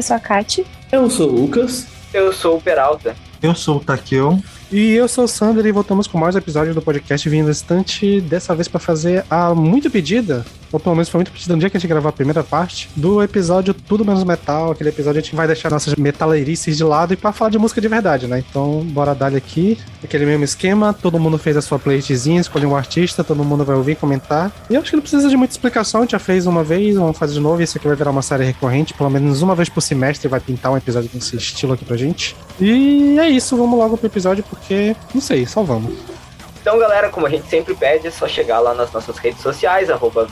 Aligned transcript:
Eu 0.00 0.02
sou 0.02 0.16
a 0.16 0.20
Kati. 0.20 0.66
Eu 0.90 1.10
sou 1.10 1.28
o 1.28 1.40
Lucas. 1.42 1.86
Eu 2.12 2.32
sou 2.32 2.56
o 2.56 2.60
Peralta. 2.60 3.14
Eu 3.42 3.54
sou 3.54 3.76
o 3.76 3.80
Takeo. 3.80 4.42
E 4.72 4.92
eu 4.92 5.08
sou 5.08 5.24
o 5.24 5.28
Sander 5.28 5.66
e 5.66 5.72
voltamos 5.72 6.06
com 6.06 6.16
mais 6.16 6.36
um 6.36 6.38
episódio 6.38 6.72
do 6.72 6.80
podcast 6.80 7.28
Vindo 7.28 7.50
Estante, 7.50 8.20
dessa 8.20 8.54
vez 8.54 8.68
para 8.68 8.78
fazer 8.78 9.24
a 9.28 9.52
muito 9.52 9.90
pedida, 9.90 10.46
ou 10.70 10.78
pelo 10.78 10.94
menos 10.94 11.08
foi 11.08 11.18
muito 11.18 11.32
pedida 11.32 11.54
no 11.54 11.58
dia 11.58 11.68
que 11.68 11.76
a 11.76 11.80
gente 11.80 11.88
gravou 11.88 12.08
a 12.08 12.12
primeira 12.12 12.44
parte, 12.44 12.88
do 12.94 13.20
episódio 13.20 13.74
Tudo 13.74 14.04
Menos 14.04 14.22
Metal, 14.22 14.70
aquele 14.70 14.90
episódio 14.90 15.18
a 15.18 15.22
gente 15.22 15.34
vai 15.34 15.48
deixar 15.48 15.70
nossas 15.70 15.96
metaleirices 15.96 16.76
de 16.76 16.84
lado 16.84 17.12
e 17.12 17.16
para 17.16 17.32
falar 17.32 17.50
de 17.50 17.58
música 17.58 17.80
de 17.80 17.88
verdade, 17.88 18.28
né? 18.28 18.44
Então, 18.48 18.84
bora 18.84 19.12
dar 19.12 19.34
aqui, 19.34 19.76
aquele 20.04 20.24
mesmo 20.24 20.44
esquema, 20.44 20.92
todo 20.92 21.18
mundo 21.18 21.36
fez 21.36 21.56
a 21.56 21.62
sua 21.62 21.76
playlistzinha, 21.76 22.40
escolheu 22.40 22.70
um 22.70 22.76
artista, 22.76 23.24
todo 23.24 23.44
mundo 23.44 23.64
vai 23.64 23.74
ouvir, 23.74 23.96
comentar. 23.96 24.52
E 24.70 24.76
eu 24.76 24.80
acho 24.80 24.90
que 24.90 24.96
não 24.96 25.02
precisa 25.02 25.28
de 25.28 25.36
muita 25.36 25.52
explicação, 25.52 26.02
a 26.02 26.04
gente 26.04 26.12
já 26.12 26.20
fez 26.20 26.46
uma 26.46 26.62
vez, 26.62 26.94
vamos 26.94 27.18
fazer 27.18 27.34
de 27.34 27.40
novo, 27.40 27.60
e 27.60 27.64
isso 27.64 27.76
aqui 27.76 27.88
vai 27.88 27.96
virar 27.96 28.12
uma 28.12 28.22
série 28.22 28.44
recorrente, 28.44 28.94
pelo 28.94 29.10
menos 29.10 29.42
uma 29.42 29.56
vez 29.56 29.68
por 29.68 29.80
semestre 29.80 30.28
vai 30.28 30.38
pintar 30.38 30.70
um 30.70 30.76
episódio 30.76 31.10
desse 31.12 31.34
estilo 31.34 31.72
aqui 31.72 31.84
pra 31.84 31.96
gente. 31.96 32.36
E 32.60 33.18
é 33.18 33.28
isso, 33.28 33.56
vamos 33.56 33.76
logo 33.76 33.96
pro 33.96 34.06
episódio, 34.06 34.44
porque, 34.48 34.59
não 35.14 35.20
sei, 35.20 35.46
só 35.46 35.62
vamos. 35.62 35.98
Então, 36.60 36.78
galera, 36.78 37.08
como 37.08 37.26
a 37.26 37.30
gente 37.30 37.46
sempre 37.46 37.74
pede, 37.74 38.06
é 38.06 38.10
só 38.10 38.28
chegar 38.28 38.60
lá 38.60 38.74
nas 38.74 38.92
nossas 38.92 39.16
redes 39.16 39.40
sociais, 39.40 39.88
arroba 39.88 40.28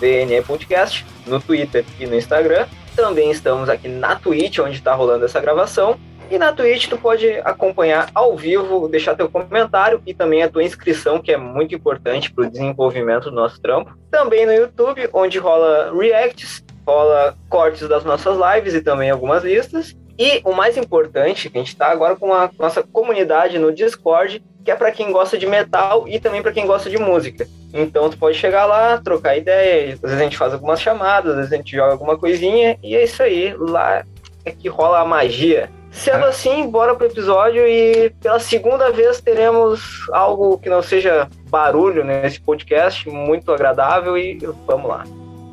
Podcast, 0.46 1.06
no 1.26 1.40
Twitter 1.40 1.84
e 1.98 2.06
no 2.06 2.14
Instagram. 2.14 2.66
Também 2.94 3.30
estamos 3.30 3.68
aqui 3.68 3.88
na 3.88 4.16
Twitch, 4.16 4.58
onde 4.58 4.76
está 4.76 4.94
rolando 4.94 5.24
essa 5.24 5.40
gravação. 5.40 5.98
E 6.30 6.36
na 6.36 6.52
Twitch 6.52 6.88
tu 6.88 6.98
pode 6.98 7.26
acompanhar 7.38 8.10
ao 8.14 8.36
vivo, 8.36 8.86
deixar 8.88 9.14
teu 9.14 9.30
comentário 9.30 10.02
e 10.06 10.12
também 10.12 10.42
a 10.42 10.48
tua 10.48 10.62
inscrição, 10.62 11.18
que 11.18 11.32
é 11.32 11.38
muito 11.38 11.74
importante 11.74 12.30
para 12.30 12.44
o 12.44 12.50
desenvolvimento 12.50 13.30
do 13.30 13.36
nosso 13.36 13.58
trampo. 13.62 13.96
Também 14.10 14.44
no 14.44 14.52
YouTube, 14.52 15.08
onde 15.14 15.38
rola 15.38 15.90
reacts, 15.98 16.62
rola 16.86 17.34
cortes 17.48 17.88
das 17.88 18.04
nossas 18.04 18.36
lives 18.36 18.74
e 18.74 18.82
também 18.82 19.10
algumas 19.10 19.42
listas. 19.42 19.96
E 20.18 20.40
o 20.44 20.52
mais 20.52 20.76
importante, 20.76 21.48
que 21.48 21.56
a 21.56 21.60
gente 21.60 21.68
está 21.68 21.86
agora 21.86 22.16
com 22.16 22.34
a 22.34 22.50
nossa 22.58 22.82
comunidade 22.82 23.58
no 23.58 23.72
Discord, 23.72 24.42
que 24.64 24.70
é 24.70 24.74
para 24.74 24.90
quem 24.90 25.12
gosta 25.12 25.38
de 25.38 25.46
metal 25.46 26.06
e 26.08 26.18
também 26.18 26.42
para 26.42 26.52
quem 26.52 26.66
gosta 26.66 26.90
de 26.90 26.98
música. 26.98 27.46
Então 27.72 28.10
tu 28.10 28.18
pode 28.18 28.36
chegar 28.36 28.66
lá, 28.66 28.98
trocar 28.98 29.36
ideia, 29.36 29.94
às 29.94 30.00
vezes 30.00 30.16
a 30.18 30.22
gente 30.22 30.36
faz 30.36 30.52
algumas 30.52 30.80
chamadas, 30.80 31.30
às 31.32 31.36
vezes 31.36 31.52
a 31.52 31.56
gente 31.56 31.76
joga 31.76 31.92
alguma 31.92 32.18
coisinha, 32.18 32.76
e 32.82 32.96
é 32.96 33.04
isso 33.04 33.22
aí, 33.22 33.54
lá 33.56 34.02
é 34.44 34.50
que 34.50 34.68
rola 34.68 35.00
a 35.00 35.04
magia. 35.04 35.70
Sendo 35.90 36.26
É. 36.26 36.28
assim, 36.28 36.68
bora 36.68 36.94
pro 36.94 37.06
episódio 37.06 37.66
e 37.66 38.10
pela 38.20 38.38
segunda 38.38 38.90
vez 38.90 39.20
teremos 39.20 39.80
algo 40.12 40.58
que 40.58 40.68
não 40.68 40.82
seja 40.82 41.28
barulho 41.48 42.04
nesse 42.04 42.40
podcast, 42.40 43.08
muito 43.08 43.52
agradável 43.52 44.18
e 44.18 44.38
vamos 44.66 44.88
lá. 44.88 45.04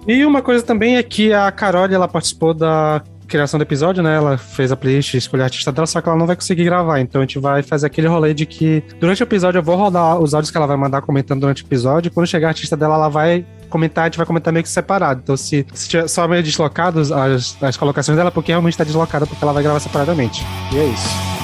E 0.07 0.25
uma 0.25 0.41
coisa 0.41 0.63
também 0.63 0.97
é 0.97 1.03
que 1.03 1.33
a 1.33 1.51
Carol, 1.51 1.85
ela 1.85 2.07
participou 2.07 2.53
da 2.53 3.01
criação 3.27 3.57
do 3.57 3.63
episódio, 3.63 4.01
né? 4.01 4.15
Ela 4.15 4.37
fez 4.37 4.71
a 4.71 4.75
playlist, 4.75 5.13
escolheu 5.13 5.43
a 5.43 5.47
artista 5.47 5.71
dela, 5.71 5.87
só 5.87 6.01
que 6.01 6.07
ela 6.09 6.17
não 6.17 6.27
vai 6.27 6.35
conseguir 6.35 6.63
gravar. 6.63 6.99
Então 6.99 7.21
a 7.21 7.23
gente 7.23 7.39
vai 7.39 7.61
fazer 7.61 7.87
aquele 7.87 8.07
rolê 8.07 8.33
de 8.33 8.45
que 8.45 8.83
durante 8.99 9.21
o 9.21 9.25
episódio 9.25 9.59
eu 9.59 9.63
vou 9.63 9.75
rodar 9.75 10.19
os 10.19 10.33
áudios 10.33 10.51
que 10.51 10.57
ela 10.57 10.67
vai 10.67 10.77
mandar 10.77 11.01
comentando 11.01 11.41
durante 11.41 11.63
o 11.63 11.65
episódio. 11.65 12.11
Quando 12.11 12.27
chegar 12.27 12.47
a 12.47 12.51
artista 12.51 12.77
dela, 12.77 12.95
ela 12.95 13.09
vai 13.09 13.45
comentar, 13.69 14.03
a 14.03 14.07
gente 14.07 14.17
vai 14.17 14.25
comentar 14.25 14.53
meio 14.53 14.63
que 14.63 14.69
separado. 14.69 15.21
Então 15.23 15.35
se, 15.35 15.65
se 15.73 16.07
só 16.07 16.27
meio 16.27 16.43
deslocado 16.43 16.99
as, 16.99 17.61
as 17.61 17.77
colocações 17.77 18.17
dela, 18.17 18.29
é 18.29 18.31
porque 18.31 18.51
realmente 18.51 18.77
tá 18.77 18.83
deslocada, 18.83 19.25
porque 19.25 19.43
ela 19.43 19.53
vai 19.53 19.63
gravar 19.63 19.79
separadamente. 19.79 20.45
E 20.71 20.77
é 20.77 20.85
isso. 20.85 21.34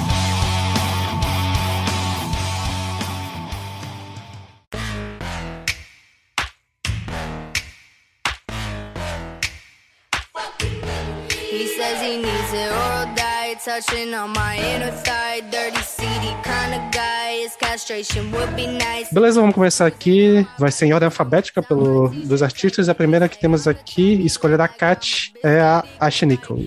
Beleza, 19.12 19.40
vamos 19.40 19.54
começar 19.54 19.86
aqui. 19.86 20.48
Vai 20.58 20.72
ser 20.72 20.88
em 20.88 20.94
ordem 20.94 21.06
alfabética 21.06 21.62
pelo, 21.62 22.10
dos 22.10 22.42
artistas. 22.42 22.90
A 22.90 22.96
primeira 22.96 23.30
que 23.30 23.38
temos 23.38 23.68
aqui, 23.68 24.26
escolha 24.26 24.58
da 24.58 24.68
Kat, 24.68 25.32
é 25.44 25.60
a 25.60 25.84
Ashniko. 26.00 26.58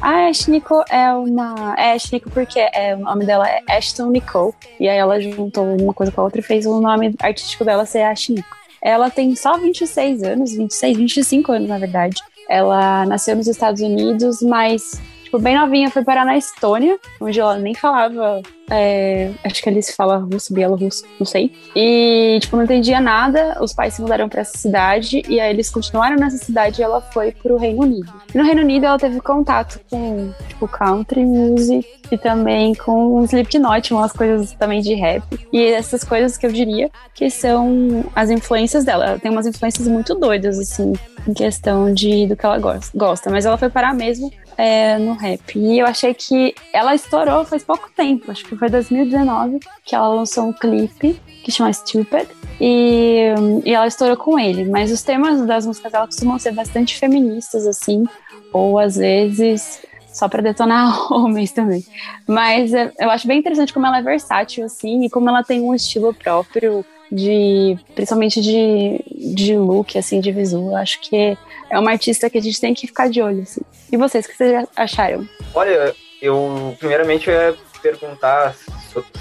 A 0.00 0.28
Ashniko 0.28 0.84
é 0.88 1.12
uma. 1.12 1.74
É 1.76 1.94
Ashniko 1.94 2.30
porque 2.30 2.60
é, 2.60 2.94
o 2.94 3.00
nome 3.00 3.26
dela 3.26 3.48
é 3.48 3.62
Ashton 3.68 4.10
Nicole. 4.10 4.52
E 4.78 4.88
aí 4.88 4.98
ela 4.98 5.20
juntou 5.20 5.76
uma 5.76 5.92
coisa 5.92 6.12
com 6.12 6.20
a 6.20 6.24
outra 6.24 6.38
e 6.38 6.44
fez 6.44 6.64
o 6.64 6.80
nome 6.80 7.12
artístico 7.20 7.64
dela 7.64 7.84
ser 7.84 8.02
Ashniko. 8.02 8.56
Ela 8.80 9.10
tem 9.10 9.34
só 9.34 9.58
26 9.58 10.22
anos, 10.22 10.52
26, 10.54 10.96
25 10.96 11.50
anos, 11.50 11.68
na 11.68 11.78
verdade. 11.78 12.22
Ela 12.48 13.04
nasceu 13.04 13.34
nos 13.34 13.48
Estados 13.48 13.80
Unidos, 13.80 14.40
mas, 14.42 15.00
tipo, 15.30 15.38
bem 15.38 15.56
novinha, 15.56 15.90
foi 15.90 16.02
parar 16.02 16.24
na 16.24 16.36
Estônia, 16.36 16.98
onde 17.20 17.38
ela 17.38 17.56
nem 17.56 17.72
falava. 17.72 18.42
é, 18.68 19.30
acho 19.44 19.62
que 19.62 19.68
eles 19.68 19.94
falam 19.94 20.28
russo, 20.28 20.52
bielorrusso, 20.52 21.04
não 21.18 21.26
sei. 21.26 21.52
E, 21.74 22.38
tipo, 22.40 22.56
não 22.56 22.64
entendia 22.64 23.00
nada. 23.00 23.56
Os 23.60 23.72
pais 23.72 23.94
se 23.94 24.02
mudaram 24.02 24.28
pra 24.28 24.40
essa 24.40 24.56
cidade 24.58 25.22
e 25.28 25.40
aí 25.40 25.50
eles 25.50 25.70
continuaram 25.70 26.16
nessa 26.16 26.36
cidade 26.36 26.80
e 26.80 26.84
ela 26.84 27.00
foi 27.00 27.32
pro 27.32 27.56
Reino 27.56 27.82
Unido. 27.82 28.12
E 28.32 28.38
no 28.38 28.44
Reino 28.44 28.62
Unido 28.62 28.86
ela 28.86 28.98
teve 28.98 29.20
contato 29.20 29.80
com, 29.88 30.32
tipo, 30.48 30.68
country 30.68 31.24
music 31.24 31.88
e 32.10 32.18
também 32.18 32.74
com 32.74 33.22
Slipknot, 33.24 33.92
umas 33.92 34.12
coisas 34.12 34.52
também 34.52 34.80
de 34.80 34.94
rap. 34.94 35.22
E 35.52 35.64
essas 35.64 36.02
coisas 36.02 36.36
que 36.36 36.46
eu 36.46 36.52
diria 36.52 36.90
que 37.14 37.30
são 37.30 38.04
as 38.14 38.30
influências 38.30 38.84
dela. 38.84 39.04
Ela 39.06 39.18
tem 39.18 39.30
umas 39.30 39.46
influências 39.46 39.86
muito 39.86 40.14
doidas, 40.14 40.58
assim, 40.58 40.92
em 41.26 41.34
questão 41.34 41.92
de 41.92 42.26
do 42.26 42.36
que 42.36 42.44
ela 42.46 42.58
gosta. 42.58 43.30
Mas 43.30 43.46
ela 43.46 43.58
foi 43.58 43.68
parar 43.68 43.94
mesmo 43.94 44.30
é, 44.60 44.98
no 44.98 45.14
rap. 45.14 45.58
E 45.58 45.78
eu 45.78 45.86
achei 45.86 46.12
que 46.12 46.54
ela 46.70 46.94
estourou 46.94 47.46
faz 47.46 47.64
pouco 47.64 47.90
tempo, 47.96 48.30
acho 48.30 48.44
que 48.44 48.54
foi 48.54 48.68
2019, 48.68 49.58
que 49.84 49.94
ela 49.94 50.08
lançou 50.08 50.44
um 50.44 50.52
clipe 50.52 51.18
que 51.42 51.50
chama 51.50 51.72
Stupid. 51.72 52.28
E, 52.60 53.32
e 53.64 53.72
ela 53.72 53.86
estourou 53.86 54.18
com 54.18 54.38
ele. 54.38 54.66
Mas 54.66 54.92
os 54.92 55.02
temas 55.02 55.46
das 55.46 55.64
músicas 55.64 55.90
dela 55.90 56.06
costumam 56.06 56.38
ser 56.38 56.52
bastante 56.52 56.98
feministas, 56.98 57.66
assim, 57.66 58.04
ou 58.52 58.78
às 58.78 58.96
vezes 58.96 59.80
só 60.12 60.28
pra 60.28 60.42
detonar 60.42 60.94
homens 61.10 61.52
também. 61.52 61.82
Mas 62.26 62.74
é, 62.74 62.92
eu 62.98 63.10
acho 63.10 63.26
bem 63.26 63.38
interessante 63.38 63.72
como 63.72 63.86
ela 63.86 63.98
é 63.98 64.02
versátil, 64.02 64.66
assim, 64.66 65.04
e 65.04 65.10
como 65.10 65.30
ela 65.30 65.42
tem 65.42 65.62
um 65.62 65.74
estilo 65.74 66.12
próprio 66.12 66.84
de 67.10 67.78
principalmente 67.94 68.40
de, 68.40 69.02
de 69.34 69.56
look, 69.56 69.98
assim, 69.98 70.20
de 70.20 70.30
visual. 70.32 70.76
Acho 70.76 71.00
que 71.00 71.36
é 71.70 71.78
uma 71.78 71.90
artista 71.90 72.30
que 72.30 72.38
a 72.38 72.42
gente 72.42 72.60
tem 72.60 72.74
que 72.74 72.86
ficar 72.86 73.08
de 73.08 73.20
olho, 73.20 73.42
assim. 73.42 73.60
E 73.90 73.96
vocês, 73.96 74.24
o 74.24 74.28
que 74.28 74.36
vocês 74.36 74.66
acharam? 74.76 75.28
Olha, 75.54 75.94
eu 76.20 76.76
primeiramente 76.78 77.28
eu 77.28 77.34
ia 77.34 77.56
perguntar 77.82 78.54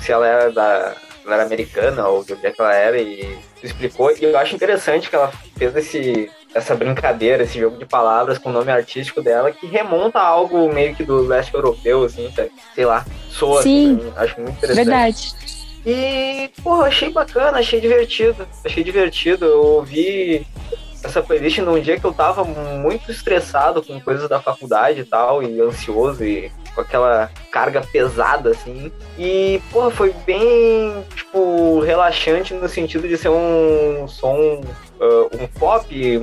se 0.02 0.12
ela 0.12 0.28
era 0.28 0.52
da 0.52 0.96
ela 1.26 1.36
era 1.36 1.44
americana 1.44 2.08
ou 2.08 2.24
de 2.24 2.34
onde 2.34 2.46
é 2.46 2.52
que 2.52 2.62
ela 2.62 2.74
era 2.74 3.00
e 3.00 3.38
explicou. 3.62 4.12
E 4.12 4.24
eu 4.24 4.38
acho 4.38 4.56
interessante 4.56 5.10
que 5.10 5.16
ela 5.16 5.32
fez 5.56 5.76
esse, 5.76 6.32
essa 6.54 6.76
brincadeira, 6.76 7.44
esse 7.44 7.60
jogo 7.60 7.78
de 7.78 7.86
palavras 7.86 8.38
com 8.38 8.50
o 8.50 8.54
nome 8.54 8.72
artístico 8.72 9.22
dela, 9.22 9.52
que 9.52 9.68
remonta 9.68 10.20
a 10.20 10.26
algo 10.26 10.72
meio 10.74 10.96
que 10.96 11.04
do 11.04 11.22
leste 11.22 11.54
europeu, 11.54 12.04
assim, 12.04 12.32
sabe? 12.36 12.52
sei 12.74 12.86
lá, 12.86 13.06
soa. 13.30 13.62
Sim. 13.62 13.98
assim, 13.98 14.14
acho 14.16 14.42
muito 14.42 14.58
interessante. 14.58 14.86
Verdade. 14.86 15.59
E, 15.86 16.52
porra, 16.62 16.88
achei 16.88 17.10
bacana, 17.10 17.60
achei 17.60 17.80
divertido. 17.80 18.48
Achei 18.66 18.84
divertido. 18.84 19.46
Eu 19.46 19.62
ouvi 19.62 20.46
essa 21.04 21.22
playlist 21.22 21.60
num 21.60 21.80
dia 21.80 21.98
que 22.00 22.06
eu 22.06 22.14
tava 22.14 22.44
muito 22.44 23.10
estressado 23.10 23.82
com 23.82 24.00
coisas 24.02 24.28
da 24.28 24.42
faculdade 24.42 25.02
e 25.02 25.06
tal, 25.06 25.42
e 25.42 25.60
ansioso 25.62 26.24
e 26.24 26.52
com 26.76 26.82
aquela 26.82 27.32
carga 27.52 27.82
pesada, 27.82 28.52
assim. 28.52 28.92
E, 29.18 29.62
porra, 29.72 29.90
foi 29.90 30.14
bem, 30.26 31.04
tipo, 31.16 31.80
relaxante 31.80 32.54
no 32.54 32.68
sentido 32.68 33.08
de 33.08 33.18
ser 33.18 33.30
um 33.30 34.08
som, 34.08 34.62
ah, 35.00 35.28
um 35.42 35.48
pop 35.48 36.20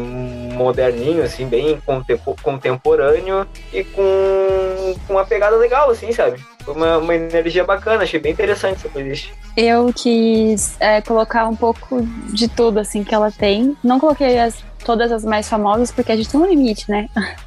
moderninho, 0.55 1.23
assim, 1.23 1.47
bem 1.47 1.81
contempo- 1.81 2.37
contemporâneo 2.43 3.47
e 3.73 3.83
com, 3.83 4.95
com 5.07 5.15
uma 5.15 5.25
pegada 5.25 5.57
legal, 5.57 5.91
assim, 5.91 6.13
sabe? 6.13 6.39
Foi 6.67 6.75
uma, 6.75 6.99
uma 6.99 7.15
energia 7.15 7.63
bacana, 7.63 8.03
achei 8.03 8.19
bem 8.19 8.33
interessante 8.33 8.79
essa 8.79 8.89
playlist. 8.89 9.31
Eu 9.57 9.93
quis 9.95 10.75
é, 10.81 11.01
colocar 11.01 11.47
um 11.47 11.55
pouco 11.55 12.03
de 12.33 12.49
tudo, 12.49 12.81
assim, 12.81 13.05
que 13.05 13.15
ela 13.15 13.31
tem. 13.31 13.77
Não 13.85 14.01
coloquei 14.01 14.37
as, 14.37 14.65
todas 14.85 15.13
as 15.13 15.25
mais 15.25 15.49
famosas, 15.49 15.93
porque 15.93 16.11
a 16.11 16.17
gente 16.17 16.29
tem 16.29 16.41
um 16.41 16.45
limite, 16.45 16.91
né? 16.91 17.09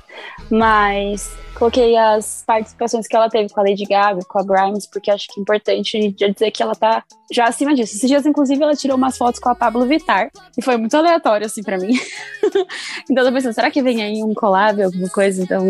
Mas 0.50 1.32
coloquei 1.54 1.96
as 1.98 2.44
participações 2.48 3.08
que 3.08 3.16
ela 3.16 3.30
teve 3.30 3.50
com 3.50 3.60
a 3.60 3.64
Lady 3.64 3.84
Gaga, 3.84 4.22
com 4.26 4.40
a 4.40 4.44
Grimes, 4.44 4.88
porque 4.88 5.12
acho 5.12 5.28
que 5.28 5.40
é 5.40 5.42
importante 5.42 6.12
dizer 6.12 6.52
que 6.52 6.64
ela 6.64 6.74
tá 6.74 7.04
já 7.32 7.46
acima 7.46 7.76
disso. 7.76 7.96
Esses 7.96 8.10
dias, 8.10 8.26
inclusive, 8.26 8.64
ela 8.64 8.76
tirou 8.76 8.98
umas 8.98 9.18
fotos 9.18 9.40
com 9.40 9.50
a 9.50 9.56
Pablo 9.56 9.86
Vittar, 9.86 10.32
e 10.58 10.62
foi 10.64 10.78
muito 10.78 10.96
aleatório, 10.96 11.46
assim, 11.46 11.62
pra 11.62 11.78
mim. 11.78 11.94
então 13.10 13.26
eu 13.26 13.34
pensando, 13.34 13.54
será 13.54 13.70
que 13.70 13.82
vem 13.82 14.02
aí 14.02 14.24
um 14.24 14.34
collab, 14.34 14.82
alguma 14.82 15.10
coisa? 15.10 15.44
Então, 15.44 15.66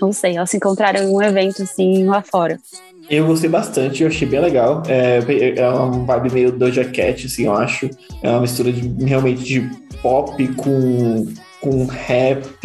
não 0.00 0.12
sei, 0.12 0.36
elas 0.36 0.50
se 0.50 0.58
encontraram 0.58 1.02
em 1.02 1.08
um 1.08 1.22
evento, 1.22 1.62
assim, 1.62 2.04
lá 2.04 2.22
fora. 2.22 2.58
Eu 3.08 3.26
gostei 3.26 3.50
bastante, 3.50 4.02
eu 4.02 4.08
achei 4.08 4.26
bem 4.26 4.40
legal. 4.40 4.82
É, 4.88 5.18
é 5.58 5.68
uma 5.68 6.04
vibe 6.04 6.32
meio 6.32 6.52
Doja 6.52 6.84
Cat, 6.84 7.26
assim, 7.26 7.44
eu 7.44 7.54
acho. 7.54 7.90
É 8.22 8.30
uma 8.30 8.40
mistura 8.40 8.72
de, 8.72 9.04
realmente 9.04 9.44
de 9.44 9.70
pop 10.00 10.46
com, 10.54 11.26
com 11.60 11.86
rap 11.86 12.58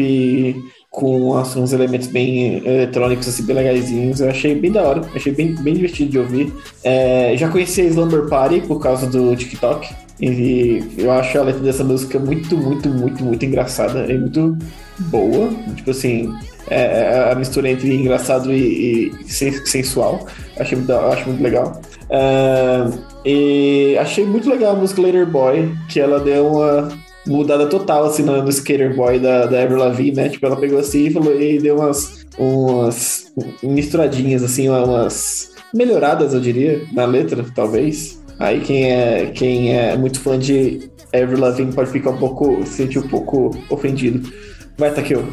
com 0.89 1.37
assim, 1.37 1.61
uns 1.61 1.71
elementos 1.71 2.07
bem 2.07 2.65
eletrônicos, 2.65 3.27
assim, 3.27 3.43
bem 3.43 3.55
legaisinhos. 3.55 4.19
Eu 4.19 4.29
achei 4.29 4.55
bem 4.55 4.71
da 4.71 4.81
hora, 4.81 5.01
achei 5.15 5.31
bem, 5.31 5.55
bem 5.55 5.75
divertido 5.75 6.11
de 6.11 6.19
ouvir. 6.19 6.53
É, 6.83 7.33
já 7.37 7.49
conheci 7.49 7.81
a 7.81 7.85
Slumber 7.85 8.27
Party 8.27 8.61
por 8.61 8.79
causa 8.81 9.07
do 9.07 9.35
TikTok. 9.35 9.93
E 10.19 10.83
eu 10.97 11.11
acho 11.11 11.37
a 11.37 11.43
letra 11.43 11.61
dessa 11.61 11.83
música 11.83 12.19
muito, 12.19 12.57
muito, 12.57 12.89
muito, 12.89 13.23
muito 13.23 13.45
engraçada. 13.45 13.99
É 13.99 14.17
muito 14.17 14.57
boa. 14.97 15.49
Tipo 15.75 15.91
assim, 15.91 16.33
é, 16.69 16.81
é 16.81 17.31
a 17.31 17.35
mistura 17.35 17.69
entre 17.69 17.93
engraçado 17.93 18.51
e, 18.51 19.11
e 19.11 19.29
sensual. 19.29 20.27
Achei 20.57 20.77
muito, 20.77 20.91
acho 20.91 21.29
muito 21.29 21.41
legal. 21.41 21.81
Uh, 22.09 22.99
e 23.23 23.95
achei 23.99 24.25
muito 24.25 24.49
legal 24.49 24.75
a 24.75 24.79
música 24.79 25.01
Later 25.01 25.27
Boy, 25.27 25.71
que 25.87 25.99
ela 25.99 26.19
deu 26.19 26.47
uma 26.47 26.89
mudada 27.29 27.67
total, 27.67 28.05
assim, 28.05 28.23
no, 28.23 28.41
no 28.41 28.49
Skater 28.49 28.95
Boy 28.95 29.19
da, 29.19 29.45
da 29.45 29.61
Avril 29.61 29.77
Lavigne, 29.77 30.15
né? 30.15 30.29
Tipo, 30.29 30.47
ela 30.47 30.57
pegou 30.57 30.79
assim 30.79 31.05
e 31.05 31.11
falou, 31.11 31.39
e 31.39 31.59
deu 31.59 31.77
umas, 31.77 32.25
umas 32.37 33.31
misturadinhas, 33.61 34.43
assim, 34.43 34.67
umas 34.67 35.51
melhoradas, 35.73 36.33
eu 36.33 36.41
diria, 36.41 36.81
na 36.91 37.05
letra, 37.05 37.45
talvez. 37.53 38.19
Aí 38.39 38.61
quem 38.61 38.91
é, 38.91 39.27
quem 39.27 39.77
é 39.77 39.95
muito 39.95 40.19
fã 40.19 40.39
de 40.39 40.89
Avril 41.13 41.39
Lavigne 41.39 41.73
pode 41.73 41.91
ficar 41.91 42.11
um 42.11 42.17
pouco, 42.17 42.65
se 42.65 42.73
sentir 42.73 42.99
um 42.99 43.07
pouco 43.07 43.51
ofendido. 43.69 44.31
Vai, 44.77 44.93
Takeo. 44.93 45.27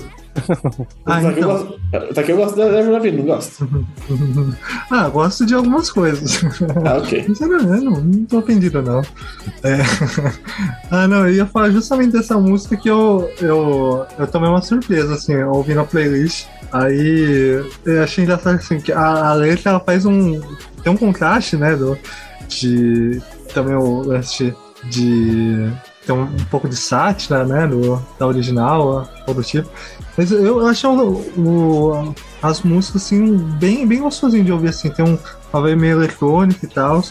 Ah, 1.07 1.21
tá, 1.21 1.23
então. 1.23 1.31
eu 1.33 1.49
gosto, 1.49 2.15
tá 2.15 2.21
aqui 2.21 2.33
eu 2.33 2.37
gosto 2.37 2.57
da 2.57 2.65
Avril 2.65 2.93
Lavigne, 2.93 3.19
não 3.19 3.25
gosto? 3.25 3.69
ah, 4.91 5.09
gosto 5.09 5.47
de 5.47 5.55
algumas 5.55 5.91
coisas. 5.91 6.41
Ah, 6.85 6.99
ok. 6.99 7.25
Sinceramente, 7.27 7.85
não, 7.85 7.93
não 8.01 8.25
tô 8.25 8.39
ofendido, 8.39 8.83
não. 8.83 9.01
É... 9.63 9.79
ah, 10.91 11.09
não, 11.09 11.27
eu 11.27 11.35
ia 11.35 11.47
falar 11.47 11.71
justamente 11.71 12.13
dessa 12.13 12.39
música 12.39 12.77
que 12.77 12.89
eu, 12.89 13.31
eu, 13.41 14.07
eu 14.19 14.27
tomei 14.27 14.49
uma 14.49 14.63
surpresa, 14.63 15.15
assim, 15.15 15.37
ouvindo 15.43 15.81
a 15.81 15.85
playlist. 15.85 16.47
Aí 16.73 17.65
eu 17.85 18.03
achei 18.03 18.25
engraçado 18.25 18.57
assim, 18.57 18.81
que 18.81 18.93
a, 18.93 19.29
a 19.29 19.35
letra 19.35 19.71
ela 19.71 19.81
faz 19.81 20.05
um. 20.05 20.41
Tem 20.83 20.93
um 20.93 20.97
contraste, 20.97 21.57
né? 21.57 21.75
Do, 21.77 21.97
de. 22.49 23.23
Também 23.55 23.75
o 23.75 24.03
lance 24.03 24.55
de 24.91 25.73
tem 26.07 26.15
um, 26.15 26.27
pouco 26.51 26.69
de 26.69 26.77
sátira, 26.77 27.45
né, 27.45 27.67
do, 27.67 28.01
da 28.19 28.27
original, 28.27 29.09
ou 29.27 29.35
do 29.35 29.43
tipo. 29.43 29.69
Mas 30.17 30.31
eu, 30.31 30.61
eu 30.61 30.67
acho 30.67 30.89
o, 30.89 31.17
o, 31.37 32.15
as 32.41 32.63
músicas, 32.63 33.03
assim, 33.03 33.37
bem, 33.59 33.87
bem 33.87 34.01
gostosinho 34.01 34.45
de 34.45 34.53
ouvir, 34.53 34.69
assim, 34.69 34.89
tem 34.89 35.05
um, 35.05 35.19
veia 35.63 35.77
meio 35.77 35.99
eletrônica 35.99 36.65
e 36.65 36.69
tal. 36.69 37.03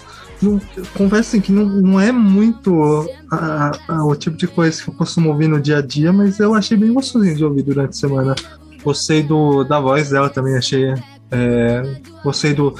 confesso 0.97 1.29
assim, 1.29 1.41
que 1.41 1.51
não, 1.51 1.65
não 1.65 1.99
é 1.99 2.11
muito 2.11 3.07
a, 3.29 3.71
a, 3.87 4.05
o 4.05 4.15
tipo 4.15 4.37
de 4.37 4.47
coisa 4.47 4.81
que 4.81 4.89
eu 4.89 4.93
costumo 4.93 5.29
ouvir 5.29 5.47
no 5.47 5.59
dia 5.59 5.79
a 5.79 5.81
dia, 5.81 6.13
mas 6.13 6.39
eu 6.39 6.53
achei 6.53 6.77
bem 6.77 6.93
gostosinho 6.93 7.35
de 7.35 7.43
ouvir 7.43 7.63
durante 7.63 7.89
a 7.89 7.93
semana. 7.93 8.35
Gostei 8.83 9.23
do, 9.23 9.63
da 9.63 9.79
voz 9.79 10.09
dela 10.09 10.29
também, 10.29 10.55
achei. 10.55 10.93
É, 11.31 12.01
gostei 12.23 12.53
do, 12.53 12.75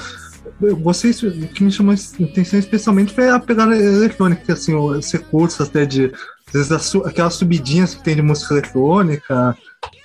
vocês, 0.59 1.21
o 1.21 1.31
que 1.47 1.63
me 1.63 1.71
chamou 1.71 1.93
a 1.93 2.23
atenção 2.23 2.59
especialmente 2.59 3.13
foi 3.13 3.29
a 3.29 3.39
pegada 3.39 3.75
eletrônica, 3.75 4.53
assim, 4.53 4.73
os 4.73 5.11
recursos 5.11 5.67
até 5.67 5.85
de. 5.85 6.11
Às 6.47 6.69
vezes 6.69 6.95
aquelas 7.03 7.33
subidinhas 7.33 7.95
que 7.95 8.03
tem 8.03 8.15
de 8.15 8.21
música 8.21 8.53
eletrônica, 8.53 9.57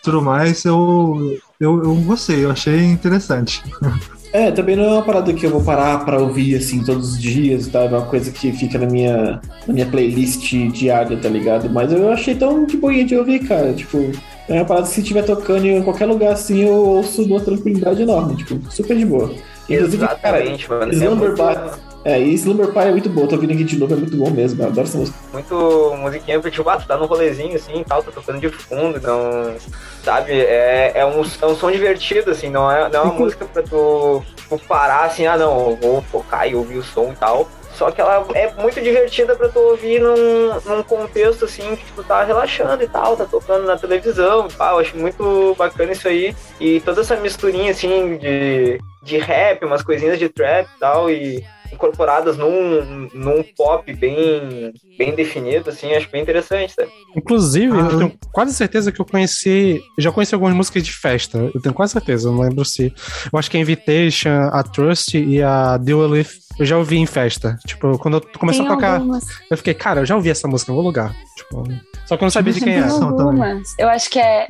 tudo 0.02 0.20
mais, 0.20 0.64
eu, 0.64 1.38
eu, 1.60 1.82
eu 1.84 1.94
gostei, 1.96 2.44
eu 2.44 2.50
achei 2.50 2.84
interessante. 2.84 3.62
É, 4.32 4.52
também 4.52 4.76
não 4.76 4.84
é 4.84 4.92
uma 4.92 5.02
parada 5.02 5.32
que 5.32 5.44
eu 5.44 5.50
vou 5.50 5.62
parar 5.62 6.04
para 6.04 6.20
ouvir 6.20 6.54
assim 6.54 6.84
todos 6.84 7.14
os 7.14 7.20
dias, 7.20 7.66
tá? 7.66 7.80
É 7.80 7.88
uma 7.88 8.06
coisa 8.06 8.30
que 8.30 8.52
fica 8.52 8.78
na 8.78 8.86
minha, 8.86 9.40
na 9.66 9.74
minha 9.74 9.86
playlist 9.86 10.52
diária, 10.72 11.16
tá 11.16 11.28
ligado? 11.28 11.68
Mas 11.68 11.92
eu 11.92 12.12
achei 12.12 12.36
tão 12.36 12.64
de 12.64 12.76
boinha 12.76 13.04
de 13.04 13.16
ouvir, 13.16 13.40
cara. 13.40 13.72
Tipo, 13.72 14.12
é 14.48 14.54
uma 14.54 14.64
parada 14.64 14.86
que 14.86 14.94
se 14.94 15.00
estiver 15.00 15.24
tocando 15.24 15.66
em 15.66 15.82
qualquer 15.82 16.06
lugar 16.06 16.32
assim, 16.32 16.60
eu 16.60 16.74
ouço 16.74 17.24
uma 17.24 17.40
tranquilidade 17.40 18.02
enorme, 18.02 18.36
tipo, 18.36 18.60
super 18.70 18.96
de 18.96 19.04
boa. 19.04 19.34
Inclusive, 19.74 20.04
Exatamente, 20.04 20.66
cara, 20.66 20.80
mano. 20.80 20.92
Slumber 20.92 21.36
Party. 21.36 21.80
É, 22.02 22.18
e 22.18 22.32
Slumber 22.34 22.72
Party 22.72 22.88
é 22.88 22.92
muito 22.92 23.10
bom, 23.10 23.26
tô 23.26 23.34
ouvindo 23.34 23.52
aqui 23.52 23.62
de 23.62 23.78
novo, 23.78 23.92
é 23.92 23.96
muito 23.96 24.16
bom 24.16 24.30
mesmo, 24.30 24.62
eu 24.62 24.68
adoro 24.68 24.86
essa 24.86 24.96
música. 24.96 25.18
Muito 25.32 25.94
musiquinha 25.98 26.40
pra 26.40 26.50
tipo, 26.50 26.68
ah, 26.68 26.78
tu 26.78 26.86
tá 26.86 26.96
num 26.96 27.04
rolezinho 27.04 27.54
assim 27.54 27.80
e 27.80 27.84
tal, 27.84 28.02
tá 28.02 28.10
tocando 28.10 28.40
de 28.40 28.48
fundo, 28.48 28.96
então, 28.96 29.54
sabe, 30.02 30.32
é, 30.32 30.92
é, 30.94 31.04
um, 31.04 31.22
é 31.22 31.46
um 31.46 31.54
som 31.54 31.70
divertido, 31.70 32.30
assim, 32.30 32.48
não 32.48 32.70
é, 32.70 32.88
não 32.88 33.00
é 33.00 33.02
uma 33.02 33.12
música 33.12 33.44
pra 33.44 33.62
tu, 33.62 34.22
tu 34.48 34.58
parar 34.66 35.04
assim, 35.04 35.26
ah 35.26 35.36
não, 35.36 35.76
vou 35.76 36.00
focar 36.10 36.48
e 36.48 36.54
ouvir 36.54 36.78
o 36.78 36.82
som 36.82 37.12
e 37.12 37.16
tal. 37.16 37.46
Só 37.80 37.90
que 37.90 37.98
ela 37.98 38.26
é 38.34 38.52
muito 38.60 38.78
divertida 38.78 39.34
para 39.34 39.48
tu 39.48 39.58
ouvir 39.58 40.02
num, 40.02 40.60
num 40.66 40.82
contexto 40.82 41.46
assim 41.46 41.76
que 41.76 41.92
tu 41.96 42.04
tá 42.04 42.22
relaxando 42.22 42.82
e 42.82 42.86
tal, 42.86 43.16
tá 43.16 43.24
tocando 43.24 43.64
na 43.64 43.78
televisão 43.78 44.48
e 44.48 44.52
tal. 44.52 44.78
Acho 44.78 44.98
muito 44.98 45.54
bacana 45.56 45.92
isso 45.92 46.06
aí. 46.06 46.36
E 46.60 46.80
toda 46.80 47.00
essa 47.00 47.16
misturinha 47.16 47.70
assim 47.70 48.18
de, 48.18 48.78
de 49.02 49.16
rap, 49.16 49.64
umas 49.64 49.82
coisinhas 49.82 50.18
de 50.18 50.28
trap 50.28 50.68
e 50.68 50.78
tal. 50.78 51.10
E 51.10 51.42
incorporadas 51.72 52.36
num, 52.36 53.08
num 53.14 53.42
pop 53.56 53.90
bem, 53.94 54.74
bem 54.98 55.14
definido, 55.14 55.70
assim, 55.70 55.94
acho 55.94 56.10
bem 56.10 56.20
interessante, 56.20 56.74
sabe? 56.74 56.90
Inclusive, 57.16 57.72
ah, 57.78 57.88
eu 57.90 57.98
tenho 57.98 58.12
quase 58.32 58.52
certeza 58.52 58.92
que 58.92 59.00
eu 59.00 59.06
conheci, 59.06 59.80
já 59.96 60.12
conheci 60.12 60.34
algumas 60.34 60.54
músicas 60.54 60.82
de 60.82 60.92
festa, 60.92 61.38
eu 61.54 61.60
tenho 61.62 61.74
quase 61.74 61.92
certeza, 61.92 62.30
não 62.30 62.40
lembro 62.40 62.64
se. 62.64 62.92
Eu 63.32 63.38
acho 63.38 63.50
que 63.50 63.56
a 63.56 63.60
Invitation, 63.60 64.50
a 64.52 64.62
Trust 64.62 65.16
e 65.16 65.42
a 65.42 65.76
Deal 65.78 66.00
With 66.00 66.49
eu 66.60 66.66
já 66.66 66.76
ouvi 66.76 66.98
em 66.98 67.06
festa. 67.06 67.58
Tipo, 67.66 67.98
quando 67.98 68.18
eu 68.18 68.38
comecei 68.38 68.62
a 68.62 68.68
tocar, 68.68 68.96
algumas. 68.96 69.24
eu 69.50 69.56
fiquei, 69.56 69.72
cara, 69.72 70.00
eu 70.00 70.06
já 70.06 70.14
ouvi 70.14 70.28
essa 70.28 70.46
música 70.46 70.70
em 70.70 70.74
algum 70.74 70.86
lugar. 70.86 71.16
Tipo, 71.34 71.64
só 72.04 72.18
que 72.18 72.22
eu 72.22 72.26
não 72.26 72.30
sabia 72.30 72.52
de 72.52 72.60
quem 72.60 72.74
era. 72.74 72.92
Algumas. 72.92 73.74
Eu 73.78 73.88
acho 73.88 74.10
que 74.10 74.18
é 74.18 74.46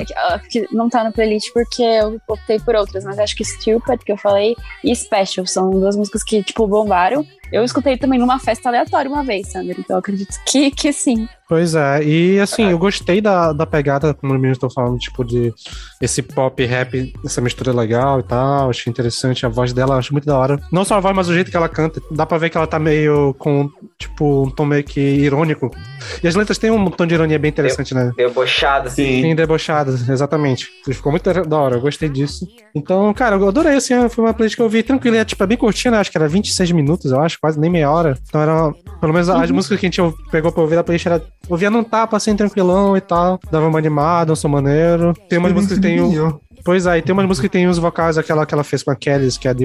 que 0.50 0.66
não 0.72 0.88
tá 0.88 1.04
no 1.04 1.12
playlist 1.12 1.52
porque 1.52 1.82
eu 1.82 2.20
optei 2.26 2.58
por 2.58 2.74
outras, 2.74 3.04
mas 3.04 3.16
acho 3.16 3.36
que 3.36 3.44
Stupid, 3.44 4.00
que 4.04 4.10
eu 4.10 4.16
falei, 4.16 4.56
e 4.82 4.94
Special 4.94 5.46
são 5.46 5.70
duas 5.70 5.94
músicas 5.94 6.24
que, 6.24 6.42
tipo, 6.42 6.66
bombaram. 6.66 7.24
Eu 7.52 7.64
escutei 7.64 7.96
também 7.96 8.18
numa 8.18 8.40
festa 8.40 8.68
aleatória 8.68 9.10
uma 9.10 9.22
vez, 9.22 9.48
Sandra, 9.48 9.76
então 9.78 9.94
eu 9.94 9.98
acredito 10.00 10.36
que, 10.44 10.70
que 10.72 10.92
sim. 10.92 11.28
Pois 11.50 11.74
é, 11.74 12.04
e 12.04 12.38
assim, 12.38 12.70
eu 12.70 12.78
gostei 12.78 13.20
da, 13.20 13.52
da 13.52 13.66
pegada, 13.66 14.14
como 14.14 14.30
o 14.30 14.36
menino 14.36 14.52
estou 14.52 14.70
falando, 14.70 14.96
tipo, 14.98 15.24
de 15.24 15.52
esse 16.00 16.22
pop 16.22 16.64
rap, 16.64 17.12
essa 17.26 17.40
mistura 17.40 17.72
legal 17.72 18.20
e 18.20 18.22
tal, 18.22 18.70
achei 18.70 18.88
interessante, 18.88 19.44
a 19.44 19.48
voz 19.48 19.72
dela, 19.72 19.96
acho 19.96 20.12
muito 20.12 20.26
da 20.26 20.38
hora. 20.38 20.60
Não 20.70 20.84
só 20.84 20.94
a 20.94 21.00
voz, 21.00 21.12
mas 21.12 21.28
o 21.28 21.34
jeito 21.34 21.50
que 21.50 21.56
ela 21.56 21.68
canta, 21.68 22.00
dá 22.08 22.24
pra 22.24 22.38
ver 22.38 22.50
que 22.50 22.56
ela 22.56 22.68
tá 22.68 22.78
meio 22.78 23.34
com, 23.34 23.68
tipo, 23.98 24.44
um 24.44 24.50
tom 24.50 24.64
meio 24.64 24.84
que 24.84 25.00
irônico. 25.00 25.72
E 26.22 26.28
as 26.28 26.36
letras 26.36 26.56
têm 26.56 26.70
um 26.70 26.88
tom 26.88 27.04
de 27.04 27.14
ironia 27.14 27.36
bem 27.36 27.48
interessante, 27.48 27.92
né? 27.96 28.12
Debochada. 28.16 28.88
Sim. 28.88 29.22
Sim, 29.22 29.34
debochada, 29.34 29.90
exatamente. 29.90 30.68
Ficou 30.84 31.10
muito 31.10 31.28
da 31.48 31.58
hora, 31.58 31.74
eu 31.74 31.80
gostei 31.80 32.08
disso. 32.08 32.46
Então, 32.72 33.12
cara, 33.12 33.34
eu 33.34 33.48
adorei, 33.48 33.74
assim, 33.74 34.08
foi 34.08 34.24
uma 34.24 34.32
playlist 34.32 34.54
que 34.54 34.62
eu 34.62 34.68
vi 34.68 34.84
tranquila, 34.84 35.16
é, 35.16 35.24
tipo, 35.24 35.42
é 35.42 35.46
bem 35.48 35.58
curtinha, 35.58 35.90
né? 35.90 35.98
Acho 35.98 36.12
que 36.12 36.16
era 36.16 36.28
26 36.28 36.70
minutos, 36.70 37.10
eu 37.10 37.20
acho, 37.20 37.40
quase 37.40 37.58
nem 37.58 37.68
meia 37.68 37.90
hora. 37.90 38.16
Então 38.28 38.40
era, 38.40 38.72
pelo 39.00 39.12
menos 39.12 39.28
as 39.28 39.50
uhum. 39.50 39.56
músicas 39.56 39.80
que 39.80 39.86
a 39.86 39.90
gente 39.90 40.16
pegou 40.30 40.52
pra 40.52 40.62
ouvir 40.62 40.76
da 40.76 40.84
playlist 40.84 41.06
era 41.06 41.20
ouvia 41.48 41.70
num 41.70 41.82
tapa 41.82 42.16
assim, 42.16 42.36
tranquilão 42.36 42.96
e 42.96 43.00
tal. 43.00 43.40
Dava 43.50 43.66
uma 43.66 43.78
animada, 43.78 44.32
um 44.32 44.36
som 44.36 44.48
maneiro. 44.48 45.14
Tem 45.28 45.38
umas 45.38 45.52
músicas 45.52 45.78
que 45.78 45.82
tem 45.82 46.00
o. 46.00 46.40
Pois 46.64 46.86
é, 46.86 47.00
tem 47.00 47.12
umas 47.12 47.26
músicas 47.26 47.48
que 47.48 47.52
tem 47.52 47.66
os 47.66 47.78
vocais, 47.78 48.18
aquela 48.18 48.44
que 48.44 48.52
ela 48.52 48.62
fez 48.62 48.82
com 48.82 48.90
a 48.90 48.96
Kelly, 48.96 49.30
que 49.38 49.48
é 49.48 49.50
a 49.50 49.54
The 49.54 49.64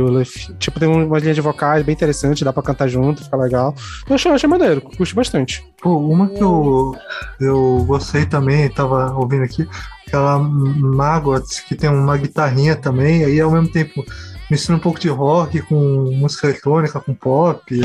Tipo, 0.57 0.79
tem 0.79 0.87
uma 0.87 1.19
linha 1.19 1.33
de 1.33 1.41
vocais 1.41 1.83
bem 1.83 1.93
interessante, 1.93 2.43
dá 2.45 2.53
pra 2.53 2.63
cantar 2.63 2.87
junto, 2.87 3.23
fica 3.23 3.35
legal. 3.35 3.75
Eu 4.07 4.15
achei, 4.15 4.31
achei 4.31 4.49
maneiro, 4.49 4.81
curti 4.81 5.13
bastante. 5.13 5.65
Pô, 5.81 5.97
uma 5.97 6.29
que 6.29 6.41
eu, 6.41 6.95
eu 7.41 7.83
gostei 7.85 8.25
também, 8.25 8.69
tava 8.69 9.13
ouvindo 9.13 9.43
aqui, 9.43 9.67
aquela 10.07 10.39
Maggots, 10.39 11.59
que 11.59 11.75
tem 11.75 11.89
uma 11.89 12.15
guitarrinha 12.15 12.75
também, 12.75 13.25
aí 13.25 13.41
ao 13.41 13.51
mesmo 13.51 13.69
tempo 13.69 14.03
mistura 14.49 14.77
um 14.77 14.81
pouco 14.81 14.99
de 14.99 15.09
rock 15.09 15.61
com 15.63 15.75
música 16.15 16.47
eletrônica, 16.47 16.99
com 16.99 17.13
pop. 17.13 17.81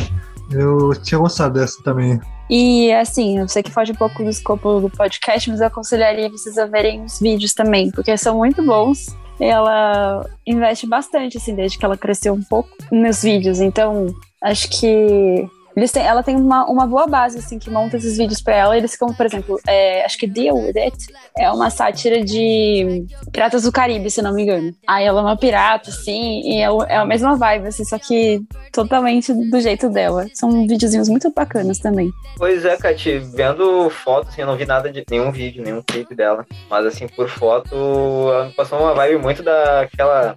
Eu 0.50 0.90
tinha 1.02 1.18
gostado 1.18 1.54
dessa 1.54 1.82
também. 1.82 2.20
E 2.48 2.92
assim, 2.92 3.38
eu 3.38 3.48
sei 3.48 3.62
que 3.62 3.70
foge 3.70 3.92
um 3.92 3.94
pouco 3.96 4.24
do 4.24 4.30
escopo 4.30 4.80
do 4.80 4.90
podcast, 4.90 5.48
mas 5.48 5.60
eu 5.60 5.68
aconselharia 5.68 6.28
vocês 6.28 6.58
a 6.58 6.66
verem 6.66 7.04
os 7.04 7.20
vídeos 7.20 7.54
também, 7.54 7.90
porque 7.90 8.16
são 8.16 8.36
muito 8.36 8.62
bons. 8.62 9.16
ela 9.38 10.28
investe 10.46 10.86
bastante, 10.86 11.38
assim, 11.38 11.54
desde 11.54 11.78
que 11.78 11.84
ela 11.84 11.96
cresceu 11.96 12.34
um 12.34 12.42
pouco 12.42 12.70
nos 12.90 13.22
vídeos. 13.22 13.60
Então, 13.60 14.06
acho 14.42 14.68
que 14.68 15.48
têm, 15.92 16.02
ela 16.02 16.22
tem 16.22 16.36
uma, 16.36 16.64
uma 16.66 16.86
boa 16.86 17.06
base, 17.06 17.38
assim, 17.38 17.58
que 17.58 17.70
monta 17.70 17.96
esses 17.96 18.16
vídeos 18.16 18.40
pra 18.40 18.54
ela. 18.54 18.76
Eles 18.76 18.92
ficam, 18.92 19.12
por 19.14 19.26
exemplo, 19.26 19.58
é, 19.66 20.04
acho 20.04 20.18
que 20.18 20.26
Deal 20.26 20.56
With 20.56 20.78
It 20.78 21.06
é 21.36 21.50
uma 21.50 21.70
sátira 21.70 22.22
de 22.22 23.06
Piratas 23.32 23.62
do 23.62 23.72
Caribe, 23.72 24.10
se 24.10 24.22
não 24.22 24.34
me 24.34 24.42
engano. 24.42 24.72
Aí 24.86 25.04
ela 25.04 25.20
é 25.20 25.22
uma 25.22 25.36
pirata, 25.36 25.90
assim, 25.90 26.40
e 26.42 26.56
é, 26.56 26.68
é 26.88 26.96
a 26.96 27.04
mesma 27.04 27.36
vibe, 27.36 27.68
assim, 27.68 27.84
só 27.84 27.98
que 27.98 28.42
totalmente 28.72 29.32
do 29.32 29.60
jeito 29.60 29.88
dela. 29.88 30.26
São 30.34 30.66
videozinhos 30.66 31.08
muito 31.08 31.32
bacanas 31.32 31.78
também. 31.78 32.10
Pois 32.36 32.64
é, 32.64 32.76
Kati, 32.76 33.18
vendo 33.18 33.90
foto, 33.90 34.28
assim, 34.28 34.40
eu 34.42 34.46
não 34.46 34.56
vi 34.56 34.66
nada 34.66 34.90
de 34.90 35.04
nenhum 35.10 35.30
vídeo, 35.30 35.62
nenhum 35.62 35.82
clipe 35.82 36.14
dela. 36.14 36.46
Mas 36.68 36.86
assim, 36.86 37.06
por 37.08 37.28
foto, 37.28 37.74
ela 37.74 38.46
me 38.46 38.52
passou 38.52 38.78
uma 38.78 38.94
vibe 38.94 39.22
muito 39.22 39.42
daquela. 39.42 40.36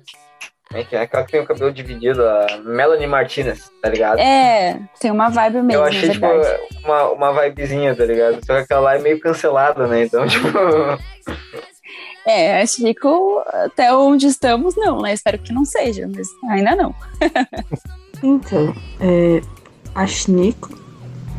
É 0.73 0.83
que 0.83 0.95
é? 0.95 1.01
Aquela 1.01 1.23
que 1.23 1.31
tem 1.31 1.41
o 1.41 1.45
cabelo 1.45 1.71
dividido, 1.71 2.23
a 2.23 2.61
Melanie 2.63 3.07
Martinez, 3.07 3.71
tá 3.81 3.89
ligado? 3.89 4.19
É, 4.19 4.79
tem 4.99 5.11
uma 5.11 5.29
vibe 5.29 5.61
mesmo, 5.61 5.83
eu 5.83 5.85
é 5.85 5.89
achei, 5.89 6.09
tipo, 6.09 6.25
uma, 6.83 7.09
uma 7.11 7.41
vibezinha, 7.41 7.95
tá 7.95 8.05
ligado? 8.05 8.43
Só 8.45 8.55
que 8.55 8.61
aquela 8.61 8.81
lá 8.81 8.95
é 8.95 8.99
meio 8.99 9.19
cancelada, 9.19 9.87
né? 9.87 10.05
Então, 10.05 10.25
tipo. 10.27 10.47
É, 12.25 12.61
acho 12.61 12.77
que 12.77 12.95
até 13.65 13.93
onde 13.93 14.27
estamos, 14.27 14.75
não, 14.75 15.01
né? 15.01 15.13
Espero 15.13 15.37
que 15.39 15.53
não 15.53 15.65
seja, 15.65 16.09
mas 16.13 16.27
ainda 16.49 16.75
não. 16.75 16.93
Então, 18.25 18.73
é, 19.01 19.41
a 19.93 20.07
Shiniko, 20.07 20.79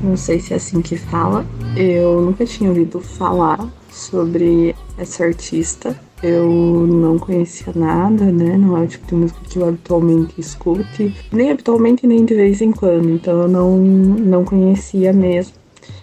não 0.03 0.19
sei 0.19 0.39
se 0.39 0.53
é 0.53 0.57
assim 0.57 0.83
que 0.83 0.99
fala, 0.99 1.47
eu 1.75 2.21
nunca 2.21 2.45
tinha 2.45 2.69
ouvido 2.69 3.01
falar 3.01 3.59
sobre 3.91 4.77
essa 4.99 5.25
artista. 5.25 5.99
Eu 6.27 6.49
não 6.87 7.19
conhecia 7.19 7.71
nada, 7.77 8.25
né? 8.25 8.57
Não 8.57 8.79
é 8.79 8.81
o 8.81 8.87
tipo 8.87 9.07
de 9.09 9.15
música 9.15 9.41
que 9.47 9.59
eu 9.59 9.69
habitualmente 9.69 10.41
escute, 10.41 11.15
nem 11.31 11.51
habitualmente, 11.51 12.07
nem 12.07 12.25
de 12.25 12.35
vez 12.35 12.63
em 12.63 12.73
quando. 12.73 13.11
Então 13.11 13.43
eu 13.43 13.49
não, 13.49 13.77
não 13.77 14.43
conhecia 14.43 15.13
mesmo, 15.13 15.53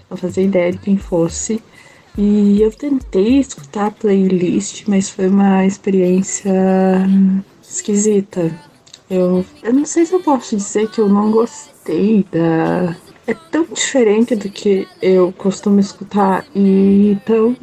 não 0.07 0.15
fazia 0.15 0.43
ideia 0.43 0.71
de 0.71 0.77
quem 0.77 0.95
fosse. 0.95 1.59
E 2.15 2.61
eu 2.61 2.71
tentei 2.71 3.39
escutar 3.39 3.87
a 3.87 3.91
playlist, 3.91 4.83
mas 4.87 5.09
foi 5.09 5.27
uma 5.27 5.65
experiência 5.65 6.53
esquisita. 7.63 8.55
Eu, 9.09 9.43
eu 9.63 9.73
não 9.73 9.85
sei 9.85 10.05
se 10.05 10.13
eu 10.13 10.19
posso 10.21 10.55
dizer 10.55 10.87
que 10.91 11.01
eu 11.01 11.09
não 11.09 11.31
gostei 11.31 12.23
da. 12.31 12.95
É 13.27 13.35
tão 13.51 13.65
diferente 13.65 14.35
do 14.35 14.49
que 14.49 14.87
eu 15.01 15.31
costumo 15.31 15.79
escutar 15.79 16.43
e 16.55 17.17
tão. 17.25 17.55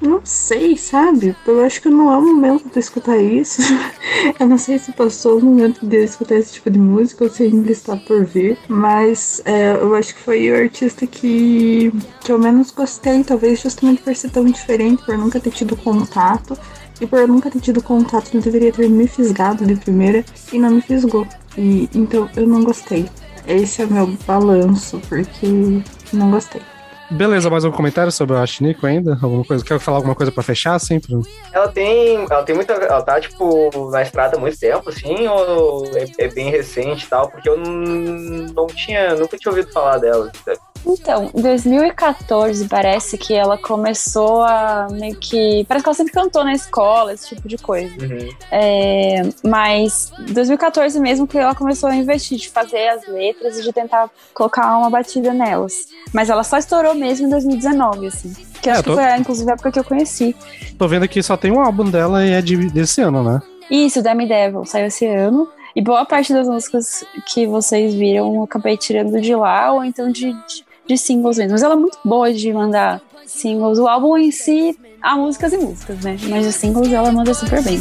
Não 0.00 0.20
sei, 0.22 0.76
sabe? 0.76 1.34
Eu 1.46 1.64
acho 1.64 1.82
que 1.82 1.88
não 1.88 2.12
é 2.12 2.16
o 2.16 2.22
momento 2.22 2.70
de 2.72 2.78
escutar 2.78 3.18
isso. 3.18 3.60
eu 4.38 4.46
não 4.46 4.56
sei 4.56 4.78
se 4.78 4.92
passou 4.92 5.38
o 5.38 5.44
momento 5.44 5.84
de 5.84 5.96
eu 5.96 6.04
escutar 6.04 6.36
esse 6.36 6.54
tipo 6.54 6.70
de 6.70 6.78
música 6.78 7.24
ou 7.24 7.30
se 7.30 7.42
ainda 7.42 7.72
está 7.72 7.96
por 7.96 8.24
vir. 8.24 8.56
Mas 8.68 9.42
é, 9.44 9.72
eu 9.72 9.94
acho 9.94 10.14
que 10.14 10.20
foi 10.20 10.50
o 10.50 10.56
artista 10.56 11.04
que, 11.06 11.92
que 12.20 12.30
eu 12.30 12.38
menos 12.38 12.70
gostei, 12.70 13.24
talvez 13.24 13.60
justamente 13.60 14.02
por 14.02 14.14
ser 14.14 14.30
tão 14.30 14.44
diferente, 14.44 15.04
por 15.04 15.18
nunca 15.18 15.40
ter 15.40 15.50
tido 15.50 15.76
contato. 15.76 16.56
E 17.00 17.06
por 17.06 17.18
eu 17.18 17.26
nunca 17.26 17.50
ter 17.50 17.60
tido 17.60 17.82
contato, 17.82 18.30
ele 18.32 18.42
deveria 18.42 18.72
ter 18.72 18.88
me 18.88 19.08
fisgado 19.08 19.66
de 19.66 19.74
primeira 19.74 20.24
e 20.52 20.58
não 20.60 20.70
me 20.70 20.80
fisgou. 20.80 21.26
E 21.58 21.88
então 21.92 22.30
eu 22.36 22.46
não 22.46 22.62
gostei. 22.62 23.08
Esse 23.46 23.82
é 23.82 23.84
o 23.84 23.92
meu 23.92 24.06
balanço, 24.26 25.00
porque 25.08 25.46
não 26.12 26.30
gostei. 26.30 26.62
Beleza, 27.10 27.50
mais 27.50 27.64
algum 27.64 27.76
comentário 27.76 28.10
sobre 28.10 28.36
a 28.36 28.46
Shiniko 28.46 28.86
ainda? 28.86 29.18
Alguma 29.22 29.44
coisa? 29.44 29.62
Quer 29.62 29.78
falar 29.78 29.98
alguma 29.98 30.14
coisa 30.14 30.32
pra 30.32 30.42
fechar, 30.42 30.74
assim? 30.74 30.98
Pro... 30.98 31.22
Ela 31.52 31.68
tem. 31.68 32.16
Ela 32.16 32.42
tem 32.42 32.54
muita. 32.54 32.72
Ela 32.72 33.02
tá, 33.02 33.20
tipo, 33.20 33.90
na 33.90 34.02
estrada 34.02 34.36
há 34.36 34.40
muito 34.40 34.58
tempo, 34.58 34.88
assim, 34.88 35.28
ou 35.28 35.86
é, 35.94 36.06
é 36.18 36.28
bem 36.28 36.50
recente 36.50 37.04
e 37.04 37.08
tal? 37.08 37.28
Porque 37.28 37.48
eu 37.48 37.58
não, 37.58 37.72
não 38.54 38.66
tinha. 38.66 39.14
Nunca 39.14 39.36
tinha 39.36 39.52
ouvido 39.52 39.70
falar 39.70 39.98
dela. 39.98 40.32
sabe? 40.44 40.58
Então, 40.86 41.30
em 41.34 41.40
2014 41.40 42.68
parece 42.68 43.16
que 43.16 43.32
ela 43.34 43.56
começou 43.56 44.42
a 44.42 44.86
meio 44.90 45.16
que. 45.16 45.64
Parece 45.66 45.82
que 45.84 45.88
ela 45.88 45.94
sempre 45.94 46.12
cantou 46.12 46.44
na 46.44 46.52
escola, 46.52 47.12
esse 47.12 47.34
tipo 47.34 47.48
de 47.48 47.56
coisa. 47.56 47.94
Uhum. 48.04 48.28
É, 48.50 49.22
mas 49.42 50.12
2014 50.30 50.98
mesmo 51.00 51.26
que 51.26 51.38
ela 51.38 51.54
começou 51.54 51.88
a 51.88 51.96
investir, 51.96 52.38
de 52.38 52.48
fazer 52.48 52.88
as 52.88 53.06
letras 53.08 53.58
e 53.58 53.62
de 53.62 53.72
tentar 53.72 54.10
colocar 54.34 54.76
uma 54.78 54.90
batida 54.90 55.32
nelas. 55.32 55.72
Mas 56.12 56.28
ela 56.30 56.42
só 56.44 56.58
estourou 56.58 56.94
mesmo 56.94 57.26
em 57.26 57.30
2019, 57.30 58.06
assim. 58.08 58.32
Que 58.60 58.68
É, 58.68 58.72
acho 58.74 58.82
tô- 58.82 58.96
que 58.96 59.02
foi, 59.02 59.16
inclusive, 59.16 59.50
a 59.50 59.54
época 59.54 59.72
que 59.72 59.78
eu 59.78 59.84
conheci. 59.84 60.34
Tô 60.78 60.86
vendo 60.88 61.04
aqui 61.04 61.22
só 61.22 61.36
tem 61.36 61.50
um 61.52 61.60
álbum 61.60 61.84
dela 61.90 62.24
e 62.26 62.30
é 62.32 62.40
de, 62.42 62.56
desse 62.70 63.00
ano, 63.00 63.22
né? 63.22 63.40
Isso, 63.70 64.02
Demi 64.02 64.26
Devil, 64.28 64.64
saiu 64.64 64.86
esse 64.86 65.06
ano. 65.06 65.48
E 65.74 65.82
boa 65.82 66.04
parte 66.04 66.32
das 66.32 66.46
músicas 66.48 67.02
que 67.26 67.46
vocês 67.46 67.92
viram 67.94 68.32
eu 68.36 68.42
acabei 68.44 68.76
tirando 68.76 69.20
de 69.20 69.34
lá, 69.34 69.72
ou 69.72 69.84
então 69.84 70.08
de, 70.10 70.32
de, 70.32 70.64
de 70.86 70.98
singles 70.98 71.38
mesmo. 71.38 71.52
Mas 71.52 71.62
ela 71.62 71.74
é 71.74 71.78
muito 71.78 71.98
boa 72.04 72.32
de 72.32 72.52
mandar 72.52 73.00
singles. 73.26 73.78
O 73.78 73.86
álbum 73.86 74.16
em 74.16 74.30
si, 74.30 74.78
há 75.00 75.16
músicas 75.16 75.52
e 75.52 75.58
músicas, 75.58 76.00
né? 76.00 76.16
Mas 76.28 76.46
os 76.46 76.54
singles 76.54 76.92
ela 76.92 77.10
manda 77.12 77.32
super 77.34 77.62
bem. 77.62 77.80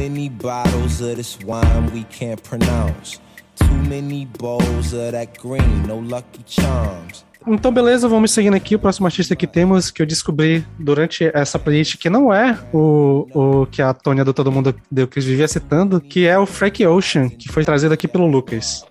Many 0.00 0.30
bottles 0.30 1.02
of 1.02 1.16
this 1.16 1.38
wine 1.44 1.90
we 1.92 2.04
can't 2.04 2.42
pronounce. 2.42 3.20
Too 3.56 3.82
many 3.86 4.26
bowls 4.38 4.94
of 4.94 5.12
that 5.12 5.38
green, 5.38 5.86
no 5.86 5.98
lucky 5.98 6.42
charms. 6.46 7.22
Então, 7.46 7.70
beleza, 7.70 8.08
vamos 8.08 8.30
seguindo 8.30 8.54
aqui. 8.54 8.74
O 8.74 8.78
próximo 8.78 9.06
artista 9.06 9.36
que 9.36 9.46
temos, 9.46 9.90
que 9.90 10.00
eu 10.00 10.06
descobri 10.06 10.64
durante 10.78 11.30
essa 11.34 11.58
playlist, 11.58 11.98
que 11.98 12.08
não 12.08 12.32
é 12.32 12.58
o, 12.72 13.26
o 13.34 13.66
que 13.66 13.82
a 13.82 13.92
Tônia 13.92 14.24
do 14.24 14.32
Todo 14.32 14.50
Mundo 14.50 14.74
deu 14.90 15.06
Cris 15.06 15.24
vivia 15.24 15.46
citando, 15.46 16.00
que 16.00 16.26
é 16.26 16.38
o 16.38 16.46
Frank 16.46 16.86
Ocean, 16.86 17.28
que 17.28 17.48
foi 17.50 17.64
trazido 17.64 17.92
aqui 17.92 18.08
pelo 18.08 18.26
Lucas. 18.26 18.84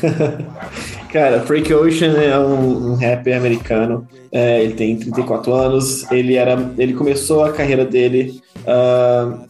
Cara, 1.12 1.42
Frank 1.42 1.72
Ocean 1.74 2.12
é 2.12 2.38
um, 2.38 2.92
um 2.92 2.94
rapper 2.94 3.36
americano. 3.36 4.06
É, 4.32 4.62
ele 4.62 4.74
tem 4.74 4.96
34 4.98 5.52
anos. 5.52 6.10
Ele 6.10 6.36
era, 6.36 6.72
ele 6.78 6.94
começou 6.94 7.44
a 7.44 7.52
carreira 7.52 7.84
dele 7.84 8.40
ah, 8.66 9.46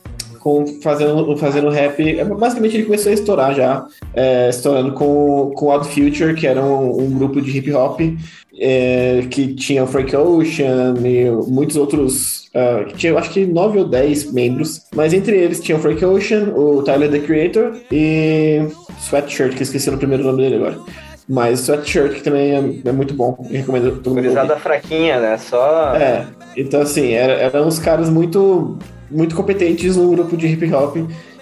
com 0.46 0.64
fazendo, 0.80 1.36
fazendo 1.36 1.68
rap. 1.70 2.24
Basicamente, 2.38 2.76
ele 2.76 2.84
começou 2.84 3.10
a 3.10 3.14
estourar 3.14 3.52
já, 3.52 3.84
é, 4.14 4.48
estourando 4.48 4.92
com 4.92 5.50
com 5.56 5.66
Odd 5.66 5.88
Future, 5.88 6.34
que 6.36 6.46
era 6.46 6.62
um, 6.62 7.00
um 7.00 7.10
grupo 7.10 7.40
de 7.42 7.58
hip 7.58 7.72
hop 7.72 8.00
é, 8.56 9.26
que 9.28 9.54
tinha 9.54 9.82
o 9.82 9.88
Frank 9.88 10.14
Ocean 10.14 10.94
e 11.04 11.28
muitos 11.50 11.76
outros. 11.76 12.48
ah, 12.54 12.84
que 12.86 12.94
tinha, 12.94 13.12
eu 13.12 13.18
acho 13.18 13.30
que 13.30 13.44
9 13.44 13.80
ou 13.80 13.84
10 13.88 14.32
membros, 14.32 14.82
mas 14.94 15.12
entre 15.12 15.36
eles 15.36 15.60
tinha 15.60 15.76
o 15.76 15.80
Frank 15.80 16.04
Ocean, 16.04 16.52
o 16.54 16.80
Tyler 16.84 17.10
the 17.10 17.18
Creator 17.18 17.72
e 17.90 18.62
Sweatshirt, 19.00 19.52
que 19.54 19.58
eu 19.58 19.64
esqueci 19.64 19.90
o 19.90 19.98
primeiro 19.98 20.22
nome 20.22 20.42
dele 20.42 20.54
agora. 20.56 20.78
Mas 21.28 21.58
Sweatshirt, 21.58 22.12
que 22.14 22.22
também 22.22 22.52
é, 22.52 22.88
é 22.88 22.92
muito 22.92 23.14
bom, 23.14 23.36
eu 23.50 23.56
recomendo 23.58 24.00
todo 24.00 24.14
mundo. 24.14 24.56
fraquinha, 24.60 25.18
né? 25.18 25.36
Só. 25.38 25.92
É, 25.96 26.24
então 26.56 26.80
assim, 26.82 27.14
era- 27.14 27.32
eram 27.32 27.66
uns 27.66 27.80
caras 27.80 28.08
muito, 28.08 28.78
muito 29.10 29.34
competentes 29.34 29.96
no 29.96 30.10
grupo 30.10 30.36
de 30.36 30.46
hip 30.46 30.72
hop 30.72 30.96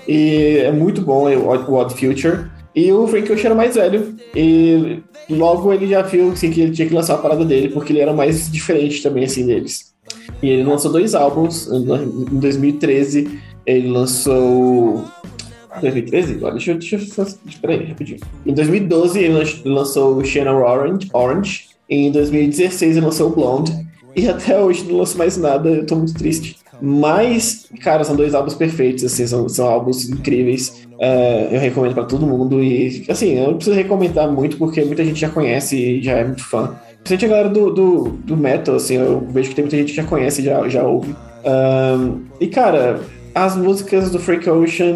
e 0.07 0.59
é 0.59 0.71
muito 0.73 1.01
bom 1.01 1.29
o 1.29 1.75
Odd- 1.75 1.95
Future. 1.95 2.47
E 2.75 2.91
o 2.93 3.07
Frank 3.07 3.31
Ocean 3.33 3.47
era 3.47 3.55
mais 3.55 3.77
velho 3.77 4.17
e 4.35 5.01
logo 5.31 5.73
ele 5.73 5.87
já 5.87 6.03
viu 6.03 6.33
assim, 6.33 6.51
que 6.51 6.61
ele 6.61 6.73
tinha 6.73 6.89
que 6.89 6.95
lançar 6.95 7.15
a 7.15 7.19
parada 7.19 7.45
dele 7.45 7.69
porque 7.69 7.93
ele 7.93 8.01
era 8.01 8.13
mais 8.13 8.51
diferente 8.51 9.01
também 9.03 9.25
assim 9.25 9.47
deles. 9.47 9.95
E 10.43 10.49
ele 10.49 10.65
lançou 10.65 10.91
dois 10.91 11.15
álbuns 11.15 11.69
em 11.71 11.85
2013. 12.41 13.39
Ele 13.65 13.89
lançou 13.89 15.05
2013? 15.81 16.35
Agora, 16.35 16.53
deixa. 16.55 16.75
Deixa 16.75 16.97
deixa- 16.99 17.37
espera 17.47 17.75
aí, 17.75 17.85
rapidinho. 17.87 18.19
Em 18.45 18.53
2012, 18.53 19.19
ele 19.21 19.35
lan- 19.35 19.45
lançou 19.65 20.17
o 20.17 20.25
Shannon 20.25 20.61
Orange, 20.63 21.09
Orange. 21.13 21.65
Em 21.89 22.11
2016, 22.11 22.97
ele 22.97 23.07
lançou 23.07 23.29
o 23.31 23.35
Blonde. 23.35 23.73
E 24.17 24.29
até 24.29 24.61
hoje 24.61 24.85
não 24.89 24.99
lançou 24.99 25.19
mais 25.19 25.37
nada, 25.37 25.69
eu 25.69 25.87
tô 25.87 25.97
muito 25.97 26.15
triste. 26.15 26.57
Mas, 26.87 27.67
cara, 27.81 28.05
são 28.05 28.15
dois 28.15 28.35
álbuns 28.35 28.55
perfeitos, 28.55 29.05
assim, 29.05 29.27
são, 29.27 29.49
são 29.49 29.67
álbuns 29.67 30.07
incríveis. 30.07 30.87
É, 31.01 31.49
eu 31.51 31.59
recomendo 31.59 31.95
pra 31.95 32.05
todo 32.05 32.27
mundo. 32.27 32.63
E, 32.63 33.07
assim, 33.09 33.39
eu 33.39 33.47
não 33.49 33.55
preciso 33.55 33.75
recomendar 33.75 34.31
muito, 34.31 34.59
porque 34.59 34.85
muita 34.85 35.03
gente 35.03 35.19
já 35.19 35.31
conhece 35.31 35.77
e 35.77 36.03
já 36.03 36.13
é 36.13 36.25
muito 36.25 36.45
fã. 36.45 36.77
Principalmente 37.03 37.25
a 37.25 37.29
galera 37.29 37.49
do, 37.49 37.71
do, 37.71 38.03
do 38.25 38.37
metal, 38.37 38.75
assim, 38.75 38.97
eu 38.97 39.21
vejo 39.31 39.49
que 39.49 39.55
tem 39.55 39.65
muita 39.65 39.79
gente 39.79 39.91
que 39.91 39.97
já 39.97 40.05
conhece 40.05 40.43
já, 40.43 40.69
já 40.69 40.83
ouve. 40.83 41.15
E, 42.39 42.49
cara, 42.49 43.01
as 43.35 43.57
músicas 43.57 44.11
do 44.11 44.19
Frank 44.19 44.49
Ocean, 44.49 44.95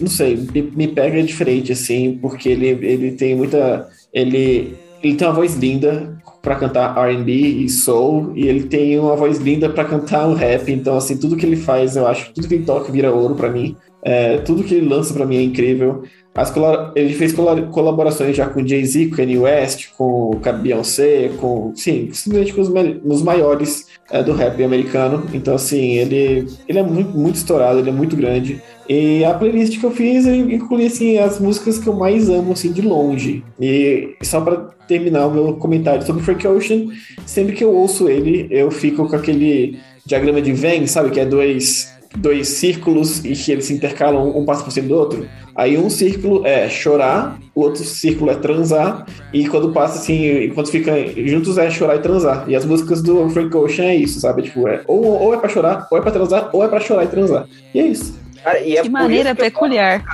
não 0.00 0.08
sei, 0.08 0.36
me, 0.36 0.62
me 0.62 0.88
pega 0.88 1.20
diferente, 1.20 1.72
assim, 1.72 2.16
porque 2.22 2.48
ele, 2.48 2.68
ele 2.68 3.12
tem 3.12 3.34
muita. 3.34 3.88
Ele, 4.12 4.76
ele 5.02 5.16
tem 5.16 5.26
uma 5.26 5.34
voz 5.34 5.56
linda, 5.56 6.16
pra 6.44 6.54
cantar 6.56 6.96
R&B 6.96 7.32
e 7.32 7.68
soul, 7.70 8.32
e 8.36 8.46
ele 8.46 8.64
tem 8.64 8.98
uma 8.98 9.16
voz 9.16 9.38
linda 9.38 9.68
pra 9.70 9.84
cantar 9.84 10.28
um 10.28 10.34
rap, 10.34 10.70
então 10.70 10.96
assim, 10.96 11.16
tudo 11.16 11.36
que 11.36 11.46
ele 11.46 11.56
faz, 11.56 11.96
eu 11.96 12.06
acho, 12.06 12.32
tudo 12.34 12.46
que 12.46 12.54
ele 12.54 12.64
toca 12.64 12.92
vira 12.92 13.10
ouro 13.12 13.34
pra 13.34 13.50
mim. 13.50 13.74
É, 14.06 14.36
tudo 14.38 14.62
que 14.62 14.74
ele 14.74 14.86
lança 14.86 15.14
pra 15.14 15.24
mim 15.24 15.36
é 15.38 15.42
incrível. 15.42 16.02
As 16.34 16.52
ele 16.94 17.14
fez 17.14 17.32
cola- 17.32 17.62
colaborações 17.62 18.36
já 18.36 18.46
com 18.46 18.66
Jay-Z, 18.66 19.06
com 19.06 19.16
Kanye 19.16 19.38
West, 19.38 19.86
com 19.96 20.38
Beyoncé, 20.60 21.30
com, 21.38 21.72
sim, 21.74 22.10
simplesmente 22.12 22.52
com 22.52 22.60
os, 22.60 22.68
os 23.04 23.22
maiores 23.22 23.86
é, 24.10 24.22
do 24.22 24.32
rap 24.32 24.62
americano. 24.62 25.24
Então, 25.32 25.54
assim, 25.54 25.92
ele, 25.92 26.46
ele 26.68 26.78
é 26.78 26.82
muito, 26.82 27.16
muito 27.16 27.36
estourado, 27.36 27.78
ele 27.78 27.88
é 27.88 27.92
muito 27.92 28.14
grande. 28.16 28.60
E 28.88 29.24
a 29.24 29.32
playlist 29.34 29.78
que 29.78 29.84
eu 29.84 29.90
fiz, 29.90 30.26
eu 30.26 30.34
incluí, 30.34 30.86
assim, 30.86 31.18
as 31.18 31.38
músicas 31.40 31.78
que 31.78 31.86
eu 31.86 31.94
mais 31.94 32.28
amo, 32.28 32.52
assim, 32.52 32.72
de 32.72 32.82
longe. 32.82 33.42
E 33.60 34.14
só 34.22 34.40
pra 34.40 34.56
terminar 34.86 35.26
o 35.26 35.30
meu 35.30 35.54
comentário 35.54 36.04
sobre 36.04 36.22
Frank 36.22 36.46
Ocean, 36.46 36.88
sempre 37.24 37.54
que 37.54 37.64
eu 37.64 37.74
ouço 37.74 38.08
ele, 38.08 38.46
eu 38.50 38.70
fico 38.70 39.08
com 39.08 39.16
aquele 39.16 39.78
diagrama 40.04 40.42
de 40.42 40.52
Venn, 40.52 40.86
sabe? 40.86 41.10
Que 41.10 41.20
é 41.20 41.24
dois, 41.24 41.92
dois 42.16 42.48
círculos 42.48 43.24
e 43.24 43.32
que 43.32 43.52
eles 43.52 43.64
se 43.64 43.72
intercalam, 43.72 44.36
um 44.36 44.44
passa 44.44 44.62
por 44.62 44.70
cima 44.70 44.88
do 44.88 44.94
outro. 44.94 45.26
Aí 45.56 45.78
um 45.78 45.88
círculo 45.88 46.44
é 46.44 46.68
chorar, 46.68 47.38
o 47.54 47.62
outro 47.62 47.84
círculo 47.84 48.30
é 48.30 48.34
transar, 48.34 49.06
e 49.32 49.46
quando 49.48 49.72
passa 49.72 49.98
assim, 49.98 50.50
quando 50.54 50.68
fica 50.68 50.92
juntos 51.24 51.56
é 51.56 51.70
chorar 51.70 51.96
e 51.96 52.00
transar. 52.00 52.44
E 52.48 52.56
as 52.56 52.64
músicas 52.64 53.00
do 53.00 53.28
Frank 53.30 53.56
Ocean 53.56 53.86
é 53.86 53.96
isso, 53.96 54.20
sabe? 54.20 54.42
Tipo, 54.42 54.68
é, 54.68 54.82
ou, 54.86 55.04
ou 55.04 55.32
é 55.32 55.38
pra 55.38 55.48
chorar, 55.48 55.86
ou 55.90 55.96
é 55.96 56.00
pra 56.00 56.10
transar, 56.10 56.50
ou 56.52 56.62
é 56.62 56.68
pra 56.68 56.80
chorar 56.80 57.04
e 57.04 57.08
transar. 57.08 57.46
E 57.72 57.78
é 57.78 57.86
isso. 57.86 58.23
Cara, 58.44 58.60
e 58.60 58.76
é 58.76 58.82
Que 58.82 58.90
maneira 58.90 59.34
peculiar. 59.34 60.04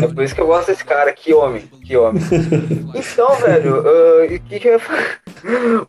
É 0.00 0.06
por 0.06 0.22
isso 0.22 0.32
que 0.32 0.40
eu 0.40 0.46
gosto 0.46 0.68
desse 0.68 0.84
cara. 0.84 1.12
Que 1.12 1.34
homem, 1.34 1.62
que 1.84 1.96
homem. 1.96 2.22
Então, 2.94 3.34
velho, 3.34 3.84
ah, 3.84 4.24
o 4.24 4.40
que, 4.48 4.60
que 4.60 4.68
eu 4.68 4.72
ia 4.74 4.78
falar? 4.78 5.18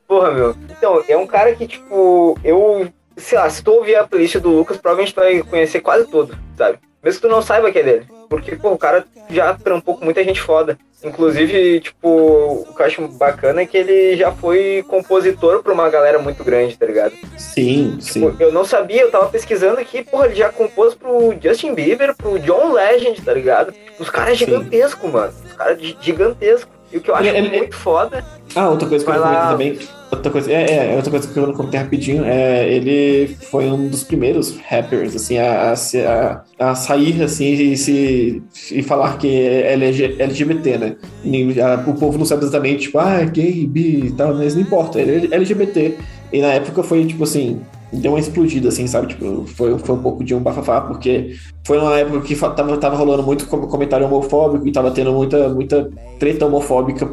Porra, 0.07 0.31
meu. 0.31 0.55
Então, 0.67 1.03
é 1.07 1.15
um 1.15 1.27
cara 1.27 1.53
que, 1.53 1.67
tipo, 1.67 2.37
eu. 2.43 2.91
Sei 3.15 3.37
lá, 3.37 3.49
se 3.49 3.61
tu 3.61 3.71
ouvir 3.71 3.97
a 3.97 4.07
playlist 4.07 4.37
do 4.37 4.49
Lucas, 4.49 4.77
provavelmente 4.77 5.13
tu 5.13 5.19
vai 5.19 5.43
conhecer 5.43 5.81
quase 5.81 6.09
tudo, 6.09 6.35
sabe? 6.57 6.79
Mesmo 7.03 7.21
que 7.21 7.27
tu 7.27 7.31
não 7.31 7.41
saiba 7.41 7.71
que 7.71 7.79
é 7.79 7.83
dele. 7.83 8.07
Porque, 8.29 8.55
pô, 8.55 8.71
o 8.71 8.77
cara 8.77 9.03
já 9.29 9.53
trampou 9.55 9.97
com 9.97 10.05
muita 10.05 10.23
gente 10.23 10.39
foda. 10.39 10.77
Inclusive, 11.03 11.79
tipo, 11.79 12.07
o 12.09 12.73
que 12.75 12.81
eu 12.81 12.85
acho 12.85 13.07
bacana 13.07 13.61
é 13.61 13.65
que 13.65 13.77
ele 13.77 14.17
já 14.17 14.31
foi 14.33 14.83
compositor 14.87 15.63
pra 15.63 15.73
uma 15.73 15.89
galera 15.89 16.19
muito 16.19 16.43
grande, 16.43 16.77
tá 16.77 16.85
ligado? 16.85 17.13
Sim, 17.37 17.97
sim. 18.01 18.29
Tipo, 18.29 18.43
eu 18.43 18.51
não 18.51 18.65
sabia, 18.65 19.01
eu 19.01 19.09
tava 19.09 19.27
pesquisando 19.29 19.79
aqui, 19.79 20.03
porra, 20.03 20.25
ele 20.25 20.35
já 20.35 20.49
compôs 20.49 20.93
pro 20.93 21.33
Justin 21.41 21.73
Bieber, 21.73 22.13
pro 22.15 22.37
John 22.39 22.73
Legend, 22.73 23.21
tá 23.21 23.33
ligado? 23.33 23.73
Os 23.97 24.09
caras 24.09 24.37
Sim. 24.37 24.45
gigantescos, 24.45 25.09
mano. 25.11 25.33
Os 25.45 25.53
caras 25.53 25.81
gi- 25.81 25.97
gigantescos. 26.01 26.78
E 26.91 26.97
o 26.97 27.01
que 27.01 27.09
eu 27.11 27.15
acho 27.15 27.27
Ele- 27.27 27.37
ele- 27.37 27.57
muito 27.57 27.75
foda. 27.75 28.23
Ah, 28.55 28.69
outra 28.69 28.87
coisa 28.89 29.05
que 29.05 29.11
eu 29.11 29.19
lá. 29.19 29.47
comentei 29.55 29.77
também. 29.77 29.89
Outra 30.11 30.31
coisa, 30.31 30.51
é, 30.51 30.91
é, 30.91 30.95
outra 30.95 31.11
coisa 31.11 31.27
que 31.27 31.37
eu 31.37 31.45
não 31.45 31.53
comentei 31.53 31.79
rapidinho. 31.79 32.25
É, 32.25 32.67
ele 32.67 33.35
foi 33.51 33.65
um 33.65 33.87
dos 33.87 34.03
primeiros 34.03 34.57
rappers, 34.67 35.15
assim, 35.15 35.37
a, 35.37 35.71
a, 35.71 36.71
a, 36.71 36.75
sair, 36.75 37.21
assim, 37.21 37.53
e, 37.53 37.77
se, 37.77 38.41
e 38.71 38.81
falar 38.81 39.19
que 39.19 39.27
é 39.27 39.73
LG 39.73 40.15
LGBT, 40.17 40.77
né? 40.79 40.95
Nem- 41.23 41.59
a- 41.61 41.83
o 41.85 41.93
povo 41.93 42.17
não 42.17 42.25
sabe 42.25 42.41
exatamente, 42.43 42.83
tipo, 42.87 42.97
ah, 42.97 43.21
é 43.21 43.25
gay, 43.25 43.67
bi 43.67 44.07
e 44.07 44.11
tal, 44.11 44.33
mas 44.33 44.55
não 44.55 44.61
importa, 44.63 44.99
ele 44.99 45.27
é 45.31 45.35
LGBT. 45.35 45.95
E 46.33 46.41
na 46.41 46.53
época 46.53 46.81
foi, 46.81 47.05
tipo 47.05 47.23
assim, 47.23 47.61
deu 47.91 48.11
uma 48.11 48.19
explodida, 48.19 48.69
assim, 48.69 48.85
sabe? 48.87 49.07
Tipo, 49.07 49.45
foi, 49.47 49.77
foi 49.79 49.95
um 49.95 50.01
pouco 50.01 50.23
de 50.23 50.35
um 50.35 50.39
bafafá, 50.39 50.81
porque 50.81 51.35
foi 51.65 51.77
uma 51.77 51.97
época 51.97 52.21
que 52.21 52.35
tava, 52.35 52.77
tava 52.77 52.95
rolando 52.95 53.23
muito 53.23 53.47
com- 53.47 53.67
comentário 53.67 54.05
homofóbico 54.05 54.67
e 54.67 54.71
tava 54.71 54.91
tendo 54.91 55.11
muita, 55.11 55.49
muita 55.49 55.89
treta 56.19 56.45
homofóbica 56.45 57.09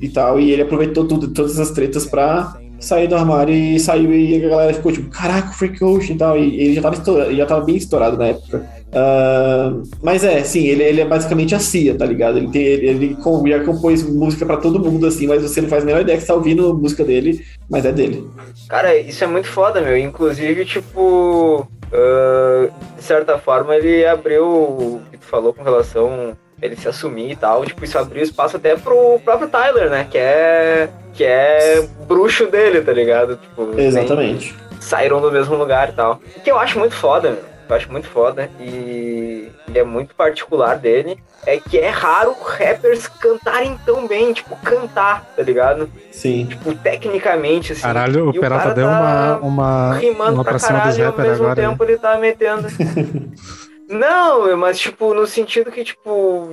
e 0.00 0.08
tal, 0.08 0.40
e 0.40 0.50
ele 0.50 0.62
aproveitou 0.62 1.06
tudo, 1.06 1.28
todas 1.28 1.52
essas 1.52 1.70
tretas 1.70 2.06
pra 2.06 2.56
sair 2.80 3.06
do 3.06 3.14
armário 3.14 3.54
e 3.54 3.78
saiu 3.78 4.12
e 4.12 4.44
a 4.44 4.48
galera 4.48 4.74
ficou 4.74 4.90
tipo, 4.90 5.10
caraca, 5.10 5.50
o 5.50 5.52
Frank 5.52 5.84
Ocean 5.84 6.14
e 6.14 6.18
tal, 6.18 6.38
e 6.38 6.60
ele 6.60 6.74
já 6.74 6.82
tava, 6.82 6.94
estourado, 6.94 7.36
já 7.36 7.46
tava 7.46 7.64
bem 7.64 7.76
estourado 7.76 8.16
na 8.16 8.28
época. 8.28 8.66
Ah, 8.92 9.72
mas 10.02 10.24
é, 10.24 10.42
sim, 10.42 10.66
ele, 10.66 10.82
ele 10.82 11.00
é 11.00 11.04
basicamente 11.04 11.54
a 11.54 11.60
CIA, 11.60 11.96
tá 11.96 12.04
ligado? 12.04 12.38
Ele, 12.38 12.48
tem, 12.48 12.62
ele, 12.62 12.88
ele 12.88 13.16
já 13.46 13.64
compôs 13.64 14.02
música 14.02 14.44
pra 14.44 14.56
todo 14.56 14.80
mundo, 14.80 15.06
assim, 15.06 15.26
mas 15.26 15.42
você 15.42 15.60
não 15.60 15.68
faz 15.68 15.82
a 15.82 15.86
menor 15.86 16.00
ideia 16.00 16.18
que 16.18 16.26
tá 16.26 16.34
ouvindo 16.34 16.74
música 16.74 17.04
dele, 17.04 17.44
mas 17.68 17.84
é 17.84 17.92
dele. 17.92 18.28
Cara, 18.68 18.96
isso 18.96 19.22
é 19.22 19.26
muito 19.26 19.46
foda, 19.46 19.80
meu. 19.80 19.96
Inclusive, 19.96 20.64
tipo, 20.64 21.68
ah, 21.92 22.68
de 22.96 23.04
certa 23.04 23.38
forma, 23.38 23.76
ele 23.76 24.04
abriu 24.04 24.44
o 24.44 25.00
que 25.10 25.18
tu 25.18 25.26
falou 25.26 25.52
com 25.52 25.62
relação 25.62 26.36
ele 26.62 26.76
se 26.76 26.88
assumir 26.88 27.32
e 27.32 27.36
tal. 27.36 27.64
Tipo, 27.64 27.84
isso 27.84 27.98
abriu 27.98 28.22
espaço 28.22 28.56
até 28.56 28.76
pro 28.76 29.20
próprio 29.24 29.48
Tyler, 29.48 29.90
né? 29.90 30.06
Que 30.10 30.18
é. 30.18 30.88
Que 31.14 31.24
é 31.24 31.86
bruxo 32.06 32.46
dele, 32.46 32.80
tá 32.80 32.92
ligado? 32.92 33.36
Tipo, 33.36 33.78
Exatamente. 33.78 34.54
saíram 34.78 35.20
do 35.20 35.30
mesmo 35.32 35.56
lugar 35.56 35.88
e 35.88 35.92
tal. 35.92 36.20
O 36.36 36.40
que 36.40 36.50
eu 36.50 36.58
acho 36.58 36.78
muito 36.78 36.94
foda, 36.94 37.30
meu. 37.30 37.50
Eu 37.68 37.76
acho 37.76 37.92
muito 37.92 38.08
foda 38.08 38.50
e 38.58 39.48
ele 39.68 39.78
é 39.78 39.84
muito 39.84 40.12
particular 40.16 40.76
dele. 40.76 41.22
É 41.46 41.56
que 41.56 41.78
é 41.78 41.88
raro 41.88 42.34
rappers 42.42 43.06
cantarem 43.06 43.78
tão 43.86 44.08
bem, 44.08 44.32
tipo, 44.32 44.56
cantar, 44.56 45.24
tá 45.36 45.42
ligado? 45.42 45.88
Sim. 46.10 46.46
Tipo, 46.46 46.74
tecnicamente, 46.74 47.72
assim. 47.72 47.82
Caralho, 47.82 48.26
o 48.26 48.30
o 48.30 48.32
Peralta 48.32 48.64
cara 48.64 48.74
deu 48.74 48.86
tá 48.86 48.90
uma, 48.90 49.36
uma, 49.38 49.94
rimando 49.94 50.34
uma 50.34 50.42
pra 50.42 50.54
pra 50.54 50.58
cima 50.58 50.80
dos 50.80 50.96
caralho 50.96 50.98
e 50.98 51.04
ao 51.04 51.10
rappers 51.10 51.28
mesmo 51.28 51.44
agora. 51.44 51.62
né? 51.62 51.68
tempo 51.68 51.84
ele 51.84 51.96
tá 51.96 52.18
metendo. 52.18 52.68
Não, 53.90 54.56
mas 54.56 54.78
tipo, 54.78 55.12
no 55.12 55.26
sentido 55.26 55.70
que, 55.72 55.82
tipo, 55.82 56.48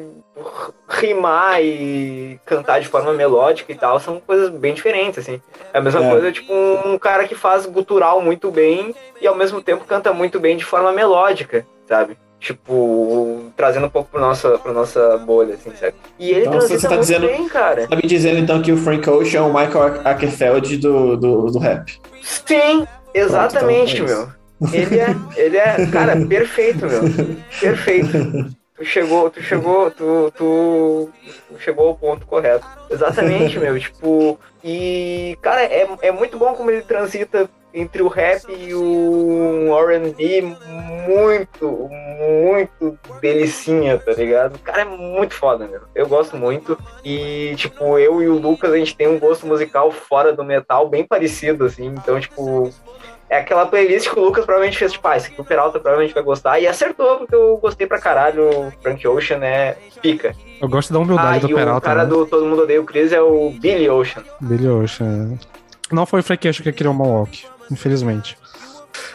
rimar 0.90 1.62
e 1.62 2.40
cantar 2.46 2.80
de 2.82 2.88
forma 2.88 3.14
melódica 3.14 3.72
e 3.72 3.76
tal 3.76 4.00
são 4.00 4.20
coisas 4.20 4.50
bem 4.50 4.74
diferentes, 4.74 5.20
assim. 5.20 5.40
É 5.72 5.78
a 5.78 5.82
mesma 5.82 6.04
É. 6.04 6.10
coisa, 6.10 6.32
tipo, 6.32 6.52
um 6.52 6.98
cara 6.98 7.28
que 7.28 7.36
faz 7.36 7.66
gutural 7.68 8.22
muito 8.22 8.50
bem 8.50 8.96
e 9.22 9.28
ao 9.28 9.36
mesmo 9.36 9.62
tempo 9.62 9.86
canta 9.86 10.12
muito 10.12 10.40
bem 10.40 10.58
de 10.58 10.66
forma 10.66 10.92
melódica, 10.92 11.66
sabe? 11.88 12.18
Tipo, 12.40 13.52
trazendo 13.56 13.88
um 13.88 13.90
pouco 13.90 14.10
pra 14.12 14.20
nossa, 14.22 14.58
pra 14.60 14.72
nossa 14.72 15.18
bolha, 15.18 15.56
assim, 15.56 15.72
sabe? 15.76 15.94
E 16.20 16.32
ele 16.32 16.42
Então, 16.48 16.54
você 16.62 16.80
tá 16.80 16.90
muito 16.90 17.02
dizendo- 17.02 17.28
bem, 17.28 17.48
cara. 17.48 17.88
Tá 17.88 17.96
me 17.96 18.02
dizendo 18.04 18.40
então 18.40 18.62
que 18.62 18.72
o 18.72 18.78
Frank 18.78 19.08
Ocean 19.10 19.40
é 19.40 19.42
o 19.44 19.48
Michael 19.54 20.02
Ackerfeld 20.06 20.78
do, 20.78 21.18
do, 21.18 21.46
do 21.52 21.60
rap. 21.60 22.00
Sim, 22.22 22.88
exatamente, 23.14 23.96
Pronto, 23.98 24.12
então 24.12 24.24
é 24.24 24.28
meu. 24.28 24.37
Ele 24.74 25.00
é, 25.00 25.16
ele 25.36 25.58
é, 25.58 25.86
cara, 25.92 26.16
perfeito, 26.26 26.86
meu. 26.86 27.02
Perfeito. 27.60 28.58
Tu 28.76 28.86
chegou, 28.86 29.30
tu 29.30 29.42
chegou, 29.42 29.90
tu, 29.90 30.32
tu, 30.38 31.10
chegou 31.58 31.88
ao 31.88 31.96
ponto 31.96 32.26
correto. 32.28 32.66
Exatamente, 32.90 33.58
meu. 33.58 33.80
Tipo, 33.80 34.40
e, 34.64 35.38
cara, 35.42 35.64
é, 35.64 35.88
é 36.02 36.12
muito 36.12 36.38
bom 36.38 36.54
como 36.54 36.70
ele 36.70 36.82
transita 36.82 37.50
entre 37.74 38.02
o 38.02 38.08
rap 38.08 38.44
e 38.50 38.74
o 38.74 39.76
R&B 39.78 40.42
muito, 41.08 41.90
muito 41.90 42.98
delicinha, 43.22 43.98
tá 43.98 44.12
ligado? 44.14 44.60
Cara 44.60 44.82
é 44.82 44.86
muito 44.86 45.34
foda, 45.34 45.68
meu. 45.68 45.82
Eu 45.94 46.08
gosto 46.08 46.36
muito. 46.38 46.78
E, 47.04 47.54
tipo, 47.56 47.98
eu 47.98 48.22
e 48.22 48.28
o 48.28 48.38
Lucas, 48.38 48.72
a 48.72 48.78
gente 48.78 48.96
tem 48.96 49.08
um 49.08 49.20
gosto 49.20 49.46
musical 49.46 49.92
fora 49.92 50.34
do 50.34 50.44
metal 50.44 50.90
bem 50.90 51.04
parecido, 51.04 51.66
assim. 51.66 51.88
Então, 51.88 52.20
tipo, 52.20 52.72
é 53.30 53.40
aquela 53.40 53.66
playlist 53.66 54.10
que 54.10 54.18
o 54.20 54.24
Lucas 54.24 54.46
provavelmente 54.46 54.78
fez, 54.78 54.94
tipo, 54.94 55.08
ah, 55.08 55.18
esse 55.18 55.28
aqui 55.28 55.42
o 55.42 55.44
Peralta 55.44 55.80
provavelmente 55.80 56.14
vai 56.14 56.24
gostar. 56.24 56.60
E 56.60 56.68
acertou, 56.68 57.18
porque 57.18 57.36
eu 57.36 57.58
gostei 57.58 57.86
pra 57.86 58.00
caralho. 58.00 58.50
O 58.50 58.72
Frank 58.82 59.06
Ocean 59.08 59.44
é 59.44 59.78
pica. 60.02 60.34
Eu 60.62 60.70
gosto 60.70 60.94
da 60.94 61.00
Ah, 61.00 61.02
humildade 61.02 61.46
e 61.46 61.48
do 61.48 61.54
o 61.54 61.56
Peralta. 61.56 61.86
cara 61.86 62.04
né? 62.04 62.10
do 62.10 62.26
Todo 62.26 62.46
Mundo 62.46 62.64
Odeia 62.64 62.82
o 62.82 62.86
Chris 62.86 63.12
é 63.12 63.22
o 63.22 63.52
Billy 63.52 63.90
Ocean. 63.90 64.24
Billy 64.40 64.68
Ocean. 64.68 65.38
Não 65.92 66.06
foi 66.06 66.22
o 66.22 66.24
Frank 66.24 66.48
Ocean 66.48 66.64
que 66.64 66.72
criou 66.72 66.94
o 66.94 66.98
Mohawk, 66.98 67.46
infelizmente. 67.72 68.38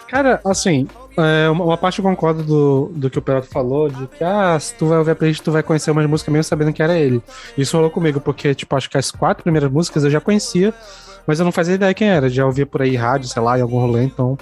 Cara, 0.08 0.40
assim, 0.44 0.86
é, 1.16 1.48
uma, 1.48 1.64
uma 1.64 1.78
parte 1.78 1.98
eu 1.98 2.02
concordo 2.04 2.42
do, 2.42 2.92
do 2.94 3.08
que 3.08 3.18
o 3.18 3.22
Peralta 3.22 3.48
falou, 3.50 3.88
de 3.88 4.06
que, 4.08 4.22
ah, 4.22 4.58
se 4.60 4.74
tu 4.74 4.86
vai 4.86 4.98
ouvir 4.98 5.12
a 5.12 5.14
playlist, 5.16 5.42
tu 5.42 5.50
vai 5.50 5.62
conhecer 5.62 5.90
umas 5.90 6.06
músicas 6.06 6.32
mesmo 6.32 6.44
sabendo 6.44 6.72
que 6.72 6.82
era 6.82 6.94
ele. 6.98 7.22
Isso 7.56 7.76
rolou 7.76 7.90
comigo, 7.90 8.20
porque, 8.20 8.54
tipo, 8.54 8.76
acho 8.76 8.90
que 8.90 8.98
as 8.98 9.10
quatro 9.10 9.42
primeiras 9.42 9.70
músicas 9.70 10.04
eu 10.04 10.10
já 10.10 10.20
conhecia, 10.20 10.74
mas 11.26 11.38
eu 11.38 11.44
não 11.44 11.52
fazia 11.52 11.74
ideia 11.74 11.94
quem 11.94 12.08
era. 12.08 12.28
Já 12.28 12.44
ouvia 12.46 12.66
por 12.66 12.82
aí 12.82 12.94
rádio, 12.96 13.28
sei 13.28 13.42
lá, 13.42 13.58
em 13.58 13.62
algum 13.62 13.78
rolê, 13.80 14.04
então... 14.04 14.36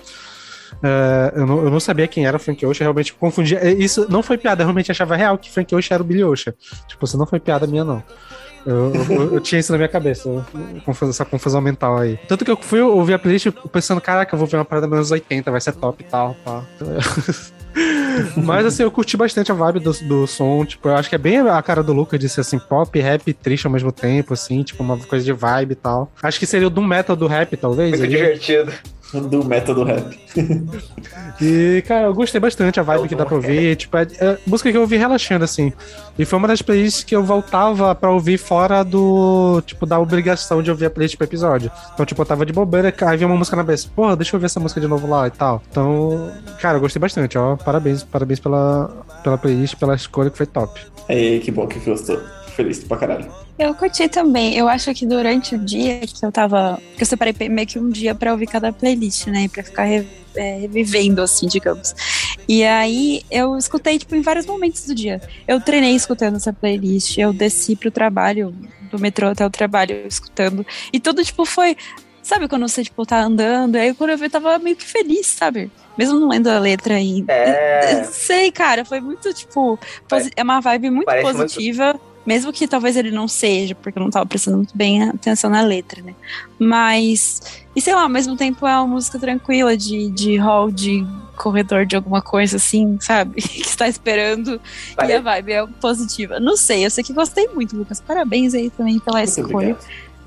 é, 0.82 1.32
eu, 1.36 1.46
não, 1.46 1.62
eu 1.64 1.70
não 1.70 1.80
sabia 1.80 2.06
quem 2.08 2.26
era 2.26 2.36
o 2.36 2.40
Frank 2.40 2.64
Ocean, 2.64 2.84
realmente 2.84 3.12
confundia. 3.14 3.58
é, 3.58 3.70
Isso 3.72 4.06
não 4.10 4.22
foi 4.22 4.38
piada, 4.38 4.62
eu 4.62 4.66
realmente 4.66 4.90
achava 4.90 5.16
real 5.16 5.36
que 5.38 5.50
Frank 5.50 5.74
Ocean 5.74 5.94
era 5.96 6.02
o 6.02 6.06
Billy 6.06 6.24
Ocean. 6.24 6.54
Tipo, 6.88 7.04
isso 7.04 7.18
não 7.18 7.26
foi 7.26 7.38
piada 7.40 7.66
minha, 7.66 7.84
não. 7.84 8.02
Eu, 8.66 8.92
eu- 9.08 9.34
eu 9.34 9.40
tinha 9.40 9.58
isso 9.58 9.72
na 9.72 9.78
minha 9.78 9.88
cabeça, 9.88 10.28
essa 11.08 11.24
confusão 11.24 11.62
mental 11.62 11.96
aí. 11.96 12.18
Tanto 12.28 12.44
que 12.44 12.50
eu 12.50 12.56
fui 12.60 12.80
ouvir 12.80 13.14
a 13.14 13.18
playlist 13.18 13.46
pensando, 13.72 14.00
caraca, 14.02 14.34
eu 14.34 14.38
vou 14.38 14.46
ver 14.46 14.56
uma 14.58 14.64
parada 14.66 14.86
anos 14.86 15.10
80, 15.10 15.50
vai 15.50 15.60
ser 15.62 15.72
top 15.72 16.02
e 16.02 16.06
tal, 16.10 16.36
pá. 16.44 16.62
Mas 18.36 18.66
assim, 18.66 18.82
eu 18.82 18.90
curti 18.90 19.16
bastante 19.16 19.50
a 19.50 19.54
vibe 19.54 19.80
do, 19.80 19.92
do 19.92 20.26
som, 20.26 20.64
tipo, 20.64 20.88
eu 20.88 20.96
acho 20.96 21.08
que 21.08 21.14
é 21.14 21.18
bem 21.18 21.38
a 21.38 21.62
cara 21.62 21.82
do 21.82 21.92
Lucas 21.92 22.18
de 22.18 22.28
ser 22.28 22.42
assim, 22.42 22.58
pop, 22.58 22.98
rap 22.98 23.26
e 23.26 23.32
triste 23.32 23.66
ao 23.66 23.72
mesmo 23.72 23.92
tempo, 23.92 24.34
assim, 24.34 24.62
tipo, 24.62 24.82
uma 24.82 24.96
coisa 24.98 25.24
de 25.24 25.32
vibe 25.32 25.72
e 25.72 25.76
tal. 25.76 26.10
Acho 26.22 26.38
que 26.38 26.46
seria 26.46 26.66
o 26.66 26.70
do 26.70 26.82
metal 26.82 27.16
do 27.16 27.26
rap, 27.26 27.56
talvez. 27.56 27.90
Muito 27.90 28.04
ele- 28.04 28.16
divertido. 28.16 28.72
Do 29.12 29.44
método 29.44 29.84
rap. 29.84 30.18
E, 31.40 31.82
cara, 31.86 32.06
eu 32.06 32.14
gostei 32.14 32.40
bastante 32.40 32.78
a 32.78 32.82
vibe 32.82 33.08
que 33.08 33.14
dá 33.14 33.24
pra 33.24 33.34
ouvir. 33.34 33.74
Tipo, 33.76 33.96
é, 33.96 34.06
é 34.20 34.38
música 34.46 34.70
que 34.70 34.76
eu 34.76 34.82
ouvi 34.82 34.96
relaxando, 34.96 35.44
assim. 35.44 35.72
E 36.18 36.24
foi 36.24 36.38
uma 36.38 36.46
das 36.46 36.60
playlists 36.60 37.02
que 37.02 37.16
eu 37.16 37.24
voltava 37.24 37.94
pra 37.94 38.10
ouvir 38.10 38.38
fora 38.38 38.82
do, 38.84 39.62
tipo, 39.64 39.86
da 39.86 39.98
obrigação 39.98 40.62
de 40.62 40.70
ouvir 40.70 40.86
a 40.86 40.90
playlist 40.90 41.16
pro 41.16 41.26
episódio. 41.26 41.70
Então, 41.94 42.04
tipo, 42.04 42.20
eu 42.20 42.26
tava 42.26 42.44
de 42.44 42.52
bobeira, 42.52 42.94
aí 43.06 43.16
vinha 43.16 43.26
uma 43.26 43.36
música 43.36 43.56
na 43.56 43.62
cabeça. 43.62 43.88
Porra, 43.94 44.16
deixa 44.16 44.36
eu 44.36 44.40
ver 44.40 44.46
essa 44.46 44.60
música 44.60 44.80
de 44.80 44.86
novo 44.86 45.08
lá 45.08 45.26
e 45.26 45.30
tal. 45.30 45.62
Então, 45.70 46.30
cara, 46.60 46.76
eu 46.76 46.80
gostei 46.80 47.00
bastante, 47.00 47.38
ó. 47.38 47.56
Parabéns, 47.56 48.04
parabéns 48.04 48.38
pela, 48.38 48.90
pela 49.24 49.38
playlist, 49.38 49.76
pela 49.76 49.94
escolha 49.94 50.30
que 50.30 50.36
foi 50.36 50.46
top. 50.46 50.78
Aí, 51.08 51.40
que 51.40 51.50
bom 51.50 51.66
que 51.66 51.78
gostou. 51.80 52.20
Feliz 52.62 52.78
pra 52.84 52.96
caralho. 52.98 53.32
Eu 53.58 53.74
curti 53.74 54.08
também. 54.08 54.54
Eu 54.56 54.68
acho 54.68 54.92
que 54.94 55.06
durante 55.06 55.54
o 55.54 55.58
dia 55.58 56.00
que 56.00 56.24
eu 56.24 56.30
tava. 56.32 56.78
que 56.96 57.02
eu 57.02 57.06
separei 57.06 57.34
meio 57.48 57.66
que 57.66 57.78
um 57.78 57.88
dia 57.88 58.14
pra 58.14 58.32
ouvir 58.32 58.46
cada 58.46 58.72
playlist, 58.72 59.26
né? 59.28 59.48
Pra 59.48 59.62
ficar 59.62 59.84
re- 59.84 60.06
é, 60.34 60.58
revivendo, 60.60 61.22
assim, 61.22 61.46
digamos. 61.46 61.94
E 62.48 62.62
aí 62.64 63.22
eu 63.30 63.56
escutei, 63.56 63.98
tipo, 63.98 64.14
em 64.14 64.22
vários 64.22 64.44
momentos 64.46 64.86
do 64.86 64.94
dia. 64.94 65.20
Eu 65.48 65.60
treinei 65.60 65.94
escutando 65.94 66.36
essa 66.36 66.52
playlist, 66.52 67.16
eu 67.18 67.32
desci 67.32 67.76
pro 67.76 67.90
trabalho, 67.90 68.54
do 68.90 68.98
metrô 68.98 69.28
até 69.28 69.44
o 69.46 69.50
trabalho, 69.50 70.06
escutando. 70.06 70.66
E 70.92 71.00
tudo, 71.00 71.24
tipo, 71.24 71.44
foi. 71.46 71.76
Sabe 72.22 72.46
quando 72.48 72.68
você, 72.68 72.84
tipo, 72.84 73.04
tá 73.06 73.22
andando? 73.22 73.76
Aí 73.76 73.94
quando 73.94 74.10
eu 74.10 74.18
vi, 74.18 74.24
eu 74.26 74.30
tava 74.30 74.58
meio 74.58 74.76
que 74.76 74.84
feliz, 74.84 75.26
sabe? 75.26 75.70
Mesmo 75.98 76.20
não 76.20 76.28
lendo 76.28 76.48
a 76.48 76.58
letra 76.58 76.94
ainda. 76.94 77.32
É. 77.32 78.04
Sei, 78.12 78.50
cara, 78.52 78.84
foi 78.84 79.00
muito, 79.00 79.32
tipo. 79.34 79.78
posi- 80.08 80.30
É 80.36 80.42
uma 80.42 80.60
vibe 80.60 80.90
muito 80.90 81.06
Parece 81.06 81.24
muito- 81.32 81.40
positiva. 81.54 81.98
Mesmo 82.30 82.52
que 82.52 82.68
talvez 82.68 82.96
ele 82.96 83.10
não 83.10 83.26
seja, 83.26 83.74
porque 83.74 83.98
eu 83.98 84.02
não 84.04 84.08
tava 84.08 84.24
prestando 84.24 84.56
muito 84.58 84.76
bem 84.76 85.02
atenção 85.02 85.50
na 85.50 85.62
letra, 85.62 86.00
né? 86.00 86.14
Mas. 86.60 87.42
E 87.74 87.80
sei 87.80 87.92
lá, 87.92 88.02
ao 88.02 88.08
mesmo 88.08 88.36
tempo 88.36 88.64
é 88.64 88.76
uma 88.76 88.86
música 88.86 89.18
tranquila 89.18 89.76
de, 89.76 90.08
de 90.10 90.36
hall, 90.36 90.70
de 90.70 91.04
corredor 91.36 91.84
de 91.84 91.96
alguma 91.96 92.22
coisa 92.22 92.56
assim, 92.56 92.98
sabe? 93.00 93.42
que 93.42 93.62
está 93.62 93.88
esperando. 93.88 94.60
E 95.04 95.12
a 95.12 95.20
vibe 95.20 95.52
é 95.52 95.66
positiva. 95.80 96.38
Não 96.38 96.56
sei, 96.56 96.86
eu 96.86 96.90
sei 96.90 97.02
que 97.02 97.12
gostei 97.12 97.48
muito, 97.48 97.76
Lucas. 97.76 98.00
Parabéns 98.00 98.54
aí 98.54 98.70
também 98.70 99.00
pela 99.00 99.16
Muito 99.18 99.28
escolha. 99.28 99.76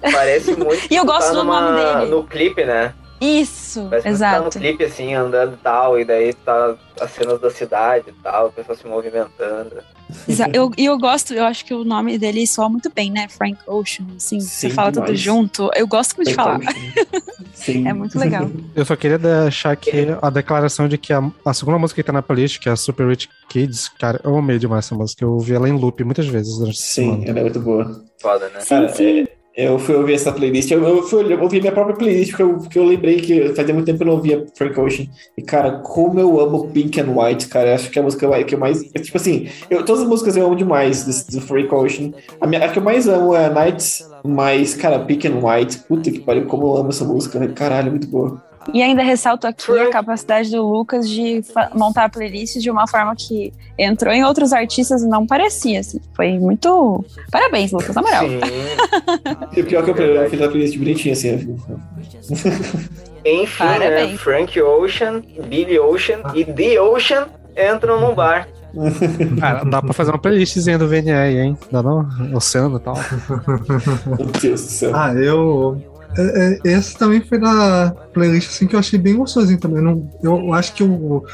obrigado. 0.02 0.13
parece 0.13 0.52
muito. 0.60 0.88
E 0.92 0.96
eu 0.98 1.06
tu 1.06 1.08
gosto 1.08 1.28
tá 1.30 1.34
do 1.36 1.44
nome 1.46 1.78
dele. 1.82 2.12
No 2.12 2.24
clipe, 2.26 2.66
né? 2.66 2.94
Isso, 3.22 3.88
Parece 3.89 4.02
tu 4.02 4.04
tá 4.04 4.10
no 4.10 4.16
exato. 4.48 4.60
clipe, 4.60 4.84
assim, 4.84 5.13
andando 5.13 5.54
e 5.54 5.58
tal, 5.63 5.98
e 5.98 6.04
daí 6.04 6.34
tá 6.34 6.76
as 7.00 7.12
cenas 7.12 7.39
da 7.39 7.50
cidade 7.50 8.10
e 8.10 8.13
tal, 8.22 8.48
o 8.48 8.52
pessoal 8.52 8.78
se 8.78 8.86
movimentando. 8.86 9.78
Eu- 10.54 10.71
E 10.78 10.86
eu, 10.86 10.97
gosto, 10.97 11.34
eu 11.34 11.43
acho 11.45 11.65
que 11.65 11.73
o 11.73 11.84
nome 11.84 12.17
dele 12.17 12.45
soa 12.47 12.69
muito 12.69 12.91
bem, 12.93 13.12
né? 13.12 13.28
Frank 13.28 13.58
Ocean, 13.67 14.06
assim, 14.15 14.39
você 14.39 14.69
Sim, 14.69 14.76
fala 14.76 14.91
tudo 14.91 15.04
demais. 15.06 15.19
junto. 15.19 15.69
Eu 15.76 15.88
gosto 15.88 16.15
muito 16.15 16.30
de 16.30 16.34
falar. 16.36 16.60
Sim. 17.54 17.88
É 17.88 17.93
muito 17.93 18.17
legal. 18.17 18.49
Eu 18.76 18.86
só 18.86 18.95
queria 18.95 19.17
deixar 19.17 19.71
aqui 19.71 19.91
a 20.21 20.30
declaração 20.30 20.88
de 20.88 20.97
que 20.97 21.12
a, 21.13 21.21
a 21.45 21.54
segunda 21.54 21.78
música 21.78 22.02
que 22.02 22.06
tá 22.06 22.12
na 22.13 22.21
playlist, 22.21 22.60
que 22.60 22.67
é 22.69 22.71
a 22.71 22.76
Super 22.76 23.08
Rich 23.08 23.30
Kids, 23.49 23.89
cara, 23.99 24.19
eu 24.23 24.36
amei 24.38 24.58
demais 24.58 24.86
essa 24.86 24.95
música. 24.95 25.23
Eu 25.23 25.32
ouvi 25.34 25.54
ela 25.54 25.67
em 25.69 25.73
loop 25.73 26.04
muitas 26.04 26.26
vezes 26.28 26.58
durante 26.58 26.78
Sim, 26.80 27.06
semana. 27.12 27.23
ela 27.30 27.39
é 27.39 27.43
muito 27.43 27.60
boa. 27.60 28.04
Foda, 28.21 28.49
né? 28.49 28.60
Sim, 28.62 28.69
Cara, 28.69 28.89
sim. 28.89 29.19
é, 29.19 29.26
eu 29.56 29.78
fui 29.78 29.96
ouvir 29.96 30.13
essa 30.13 30.32
playlist, 30.32 30.72
eu, 30.72 30.84
eu 30.84 31.04
fui 31.04 31.32
eu 31.32 31.42
ouvi 31.42 31.60
minha 31.60 31.72
própria 31.72 31.96
playlist, 31.96 32.32
porque 32.32 32.44
eu, 32.44 32.58
porque 32.58 32.80
eu 32.80 32.84
lembrei 32.86 33.22
que 33.22 33.54
fazia 33.56 33.74
muito 33.74 33.86
tempo 33.86 33.98
que 34.00 34.04
eu 34.04 34.08
não 34.08 34.16
ouvia 34.16 34.46
Frank 34.58 34.80
Ocean. 34.80 35.06
E, 35.38 35.42
cara, 35.42 35.80
como 35.80 36.20
eu 36.20 36.39
amo 36.39 36.70
Pink 36.72 37.00
and 37.00 37.12
White, 37.16 37.48
cara, 37.48 37.70
eu 37.70 37.76
acho 37.76 37.89
que 37.92 38.00
é 38.00 38.02
a 38.02 38.06
música 38.06 38.44
que 38.44 38.56
eu 38.56 38.60
mais. 38.60 38.82
é, 38.94 39.00
tipo 39.00 39.18
assim, 39.18 39.48
eu- 39.70 39.86
todas 39.86 40.02
as 40.02 40.08
músicas 40.08 40.36
eu 40.36 40.46
amo 40.46 40.56
demais 40.56 41.26
do 41.28 41.42
Frank 41.42 41.74
Ocean. 41.74 42.12
A, 42.42 42.48
minha, 42.48 42.66
a 42.66 42.70
que 42.70 42.80
eu 42.80 42.84
mais 42.84 43.08
amo 43.08 43.36
é 43.36 43.50
Nights, 43.50 44.04
mas, 44.26 44.74
cara, 44.74 45.00
Pink 45.00 45.28
and 45.28 45.39
White, 45.44 45.80
puta 45.88 46.12
que 46.12 46.20
pariu, 46.20 46.46
como 46.48 46.68
eu 46.68 46.78
amo 46.78 46.89
essa 46.89 47.06
música, 47.06 47.39
né? 47.39 47.48
Caralho, 47.50 47.92
muito 47.92 48.08
boa. 48.08 48.42
E 48.71 48.82
ainda 48.82 49.02
ressalto 49.02 49.47
aqui 49.47 49.71
a 49.71 49.89
capacidade 49.89 50.52
do 50.52 50.65
Lucas 50.65 51.10
de 51.10 51.41
montar 51.76 52.06
a 52.06 52.10
playlist 52.10 52.58
de 52.58 52.69
uma 52.69 52.88
forma 52.88 53.15
que 53.15 53.52
entrou 53.78 54.13
em 54.13 54.23
outros 54.23 54.54
artistas 54.54 55.02
e 55.04 55.08
não 55.08 55.26
parecia, 55.28 55.80
assim. 55.80 55.99
Foi 56.15 56.38
muito. 56.39 57.04
Parabéns, 57.32 57.71
Lucas, 57.71 57.95
na 57.95 58.02
moral. 58.02 58.28
Sim. 58.28 58.39
E 59.58 59.62
o 59.62 59.65
pior 59.65 59.82
é 59.82 59.93
que 59.93 60.02
eu, 60.02 60.30
fiz 60.30 60.41
a 60.41 60.47
playlist 60.47 60.78
bonitinha, 60.78 61.13
assim. 61.13 61.58
Enfim, 63.26 63.63
né? 63.63 63.80
Parabéns. 63.80 64.21
Frank 64.21 64.62
Ocean, 64.62 65.21
Billy 65.47 65.80
Ocean 65.80 66.21
e 66.34 66.45
The 66.45 66.80
Ocean 66.80 67.28
entram 67.58 67.99
num 67.99 68.13
bar. 68.13 68.47
Cara, 69.39 69.63
dá 69.63 69.82
pra 69.82 69.93
fazer 69.93 70.12
uma 70.12 70.17
playlistzinha 70.17 70.80
do 70.80 70.88
VNE 70.88 71.12
aí, 71.12 71.38
hein? 71.38 71.58
Dá 71.71 71.84
não? 71.84 72.08
Oceano 72.34 72.78
e 72.78 72.80
tal. 72.80 72.95
Meu 74.17 74.28
Deus 74.41 74.62
do 74.62 74.67
céu. 74.67 74.91
Ah, 74.95 75.13
eu. 75.13 75.92
É- 76.17 76.60
é, 76.63 76.71
Esse 76.73 76.97
também 76.97 77.21
foi 77.21 77.39
da 77.39 77.93
playlist 78.13 78.49
assim, 78.49 78.67
que 78.67 78.76
eu 78.76 78.80
achei 78.80 78.99
bem 78.99 79.15
gostosinho 79.15 79.60
também. 79.60 79.82
Não, 79.82 80.08
eu 80.21 80.54
acho 80.54 80.73
que 80.73 80.84
eu 80.84 81.26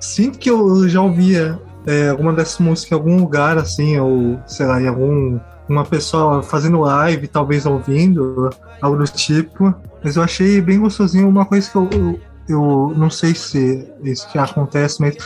sinto 0.00 0.38
que 0.38 0.50
eu 0.50 0.88
já 0.88 1.00
ouvia 1.00 1.58
é, 1.86 2.10
alguma 2.10 2.32
dessas 2.32 2.58
músicas 2.58 2.90
em 2.92 2.94
algum 2.94 3.16
lugar, 3.20 3.56
assim, 3.58 3.98
ou 3.98 4.38
sei 4.46 4.66
lá, 4.66 4.80
em 4.80 4.88
algum. 4.88 5.38
Uma 5.68 5.84
pessoa 5.84 6.44
fazendo 6.44 6.80
live, 6.80 7.26
talvez 7.26 7.66
ouvindo, 7.66 8.50
algo 8.80 8.98
do 8.98 9.04
tipo. 9.04 9.74
Mas 10.02 10.14
eu 10.14 10.22
achei 10.22 10.60
bem 10.60 10.78
gostosinho. 10.78 11.28
Uma 11.28 11.44
coisa 11.44 11.68
que 11.68 11.76
eu, 11.76 11.88
eu, 11.90 12.20
eu 12.48 12.94
não 12.96 13.10
sei 13.10 13.34
se 13.34 13.84
isso 14.04 14.30
que 14.30 14.38
acontece, 14.38 15.00
mas 15.00 15.16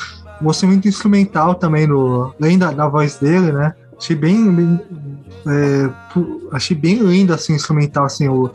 gostei 0.41 0.67
muito 0.67 0.89
instrumental 0.89 1.55
também, 1.55 1.87
no, 1.87 2.35
além 2.41 2.59
da, 2.59 2.73
da 2.73 2.89
voz 2.89 3.19
dele, 3.19 3.53
né? 3.53 3.75
Achei 3.99 4.17
bem, 4.17 4.51
bem 4.51 4.81
é, 5.47 5.91
achei 6.53 6.77
bem 6.77 6.97
lindo 6.99 7.33
assim 7.33 7.55
instrumental 7.55 8.05
assim 8.05 8.29
o 8.29 8.51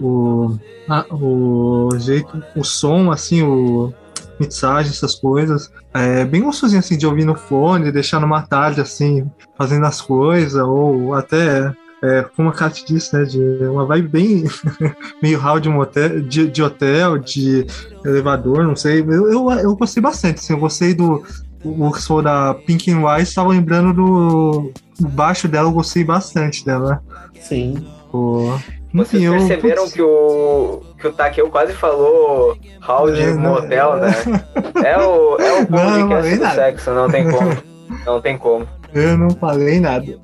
o, 0.00 0.58
a- 0.88 1.06
o 1.10 1.90
jeito 1.98 2.42
o 2.56 2.64
som 2.64 3.10
assim 3.10 3.42
o 3.42 3.92
mixagem 4.40 4.90
essas 4.92 5.14
coisas 5.16 5.70
é 5.92 6.24
bem 6.24 6.42
gostosinho 6.42 6.78
assim 6.78 6.96
de 6.96 7.06
ouvir 7.06 7.24
no 7.24 7.34
fone 7.34 7.90
deixar 7.90 8.20
numa 8.20 8.42
tarde 8.42 8.80
assim 8.80 9.28
fazendo 9.56 9.84
as 9.86 10.00
coisas 10.00 10.62
ou 10.62 11.14
até 11.14 11.72
é, 12.00 12.22
como 12.36 12.48
a 12.48 12.52
Kat 12.52 12.84
disse 12.86 13.16
né 13.16 13.24
de 13.24 13.40
uma 13.66 13.84
vibe 13.84 14.08
bem 14.08 14.44
meio 15.20 15.38
hall 15.40 15.58
de, 15.58 15.68
um 15.68 15.80
hotel, 15.80 16.20
de, 16.20 16.46
de 16.48 16.62
hotel 16.62 17.18
de 17.18 17.66
elevador 18.04 18.64
não 18.64 18.76
sei 18.76 19.00
eu, 19.00 19.32
eu, 19.32 19.50
eu 19.50 19.76
gostei 19.76 20.00
bastante 20.00 20.38
assim, 20.38 20.52
eu 20.52 20.60
gostei 20.60 20.94
do 20.94 21.24
o 21.64 21.90
que 21.90 22.00
for 22.00 22.22
da 22.22 22.54
Pink 22.54 22.90
and 22.90 23.04
White 23.04 23.28
estava 23.28 23.48
lembrando 23.48 23.92
do, 23.92 24.72
baixo 25.00 25.48
dela, 25.48 25.68
eu 25.68 25.72
gostei 25.72 26.04
bastante 26.04 26.64
dela. 26.64 27.02
Sim. 27.40 27.84
Vocês 28.92 29.22
enfim, 29.22 29.48
perceberam 29.48 29.82
putz, 29.82 29.92
que 29.94 30.02
o, 30.02 30.82
que 30.98 31.06
o 31.06 31.12
Takeo 31.12 31.50
quase 31.50 31.72
falou 31.74 32.56
hall 32.80 33.10
de 33.12 33.20
É, 33.20 33.26
né? 33.26 33.48
motel, 33.48 33.96
né? 33.96 34.14
É 34.84 34.96
o, 34.98 35.36
é 35.38 35.60
o 35.60 35.66
podcast 35.68 36.36
do 36.36 36.42
nada. 36.42 36.54
sexo, 36.54 36.90
não 36.92 37.08
tem 37.10 37.30
como. 37.30 37.56
Não 38.06 38.20
tem 38.20 38.38
como. 38.38 38.66
Eu 38.94 39.18
não 39.18 39.30
falei 39.30 39.80
nada. 39.80 40.06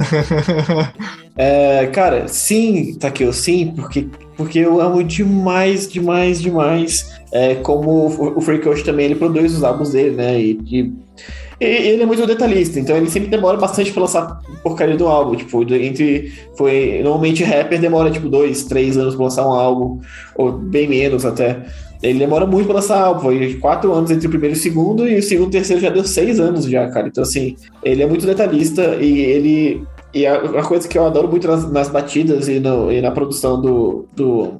É, 1.37 1.87
cara, 1.89 2.29
sim, 2.29 2.95
Takeo, 2.95 3.33
sim, 3.33 3.73
porque, 3.75 4.07
porque 4.37 4.61
eu 4.61 4.81
amo 4.81 5.03
demais, 5.03 5.89
demais, 5.91 6.41
demais. 6.41 7.11
É, 7.35 7.57
como 7.57 7.91
o, 8.07 8.39
Ocean 8.71 8.85
também, 8.85 9.07
ele 9.07 9.17
produz 9.17 9.57
os 9.57 9.65
álbuns 9.65 9.91
dele, 9.91 10.15
né? 10.15 10.41
E, 10.41 10.59
e- 10.71 10.93
ele 11.61 12.03
é 12.03 12.07
muito 12.07 12.27
detalhista, 12.27 12.79
então 12.81 12.97
ele 12.97 13.09
sempre 13.11 13.29
demora 13.29 13.57
bastante 13.57 13.93
pra 13.93 14.03
lançar 14.03 14.41
porcaria 14.63 14.97
do 14.97 15.07
álbum. 15.09 15.35
Tipo, 15.35 15.63
entre. 15.75 16.33
Foi. 16.57 17.01
Normalmente 17.03 17.43
rapper 17.43 17.81
demora, 17.81 18.11
tipo, 18.11 18.29
dois, 18.29 18.65
três 18.65 18.97
anos 18.97 19.15
pra 19.17 19.25
lançar 19.25 19.47
um 19.47 19.53
álbum, 19.53 20.01
ou 20.37 20.53
bem 20.53 20.89
menos 20.89 21.25
até. 21.25 21.61
Ele 22.03 22.19
demora 22.19 22.47
muito 22.47 22.67
pra 22.67 22.75
lançar 22.77 23.01
álbum, 23.01 23.21
foi 23.23 23.55
quatro 23.55 23.93
anos 23.93 24.11
entre 24.11 24.27
o 24.27 24.31
primeiro 24.31 24.55
e 24.55 24.59
o 24.59 24.61
segundo, 24.61 25.09
e 25.09 25.17
o 25.19 25.23
segundo 25.23 25.47
e 25.47 25.49
o 25.49 25.53
terceiro 25.53 25.81
já 25.81 25.89
deu 25.91 26.05
seis 26.05 26.39
anos 26.39 26.67
já, 26.67 26.89
cara. 26.91 27.09
Então, 27.09 27.23
assim, 27.23 27.57
ele 27.83 28.03
é 28.03 28.07
muito 28.07 28.27
detalhista 28.27 28.97
e 29.01 29.21
ele. 29.21 29.83
E 30.13 30.25
a, 30.27 30.35
a 30.37 30.63
coisa 30.63 30.87
que 30.87 30.97
eu 30.97 31.05
adoro 31.07 31.29
muito 31.29 31.49
nas, 31.49 31.69
nas 31.73 31.89
batidas 31.89 32.47
e, 32.47 32.61
no- 32.61 32.93
e 32.93 33.01
na 33.01 33.11
produção 33.11 33.61
do, 33.61 34.07
do, 34.15 34.53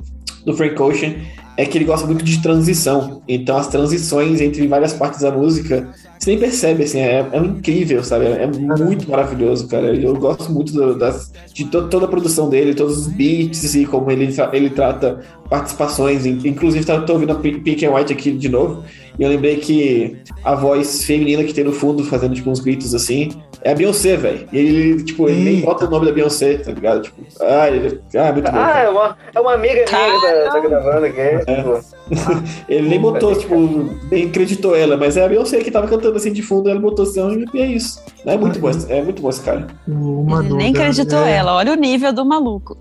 do 0.45 0.55
Frank 0.57 0.81
Ocean 0.83 1.15
é 1.57 1.65
que 1.65 1.79
ele 1.79 1.85
gosta 1.85 2.07
muito 2.07 2.25
de 2.25 2.43
transição. 2.43 3.23
Então, 3.29 3.57
as 3.57 3.69
transições 3.69 4.41
entre 4.41 4.67
várias 4.67 4.93
partes 4.93 5.21
da 5.21 5.31
música, 5.31 5.89
você 6.19 6.31
nem 6.31 6.39
percebe, 6.41 6.83
assim, 6.83 6.99
é, 6.99 7.27
é 7.33 7.39
incrível, 7.39 8.03
sabe? 8.03 8.25
É, 8.27 8.47
muito 8.47 9.09
maravilhoso, 9.11 9.69
cara. 9.69 9.95
Eu 9.95 10.17
gosto 10.17 10.51
muito 10.51 10.73
do- 10.73 10.99
das, 10.99 11.33
de 11.53 11.65
to- 11.67 11.89
toda 11.89 12.07
a 12.07 12.09
produção 12.09 12.49
dele, 12.49 12.75
todos 12.75 12.99
os 12.99 13.07
beats 13.07 13.75
e 13.75 13.85
como 13.87 14.11
ele, 14.11 14.35
ele 14.53 14.71
trata 14.71 15.21
participações. 15.49 16.27
In- 16.27 16.41
Inclusive, 16.45 16.85
tá- 16.85 17.01
tô 17.03 17.13
ouvindo 17.15 17.33
a 17.33 17.37
Pink 17.37 17.85
and 17.87 17.95
White 17.95 18.13
aqui 18.13 18.33
de 18.33 18.49
novo. 18.49 18.83
E 19.19 19.23
eu 19.23 19.29
lembrei 19.29 19.57
que 19.59 20.17
a 20.43 20.55
voz 20.57 21.05
feminina 21.05 21.45
que 21.45 21.55
tem 21.55 21.63
no 21.63 21.73
fundo, 21.73 22.03
fazendo, 22.05 22.35
tipo, 22.35 22.51
uns 22.51 22.59
gritos 22.61 22.95
assim, 22.95 23.29
é 23.65 23.73
a 23.73 23.75
Beyoncé, 23.75 24.17
velho. 24.17 24.47
E 24.53 24.59
ele, 24.59 25.03
tipo, 25.03 25.29
ele 25.29 25.43
nem 25.43 25.61
bota 25.63 25.87
o 25.87 25.91
nome 25.91 26.07
da 26.07 26.13
Beyoncé, 26.13 26.59
tá 26.59 26.71
ligado? 26.71 27.03
Tipo, 27.03 27.23
ah, 27.41 27.69
ele, 27.71 28.01
ah 28.17 28.33
muito 28.33 28.51
bom. 28.53 28.59
Ah, 28.59 28.73
cara. 28.73 28.81
é 28.81 28.91
uma, 28.91 29.17
é 29.35 29.41
uma 29.41 29.55
amiga 29.55 29.75
minha 29.75 29.85
que 29.85 29.91
tá, 29.91 30.51
tá 30.53 30.61
gravando 30.61 31.07
aqui. 31.07 31.21
É. 31.21 31.39
Tipo, 31.39 31.81
Ele 32.69 32.89
nem 32.89 33.01
botou, 33.01 33.35
tipo, 33.35 33.57
nem 34.11 34.27
acreditou 34.29 34.77
ela, 34.77 34.97
mas 34.97 35.17
é 35.17 35.25
a 35.25 35.29
Beyoncé 35.29 35.59
que 35.63 35.71
tava 35.71 35.89
cantando 35.89 36.17
assim 36.17 36.33
de 36.33 36.43
fundo, 36.43 36.69
ela 36.69 36.79
botou 36.79 37.05
assim, 37.05 37.47
e 37.55 37.61
é 37.61 37.67
isso. 37.67 38.03
É 38.27 38.37
muito 38.37 38.59
bom, 38.59 38.69
esse- 38.69 38.93
é 38.93 39.03
muito 39.03 39.23
bom 39.23 39.31
esse 39.31 39.41
cara. 39.41 39.67
Uma 39.89 40.45
Ele 40.45 40.55
nem 40.55 40.71
acreditou 40.73 41.25
é, 41.25 41.37
ela, 41.37 41.55
olha 41.55 41.73
o 41.73 41.77
nível 41.77 42.13
do 42.13 42.25
maluco. 42.25 42.77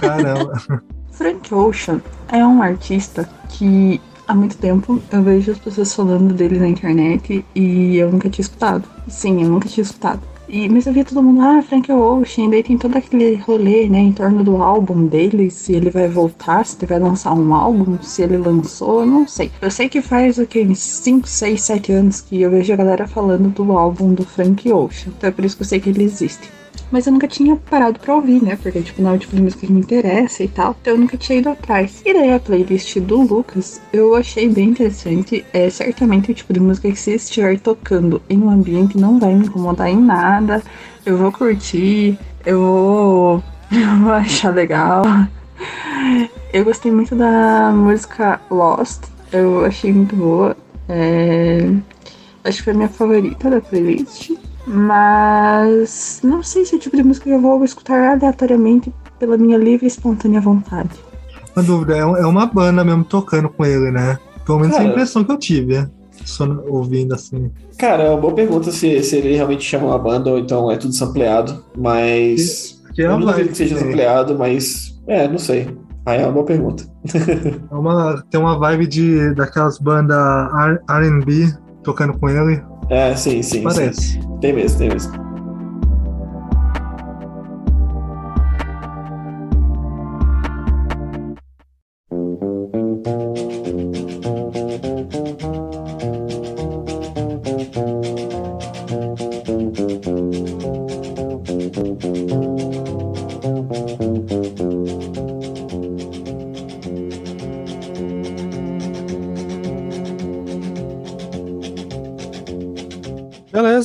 Caramba. 0.00 0.52
Frank 1.12 1.54
Ocean 1.54 2.00
é 2.32 2.44
um 2.44 2.60
artista 2.62 3.28
que 3.50 4.00
há 4.26 4.34
muito 4.34 4.56
tempo. 4.56 5.00
Eu 5.10 5.22
vejo 5.22 5.52
as 5.52 5.58
pessoas 5.58 5.94
falando 5.94 6.34
dele 6.34 6.58
na 6.58 6.68
internet 6.68 7.44
e 7.54 7.96
eu 7.96 8.10
nunca 8.10 8.28
tinha 8.28 8.42
escutado. 8.42 8.88
Sim, 9.08 9.42
eu 9.42 9.48
nunca 9.48 9.68
tinha 9.68 9.82
escutado. 9.82 10.20
E, 10.48 10.68
mas 10.68 10.86
eu 10.86 10.92
via 10.92 11.04
todo 11.04 11.22
mundo, 11.22 11.40
ah, 11.40 11.62
Frank 11.62 11.90
Ocean, 11.90 12.50
daí 12.50 12.62
tem 12.62 12.76
todo 12.76 12.96
aquele 12.96 13.34
rolê, 13.36 13.88
né, 13.88 13.98
em 13.98 14.12
torno 14.12 14.44
do 14.44 14.62
álbum 14.62 15.06
dele, 15.06 15.50
se 15.50 15.72
ele 15.72 15.88
vai 15.88 16.06
voltar, 16.06 16.66
se 16.66 16.76
ele 16.78 16.86
vai 16.86 16.98
lançar 16.98 17.32
um 17.32 17.54
álbum, 17.54 17.98
se 18.02 18.22
ele 18.22 18.36
lançou, 18.36 19.00
eu 19.00 19.06
não 19.06 19.26
sei. 19.26 19.50
Eu 19.60 19.70
sei 19.70 19.88
que 19.88 20.02
faz 20.02 20.36
o 20.36 20.46
que, 20.46 20.60
uns 20.60 20.78
5, 20.78 21.26
6, 21.26 21.60
7 21.62 21.92
anos 21.92 22.20
que 22.20 22.42
eu 22.42 22.50
vejo 22.50 22.72
a 22.72 22.76
galera 22.76 23.08
falando 23.08 23.48
do 23.48 23.72
álbum 23.72 24.12
do 24.12 24.24
Frank 24.24 24.70
Ocean, 24.70 25.12
então 25.16 25.28
é 25.28 25.32
por 25.32 25.44
isso 25.46 25.56
que 25.56 25.62
eu 25.62 25.66
sei 25.66 25.80
que 25.80 25.88
ele 25.88 26.04
existe. 26.04 26.50
Mas 26.90 27.06
eu 27.06 27.12
nunca 27.12 27.26
tinha 27.26 27.56
parado 27.56 27.98
pra 27.98 28.14
ouvir, 28.14 28.42
né? 28.42 28.56
Porque, 28.62 28.80
tipo, 28.80 29.02
não 29.02 29.10
é 29.10 29.14
o 29.14 29.18
tipo 29.18 29.34
de 29.34 29.42
música 29.42 29.66
que 29.66 29.72
me 29.72 29.80
interessa 29.80 30.42
e 30.42 30.48
tal. 30.48 30.76
Então 30.80 30.94
eu 30.94 30.98
nunca 31.00 31.16
tinha 31.16 31.38
ido 31.38 31.48
atrás. 31.48 32.02
E 32.04 32.12
daí 32.12 32.32
a 32.32 32.38
playlist 32.38 32.98
do 33.00 33.22
Lucas 33.22 33.80
eu 33.92 34.14
achei 34.14 34.48
bem 34.48 34.70
interessante. 34.70 35.44
É 35.52 35.68
certamente 35.70 36.30
o 36.30 36.34
tipo 36.34 36.52
de 36.52 36.60
música 36.60 36.90
que 36.90 36.96
se 36.96 37.14
estiver 37.14 37.58
tocando 37.58 38.22
em 38.28 38.38
um 38.38 38.50
ambiente 38.50 38.96
não 38.96 39.18
vai 39.18 39.34
me 39.34 39.46
incomodar 39.46 39.88
em 39.88 40.00
nada. 40.00 40.62
Eu 41.04 41.18
vou 41.18 41.32
curtir, 41.32 42.18
eu 42.46 42.60
vou, 42.60 43.42
eu 43.72 43.98
vou 44.02 44.12
achar 44.12 44.54
legal. 44.54 45.04
Eu 46.52 46.64
gostei 46.64 46.92
muito 46.92 47.14
da 47.16 47.72
música 47.72 48.40
Lost. 48.50 49.04
Eu 49.32 49.64
achei 49.64 49.92
muito 49.92 50.14
boa. 50.14 50.56
É, 50.88 51.68
Acho 52.44 52.58
que 52.58 52.64
foi 52.64 52.72
a 52.74 52.76
minha 52.76 52.88
favorita 52.90 53.48
da 53.48 53.58
playlist. 53.58 54.32
Mas 54.66 56.20
não 56.22 56.42
sei 56.42 56.64
se 56.64 56.74
é 56.74 56.78
o 56.78 56.80
tipo 56.80 56.96
de 56.96 57.02
música 57.02 57.24
que 57.24 57.30
eu 57.30 57.40
vou 57.40 57.62
escutar 57.64 58.12
aleatoriamente 58.12 58.92
pela 59.18 59.36
minha 59.36 59.58
livre 59.58 59.86
e 59.86 59.88
espontânea 59.88 60.40
vontade. 60.40 60.90
Uma 61.54 61.62
dúvida, 61.62 61.96
é 61.96 62.00
é 62.00 62.26
uma 62.26 62.46
banda 62.46 62.82
mesmo 62.82 63.04
tocando 63.04 63.48
com 63.48 63.64
ele, 63.64 63.90
né? 63.90 64.18
Pelo 64.44 64.58
menos 64.58 64.74
é 64.74 64.78
a 64.78 64.80
Cara. 64.80 64.90
impressão 64.90 65.24
que 65.24 65.32
eu 65.32 65.38
tive, 65.38 65.74
né? 65.74 65.90
Só 66.24 66.46
ouvindo 66.66 67.14
assim. 67.14 67.50
Cara, 67.78 68.04
é 68.04 68.10
uma 68.10 68.20
boa 68.20 68.34
pergunta 68.34 68.70
se, 68.70 69.02
se 69.02 69.16
ele 69.16 69.34
realmente 69.34 69.62
chama 69.62 69.86
uma 69.86 69.98
banda 69.98 70.30
ou 70.30 70.38
então 70.38 70.70
é 70.70 70.76
tudo 70.76 70.94
sampleado, 70.94 71.64
mas. 71.76 72.82
Que 72.94 73.02
é 73.02 73.06
eu 73.06 73.18
não 73.18 73.20
duvido 73.20 73.48
que 73.48 73.56
seja 73.56 73.78
sampleado, 73.78 74.38
mas. 74.38 74.98
É, 75.06 75.28
não 75.28 75.38
sei. 75.38 75.68
Aí 76.06 76.20
é 76.20 76.24
uma 76.24 76.32
boa 76.32 76.44
pergunta. 76.44 76.84
é 77.70 77.74
uma, 77.74 78.22
tem 78.30 78.40
uma 78.40 78.58
vibe 78.58 78.86
de 78.86 79.34
daquelas 79.34 79.78
bandas 79.78 80.16
R&B 80.88 81.52
tocando 81.82 82.18
com 82.18 82.28
ele. 82.28 82.62
É, 82.90 83.16
sim, 83.16 83.42
sim. 83.42 83.62
Parece. 83.62 84.00
sim. 84.00 84.38
Tem 84.40 84.52
mesmo, 84.52 84.78
tem 84.78 84.88
mesmo. 84.88 85.23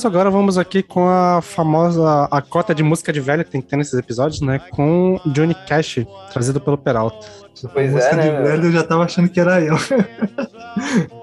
Beleza, 0.00 0.08
agora 0.08 0.30
vamos 0.30 0.56
aqui 0.56 0.82
com 0.82 1.06
a 1.06 1.42
famosa 1.42 2.26
a 2.30 2.40
cota 2.40 2.74
de 2.74 2.82
música 2.82 3.12
de 3.12 3.20
velho 3.20 3.44
que 3.44 3.50
tem 3.50 3.60
que 3.60 3.68
ter 3.68 3.76
nesses 3.76 3.92
episódios, 3.92 4.40
né? 4.40 4.58
Com 4.70 5.20
Johnny 5.26 5.54
Cash, 5.68 6.06
trazido 6.32 6.58
pelo 6.58 6.78
Peralta. 6.78 7.26
Pois 7.70 7.92
música 7.92 8.12
é, 8.12 8.16
né, 8.16 8.22
de 8.22 8.30
meu? 8.30 8.42
velho 8.44 8.64
eu 8.64 8.72
já 8.72 8.82
tava 8.82 9.04
achando 9.04 9.28
que 9.28 9.38
era 9.38 9.60
eu. 9.60 9.74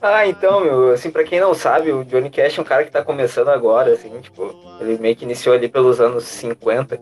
Ah, 0.00 0.28
então, 0.28 0.60
meu, 0.60 0.92
assim, 0.92 1.10
pra 1.10 1.24
quem 1.24 1.40
não 1.40 1.54
sabe, 1.54 1.90
o 1.90 2.04
Johnny 2.04 2.30
Cash 2.30 2.56
é 2.56 2.60
um 2.60 2.64
cara 2.64 2.84
que 2.84 2.90
tá 2.90 3.02
começando 3.02 3.48
agora, 3.48 3.94
assim, 3.94 4.08
tipo, 4.20 4.54
ele 4.80 4.96
meio 4.96 5.16
que 5.16 5.24
iniciou 5.24 5.56
ali 5.56 5.66
pelos 5.66 6.00
anos 6.00 6.22
50. 6.22 7.00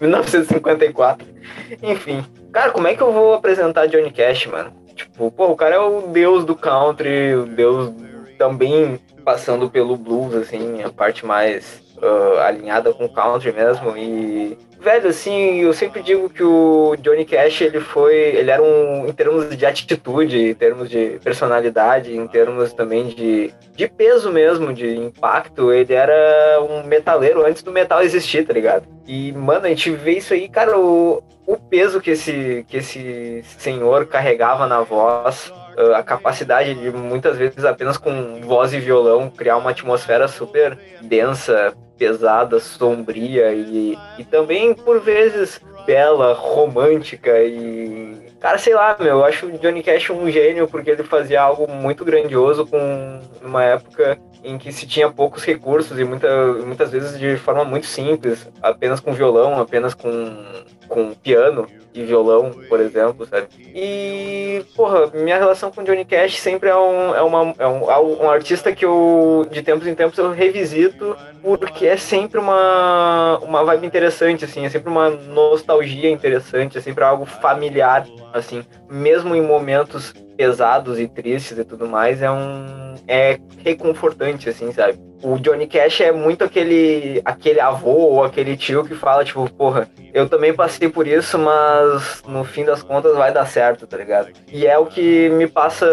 1954. 0.00 1.26
Enfim. 1.82 2.24
Cara, 2.52 2.70
como 2.70 2.86
é 2.86 2.94
que 2.94 3.02
eu 3.02 3.12
vou 3.12 3.34
apresentar 3.34 3.88
Johnny 3.88 4.12
Cash, 4.12 4.46
mano? 4.46 4.72
Tipo, 4.94 5.28
pô, 5.32 5.46
o 5.46 5.56
cara 5.56 5.74
é 5.74 5.80
o 5.80 6.02
deus 6.02 6.44
do 6.44 6.54
country, 6.54 7.34
o 7.34 7.46
deus 7.46 7.92
também 8.38 9.00
passando 9.20 9.70
pelo 9.70 9.96
blues, 9.96 10.34
assim, 10.34 10.82
a 10.82 10.90
parte 10.90 11.24
mais 11.24 11.82
ah, 12.02 12.46
alinhada 12.46 12.92
com 12.92 13.04
o 13.04 13.12
country 13.12 13.52
mesmo. 13.52 13.96
E, 13.96 14.56
velho, 14.80 15.08
assim, 15.08 15.60
eu 15.60 15.72
sempre 15.74 16.02
digo 16.02 16.30
que 16.30 16.42
o 16.42 16.96
Johnny 17.00 17.26
Cash, 17.26 17.60
ele 17.60 17.80
foi, 17.80 18.14
ele 18.14 18.50
era 18.50 18.62
um, 18.62 19.06
em 19.06 19.12
termos 19.12 19.54
de 19.54 19.66
atitude, 19.66 20.50
em 20.50 20.54
termos 20.54 20.88
de 20.88 21.20
personalidade, 21.22 22.16
em 22.16 22.26
termos 22.26 22.72
também 22.72 23.08
de, 23.08 23.52
de 23.74 23.86
peso 23.86 24.30
mesmo, 24.30 24.72
de 24.72 24.96
impacto, 24.96 25.70
ele 25.70 25.92
era 25.92 26.62
um 26.62 26.84
metaleiro 26.84 27.44
antes 27.44 27.62
do 27.62 27.70
metal 27.70 28.02
existir, 28.02 28.46
tá 28.46 28.54
ligado? 28.54 28.86
E, 29.06 29.32
mano, 29.32 29.66
a 29.66 29.68
gente 29.68 29.90
vê 29.90 30.12
isso 30.12 30.32
aí, 30.32 30.48
cara, 30.48 30.78
o, 30.78 31.22
o 31.46 31.56
peso 31.58 32.00
que 32.00 32.12
esse, 32.12 32.64
que 32.66 32.78
esse 32.78 33.42
senhor 33.58 34.06
carregava 34.06 34.66
na 34.66 34.80
voz, 34.80 35.48
uh, 35.50 35.69
a 35.94 36.02
capacidade 36.02 36.74
de 36.74 36.90
muitas 36.90 37.36
vezes 37.36 37.64
apenas 37.64 37.96
com 37.96 38.40
voz 38.42 38.72
e 38.72 38.80
violão 38.80 39.30
criar 39.30 39.56
uma 39.56 39.70
atmosfera 39.70 40.28
super 40.28 40.78
densa, 41.02 41.74
pesada, 41.98 42.58
sombria 42.60 43.52
e, 43.52 43.98
e 44.18 44.24
também 44.24 44.74
por 44.74 45.00
vezes 45.00 45.60
bela, 45.86 46.32
romântica 46.34 47.38
e 47.42 48.30
cara, 48.40 48.56
sei 48.56 48.74
lá, 48.74 48.96
meu, 48.98 49.18
eu 49.18 49.24
acho 49.24 49.46
o 49.46 49.58
Johnny 49.58 49.82
Cash 49.82 50.10
um 50.10 50.30
gênio 50.30 50.66
porque 50.66 50.90
ele 50.90 51.02
fazia 51.02 51.42
algo 51.42 51.70
muito 51.70 52.04
grandioso 52.04 52.66
com 52.66 53.20
uma 53.42 53.64
época 53.64 54.18
em 54.42 54.56
que 54.56 54.72
se 54.72 54.86
tinha 54.86 55.10
poucos 55.10 55.44
recursos 55.44 55.98
e 55.98 56.04
muita, 56.04 56.28
muitas 56.64 56.90
vezes 56.90 57.18
de 57.18 57.36
forma 57.36 57.64
muito 57.64 57.86
simples, 57.86 58.48
apenas 58.62 58.98
com 58.98 59.12
violão, 59.12 59.60
apenas 59.60 59.92
com, 59.92 60.44
com 60.88 61.12
piano 61.14 61.66
e 61.92 62.04
violão, 62.04 62.52
por 62.68 62.80
exemplo, 62.80 63.26
sabe? 63.26 63.48
E, 63.74 64.64
porra, 64.76 65.08
minha 65.12 65.38
relação 65.38 65.70
com 65.70 65.82
Johnny 65.82 66.04
Cash 66.04 66.38
sempre 66.38 66.68
é 66.68 66.76
um, 66.76 67.14
é 67.14 67.22
uma, 67.22 67.54
é 67.58 67.66
um, 67.66 67.90
é 67.90 68.00
um 68.00 68.30
artista 68.30 68.72
que 68.72 68.84
eu, 68.84 69.46
de 69.50 69.62
tempos 69.62 69.86
em 69.86 69.94
tempos, 69.94 70.18
eu 70.18 70.30
revisito 70.30 71.16
porque 71.58 71.86
é 71.86 71.96
sempre 71.96 72.38
uma, 72.38 73.38
uma 73.38 73.64
vibe 73.64 73.86
interessante, 73.86 74.44
assim, 74.44 74.64
é 74.64 74.68
sempre 74.68 74.90
uma 74.90 75.10
nostalgia 75.10 76.10
interessante, 76.10 76.78
é 76.78 76.80
sempre 76.80 77.02
algo 77.02 77.24
familiar, 77.24 78.06
assim, 78.32 78.64
mesmo 78.88 79.34
em 79.34 79.42
momentos 79.42 80.14
pesados 80.40 80.98
e 80.98 81.06
tristes 81.06 81.58
e 81.58 81.64
tudo 81.66 81.86
mais, 81.86 82.22
é 82.22 82.30
um 82.30 82.94
é 83.06 83.38
reconfortante, 83.62 84.48
assim, 84.48 84.72
sabe? 84.72 84.98
O 85.22 85.38
Johnny 85.38 85.66
Cash 85.66 86.00
é 86.00 86.12
muito 86.12 86.42
aquele 86.42 87.20
aquele 87.26 87.60
avô 87.60 87.90
ou 87.90 88.24
aquele 88.24 88.56
tio 88.56 88.82
que 88.82 88.94
fala, 88.94 89.22
tipo, 89.22 89.50
porra, 89.50 89.86
eu 90.14 90.26
também 90.28 90.54
passei 90.54 90.88
por 90.88 91.06
isso, 91.06 91.38
mas 91.38 92.22
no 92.26 92.42
fim 92.42 92.64
das 92.64 92.82
contas 92.82 93.14
vai 93.14 93.30
dar 93.30 93.44
certo, 93.46 93.86
tá 93.86 93.98
ligado? 93.98 94.30
E 94.50 94.66
é 94.66 94.78
o 94.78 94.86
que 94.86 95.28
me 95.28 95.46
passa 95.46 95.86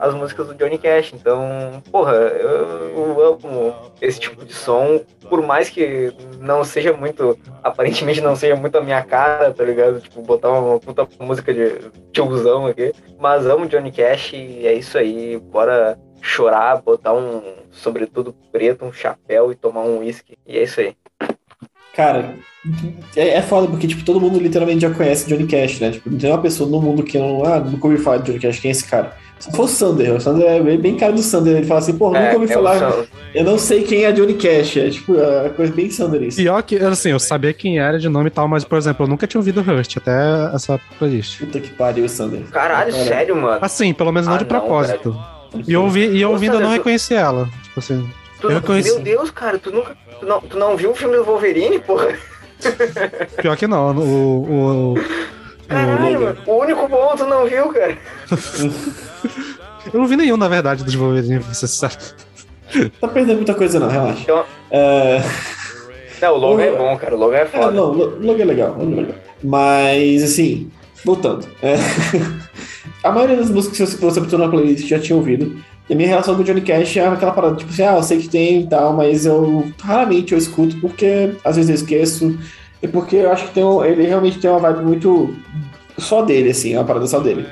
as 0.00 0.12
músicas 0.14 0.48
do 0.48 0.54
Johnny 0.54 0.78
Cash. 0.78 1.12
Então, 1.14 1.80
porra, 1.92 2.14
eu, 2.14 2.90
eu 2.96 3.38
amo 3.44 3.74
esse 4.00 4.18
tipo 4.18 4.44
de 4.44 4.52
som, 4.52 5.00
por 5.28 5.42
mais 5.42 5.68
que 5.68 6.12
não 6.40 6.64
seja 6.64 6.92
muito, 6.92 7.38
aparentemente 7.62 8.20
não 8.20 8.34
seja 8.34 8.56
muito 8.56 8.76
a 8.76 8.80
minha 8.80 9.02
cara, 9.02 9.52
tá 9.52 9.62
ligado? 9.62 10.00
Tipo, 10.00 10.22
botar 10.22 10.50
uma 10.50 10.80
puta 10.80 11.06
música 11.20 11.54
de 11.54 11.78
tiozão 12.12 12.66
aqui. 12.66 12.92
Mas 13.18 13.46
amo 13.46 13.68
Johnny 13.76 13.92
Cash 13.92 14.32
e 14.32 14.66
é 14.66 14.72
isso 14.72 14.96
aí. 14.96 15.38
Bora 15.38 15.98
chorar, 16.22 16.80
botar 16.80 17.12
um 17.12 17.42
sobretudo 17.70 18.32
preto, 18.50 18.84
um 18.84 18.92
chapéu 18.92 19.52
e 19.52 19.54
tomar 19.54 19.82
um 19.82 19.98
uísque. 19.98 20.38
E 20.46 20.58
é 20.58 20.62
isso 20.62 20.80
aí. 20.80 20.96
Cara, 21.96 22.34
é, 23.16 23.30
é 23.30 23.42
foda 23.42 23.68
porque, 23.68 23.86
tipo, 23.86 24.04
todo 24.04 24.20
mundo 24.20 24.38
literalmente 24.38 24.80
já 24.80 24.90
conhece 24.90 25.26
Johnny 25.28 25.46
Cash, 25.46 25.80
né? 25.80 25.90
Tipo, 25.92 26.10
não 26.10 26.18
tem 26.18 26.30
uma 26.30 26.42
pessoa 26.42 26.68
no 26.68 26.80
mundo 26.80 27.02
que 27.02 27.18
não. 27.18 27.44
Ah, 27.44 27.58
nunca 27.60 27.86
ouvi 27.86 27.98
falar 27.98 28.18
de 28.18 28.24
Johnny 28.26 28.38
Cash, 28.38 28.60
quem 28.60 28.68
é 28.68 28.72
esse 28.72 28.84
cara? 28.84 29.16
Se 29.38 29.50
for 29.52 29.64
o 29.64 29.68
Sander, 29.68 30.14
o 30.14 30.20
Sander 30.20 30.46
é 30.48 30.60
bem, 30.60 30.78
bem 30.78 30.96
cara 30.96 31.12
do 31.12 31.22
Sander. 31.22 31.56
Ele 31.56 31.66
fala 31.66 31.80
assim, 31.80 31.96
pô, 31.96 32.06
nunca 32.08 32.32
ouvi 32.34 32.50
é 32.50 32.54
falar. 32.54 33.04
Eu 33.34 33.44
não 33.44 33.58
sei 33.58 33.82
quem 33.82 34.04
é 34.04 34.12
Johnny 34.12 34.34
Cash. 34.34 34.78
É 34.78 34.90
tipo, 34.90 35.14
a 35.14 35.50
coisa 35.50 35.72
bem 35.72 35.90
Sander 35.90 36.22
isso. 36.22 36.38
Pior 36.38 36.62
que, 36.62 36.76
assim, 36.76 37.10
eu 37.10 37.18
sabia 37.18 37.52
quem 37.52 37.78
era 37.78 37.98
de 37.98 38.08
nome 38.08 38.28
e 38.28 38.30
tal, 38.30 38.48
mas, 38.48 38.64
por 38.64 38.78
exemplo, 38.78 39.04
eu 39.04 39.08
nunca 39.10 39.26
tinha 39.26 39.38
ouvido 39.38 39.60
Hurt 39.60 39.96
até 39.98 40.54
essa 40.54 40.80
playlist. 40.98 41.38
Puta 41.38 41.60
que 41.60 41.68
pariu, 41.70 42.08
Sander. 42.08 42.40
Caralho, 42.50 42.92
Cara, 42.92 43.04
sério, 43.04 43.36
mano. 43.36 43.58
Assim, 43.60 43.92
pelo 43.92 44.10
menos 44.10 44.26
não 44.26 44.34
Ah, 44.36 44.38
de 44.38 44.44
não, 44.44 44.48
propósito. 44.48 45.16
E 45.66 45.72
eu 45.72 45.82
ouvi, 45.82 46.06
e 46.08 46.20
eu 46.20 46.30
ouvindo 46.30 46.54
eu 46.54 46.60
não 46.60 46.70
reconheci 46.70 47.14
ela. 47.14 47.46
Tipo 47.62 47.78
assim. 47.78 48.08
Tu- 48.40 48.50
eu 48.50 48.62
conheci- 48.62 48.90
Meu 48.92 49.00
Deus, 49.00 49.30
cara, 49.30 49.58
tu 49.58 49.70
nunca. 49.70 49.96
Tu 50.20 50.26
não, 50.26 50.40
tu 50.40 50.58
não 50.58 50.76
viu 50.76 50.90
o 50.90 50.94
filme 50.94 51.16
do 51.16 51.24
Wolverine, 51.24 51.78
porra? 51.80 52.14
Pior 53.40 53.56
que 53.56 53.66
não. 53.66 53.96
O, 53.96 54.00
o, 54.02 54.92
o- 54.92 54.94
Caralho, 55.68 56.20
mano. 56.20 56.38
O 56.46 56.52
único 56.62 56.88
bom 56.88 57.14
tu 57.16 57.24
não 57.26 57.46
viu, 57.46 57.68
cara. 57.72 57.96
eu 59.92 59.98
não 60.00 60.06
vi 60.06 60.16
nenhum, 60.16 60.36
na 60.36 60.48
verdade, 60.48 60.84
dos 60.84 60.94
Wolverine, 60.94 61.42
ser 61.54 61.66
sincero. 61.66 61.94
Tá 63.00 63.08
perdendo 63.08 63.36
muita 63.36 63.54
coisa, 63.54 63.78
não, 63.78 63.88
relaxa. 63.88 64.20
Então, 64.22 64.44
É, 64.70 65.22
não, 66.20 66.34
o 66.34 66.38
Logan 66.38 66.62
O- 66.62 66.66
é 66.66 66.76
bom, 66.76 66.96
cara. 66.98 67.14
O 67.14 67.18
Logan 67.18 67.36
é 67.36 67.40
É, 67.42 67.46
foda. 67.46 67.70
não, 67.70 67.92
Lo- 67.92 68.18
Logan 68.20 68.42
é 68.42 68.46
legal, 68.46 68.70
Logan 68.78 68.92
é 68.92 69.00
legal. 69.00 69.14
Mas, 69.42 70.22
assim, 70.22 70.70
voltando. 71.04 71.46
É, 71.62 71.74
a 73.02 73.10
maioria 73.12 73.36
das 73.36 73.50
músicas 73.50 73.94
que 73.94 74.00
você 74.04 74.20
botou 74.20 74.38
na 74.38 74.48
playlist 74.48 74.86
já 74.88 74.98
tinha 74.98 75.16
ouvido. 75.16 75.56
E 75.88 75.92
a 75.92 75.96
minha 75.96 76.08
relação 76.08 76.34
com 76.34 76.42
o 76.42 76.44
Johnny 76.44 76.60
Cash 76.62 76.96
é 76.96 77.06
aquela 77.06 77.32
parada, 77.32 77.56
tipo 77.56 77.70
assim, 77.70 77.82
ah, 77.82 77.96
eu 77.96 78.02
sei 78.02 78.18
que 78.18 78.28
tem 78.28 78.62
e 78.62 78.66
tal, 78.66 78.92
mas 78.92 79.24
eu 79.24 79.64
raramente 79.82 80.32
eu 80.32 80.38
escuto 80.38 80.76
porque 80.80 81.30
às 81.44 81.56
vezes 81.56 81.68
eu 81.70 81.74
esqueço. 81.76 82.38
E 82.82 82.88
porque 82.88 83.16
eu 83.16 83.30
acho 83.30 83.46
que 83.46 83.54
tem 83.54 83.64
um- 83.64 83.84
ele 83.84 84.04
realmente 84.04 84.38
tem 84.38 84.50
uma 84.50 84.58
vibe 84.58 84.84
muito 84.84 85.34
só 85.96 86.22
dele, 86.22 86.50
assim, 86.50 86.74
é 86.74 86.78
uma 86.78 86.84
parada 86.84 87.06
só 87.06 87.20
dele. 87.20 87.46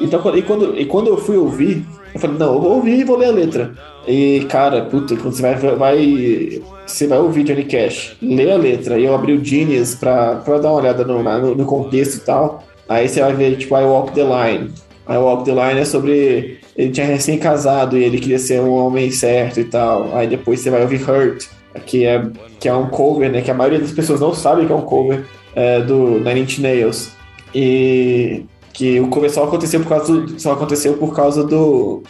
Então, 0.00 0.20
e 0.36 0.42
quando, 0.42 0.78
e 0.78 0.84
quando 0.84 1.06
eu 1.08 1.16
fui 1.16 1.36
ouvir, 1.36 1.82
eu 2.12 2.20
falei, 2.20 2.36
não, 2.38 2.54
eu 2.54 2.60
vou 2.60 2.72
ouvir 2.74 2.98
e 2.98 3.04
vou 3.04 3.16
ler 3.16 3.28
a 3.28 3.32
letra. 3.32 3.72
E, 4.06 4.46
cara, 4.48 4.82
puta, 4.82 5.16
quando 5.16 5.32
você 5.34 5.42
vai, 5.42 5.54
vai, 5.76 6.62
você 6.86 7.06
vai 7.06 7.18
ouvir 7.18 7.44
Johnny 7.44 7.64
Cash, 7.64 8.16
lê 8.20 8.50
a 8.52 8.56
letra, 8.56 8.98
e 8.98 9.04
eu 9.04 9.14
abri 9.14 9.32
o 9.32 9.44
Genius 9.44 9.94
pra, 9.94 10.36
pra 10.36 10.58
dar 10.58 10.68
uma 10.70 10.80
olhada 10.80 11.04
no, 11.04 11.22
no, 11.22 11.54
no 11.54 11.64
contexto 11.64 12.16
e 12.16 12.20
tal, 12.20 12.62
aí 12.88 13.08
você 13.08 13.20
vai 13.20 13.32
ver, 13.32 13.56
tipo, 13.56 13.76
I 13.76 13.84
Walk 13.84 14.12
the 14.12 14.22
Line. 14.22 14.70
I 15.08 15.16
Walk 15.16 15.44
the 15.44 15.52
Line 15.52 15.80
é 15.80 15.84
sobre, 15.84 16.55
ele 16.76 16.90
tinha 16.90 17.06
recém-casado 17.06 17.96
e 17.96 18.04
ele 18.04 18.18
queria 18.18 18.38
ser 18.38 18.60
um 18.60 18.72
homem 18.72 19.10
certo 19.10 19.60
e 19.60 19.64
tal. 19.64 20.14
Aí 20.14 20.26
depois 20.26 20.60
você 20.60 20.70
vai 20.70 20.82
ouvir 20.82 21.02
Hurt, 21.08 21.46
que 21.86 22.04
é, 22.04 22.22
que 22.60 22.68
é 22.68 22.74
um 22.74 22.88
cover, 22.88 23.30
né, 23.30 23.40
que 23.40 23.50
a 23.50 23.54
maioria 23.54 23.80
das 23.80 23.92
pessoas 23.92 24.20
não 24.20 24.34
sabe 24.34 24.66
que 24.66 24.72
é 24.72 24.74
um 24.74 24.82
cover 24.82 25.24
é, 25.54 25.80
do 25.80 26.20
Nine 26.20 26.40
Inch 26.40 26.58
Nails. 26.58 27.10
E 27.54 28.44
que 28.72 29.00
o 29.00 29.08
cover 29.08 29.30
só 29.30 29.44
aconteceu 29.44 29.80
por 29.80 29.88
causa 29.88 30.20
do, 30.20 30.38
só 30.40 30.52
aconteceu 30.52 30.94
por 30.98 31.14
causa 31.14 31.42
do 31.42 32.02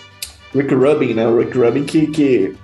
Rick 0.53 0.75
Rubin, 0.75 1.15
né? 1.15 1.29
O 1.29 1.39
Rick 1.39 1.57
Rubin 1.57 1.85
que, 1.85 2.09
que 2.09 2.55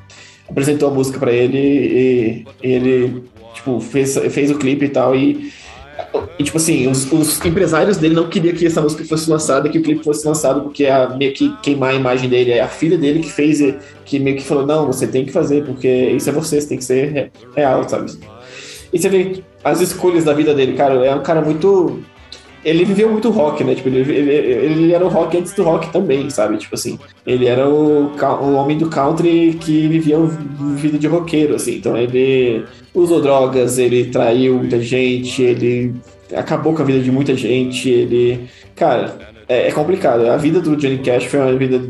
apresentou 0.48 0.90
a 0.90 0.94
música 0.94 1.20
pra 1.20 1.32
ele 1.32 1.56
e, 1.58 2.46
e 2.64 2.72
ele 2.72 3.22
tipo 3.54 3.78
fez, 3.78 4.16
fez 4.30 4.50
o 4.50 4.58
clipe 4.58 4.86
e 4.86 4.88
tal 4.88 5.14
e, 5.14 5.52
e, 6.38 6.44
tipo 6.44 6.56
assim, 6.56 6.88
os, 6.88 7.10
os 7.12 7.44
empresários 7.44 7.96
dele 7.96 8.14
não 8.14 8.28
queriam 8.28 8.54
que 8.54 8.66
essa 8.66 8.80
música 8.80 9.04
fosse 9.04 9.30
lançada, 9.30 9.68
que 9.68 9.78
o 9.78 9.82
clipe 9.82 10.04
fosse 10.04 10.26
lançado, 10.26 10.62
porque 10.62 10.86
a, 10.86 11.08
meio 11.10 11.32
que 11.32 11.54
queimar 11.62 11.90
a 11.90 11.94
imagem 11.94 12.28
dele. 12.28 12.52
É 12.52 12.60
a 12.60 12.68
filha 12.68 12.98
dele 12.98 13.20
que 13.20 13.30
fez, 13.30 13.60
que 14.04 14.18
meio 14.18 14.36
que 14.36 14.42
falou: 14.42 14.66
não, 14.66 14.86
você 14.86 15.06
tem 15.06 15.24
que 15.24 15.32
fazer, 15.32 15.64
porque 15.64 15.88
isso 15.88 16.28
é 16.28 16.32
você, 16.32 16.60
você 16.60 16.68
tem 16.68 16.78
que 16.78 16.84
ser 16.84 17.12
re- 17.12 17.30
real, 17.54 17.88
sabe? 17.88 18.12
E 18.92 18.98
você 18.98 19.08
vê 19.08 19.42
as 19.64 19.80
escolhas 19.80 20.24
da 20.24 20.32
vida 20.34 20.54
dele, 20.54 20.74
cara, 20.74 20.94
é 21.04 21.14
um 21.14 21.22
cara 21.22 21.40
muito. 21.40 22.00
Ele 22.64 22.84
viveu 22.84 23.10
muito 23.10 23.28
rock, 23.30 23.64
né? 23.64 23.74
Tipo, 23.74 23.88
ele, 23.88 24.12
ele, 24.12 24.30
ele 24.30 24.92
era 24.92 25.04
o 25.04 25.08
rock 25.08 25.36
antes 25.36 25.52
do 25.52 25.64
rock 25.64 25.90
também, 25.92 26.30
sabe? 26.30 26.56
Tipo 26.58 26.76
assim, 26.76 26.96
ele 27.26 27.46
era 27.46 27.68
o, 27.68 28.12
o 28.12 28.52
homem 28.54 28.78
do 28.78 28.88
country 28.88 29.58
que 29.60 29.88
vivia 29.88 30.16
uma 30.16 30.28
vida 30.76 30.96
de 30.96 31.08
roqueiro, 31.08 31.56
assim. 31.56 31.76
Então 31.76 31.96
ele 31.96 32.64
usou 32.94 33.20
drogas, 33.20 33.78
ele 33.78 34.06
traiu 34.06 34.56
muita 34.58 34.80
gente, 34.80 35.42
ele 35.42 35.94
acabou 36.34 36.74
com 36.74 36.82
a 36.82 36.84
vida 36.84 37.00
de 37.00 37.10
muita 37.10 37.34
gente, 37.34 37.88
ele. 37.88 38.48
Cara, 38.74 39.16
é, 39.48 39.68
é 39.68 39.72
complicado. 39.72 40.28
A 40.30 40.36
vida 40.36 40.60
do 40.60 40.76
Johnny 40.76 40.98
Cash 40.98 41.24
foi 41.24 41.40
uma 41.40 41.52
vida 41.56 41.80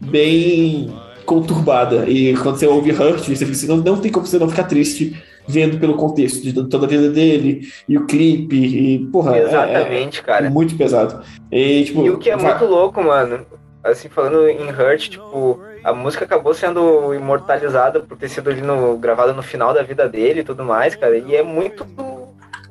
bem 0.00 0.92
conturbada. 1.24 2.08
E 2.08 2.36
quando 2.36 2.56
você 2.56 2.66
ouve 2.66 2.90
Hurt, 2.90 3.20
você 3.28 3.36
fica 3.44 3.52
assim, 3.52 3.68
não, 3.68 3.76
não 3.76 3.96
tem 3.96 4.10
como 4.10 4.26
você 4.26 4.38
não 4.38 4.48
ficar 4.48 4.64
triste 4.64 5.14
vendo 5.46 5.78
pelo 5.78 5.94
contexto 5.94 6.40
de 6.42 6.52
toda 6.52 6.86
a 6.86 6.88
vida 6.88 7.08
dele 7.10 7.66
e 7.88 7.98
o 7.98 8.06
clipe 8.06 8.56
e 8.56 8.98
porra, 9.06 9.36
é- 9.36 9.40
é- 9.40 9.44
Exatamente, 9.44 10.20
é, 10.20 10.22
cara. 10.22 10.50
muito 10.50 10.76
pesado. 10.76 11.20
E, 11.50 11.84
tipo, 11.84 12.04
E 12.06 12.10
o 12.10 12.18
que 12.18 12.30
é 12.30 12.36
vai- 12.36 12.52
muito 12.58 12.70
louco, 12.72 13.02
mano, 13.02 13.44
assim, 13.82 14.08
falando 14.08 14.46
em 14.48 14.68
Hurt, 14.70 15.08
tipo, 15.10 15.58
a 15.84 15.92
música 15.92 16.24
acabou 16.24 16.54
sendo 16.54 17.14
imortalizada 17.14 18.00
por 18.00 18.16
ter 18.16 18.28
sido 18.28 18.50
ali 18.50 18.60
no, 18.60 18.96
gravada 18.96 19.32
no 19.32 19.42
final 19.42 19.74
da 19.74 19.82
vida 19.82 20.08
dele 20.08 20.40
e 20.40 20.44
tudo 20.44 20.64
mais, 20.64 20.94
cara, 20.94 21.16
e 21.16 21.34
é 21.34 21.42
muito 21.42 21.86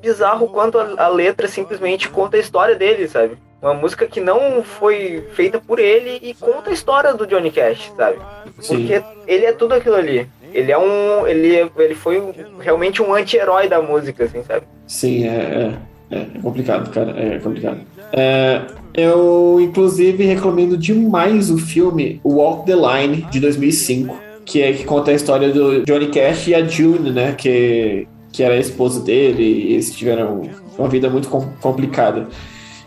bizarro 0.02 0.48
quanto 0.48 0.80
a, 0.80 1.06
a 1.06 1.08
letra 1.08 1.48
simplesmente 1.48 2.10
conta 2.10 2.38
a 2.38 2.40
história 2.40 2.76
dele, 2.76 3.08
sabe? 3.08 3.38
Uma 3.62 3.76
música 3.76 4.08
que 4.08 4.20
não 4.20 4.64
foi 4.64 5.28
feita 5.34 5.60
por 5.60 5.78
ele 5.78 6.20
e 6.24 6.34
conta 6.34 6.72
a 6.72 6.74
história 6.74 7.14
do 7.14 7.28
Johnny 7.28 7.52
Cash, 7.52 7.92
sabe? 7.96 8.18
Sim. 8.60 8.78
Porque 8.78 9.04
ele 9.28 9.46
é 9.46 9.54
tudo 9.54 9.76
aquilo 9.76 9.96
ali. 9.96 10.28
Ele 10.52 10.72
é 10.72 10.78
um. 10.78 11.28
Ele, 11.28 11.72
ele 11.78 11.96
foi 11.96 12.22
realmente 12.60 13.04
um 13.04 13.14
anti-herói 13.14 13.70
da 13.70 13.80
música, 13.80 14.24
assim, 14.24 14.44
sabe? 14.44 14.66
Sim, 14.88 15.28
é, 15.28 15.78
é, 16.10 16.18
é 16.18 16.42
complicado, 16.42 16.92
cara. 16.92 17.12
É 17.12 17.40
complicado. 17.40 17.82
É, 18.12 18.62
eu, 18.94 19.60
inclusive, 19.62 20.24
recomendo 20.26 20.78
demais 20.78 21.50
o 21.50 21.58
filme 21.58 22.20
Walk 22.24 22.66
the 22.66 22.76
Line, 22.76 23.26
de 23.32 23.40
2005, 23.40 24.16
que 24.46 24.62
é 24.62 24.74
que 24.74 24.84
conta 24.84 25.12
a 25.12 25.14
história 25.14 25.50
do 25.50 25.84
Johnny 25.86 26.08
Cash 26.08 26.48
e 26.48 26.56
a 26.56 26.64
June, 26.68 27.12
né? 27.12 27.34
Que, 27.38 28.08
que 28.32 28.44
era 28.44 28.56
a 28.56 28.60
esposa 28.60 29.02
dele, 29.04 29.44
e 29.44 29.74
eles 29.74 29.94
tiveram 29.96 30.42
uma 30.78 30.88
vida 30.90 31.10
muito 31.10 31.28
com- 31.30 31.48
complicada. 31.62 32.28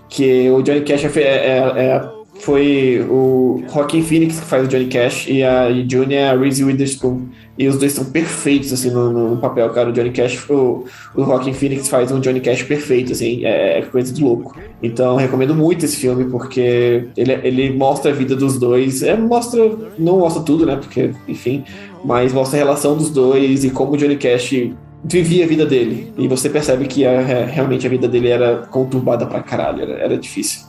Que 0.09 0.51
o 0.51 0.63
Johnny 0.63 0.83
Cash 0.83 1.05
é, 1.17 1.21
é- 1.21 1.73
é- 1.77 2.09
foi 2.41 3.05
o 3.09 3.63
Joaquin 3.73 4.03
Phoenix 4.03 4.41
que 4.41 4.47
faz 4.47 4.65
o 4.65 4.69
Johnny 4.69 4.87
Cash 4.87 5.27
e 5.29 5.43
a 5.43 5.69
June 5.89 6.15
é 6.15 6.29
a 6.31 6.37
Reese 6.37 6.65
Witherspoon. 6.65 7.29
E 7.57 7.69
os 7.69 7.79
dois 7.79 7.93
são 7.93 8.05
perfeitos, 8.07 8.73
assim, 8.73 8.91
no, 8.91 9.31
no 9.31 9.37
papel, 9.37 9.71
cara. 9.71 9.89
O 9.89 9.93
Johnny 9.93 10.11
Cash, 10.11 10.49
o, 10.51 10.85
o 11.15 11.25
Joaquin 11.25 11.53
Phoenix 11.53 11.89
faz 11.89 12.11
um 12.11 12.19
Johnny 12.19 12.41
Cash 12.41 12.65
perfeito, 12.65 13.13
assim, 13.13 13.45
é, 13.45 13.79
é 13.79 13.83
coisa 13.83 14.13
de 14.13 14.25
louco. 14.25 14.57
Então, 14.83 15.15
recomendo 15.17 15.55
muito 15.55 15.85
esse 15.85 15.97
filme, 15.97 16.25
porque 16.25 17.07
ele, 17.17 17.33
ele 17.45 17.73
mostra 17.73 18.11
a 18.11 18.15
vida 18.15 18.35
dos 18.35 18.59
dois. 18.59 19.03
É, 19.05 19.17
mostra, 19.17 19.61
não 19.97 20.19
mostra 20.19 20.43
tudo, 20.43 20.67
né, 20.67 20.75
porque, 20.77 21.13
enfim, 21.29 21.63
mas 22.05 22.33
mostra 22.33 22.59
a 22.59 22.63
relação 22.65 22.97
dos 22.97 23.11
dois 23.11 23.63
e 23.65 23.71
como 23.71 23.93
o 23.93 23.97
Johnny 23.97 24.17
Cash 24.17 24.53
vivia 25.05 25.45
a 25.45 25.47
vida 25.47 25.65
dele. 25.65 26.13
E 26.19 26.27
você 26.27 26.51
percebe 26.51 26.87
que 26.87 27.07
a- 27.07 27.13
é, 27.13 27.45
realmente 27.45 27.87
a 27.87 27.91
vida 27.91 28.09
dele 28.09 28.31
era 28.31 28.67
conturbada 28.71 29.27
pra 29.27 29.41
caralho, 29.41 29.83
era, 29.83 29.93
era 29.93 30.19
difícil. 30.19 30.63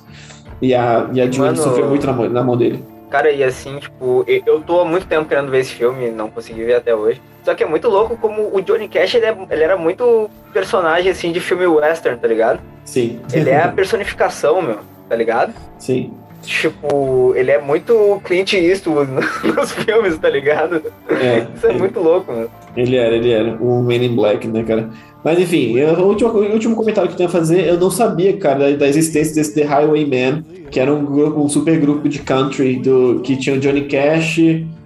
E 0.61 0.73
a, 0.75 1.09
e 1.13 1.19
a 1.19 1.25
Mano- 1.37 1.57
sofreu 1.57 1.87
muito 1.89 2.05
na, 2.05 2.13
na 2.29 2.43
mão 2.43 2.55
dele. 2.55 2.83
Cara, 3.15 3.31
e 3.31 3.41
assim, 3.45 3.79
tipo, 3.79 4.25
eu- 4.27 4.59
tô 4.59 4.81
há 4.81 4.83
muito 4.85 5.07
tempo 5.07 5.23
querendo 5.23 5.49
ver 5.49 5.59
esse 5.59 5.73
filme, 5.73 6.09
não 6.11 6.29
consegui 6.29 6.65
ver 6.65 6.75
até 6.75 6.93
hoje. 6.93 7.21
Só 7.45 7.55
que 7.55 7.63
é 7.63 7.65
muito 7.65 7.87
louco 7.87 8.17
como 8.17 8.53
o 8.53 8.61
Johnny 8.61 8.89
Cash, 8.89 9.15
ele, 9.15 9.25
é- 9.25 9.37
ele 9.51 9.63
era 9.63 9.77
muito 9.77 10.29
personagem, 10.51 11.09
assim, 11.09 11.31
de 11.31 11.39
filme 11.39 11.65
western, 11.65 12.19
tá 12.19 12.27
ligado? 12.27 12.59
Sim. 12.83 13.21
Ele 13.31 13.49
é 13.51 13.61
a 13.63 13.69
personificação, 13.71 14.61
meu, 14.61 14.79
tá 15.07 15.15
ligado? 15.15 15.53
Sim. 15.79 16.11
Tipo, 16.43 17.31
ele 17.37 17.51
é 17.51 17.57
muito 17.61 18.21
Clint 18.25 18.51
Eastwood 18.51 19.09
nos 19.55 19.71
filmes, 19.71 20.17
tá 20.17 20.29
ligado? 20.29 20.83
É, 21.09 21.47
Isso 21.55 21.67
é 21.67 21.71
muito 21.71 22.01
louco, 22.01 22.33
mano. 22.33 22.51
Ele 22.75 22.97
era, 22.97 23.15
ele 23.15 23.31
era. 23.31 23.51
O 23.61 23.81
Man 23.81 23.95
in 23.95 24.13
Black, 24.13 24.45
né, 24.45 24.61
cara? 24.63 24.89
Mas 25.25 25.39
enfim, 25.39 25.75
eu- 25.75 25.95
o 25.95 26.07
último, 26.09 26.29
o 26.29 26.53
último 26.53 26.75
comentário 26.75 27.07
que 27.09 27.13
eu 27.15 27.17
tenho 27.17 27.29
a 27.29 27.31
fazer, 27.31 27.65
eu 27.67 27.79
não 27.79 27.89
sabia, 27.89 28.37
cara, 28.37 28.71
da, 28.71 28.77
da 28.77 28.87
existência 28.87 29.33
desse 29.33 29.55
The 29.55 29.63
Highwayman, 29.63 30.43
que 30.69 30.79
era 30.79 30.93
um, 30.93 31.03
grupo, 31.03 31.41
um 31.41 31.49
super 31.49 31.77
grupo 31.79 32.07
de 32.07 32.19
country 32.19 32.75
do, 32.77 33.21
que 33.23 33.35
tinha 33.35 33.55
o 33.55 33.59
Johnny 33.59 33.85
Cash, 33.85 34.39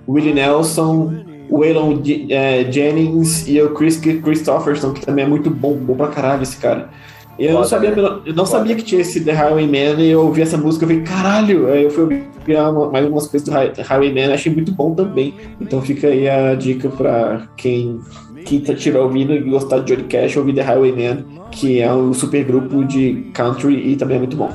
Willie 0.07 0.33
Nelson, 0.33 1.13
o 1.49 1.59
Waylon 1.59 1.97
J- 2.01 2.27
eh, 2.31 2.71
Jennings 2.71 3.47
e 3.49 3.61
o 3.61 3.71
Chris 3.71 3.97
Christopherson, 3.97 4.93
que 4.93 5.05
também 5.05 5.25
é 5.25 5.27
muito 5.27 5.49
bom, 5.49 5.73
bom 5.75 5.95
pra 5.95 6.07
caralho 6.07 6.41
esse 6.43 6.55
cara. 6.57 6.89
Eu 7.37 7.53
não, 7.53 7.63
sabia, 7.63 7.91
né? 7.91 7.95
eu 8.25 8.33
não 8.33 8.45
Foda. 8.45 8.59
sabia 8.59 8.75
que 8.75 8.83
tinha 8.83 8.99
esse 9.01 9.21
The 9.23 9.31
Highwayman 9.31 9.99
e 10.01 10.09
eu 10.09 10.21
ouvi 10.25 10.41
essa 10.41 10.57
música 10.57 10.83
e 10.85 10.87
falei, 10.89 11.03
caralho! 11.03 11.67
Aí 11.71 11.83
eu 11.85 11.89
fui 11.89 12.03
ouvir 12.03 12.23
uma- 12.57 12.89
mais 12.91 13.05
algumas 13.05 13.27
coisas 13.27 13.47
do 13.47 13.55
Hi- 13.55 13.81
Highwayman 13.81 14.33
achei 14.33 14.53
muito 14.53 14.73
bom 14.73 14.93
também. 14.93 15.33
Então 15.59 15.81
fica 15.81 16.07
aí 16.07 16.27
a 16.29 16.53
dica 16.55 16.89
pra 16.89 17.47
quem 17.55 17.99
quem 18.45 18.59
tá- 18.61 18.73
estiver 18.73 18.99
ouvindo 18.99 19.33
e 19.33 19.39
gostar 19.41 19.79
de 19.79 19.95
Johnny 19.95 20.07
Cash, 20.07 20.37
ouvir 20.37 20.53
The 20.53 20.61
Highwayman, 20.61 21.25
que 21.51 21.79
é 21.81 21.91
um 21.93 22.13
super 22.13 22.43
grupo 22.43 22.83
de 22.85 23.29
country 23.33 23.91
e 23.91 23.95
também 23.95 24.17
é 24.17 24.19
muito 24.19 24.35
bom. 24.37 24.51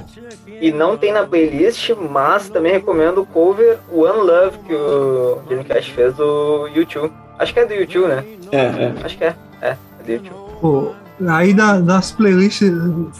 E 0.61 0.73
não 0.73 0.97
tem 0.97 1.12
na 1.12 1.25
playlist, 1.25 1.90
mas 2.11 2.49
também 2.49 2.73
recomendo 2.73 3.20
o 3.23 3.27
cover 3.27 3.79
One 3.92 4.18
Love 4.20 4.59
que 4.66 4.73
o 4.75 5.38
Johnny 5.49 5.64
Cash 5.64 5.88
fez 5.88 6.14
do 6.14 6.68
YouTube. 6.75 7.12
Acho 7.38 7.53
que 7.53 7.61
é 7.61 7.66
do 7.66 7.75
YouTube, 7.75 8.07
né? 8.09 8.25
É, 8.53 8.59
é. 8.59 8.94
Acho 9.03 9.18
que 9.18 9.25
é. 9.25 9.35
É, 9.61 9.68
é 9.70 9.77
do 10.07 10.12
YouTube. 10.12 10.35
Pô, 10.61 10.92
aí 11.29 11.53
da- 11.53 11.81
das 11.81 12.12
playlists, 12.12 12.70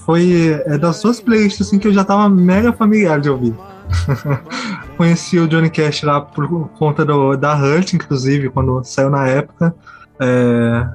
foi 0.07 0.61
é 0.66 0.79
das 0.79 1.03
duas 1.03 1.20
playlists 1.20 1.66
assim, 1.66 1.79
que 1.79 1.88
eu 1.88 1.92
já 1.92 2.05
tava 2.05 2.29
mega 2.29 2.72
familiar 2.72 3.20
de 3.20 3.29
ouvir. 3.29 3.55
Conheci 4.96 5.38
o 5.38 5.46
Johnny 5.48 5.70
Cash 5.70 6.03
lá 6.03 6.20
por 6.20 6.68
conta 6.79 7.05
do, 7.05 7.37
da 7.37 7.55
Hurt, 7.57 7.92
inclusive, 7.94 8.48
quando 8.48 8.83
saiu 8.85 9.11
na 9.11 9.27
época. 9.27 9.74
É, 10.20 10.88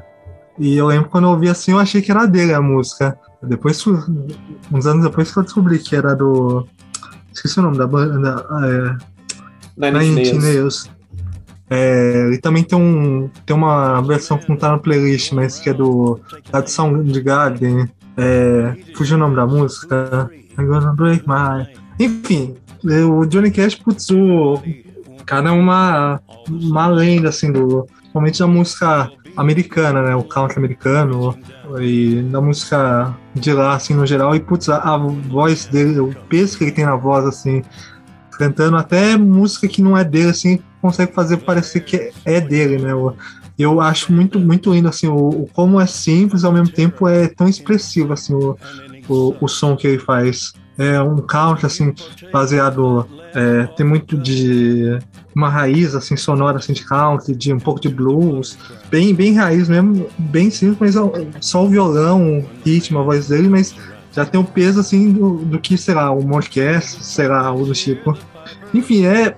e 0.57 0.75
eu 0.75 0.87
lembro 0.87 1.09
quando 1.09 1.25
eu 1.25 1.31
ouvi 1.31 1.49
assim, 1.49 1.71
eu 1.71 1.79
achei 1.79 2.01
que 2.01 2.11
era 2.11 2.25
dele 2.25 2.53
a 2.53 2.61
música. 2.61 3.17
Depois, 3.41 3.83
uns 4.71 4.85
anos 4.85 5.03
depois 5.03 5.31
que 5.31 5.39
eu 5.39 5.43
descobri 5.43 5.79
que 5.79 5.95
era 5.95 6.13
do. 6.13 6.67
Esqueci 7.33 7.59
o 7.59 7.63
nome 7.63 7.77
da 7.77 7.87
banda. 7.87 8.45
É, 9.77 9.91
Nine 9.91 10.33
Nails. 10.33 10.89
É, 11.69 12.25
ele 12.27 12.39
também 12.39 12.63
tem, 12.63 12.77
um, 12.77 13.29
tem 13.45 13.55
uma 13.55 14.01
versão 14.01 14.37
que 14.37 14.49
não 14.49 14.57
tá 14.57 14.69
na 14.69 14.79
playlist, 14.79 15.31
mas 15.31 15.59
que 15.59 15.69
é 15.69 15.73
do 15.73 16.19
da 16.51 16.61
de 16.61 16.71
Soundgarden. 16.71 17.89
É, 18.17 18.75
fugiu 18.95 19.15
o 19.15 19.19
nome 19.19 19.35
da 19.35 19.45
música. 19.45 20.29
I'm 20.57 20.65
gonna 20.65 20.93
break 20.93 21.23
my. 21.27 21.67
Enfim, 21.99 22.55
o 22.83 23.25
Johnny 23.25 23.51
Cash, 23.51 23.75
putz, 23.75 24.09
o 24.09 24.59
cara 25.25 25.49
é 25.49 25.51
uma, 25.51 26.19
uma 26.49 26.87
lenda, 26.87 27.29
assim, 27.29 27.51
do, 27.51 27.87
principalmente 28.09 28.39
da 28.39 28.47
música 28.47 29.11
americana, 29.37 30.01
né? 30.01 30.15
O 30.15 30.23
country 30.23 30.57
americano 30.57 31.37
e 31.79 32.21
da 32.23 32.41
música 32.41 33.15
de 33.35 33.53
lá, 33.53 33.75
assim, 33.75 33.93
no 33.93 34.05
geral. 34.05 34.35
E, 34.35 34.39
putz, 34.39 34.67
a, 34.69 34.77
a 34.77 34.97
voz 34.97 35.65
dele, 35.65 35.99
o 35.99 36.13
peso 36.27 36.57
que 36.57 36.63
ele 36.63 36.71
tem 36.71 36.85
na 36.85 36.95
voz, 36.95 37.25
assim, 37.25 37.61
cantando 38.31 38.77
até 38.77 39.15
música 39.15 39.67
que 39.67 39.81
não 39.81 39.97
é 39.97 40.03
dele, 40.03 40.29
assim, 40.29 40.59
consegue 40.81 41.13
fazer 41.13 41.37
parecer 41.37 41.81
que 41.81 42.11
é 42.25 42.41
dele, 42.41 42.79
né? 42.79 42.91
Eu, 42.91 43.15
eu 43.57 43.81
acho 43.81 44.11
muito, 44.11 44.39
muito 44.39 44.73
lindo, 44.73 44.87
assim, 44.87 45.07
o, 45.07 45.15
o 45.15 45.49
como 45.53 45.79
é 45.79 45.85
simples, 45.85 46.43
ao 46.43 46.51
mesmo 46.51 46.73
tempo 46.73 47.07
é 47.07 47.27
tão 47.27 47.47
expressivo, 47.47 48.13
assim, 48.13 48.33
o, 48.33 48.57
o, 49.07 49.35
o 49.39 49.47
som 49.47 49.75
que 49.75 49.87
ele 49.87 49.99
faz. 49.99 50.53
É 50.79 51.01
um 51.01 51.17
country, 51.17 51.65
assim, 51.65 51.93
baseado, 52.31 53.05
é, 53.35 53.65
tem 53.75 53.85
muito 53.85 54.17
de 54.17 54.97
uma 55.35 55.49
raiz, 55.49 55.93
assim, 55.93 56.15
sonora, 56.15 56.57
assim, 56.57 56.71
de 56.71 56.85
country, 56.85 57.35
de 57.35 57.51
um 57.51 57.59
pouco 57.59 57.81
de 57.81 57.89
blues, 57.89 58.57
bem, 58.89 59.13
bem 59.13 59.35
raiz 59.35 59.67
mesmo, 59.67 60.07
bem 60.17 60.49
simples, 60.49 60.95
mas 60.95 60.95
é 60.95 61.27
só 61.41 61.65
o 61.65 61.67
violão, 61.67 62.39
o 62.39 62.45
ritmo, 62.65 62.99
a 62.99 63.03
voz 63.03 63.27
dele, 63.27 63.49
mas 63.49 63.75
já 64.13 64.25
tem 64.25 64.39
o 64.39 64.43
peso, 64.43 64.79
assim, 64.79 65.11
do, 65.11 65.39
do 65.39 65.59
que, 65.59 65.77
sei 65.77 65.95
lá, 65.95 66.11
uma 66.11 66.37
orquestra, 66.37 67.03
sei 67.03 67.27
lá, 67.27 67.45
algo 67.45 67.65
do 67.65 67.73
tipo. 67.73 68.17
Enfim, 68.73 69.05
é, 69.05 69.35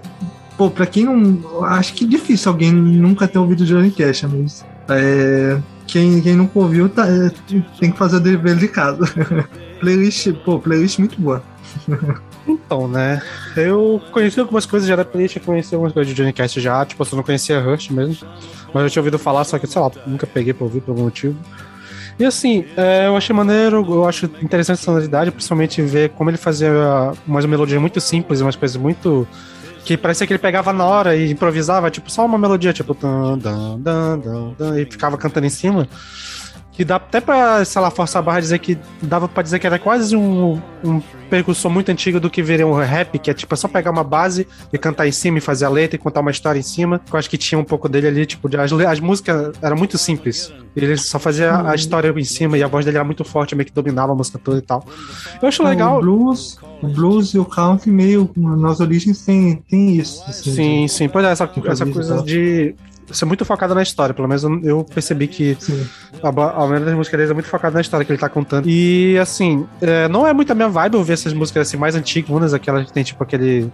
pô, 0.55 0.69
pra 0.69 0.85
quem 0.85 1.05
não, 1.05 1.65
acho 1.65 1.95
que 1.95 2.05
é 2.05 2.07
difícil 2.07 2.51
alguém 2.51 2.71
nunca 2.71 3.27
ter 3.27 3.39
ouvido 3.39 3.65
Johnny 3.65 3.89
Cash, 3.89 4.25
mas 4.31 4.63
é, 4.89 5.59
quem, 5.87 6.21
quem 6.21 6.35
nunca 6.35 6.59
ouviu 6.59 6.87
tá, 6.87 7.07
é, 7.07 7.31
tem 7.79 7.91
que 7.91 7.97
fazer 7.97 8.17
o 8.17 8.19
dever 8.19 8.57
de 8.57 8.67
casa. 8.67 9.05
playlist, 9.81 10.31
pô, 10.45 10.59
playlist 10.59 10.99
muito 10.99 11.19
boa. 11.19 11.43
Então, 12.47 12.87
né? 12.87 13.21
Eu 13.55 14.01
conheci 14.11 14.39
algumas 14.39 14.65
coisas 14.65 14.87
já 14.87 14.95
da 14.95 15.05
playlist, 15.05 15.35
eu 15.35 15.41
conheci 15.43 15.75
algumas 15.75 15.93
coisas 15.93 16.13
de 16.13 16.19
Johnny 16.19 16.33
Cash 16.33 16.53
já, 16.53 16.83
tipo, 16.85 17.01
eu 17.01 17.05
só 17.05 17.15
não 17.15 17.23
conhecia 17.23 17.59
Rush 17.59 17.89
mesmo. 17.89 18.27
Mas 18.73 18.83
eu 18.83 18.89
tinha 18.89 19.01
ouvido 19.01 19.19
falar, 19.19 19.43
só 19.43 19.59
que, 19.59 19.67
sei 19.67 19.81
lá, 19.81 19.91
nunca 20.07 20.25
peguei 20.25 20.53
pra 20.53 20.63
ouvir 20.63 20.81
por 20.81 20.91
algum 20.91 21.03
motivo. 21.03 21.37
E 22.17 22.25
assim, 22.25 22.65
é, 22.77 23.07
eu 23.07 23.15
achei 23.15 23.35
maneiro, 23.35 23.85
eu 23.87 24.07
acho 24.07 24.25
interessante 24.41 24.79
a 24.79 24.83
sonoridade, 24.83 25.31
principalmente 25.31 25.81
ver 25.81 26.09
como 26.09 26.29
ele 26.29 26.37
fazia 26.37 26.71
umas 27.27 27.45
melodias 27.45 27.81
muito 27.81 27.99
simples, 27.99 28.41
umas 28.41 28.55
coisas 28.55 28.77
muito. 28.77 29.27
que 29.85 29.97
parecia 29.97 30.25
que 30.27 30.33
ele 30.33 30.39
pegava 30.39 30.71
na 30.71 30.85
hora 30.85 31.15
e 31.15 31.31
improvisava, 31.31 31.89
tipo, 31.89 32.11
só 32.11 32.25
uma 32.25 32.37
melodia, 32.37 32.73
tipo. 32.73 32.93
Dan, 32.93 33.37
dan, 33.37 33.79
dan, 33.79 34.19
dan, 34.19 34.53
dan, 34.57 34.79
e 34.79 34.85
ficava 34.85 35.17
cantando 35.17 35.45
em 35.47 35.49
cima. 35.49 35.87
Que 36.81 36.85
dá 36.85 36.95
até 36.95 37.21
pra, 37.21 37.63
sei 37.63 37.79
lá, 37.79 37.91
forçar 37.91 38.21
a 38.21 38.25
barra 38.25 38.39
dizer 38.39 38.57
que 38.57 38.75
dava 39.03 39.27
pra 39.27 39.43
dizer 39.43 39.59
que 39.59 39.67
era 39.67 39.77
quase 39.77 40.15
um, 40.15 40.59
um 40.83 40.99
percussor 41.29 41.69
muito 41.69 41.91
antigo 41.91 42.19
do 42.19 42.27
que 42.27 42.41
viria 42.41 42.65
um 42.65 42.73
rap, 42.73 43.19
que 43.19 43.29
é 43.29 43.35
tipo 43.35 43.53
é 43.53 43.55
só 43.55 43.67
pegar 43.67 43.91
uma 43.91 44.03
base 44.03 44.47
e 44.73 44.79
cantar 44.79 45.07
em 45.07 45.11
cima 45.11 45.37
e 45.37 45.41
fazer 45.41 45.65
a 45.65 45.69
letra 45.69 45.95
e 45.95 45.99
contar 45.99 46.21
uma 46.21 46.31
história 46.31 46.57
em 46.57 46.63
cima. 46.63 46.99
Eu 47.13 47.19
acho 47.19 47.29
que 47.29 47.37
tinha 47.37 47.59
um 47.59 47.63
pouco 47.63 47.87
dele 47.87 48.07
ali, 48.07 48.25
tipo, 48.25 48.49
de- 48.49 48.57
as, 48.57 48.71
as 48.73 48.99
músicas 48.99 49.51
eram 49.61 49.77
muito 49.77 49.95
simples. 49.99 50.51
Ele 50.75 50.97
só 50.97 51.19
fazia 51.19 51.61
a 51.69 51.75
história 51.75 52.11
em 52.17 52.23
cima 52.23 52.57
e 52.57 52.63
a 52.63 52.67
voz 52.67 52.83
dele 52.83 52.97
era 52.97 53.05
muito 53.05 53.23
forte, 53.23 53.53
meio 53.53 53.67
que 53.67 53.73
dominava 53.73 54.13
a 54.13 54.15
música 54.15 54.39
toda 54.43 54.57
e 54.57 54.61
tal. 54.63 54.83
Eu 55.39 55.47
acho 55.47 55.61
legal. 55.61 55.99
O 55.99 56.01
blues, 56.01 56.57
o 56.81 56.87
blues 56.87 57.29
e 57.35 57.37
o 57.37 57.45
country 57.45 57.91
meio 57.91 58.27
nas 58.35 58.79
origens 58.79 59.23
tem, 59.23 59.57
tem 59.69 59.97
isso. 59.97 60.23
assim, 60.27 60.51
Sim, 60.55 60.87
sim, 60.87 61.07
pois 61.09 61.25
é, 61.25 61.29
essa, 61.29 61.47
essa 61.65 61.85
coisa 61.85 62.23
de 62.23 62.73
ser 63.11 63.25
muito 63.25 63.45
focada 63.45 63.73
na 63.73 63.81
história, 63.81 64.13
pelo 64.13 64.27
menos 64.27 64.43
eu 64.63 64.83
percebi 64.83 65.27
que 65.27 65.57
a, 66.23 66.29
a 66.29 66.31
maioria 66.31 66.85
das 66.85 66.95
músicas 66.95 67.17
deles 67.17 67.31
é 67.31 67.33
muito 67.33 67.49
focada 67.49 67.73
na 67.73 67.81
história 67.81 68.05
que 68.05 68.11
ele 68.11 68.19
tá 68.19 68.29
contando. 68.29 68.67
E 68.67 69.17
assim, 69.19 69.65
é, 69.81 70.07
não 70.07 70.27
é 70.27 70.33
muito 70.33 70.51
a 70.51 70.55
minha 70.55 70.69
vibe 70.69 70.97
ouvir 70.97 71.13
essas 71.13 71.33
músicas 71.33 71.67
assim 71.67 71.77
mais 71.77 71.95
antigas, 71.95 72.53
aquelas 72.53 72.85
que 72.85 72.93
tem 72.93 73.03
tipo 73.03 73.23
aquele. 73.23 73.71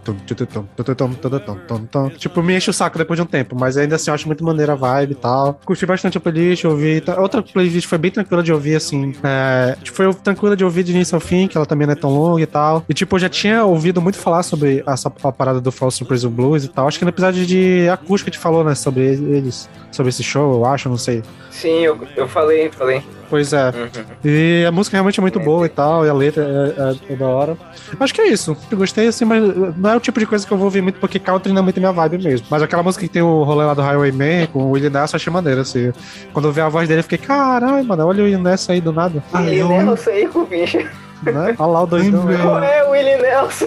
Tipo, 2.17 2.41
me 2.41 2.55
enche 2.55 2.69
o 2.69 2.73
saco 2.73 2.97
depois 2.97 3.17
de 3.17 3.23
um 3.23 3.25
tempo, 3.25 3.55
mas 3.59 3.77
ainda 3.77 3.95
assim 3.95 4.09
eu 4.09 4.15
acho 4.15 4.25
muito 4.27 4.43
maneira 4.43 4.73
a 4.73 4.75
vibe 4.75 5.11
e 5.11 5.15
tal. 5.15 5.59
Curti 5.65 5.85
bastante 5.85 6.17
a 6.17 6.21
playlist, 6.21 6.65
ouvi. 6.65 7.03
Outra 7.17 7.41
playlist 7.41 7.87
foi 7.87 7.97
bem 7.97 8.11
tranquila 8.11 8.43
de 8.43 8.51
ouvir, 8.51 8.75
assim. 8.75 9.13
É, 9.23 9.75
tipo, 9.81 9.95
foi 9.95 10.13
tranquila 10.13 10.55
de 10.55 10.63
ouvir 10.63 10.83
de 10.83 10.91
início 10.91 11.15
ao 11.15 11.21
fim, 11.21 11.47
que 11.47 11.57
ela 11.57 11.65
também 11.65 11.85
não 11.87 11.93
é 11.93 11.95
tão 11.95 12.09
longa 12.09 12.41
e 12.41 12.45
tal. 12.45 12.85
E 12.87 12.93
tipo, 12.93 13.15
eu 13.15 13.19
já 13.19 13.29
tinha 13.29 13.63
ouvido 13.63 14.01
muito 14.01 14.17
falar 14.17 14.43
sobre 14.43 14.83
essa 14.85 15.11
a 15.23 15.31
parada 15.31 15.59
do 15.59 15.71
False 15.71 16.03
Prison 16.05 16.29
Blues 16.29 16.63
e 16.63 16.67
tal. 16.67 16.87
Acho 16.87 16.99
que 16.99 17.05
no 17.05 17.09
episódio 17.09 17.45
de 17.45 17.87
acústica 17.89 18.31
te 18.31 18.37
falou, 18.37 18.63
né, 18.63 18.75
sobre 18.75 19.17
eles, 19.35 19.69
sobre 19.91 20.09
esse 20.09 20.23
show, 20.23 20.53
eu 20.55 20.65
acho, 20.65 20.89
não 20.89 20.97
sei. 20.97 21.23
Sim, 21.51 21.79
eu, 21.79 21.99
eu 22.15 22.27
falei, 22.27 22.69
falei. 22.71 23.01
Pois 23.29 23.51
é. 23.51 23.69
Uhum. 23.69 24.05
E 24.23 24.63
a 24.65 24.71
música 24.71 24.95
realmente 24.95 25.19
é 25.19 25.21
muito 25.21 25.39
boa 25.39 25.65
e 25.65 25.69
tal, 25.69 26.05
e 26.05 26.09
a 26.09 26.13
letra 26.13 26.43
é, 26.43 27.11
é- 27.11 27.13
é 27.13 27.15
da 27.15 27.25
hora. 27.27 27.57
Acho 27.99 28.13
que 28.13 28.21
é 28.21 28.27
isso. 28.27 28.55
Eu 28.71 28.77
gostei, 28.77 29.07
assim, 29.07 29.25
mas 29.25 29.41
não 29.77 29.89
é 29.89 29.95
o 29.95 29.99
tipo 29.99 30.19
de 30.19 30.25
coisa 30.25 30.45
que 30.45 30.53
eu 30.53 30.57
vou 30.57 30.65
ouvir 30.65 30.81
muito, 30.81 30.99
porque 30.99 31.19
country 31.19 31.51
não 31.51 31.59
é 31.59 31.63
muito 31.63 31.79
minha 31.79 31.91
vibe 31.91 32.19
mesmo. 32.19 32.47
Mas 32.49 32.61
aquela 32.61 32.83
música 32.83 33.05
que 33.05 33.11
tem 33.11 33.21
o 33.21 33.43
rolê 33.43 33.65
lá 33.65 33.73
do 33.73 33.81
Highwayman, 33.81 34.47
com 34.47 34.59
o 34.63 34.71
Willie 34.71 34.89
Nelson, 34.89 35.15
eu 35.15 35.17
achei 35.17 35.33
maneiro, 35.33 35.61
assim. 35.61 35.91
Quando 36.31 36.47
eu 36.47 36.51
vi 36.53 36.61
a 36.61 36.69
voz 36.69 36.87
dele, 36.87 36.99
eu 36.99 37.03
fiquei, 37.03 37.17
caralho, 37.17 37.83
mano, 37.85 38.05
olha 38.05 38.21
o 38.21 38.25
Willie 38.25 38.41
Nelson 38.41 38.71
aí 38.73 38.81
do 38.81 38.93
nada. 38.93 39.21
Ah, 39.33 39.39
Willie 39.41 39.59
eu- 39.59 39.67
Nelson 39.67 40.09
aí, 40.11 40.29
bicho. 40.49 40.77
Né? 41.23 41.55
Olha 41.57 41.71
lá 41.71 41.83
o 41.83 41.87
doidão. 41.87 42.23
Né? 42.25 42.37
Qual 42.39 42.63
é 42.63 42.83
o 42.85 42.91
Willie 42.91 43.17
Nelson? 43.17 43.65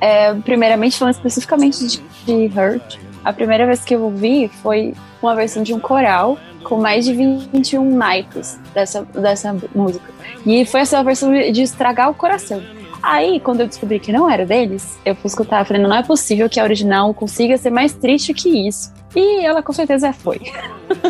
É, 0.00 0.32
primeiramente, 0.34 0.98
falando 0.98 1.14
especificamente 1.14 1.86
de, 1.86 2.02
de 2.26 2.58
Hurt, 2.58 2.96
a 3.26 3.32
primeira 3.32 3.66
vez 3.66 3.84
que 3.84 3.92
eu 3.92 4.02
ouvi 4.02 4.48
foi 4.62 4.94
uma 5.20 5.34
versão 5.34 5.60
de 5.64 5.74
um 5.74 5.80
coral 5.80 6.38
com 6.62 6.80
mais 6.80 7.04
de 7.04 7.12
21 7.12 7.96
naipes 7.96 8.56
dessa, 8.72 9.02
dessa 9.02 9.52
música. 9.74 10.14
E 10.46 10.64
foi 10.64 10.82
essa 10.82 11.02
versão 11.02 11.32
de 11.32 11.60
estragar 11.60 12.08
o 12.08 12.14
coração. 12.14 12.62
Aí, 13.02 13.40
quando 13.40 13.62
eu 13.62 13.66
descobri 13.66 13.98
que 13.98 14.12
não 14.12 14.30
era 14.30 14.46
deles, 14.46 14.96
eu 15.04 15.16
fui 15.16 15.26
escutar, 15.26 15.66
falei, 15.66 15.82
não 15.82 15.92
é 15.92 16.04
possível 16.04 16.48
que 16.48 16.60
a 16.60 16.62
original 16.62 17.12
consiga 17.12 17.58
ser 17.58 17.70
mais 17.70 17.92
triste 17.92 18.32
que 18.32 18.68
isso. 18.68 18.94
E 19.16 19.44
ela 19.44 19.60
com 19.60 19.72
certeza 19.72 20.12
foi. 20.12 20.40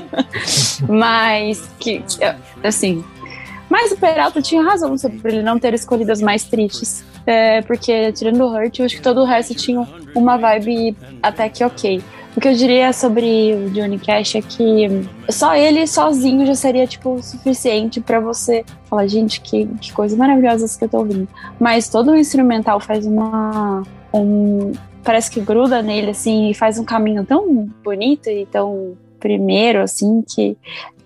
Mas 0.88 1.68
que, 1.78 2.02
assim, 2.64 3.04
mas 3.68 3.92
o 3.92 3.96
Peralta 3.96 4.40
tinha 4.40 4.62
razão 4.62 4.96
sobre 4.96 5.20
ele 5.24 5.42
não 5.42 5.58
ter 5.58 5.74
escolhido 5.74 6.12
as 6.12 6.20
mais 6.20 6.44
tristes. 6.44 7.04
É, 7.26 7.60
porque, 7.62 8.12
tirando 8.12 8.40
o 8.42 8.48
Hurt, 8.48 8.78
eu 8.78 8.86
acho 8.86 8.96
que 8.96 9.02
todo 9.02 9.20
o 9.20 9.24
resto 9.24 9.54
tinha 9.54 9.86
uma 10.14 10.36
vibe 10.36 10.96
até 11.22 11.48
que 11.48 11.64
ok. 11.64 12.00
O 12.36 12.40
que 12.40 12.48
eu 12.48 12.52
diria 12.52 12.92
sobre 12.92 13.54
o 13.54 13.70
Johnny 13.70 13.98
Cash 13.98 14.34
é 14.34 14.42
que 14.42 14.86
só 15.30 15.56
ele 15.56 15.86
sozinho 15.86 16.44
já 16.46 16.54
seria, 16.54 16.86
tipo, 16.86 17.14
o 17.14 17.22
suficiente 17.22 17.98
pra 17.98 18.20
você 18.20 18.62
falar, 18.90 19.06
gente, 19.06 19.40
que, 19.40 19.66
que 19.80 19.90
coisa 19.92 20.14
maravilhosa 20.16 20.66
essa 20.66 20.78
que 20.78 20.84
eu 20.84 20.88
tô 20.88 20.98
ouvindo. 20.98 21.26
Mas 21.58 21.88
todo 21.88 22.10
o 22.12 22.16
instrumental 22.16 22.78
faz 22.78 23.06
uma. 23.06 23.82
Um, 24.12 24.72
parece 25.02 25.30
que 25.30 25.40
gruda 25.40 25.80
nele, 25.80 26.10
assim, 26.10 26.50
e 26.50 26.54
faz 26.54 26.78
um 26.78 26.84
caminho 26.84 27.24
tão 27.24 27.70
bonito 27.82 28.28
e 28.28 28.44
tão 28.44 28.98
primeiro, 29.18 29.80
assim, 29.80 30.22
que 30.22 30.58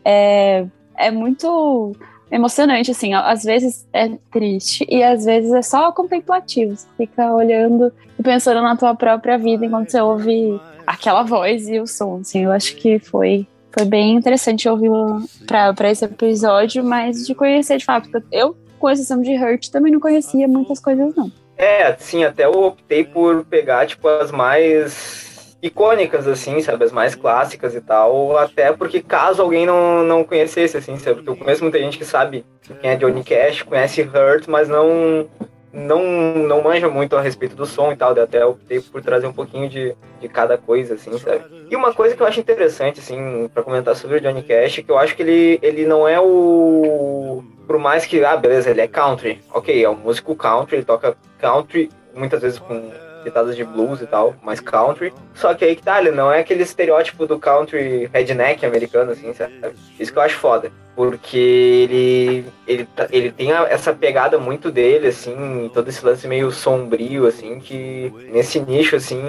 é, 0.04 0.66
é 0.96 1.10
muito 1.12 1.94
emocionante, 2.30 2.90
assim. 2.90 3.14
Às 3.14 3.42
vezes 3.42 3.86
é 3.92 4.08
triste 4.30 4.86
e 4.88 5.02
às 5.02 5.24
vezes 5.24 5.52
é 5.52 5.62
só 5.62 5.92
contemplativo. 5.92 6.76
Você 6.76 6.86
fica 6.96 7.32
olhando 7.34 7.92
e 8.18 8.22
pensando 8.22 8.62
na 8.62 8.76
tua 8.76 8.94
própria 8.94 9.36
vida 9.36 9.64
enquanto 9.66 9.90
você 9.90 10.00
ouve 10.00 10.60
aquela 10.86 11.22
voz 11.22 11.68
e 11.68 11.80
o 11.80 11.86
som, 11.86 12.20
assim. 12.20 12.44
Eu 12.44 12.52
acho 12.52 12.76
que 12.76 12.98
foi, 12.98 13.46
foi 13.70 13.84
bem 13.84 14.14
interessante 14.14 14.68
ouvi-lo 14.68 15.22
pra, 15.46 15.72
pra 15.72 15.90
esse 15.90 16.04
episódio, 16.04 16.84
mas 16.84 17.26
de 17.26 17.34
conhecer 17.34 17.78
de 17.78 17.84
fato. 17.84 18.08
Eu, 18.30 18.56
com 18.78 18.90
exceção 18.90 19.20
de 19.20 19.34
Hurt, 19.36 19.68
também 19.68 19.92
não 19.92 20.00
conhecia 20.00 20.46
muitas 20.46 20.80
coisas, 20.80 21.14
não. 21.14 21.30
É, 21.56 21.94
sim, 21.98 22.24
até 22.24 22.46
eu 22.46 22.52
optei 22.52 23.04
por 23.04 23.44
pegar, 23.44 23.86
tipo, 23.86 24.08
as 24.08 24.30
mais 24.30 25.29
icônicas, 25.62 26.26
assim, 26.26 26.60
sabe? 26.60 26.84
As 26.84 26.92
mais 26.92 27.14
clássicas 27.14 27.74
e 27.74 27.80
tal. 27.80 28.36
Até 28.36 28.72
porque 28.72 29.00
caso 29.00 29.42
alguém 29.42 29.66
não, 29.66 30.02
não 30.02 30.24
conhecesse, 30.24 30.76
assim, 30.76 30.96
sabe? 30.96 31.16
Porque 31.16 31.30
eu 31.30 31.36
conheço 31.36 31.62
muita 31.62 31.78
gente 31.78 31.98
que 31.98 32.04
sabe 32.04 32.44
quem 32.80 32.90
é 32.90 32.96
Johnny 32.96 33.22
Cash, 33.22 33.62
conhece 33.62 34.02
Hurt, 34.02 34.46
mas 34.48 34.68
não 34.68 35.28
não, 35.72 36.02
não 36.34 36.62
manja 36.62 36.88
muito 36.88 37.16
a 37.16 37.20
respeito 37.20 37.54
do 37.54 37.64
som 37.64 37.92
e 37.92 37.96
tal, 37.96 38.10
até 38.18 38.44
optei 38.44 38.80
por 38.80 39.00
trazer 39.02 39.26
um 39.26 39.32
pouquinho 39.32 39.68
de, 39.68 39.94
de 40.20 40.28
cada 40.28 40.58
coisa, 40.58 40.94
assim, 40.94 41.16
sabe? 41.18 41.44
E 41.70 41.76
uma 41.76 41.94
coisa 41.94 42.16
que 42.16 42.22
eu 42.22 42.26
acho 42.26 42.40
interessante, 42.40 42.98
assim, 42.98 43.48
para 43.52 43.62
comentar 43.62 43.94
sobre 43.94 44.16
o 44.16 44.20
Johnny 44.20 44.42
Cash, 44.42 44.80
que 44.84 44.90
eu 44.90 44.98
acho 44.98 45.14
que 45.14 45.22
ele, 45.22 45.58
ele 45.62 45.86
não 45.86 46.08
é 46.08 46.18
o... 46.20 47.44
Por 47.66 47.78
mais 47.78 48.04
que, 48.04 48.24
ah, 48.24 48.36
beleza, 48.36 48.70
ele 48.70 48.80
é 48.80 48.88
country. 48.88 49.40
Ok, 49.54 49.84
é 49.84 49.88
um 49.88 49.94
músico 49.94 50.34
country, 50.34 50.78
ele 50.78 50.84
toca 50.84 51.16
country, 51.38 51.88
muitas 52.12 52.42
vezes 52.42 52.58
com 52.58 52.90
pitadas 53.22 53.56
de 53.56 53.64
blues 53.64 54.00
e 54.00 54.06
tal, 54.06 54.34
mais 54.42 54.60
country. 54.60 55.12
Só 55.34 55.54
que 55.54 55.64
aí 55.64 55.76
que 55.76 55.82
tá, 55.82 56.00
ele 56.00 56.10
não 56.10 56.30
é 56.32 56.40
aquele 56.40 56.62
estereótipo 56.62 57.26
do 57.26 57.38
country 57.38 58.08
redneck 58.12 58.64
americano, 58.64 59.12
assim, 59.12 59.32
sabe? 59.34 59.52
Isso 59.98 60.12
que 60.12 60.18
eu 60.18 60.22
acho 60.22 60.36
foda. 60.38 60.70
Porque 60.96 61.38
ele, 61.38 62.44
ele, 62.66 62.84
tá- 62.94 63.08
ele 63.10 63.30
tem 63.30 63.52
a- 63.52 63.66
essa 63.70 63.92
pegada 63.92 64.38
muito 64.38 64.70
dele, 64.70 65.08
assim, 65.08 65.70
todo 65.72 65.88
esse 65.88 66.04
lance 66.04 66.26
meio 66.28 66.50
sombrio, 66.50 67.26
assim, 67.26 67.58
que 67.60 68.12
nesse 68.32 68.60
nicho, 68.60 68.96
assim, 68.96 69.22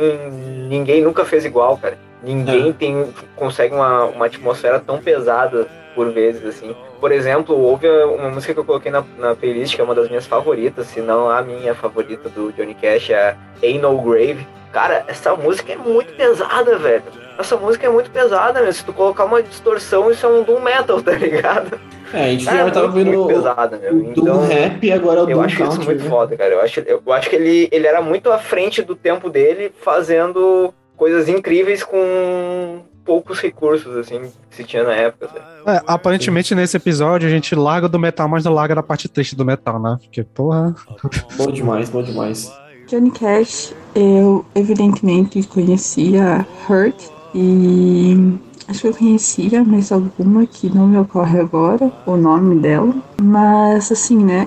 ninguém 0.67 1.01
nunca 1.01 1.23
fez 1.23 1.45
igual, 1.45 1.77
cara. 1.77 1.97
Ninguém 2.23 2.71
tem, 2.73 3.13
consegue 3.35 3.73
uma, 3.73 4.05
uma 4.05 4.25
atmosfera 4.25 4.79
tão 4.79 4.99
pesada 4.99 5.67
por 5.95 6.11
vezes, 6.11 6.45
assim. 6.45 6.75
Por 7.01 7.11
exemplo, 7.11 7.57
houve 7.59 7.89
uma 7.89 8.29
música 8.29 8.53
que 8.53 8.59
eu 8.59 8.63
coloquei 8.63 8.91
na, 8.91 9.03
na 9.17 9.35
playlist, 9.35 9.75
que 9.75 9.81
é 9.81 9.83
uma 9.83 9.95
das 9.95 10.07
minhas 10.07 10.25
favoritas, 10.27 10.85
se 10.87 11.01
não 11.01 11.29
a 11.29 11.41
minha 11.41 11.73
favorita 11.75 12.29
do 12.29 12.53
Johnny 12.53 12.75
Cash, 12.75 13.09
é 13.09 13.35
Ain't 13.61 13.79
No 13.81 13.99
Grave. 14.01 14.47
Cara, 14.71 15.03
essa 15.07 15.35
música 15.35 15.73
é 15.73 15.75
muito 15.75 16.13
pesada, 16.13 16.77
velho. 16.77 17.03
essa 17.37 17.57
música 17.57 17.87
é 17.87 17.89
muito 17.89 18.09
pesada, 18.11 18.61
meu. 18.61 18.71
Se 18.71 18.85
tu 18.85 18.93
colocar 18.93 19.25
uma 19.25 19.41
distorção, 19.43 20.09
isso 20.11 20.25
é 20.25 20.29
um 20.29 20.43
doom 20.43 20.61
metal, 20.61 21.01
tá 21.01 21.11
ligado? 21.11 21.77
É, 22.13 22.25
a 22.25 22.27
gente 22.29 22.45
Cara, 22.45 22.57
já 22.65 22.71
tava 22.71 22.87
muito, 22.89 23.05
vendo 23.09 23.17
muito 23.17 23.33
pesada, 23.33 23.77
meu. 23.77 23.93
o 23.95 24.03
Doom 24.03 24.11
Então, 24.11 24.47
Rap 24.47 24.83
e 24.85 24.91
agora 24.93 25.19
é 25.21 25.23
o 25.23 25.29
eu 25.29 25.35
Doom 25.37 25.43
acho 25.43 25.57
Country. 25.57 25.77
isso 25.79 25.85
muito 25.85 26.03
né? 26.03 26.09
foda, 26.09 26.37
cara. 26.37 26.53
Eu 26.53 26.61
acho, 26.61 26.79
eu, 26.81 27.01
eu 27.05 27.13
acho 27.13 27.29
que 27.29 27.35
ele, 27.35 27.67
ele 27.71 27.87
era 27.87 28.01
muito 28.01 28.31
à 28.31 28.37
frente 28.37 28.81
do 28.81 28.95
tempo 28.95 29.29
dele, 29.29 29.71
fazendo 29.81 30.73
coisas 30.95 31.27
incríveis 31.27 31.83
com 31.83 32.81
poucos 33.03 33.39
recursos, 33.39 33.95
assim, 33.97 34.21
que 34.49 34.55
se 34.55 34.63
tinha 34.63 34.83
na 34.83 34.93
época. 34.93 35.27
sabe? 35.27 35.77
É, 35.77 35.81
aparentemente 35.87 36.53
nesse 36.55 36.77
episódio 36.77 37.27
a 37.27 37.31
gente 37.31 37.55
larga 37.55 37.87
do 37.87 37.99
metal, 37.99 38.27
mas 38.27 38.43
não 38.43 38.53
larga 38.53 38.75
da 38.75 38.83
parte 38.83 39.07
triste 39.07 39.35
do 39.35 39.45
metal, 39.45 39.79
né? 39.81 39.97
Porque, 40.01 40.23
porra. 40.23 40.75
Bom 41.37 41.51
demais, 41.51 41.89
bom 41.89 42.03
demais. 42.03 42.51
Johnny 42.87 43.11
Cash, 43.11 43.73
eu 43.95 44.45
evidentemente 44.53 45.41
conhecia 45.43 46.45
Hurt 46.69 47.09
e 47.33 48.37
acho 48.67 48.81
que 48.81 48.87
eu 48.87 48.93
conhecia 48.93 49.63
mais 49.63 49.91
alguma 49.91 50.45
que 50.45 50.69
não 50.69 50.87
me 50.87 50.97
ocorre 50.97 51.39
agora 51.39 51.91
o 52.05 52.17
nome 52.17 52.59
dela. 52.59 52.93
Mas 53.21 53.91
assim, 53.91 54.17
né? 54.17 54.43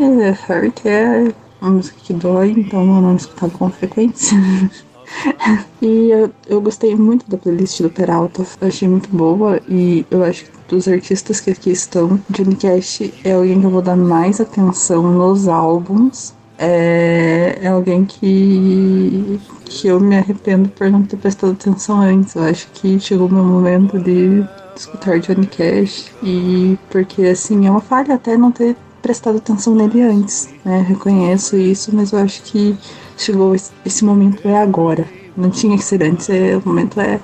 Hurt 0.49 0.85
é 0.85 1.33
uma 1.61 1.71
música 1.71 1.99
que 2.03 2.13
dói, 2.13 2.51
então 2.51 2.81
eu 2.81 3.01
não 3.01 3.17
escutava 3.17 3.57
com 3.57 3.71
frequência. 3.71 4.37
e 5.83 6.11
eu, 6.11 6.31
eu 6.49 6.61
gostei 6.61 6.95
muito 6.95 7.29
da 7.29 7.37
playlist 7.37 7.81
do 7.81 7.91
Peralta, 7.91 8.47
eu 8.61 8.69
achei 8.69 8.89
muito 8.89 9.09
boa 9.09 9.61
e 9.69 10.05
eu 10.11 10.23
acho 10.25 10.45
que 10.45 10.51
dos 10.69 10.89
artistas 10.89 11.41
que 11.41 11.51
aqui 11.51 11.71
estão, 11.71 12.21
Johnny 12.31 12.57
Cash 12.57 13.03
é 13.23 13.33
alguém 13.33 13.61
que 13.61 13.67
eu 13.67 13.71
vou 13.71 13.83
dar 13.83 13.97
mais 13.97 14.41
atenção 14.41 15.03
nos 15.03 15.49
álbuns 15.49 16.35
é, 16.59 17.59
é 17.62 17.69
alguém 17.69 18.05
que, 18.05 19.41
que 19.65 19.89
eu 19.89 19.99
me 20.01 20.17
arrependo 20.17 20.69
por 20.69 20.91
não 20.91 21.03
ter 21.03 21.17
prestado 21.17 21.53
atenção 21.53 22.01
antes. 22.01 22.35
Eu 22.35 22.45
acho 22.45 22.69
que 22.73 22.99
chegou 23.01 23.27
o 23.27 23.33
meu 23.33 23.45
momento 23.45 23.99
de 23.99 24.45
escutar 24.77 25.19
Johnny 25.19 25.47
Cash 25.47 26.11
e 26.23 26.79
porque 26.91 27.23
assim 27.27 27.67
é 27.67 27.71
uma 27.71 27.81
falha 27.81 28.15
até 28.15 28.37
não 28.37 28.51
ter 28.53 28.77
prestado 29.03 29.39
atenção 29.39 29.75
nele 29.75 30.01
antes, 30.03 30.49
né? 30.65 30.85
Reconheço 30.89 31.57
isso, 31.57 31.95
mas 31.95 32.12
eu 32.12 32.21
acho 32.21 32.43
que 32.43 32.77
chegou 33.17 33.55
esse, 33.55 33.73
esse 33.85 34.05
momento 34.05 34.47
é 34.47 34.57
agora. 34.57 35.05
Não 35.37 35.51
tinha 35.51 35.77
que 35.77 35.85
ser 35.85 36.03
antes, 36.03 36.31
é, 36.31 36.57
o 36.57 36.62
momento 36.65 37.01
é, 37.01 37.21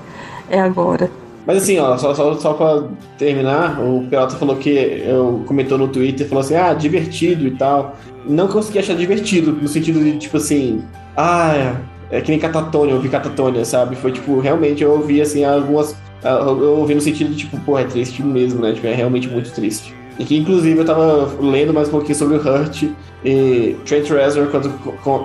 é 0.48 0.60
agora. 0.60 1.10
Mas 1.46 1.62
assim, 1.62 1.78
ó, 1.78 1.96
só, 1.96 2.14
só, 2.14 2.34
só 2.34 2.52
pra 2.52 2.84
terminar, 3.18 3.80
o 3.80 4.06
Peralta 4.08 4.36
falou 4.36 4.56
que 4.56 4.70
eu 4.70 5.42
comentou 5.46 5.78
no 5.78 5.88
Twitter, 5.88 6.28
falou 6.28 6.42
assim, 6.42 6.54
ah, 6.54 6.74
divertido 6.74 7.46
e 7.46 7.52
tal. 7.52 7.96
Não 8.26 8.46
consegui 8.46 8.78
achar 8.78 8.94
divertido, 8.94 9.52
no 9.52 9.66
sentido 9.66 10.00
de, 10.00 10.18
tipo 10.18 10.36
assim, 10.36 10.82
ah, 11.16 11.76
é, 12.10 12.18
é 12.18 12.20
que 12.20 12.30
nem 12.30 12.38
catatônia, 12.38 12.92
eu 12.92 12.96
ouvi 12.96 13.08
catatônia, 13.08 13.64
sabe? 13.64 13.96
Foi 13.96 14.12
tipo, 14.12 14.38
realmente 14.40 14.82
eu 14.82 14.92
ouvi 14.92 15.20
assim 15.20 15.44
algumas. 15.44 15.96
Eu 16.22 16.78
ouvi 16.78 16.94
no 16.94 17.00
sentido 17.00 17.30
de, 17.30 17.36
tipo, 17.36 17.58
pô, 17.60 17.78
é 17.78 17.84
triste 17.84 18.22
mesmo, 18.22 18.60
né? 18.60 18.72
Tipo, 18.72 18.88
é 18.88 18.94
realmente 18.94 19.26
muito 19.26 19.50
triste. 19.52 19.94
E 20.20 20.24
que 20.26 20.36
inclusive 20.36 20.78
eu 20.78 20.84
tava 20.84 21.30
lendo 21.40 21.72
mais 21.72 21.88
um 21.88 21.92
pouquinho 21.92 22.14
sobre 22.14 22.36
o 22.36 22.40
Hurt 22.40 22.82
e 23.24 23.74
Trent 23.86 24.06
Reznor, 24.10 24.48
quando, 24.48 24.68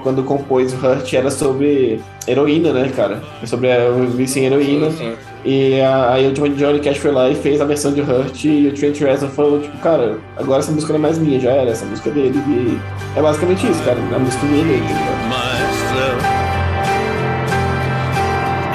quando 0.02 0.24
compôs 0.24 0.72
o 0.74 0.78
Hurt, 0.78 1.14
era 1.14 1.30
sobre 1.30 2.00
heroína, 2.26 2.72
né, 2.72 2.90
cara? 2.96 3.22
É 3.44 3.46
sobre 3.46 3.68
o 3.90 4.08
vício 4.08 4.42
em 4.42 4.46
heroína. 4.46 4.90
Sim, 4.92 4.98
sim. 4.98 5.14
E 5.44 5.82
a- 5.82 6.14
aí 6.14 6.28
o 6.30 6.32
John- 6.32 6.48
Johnny 6.48 6.80
Cash 6.80 6.98
foi 6.98 7.12
lá 7.12 7.30
e 7.30 7.36
fez 7.36 7.60
a 7.60 7.66
versão 7.66 7.92
de 7.92 8.00
Hurt 8.00 8.46
e 8.46 8.68
o 8.70 8.74
Trent 8.74 8.98
Reznor 9.02 9.32
falou, 9.32 9.60
tipo, 9.60 9.78
cara, 9.80 10.18
agora 10.38 10.60
essa 10.60 10.72
música 10.72 10.94
não 10.94 11.00
é 11.00 11.02
mais 11.02 11.18
minha, 11.18 11.42
já 11.42 11.52
era, 11.52 11.72
essa 11.72 11.86
música 11.86 12.10
é 12.10 12.14
dele. 12.14 12.38
E 12.48 12.80
é 13.20 13.22
basicamente 13.22 13.70
isso, 13.70 13.84
cara, 13.84 13.98
a 14.16 14.20
música 14.20 14.46
minha 14.46 14.64
é 14.64 14.66
dele, 14.66 14.84
tá 14.88 14.96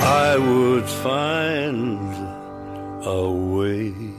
I 0.03 0.37
would 0.39 0.87
find 0.87 2.15
a 3.07 3.57
way. 3.57 4.10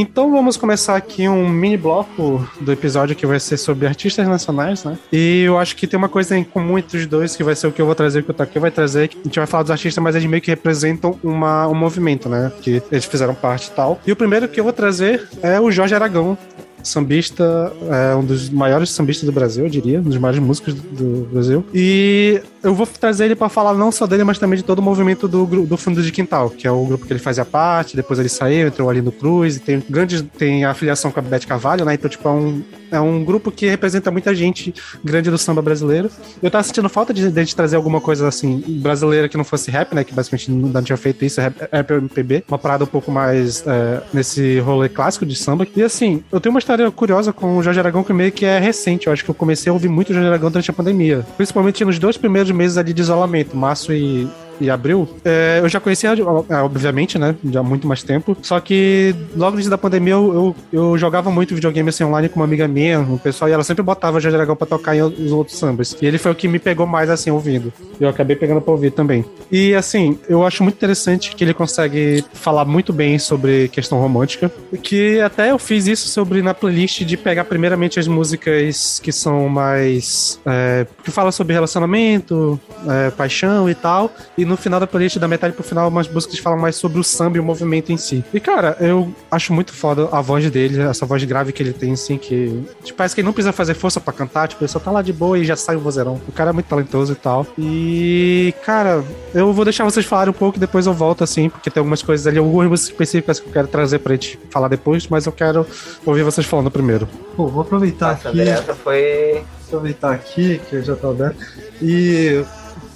Então 0.00 0.30
vamos 0.30 0.56
começar 0.56 0.94
aqui 0.94 1.28
um 1.28 1.48
mini 1.48 1.76
bloco 1.76 2.48
do 2.60 2.70
episódio 2.70 3.16
que 3.16 3.26
vai 3.26 3.40
ser 3.40 3.56
sobre 3.56 3.84
artistas 3.84 4.28
nacionais, 4.28 4.84
né? 4.84 4.96
E 5.12 5.42
eu 5.42 5.58
acho 5.58 5.74
que 5.74 5.88
tem 5.88 5.98
uma 5.98 6.08
coisa 6.08 6.38
em 6.38 6.44
comum 6.44 6.78
entre 6.78 6.98
os 6.98 7.06
dois, 7.06 7.34
que 7.34 7.42
vai 7.42 7.56
ser 7.56 7.66
o 7.66 7.72
que 7.72 7.82
eu 7.82 7.86
vou 7.86 7.96
trazer, 7.96 8.20
o 8.20 8.22
que 8.22 8.30
o 8.30 8.34
Taki 8.34 8.60
vai 8.60 8.70
trazer. 8.70 9.10
A 9.12 9.24
gente 9.24 9.36
vai 9.40 9.46
falar 9.48 9.64
dos 9.64 9.72
artistas, 9.72 10.00
mas 10.00 10.14
eles 10.14 10.30
meio 10.30 10.40
que 10.40 10.52
representam 10.52 11.18
uma, 11.20 11.66
um 11.66 11.74
movimento, 11.74 12.28
né? 12.28 12.52
Que 12.62 12.80
eles 12.92 13.06
fizeram 13.06 13.34
parte 13.34 13.66
e 13.66 13.70
tal. 13.72 14.00
E 14.06 14.12
o 14.12 14.16
primeiro 14.16 14.46
que 14.46 14.60
eu 14.60 14.64
vou 14.64 14.72
trazer 14.72 15.28
é 15.42 15.60
o 15.60 15.68
Jorge 15.68 15.96
Aragão. 15.96 16.38
Sambista, 16.82 17.72
é 17.90 18.14
um 18.14 18.24
dos 18.24 18.48
maiores 18.50 18.90
sambistas 18.90 19.26
do 19.26 19.32
Brasil, 19.32 19.64
eu 19.64 19.70
diria, 19.70 20.00
um 20.00 20.04
dos 20.04 20.18
maiores 20.18 20.40
músicos 20.40 20.74
do, 20.74 20.82
do 20.82 21.28
Brasil. 21.32 21.64
E 21.74 22.40
eu 22.62 22.74
vou 22.74 22.86
trazer 22.86 23.26
ele 23.26 23.36
pra 23.36 23.48
falar 23.48 23.74
não 23.74 23.92
só 23.92 24.06
dele, 24.06 24.24
mas 24.24 24.38
também 24.38 24.56
de 24.56 24.64
todo 24.64 24.80
o 24.80 24.82
movimento 24.82 25.28
do, 25.28 25.46
do 25.66 25.76
Fundo 25.76 26.02
de 26.02 26.10
Quintal, 26.10 26.50
que 26.50 26.66
é 26.66 26.70
o 26.70 26.84
grupo 26.84 27.06
que 27.06 27.12
ele 27.12 27.20
fazia 27.20 27.44
parte, 27.44 27.96
depois 27.96 28.18
ele 28.18 28.28
saiu, 28.28 28.68
entrou 28.68 28.90
ali 28.90 29.00
no 29.00 29.12
Cruz, 29.12 29.56
e 29.56 29.60
tem 29.60 29.82
grande 29.88 30.22
tem 30.22 30.64
a 30.64 30.70
afiliação 30.70 31.10
com 31.10 31.20
a 31.20 31.22
Beth 31.22 31.46
Carvalho, 31.46 31.84
né? 31.84 31.94
Então, 31.94 32.10
tipo, 32.10 32.26
é 32.28 32.32
um, 32.32 32.62
é 32.90 33.00
um 33.00 33.24
grupo 33.24 33.50
que 33.50 33.66
representa 33.66 34.10
muita 34.10 34.34
gente 34.34 34.74
grande 35.04 35.30
do 35.30 35.38
samba 35.38 35.62
brasileiro. 35.62 36.10
Eu 36.42 36.50
tava 36.50 36.64
sentindo 36.64 36.88
falta 36.88 37.14
de, 37.14 37.30
de 37.30 37.56
trazer 37.56 37.76
alguma 37.76 38.00
coisa 38.00 38.28
assim, 38.28 38.62
brasileira 38.82 39.28
que 39.28 39.36
não 39.36 39.44
fosse 39.44 39.70
rap, 39.70 39.94
né? 39.94 40.04
Que 40.04 40.14
basicamente 40.14 40.50
não 40.50 40.82
tinha 40.82 40.96
feito 40.96 41.24
isso, 41.24 41.40
rap, 41.40 41.56
rap 41.72 41.90
MPB, 41.92 42.44
uma 42.48 42.58
parada 42.58 42.84
um 42.84 42.88
pouco 42.88 43.10
mais 43.10 43.64
é, 43.66 44.02
nesse 44.12 44.58
rolê 44.60 44.88
clássico 44.88 45.24
de 45.24 45.36
samba. 45.36 45.66
E 45.76 45.82
assim, 45.82 46.22
eu 46.32 46.40
tenho 46.40 46.52
uma 46.52 46.58
história 46.68 46.90
curiosa 46.90 47.32
com 47.32 47.56
o 47.56 47.62
Jorge 47.62 47.80
Aragão 47.80 48.04
que 48.04 48.12
meio 48.12 48.30
que 48.30 48.44
é 48.44 48.58
recente. 48.58 49.06
Eu 49.06 49.12
acho 49.12 49.24
que 49.24 49.30
eu 49.30 49.34
comecei 49.34 49.70
a 49.70 49.72
ouvir 49.72 49.88
muito 49.88 50.10
o 50.10 50.12
Jorge 50.12 50.28
Aragão 50.28 50.50
durante 50.50 50.70
a 50.70 50.74
pandemia. 50.74 51.24
Principalmente 51.36 51.82
nos 51.82 51.98
dois 51.98 52.18
primeiros 52.18 52.50
meses 52.50 52.76
ali 52.76 52.92
de 52.92 53.00
isolamento, 53.00 53.56
março 53.56 53.90
e, 53.90 54.28
e 54.60 54.70
abril. 54.70 55.08
É, 55.24 55.60
eu 55.62 55.68
já 55.68 55.80
conhecia, 55.80 56.10
é, 56.10 56.56
obviamente, 56.56 57.18
né? 57.18 57.34
Já 57.50 57.60
há 57.60 57.62
muito 57.62 57.86
mais 57.86 58.02
tempo. 58.02 58.36
Só 58.42 58.60
que 58.60 59.14
logo 59.36 59.54
início 59.54 59.70
da 59.70 59.78
pandemia 59.78 60.14
eu, 60.14 60.54
eu, 60.72 60.80
eu 60.90 60.98
jogava 60.98 61.30
muito 61.30 61.54
videogame 61.54 61.88
assim 61.88 62.04
online 62.04 62.28
com 62.28 62.36
uma 62.40 62.44
amiga 62.44 62.66
minha, 62.68 63.00
o 63.00 63.18
pessoal, 63.18 63.48
e 63.48 63.52
ela 63.52 63.64
sempre 63.64 63.82
botava 63.82 64.20
Jorge 64.20 64.36
Aragão 64.36 64.56
pra 64.56 64.66
tocar 64.66 64.96
em 64.96 65.02
os 65.02 65.32
outros 65.32 65.58
sambas. 65.58 65.96
E 66.00 66.06
ele 66.06 66.18
foi 66.18 66.32
o 66.32 66.34
que 66.34 66.48
me 66.48 66.58
pegou 66.58 66.86
mais 66.86 67.10
assim 67.10 67.30
ouvindo. 67.30 67.72
Eu 68.00 68.08
acabei 68.08 68.36
pegando 68.36 68.60
pra 68.60 68.72
ouvir 68.72 68.90
também. 68.90 69.24
E 69.50 69.74
assim, 69.74 70.18
eu 70.28 70.44
acho 70.44 70.62
muito 70.62 70.76
interessante 70.76 71.34
que 71.34 71.44
ele 71.44 71.54
consegue 71.54 72.24
falar 72.32 72.64
muito 72.64 72.92
bem 72.92 73.18
sobre 73.18 73.68
questão 73.68 73.98
romântica. 74.00 74.50
Que 74.82 75.20
até 75.20 75.50
eu 75.50 75.58
fiz 75.58 75.86
isso 75.86 76.08
sobre 76.08 76.42
na 76.42 76.54
playlist 76.54 77.02
de 77.02 77.16
pegar 77.16 77.44
primeiramente 77.44 77.98
as 77.98 78.06
músicas 78.06 79.00
que 79.02 79.12
são 79.12 79.48
mais. 79.48 80.40
é, 80.46 80.86
que 81.02 81.10
falam 81.10 81.32
sobre 81.32 81.54
relacionamento, 81.54 82.60
é, 82.88 83.10
paixão 83.10 83.68
e 83.68 83.74
tal. 83.74 84.12
E 84.36 84.44
no 84.48 84.56
final 84.56 84.80
da 84.80 84.86
playlist, 84.86 85.18
da 85.18 85.28
metade 85.28 85.54
pro 85.54 85.62
final, 85.62 85.88
umas 85.88 86.08
músicas 86.08 86.36
que 86.36 86.42
falam 86.42 86.58
mais 86.58 86.76
sobre 86.76 86.98
o 86.98 87.04
samba 87.04 87.36
e 87.36 87.40
o 87.40 87.44
movimento 87.44 87.92
em 87.92 87.96
si. 87.96 88.24
E 88.32 88.40
cara, 88.40 88.76
eu 88.80 89.12
acho 89.30 89.52
muito 89.52 89.72
foda 89.72 90.08
a 90.10 90.20
voz 90.20 90.50
dele, 90.50 90.80
essa 90.80 91.06
voz 91.06 91.22
grave 91.24 91.52
que 91.52 91.62
ele 91.62 91.72
tem, 91.72 91.92
assim, 91.92 92.16
que. 92.16 92.64
Tipo, 92.82 92.96
parece 92.96 93.14
que 93.14 93.20
ele 93.20 93.26
não 93.26 93.32
precisa 93.32 93.52
fazer 93.52 93.74
força 93.74 94.00
pra 94.00 94.12
cantar, 94.12 94.48
tipo, 94.48 94.62
ele 94.62 94.68
só 94.70 94.78
tá 94.78 94.90
lá 94.90 95.02
de 95.02 95.12
boa 95.12 95.38
e 95.38 95.44
já 95.44 95.56
sai 95.56 95.76
o 95.76 95.80
vozeirão. 95.80 96.20
O 96.26 96.32
cara 96.32 96.50
é 96.50 96.52
muito 96.52 96.66
talentoso 96.66 97.12
e 97.12 97.16
tal. 97.16 97.46
E, 97.58 98.54
cara, 98.64 99.04
eu 99.34 99.52
vou 99.52 99.64
deixar 99.64 99.84
vocês 99.84 100.06
falarem 100.06 100.30
um 100.30 100.36
pouco 100.36 100.56
e 100.56 100.60
depois 100.60 100.86
eu 100.86 100.92
volto, 100.92 101.22
assim, 101.22 101.48
porque 101.48 101.70
tem 101.70 101.80
algumas 101.80 102.02
coisas 102.02 102.26
ali, 102.26 102.38
algumas 102.38 102.68
músicas 102.68 102.90
específicas 102.90 103.40
que 103.40 103.48
eu 103.48 103.52
quero 103.52 103.68
trazer 103.68 103.98
pra 103.98 104.14
gente 104.14 104.38
falar 104.50 104.68
depois, 104.68 105.06
mas 105.08 105.26
eu 105.26 105.32
quero 105.32 105.66
ouvir 106.04 106.22
vocês 106.22 106.46
falando 106.46 106.70
primeiro. 106.70 107.08
Pô, 107.36 107.46
vou 107.46 107.62
aproveitar 107.62 108.14
Nossa, 108.14 108.30
aqui. 108.30 108.40
Essa 108.40 108.74
foi. 108.74 109.44
aproveitar 109.66 110.12
aqui, 110.12 110.60
que 110.68 110.76
eu 110.76 110.82
já 110.82 110.96
tô 110.96 111.10
aberto. 111.10 111.44
E 111.80 112.44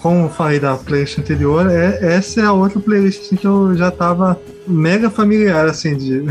como 0.02 0.28
falei 0.28 0.58
da 0.58 0.76
playlist 0.76 1.18
anterior, 1.18 1.70
é, 1.70 1.98
essa 2.02 2.40
é 2.40 2.44
a 2.44 2.52
outra 2.52 2.80
playlist 2.80 3.22
assim, 3.22 3.36
que 3.36 3.46
eu 3.46 3.74
já 3.76 3.88
tava 3.90 4.38
mega 4.66 5.08
familiar, 5.08 5.66
assim, 5.66 5.96
de. 5.96 6.24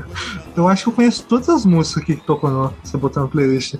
eu 0.56 0.66
acho 0.66 0.84
que 0.84 0.88
eu 0.88 0.94
conheço 0.94 1.26
todas 1.28 1.48
as 1.50 1.66
músicas 1.66 2.02
aqui 2.02 2.16
que 2.16 2.26
tocou 2.26 2.50
no 2.50 2.72
na 3.16 3.28
playlist. 3.28 3.74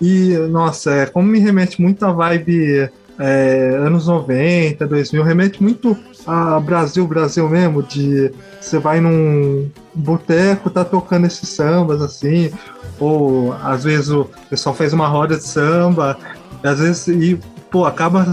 E, 0.00 0.36
nossa, 0.50 0.92
é, 0.92 1.06
como 1.06 1.26
me 1.26 1.38
remete 1.38 1.80
muito 1.80 2.04
à 2.04 2.12
vibe 2.12 2.90
é, 3.18 3.76
anos 3.78 4.06
90, 4.06 4.86
2000, 4.86 5.22
remete 5.22 5.62
muito 5.62 5.96
a 6.26 6.60
Brasil, 6.60 7.06
Brasil 7.06 7.48
mesmo, 7.48 7.82
de 7.82 8.30
você 8.60 8.78
vai 8.78 9.00
num 9.00 9.70
boteco, 9.94 10.70
tá 10.70 10.84
tocando 10.84 11.26
esses 11.26 11.48
sambas, 11.48 12.02
assim, 12.02 12.50
ou 12.98 13.54
às 13.62 13.84
vezes 13.84 14.10
o 14.10 14.28
pessoal 14.48 14.74
faz 14.74 14.92
uma 14.92 15.06
roda 15.06 15.36
de 15.36 15.44
samba, 15.44 16.18
às 16.62 16.78
vezes, 16.78 17.08
e, 17.08 17.38
pô, 17.70 17.84
acaba, 17.84 18.26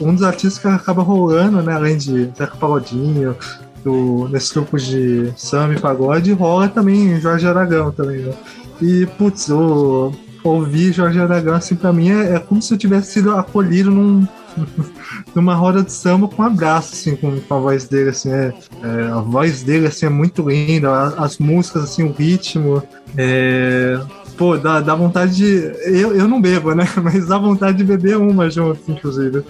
um 0.00 0.14
dos 0.14 0.22
artistas 0.22 0.58
que 0.58 0.68
acaba 0.68 1.02
rolando, 1.02 1.62
né, 1.62 1.72
além 1.74 1.96
de 1.96 2.30
Zeca 2.36 2.56
Pagodinho, 2.56 3.36
do, 3.82 4.28
nesses 4.28 4.52
grupos 4.52 4.84
de 4.84 5.32
samba 5.36 5.74
e 5.74 5.80
pagode, 5.80 6.32
rola 6.32 6.68
também 6.68 7.20
Jorge 7.20 7.46
Aragão 7.46 7.90
também, 7.90 8.22
né? 8.22 8.34
E, 8.80 9.06
putz, 9.18 9.50
o, 9.50 10.12
ouvir 10.42 10.92
Jorge 10.92 11.20
Aragão, 11.20 11.54
assim, 11.54 11.74
pra 11.74 11.92
mim, 11.92 12.10
é, 12.10 12.34
é 12.34 12.38
como 12.38 12.60
se 12.60 12.72
eu 12.72 12.78
tivesse 12.78 13.12
sido 13.12 13.34
acolhido 13.36 13.90
num, 13.90 14.26
numa 15.34 15.54
roda 15.54 15.82
de 15.82 15.92
samba 15.92 16.28
com 16.28 16.42
um 16.42 16.46
abraço, 16.46 16.92
assim, 16.94 17.16
com, 17.16 17.28
a 17.50 17.58
voz 17.58 17.88
dele, 17.88 18.10
assim, 18.10 18.30
é, 18.30 18.52
é, 18.82 19.10
a 19.10 19.20
voz 19.20 19.62
dele, 19.62 19.86
assim, 19.86 20.06
é 20.06 20.08
muito 20.08 20.48
linda, 20.48 20.90
a- 20.90 21.24
as 21.24 21.38
músicas, 21.38 21.84
assim, 21.84 22.02
o 22.04 22.12
ritmo, 22.12 22.82
é, 23.16 23.98
pô, 24.36 24.56
dá, 24.56 24.80
dá 24.80 24.94
vontade 24.94 25.36
de, 25.36 25.72
eu, 25.86 26.14
eu 26.14 26.28
não 26.28 26.40
bebo, 26.40 26.74
né, 26.74 26.84
mas 27.02 27.26
dá 27.26 27.38
vontade 27.38 27.78
de 27.78 27.84
beber 27.84 28.16
uma 28.16 28.48
junto, 28.50 28.80
inclusive. 28.90 29.42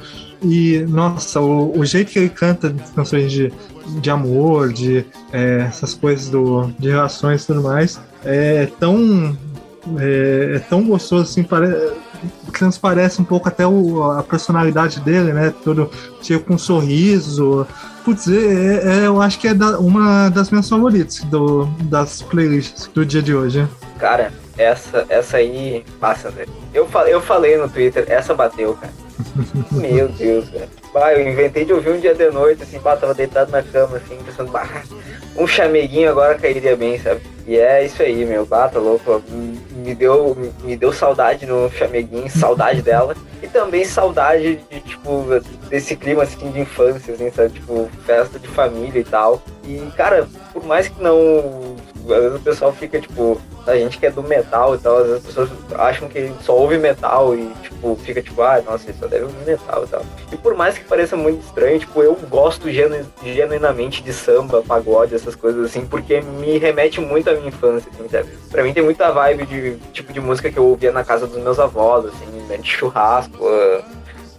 E, 0.42 0.84
nossa, 0.88 1.40
o, 1.40 1.78
o 1.78 1.84
jeito 1.84 2.10
que 2.12 2.18
ele 2.18 2.28
canta 2.28 2.74
canções 2.94 3.32
de, 3.32 3.52
de 4.00 4.10
amor, 4.10 4.72
de 4.72 5.04
é, 5.32 5.66
essas 5.68 5.94
coisas 5.94 6.28
do, 6.28 6.70
de 6.78 6.90
relações 6.90 7.42
e 7.42 7.46
tudo 7.46 7.62
mais, 7.62 8.00
é 8.24 8.66
tão, 8.78 9.36
é, 9.98 10.52
é 10.56 10.58
tão 10.58 10.82
gostoso, 10.84 11.24
assim, 11.24 11.42
pare, 11.42 11.68
transparece 12.52 13.20
um 13.20 13.24
pouco 13.24 13.48
até 13.48 13.66
o, 13.66 14.02
a 14.12 14.22
personalidade 14.22 15.00
dele, 15.00 15.32
né? 15.32 15.52
Todo 15.64 15.90
cheio 16.22 16.40
com 16.40 16.54
um 16.54 16.58
sorriso. 16.58 17.66
Putz, 18.04 18.28
é, 18.28 19.02
é- 19.02 19.06
eu 19.06 19.20
acho 19.20 19.38
que 19.38 19.48
é 19.48 19.54
da- 19.54 19.78
uma 19.78 20.28
das 20.28 20.50
minhas 20.50 20.68
favoritas 20.68 21.20
do, 21.24 21.64
das 21.84 22.22
playlists 22.22 22.86
do 22.94 23.04
dia 23.04 23.22
de 23.22 23.34
hoje. 23.34 23.66
Cara, 23.98 24.32
essa, 24.58 25.06
essa 25.08 25.38
aí 25.38 25.84
passa, 26.00 26.30
velho. 26.30 26.50
Eu, 26.72 26.88
eu 27.08 27.20
falei 27.20 27.56
no 27.56 27.68
Twitter, 27.68 28.04
essa 28.08 28.34
bateu, 28.34 28.74
cara. 28.74 28.92
Meu 29.72 30.08
Deus, 30.08 30.48
velho. 30.48 30.68
Eu 30.94 31.28
inventei 31.28 31.64
de 31.64 31.72
ouvir 31.72 31.90
um 31.90 32.00
dia 32.00 32.14
de 32.14 32.30
noite, 32.30 32.62
assim, 32.62 32.78
bah, 32.78 32.96
tava 32.96 33.14
deitado 33.14 33.50
na 33.50 33.62
cama, 33.62 33.96
assim, 33.96 34.16
pensando, 34.24 34.50
bah, 34.50 34.68
um 35.36 35.46
chameguinho 35.46 36.10
agora 36.10 36.36
cairia 36.36 36.76
bem, 36.76 36.98
sabe? 37.00 37.20
E 37.46 37.56
é 37.58 37.84
isso 37.84 38.02
aí, 38.02 38.24
meu, 38.24 38.46
bah, 38.46 38.68
tá 38.68 38.78
louco. 38.78 39.22
Me- 39.28 39.64
Me 39.84 39.94
deu, 39.94 40.34
me 40.62 40.76
deu 40.76 40.92
saudade 40.94 41.44
no 41.44 41.70
chameguinho, 41.70 42.30
saudade 42.30 42.80
dela. 42.80 43.14
E 43.42 43.46
também 43.46 43.84
saudade 43.84 44.58
de, 44.70 44.80
tipo, 44.80 45.26
desse 45.68 45.94
clima, 45.94 46.22
assim, 46.22 46.50
de 46.50 46.60
infância, 46.60 47.12
assim, 47.12 47.30
sabe? 47.30 47.50
Tipo, 47.50 47.86
festa 48.06 48.38
de 48.38 48.48
família 48.48 48.98
e 49.00 49.04
tal. 49.04 49.42
E, 49.62 49.78
cara, 49.94 50.26
por 50.54 50.64
mais 50.64 50.88
que 50.88 51.02
não. 51.02 51.76
Às 52.12 52.22
vezes 52.22 52.36
o 52.36 52.40
pessoal 52.40 52.72
fica, 52.72 53.00
tipo, 53.00 53.40
a 53.66 53.76
gente 53.76 53.98
que 53.98 54.06
é 54.06 54.10
do 54.10 54.22
metal 54.22 54.74
e 54.74 54.78
tal, 54.78 54.98
às 54.98 55.06
vezes 55.06 55.16
as 55.16 55.26
pessoas 55.26 55.50
acham 55.74 56.08
que 56.08 56.32
só 56.42 56.56
ouve 56.56 56.76
metal 56.78 57.34
e, 57.34 57.50
tipo, 57.62 57.96
fica 57.96 58.22
tipo, 58.22 58.42
ah, 58.42 58.62
nossa, 58.62 58.88
ele 58.88 58.98
só 58.98 59.06
deve 59.06 59.24
ouvir 59.24 59.44
metal 59.46 59.84
e 59.84 59.86
tal. 59.86 60.02
E 60.32 60.36
por 60.36 60.54
mais 60.54 60.76
que 60.76 60.84
pareça 60.84 61.16
muito 61.16 61.44
estranho, 61.44 61.78
tipo, 61.78 62.02
eu 62.02 62.14
gosto 62.28 62.70
genu 62.70 63.06
genuinamente 63.22 64.02
de 64.02 64.12
samba, 64.12 64.62
pagode, 64.62 65.14
essas 65.14 65.34
coisas 65.34 65.64
assim, 65.64 65.86
porque 65.86 66.20
me 66.20 66.58
remete 66.58 67.00
muito 67.00 67.30
à 67.30 67.34
minha 67.34 67.48
infância, 67.48 67.90
assim, 67.92 68.08
sabe? 68.08 68.28
Pra 68.50 68.62
mim 68.62 68.72
tem 68.72 68.82
muita 68.82 69.10
vibe 69.10 69.46
de 69.46 69.76
tipo 69.92 70.12
de 70.12 70.20
música 70.20 70.50
que 70.50 70.58
eu 70.58 70.66
ouvia 70.66 70.92
na 70.92 71.04
casa 71.04 71.26
dos 71.26 71.42
meus 71.42 71.58
avós, 71.58 72.06
assim, 72.06 72.26
né, 72.48 72.58
de 72.58 72.68
churrasco, 72.68 73.46
ah, 73.46 73.82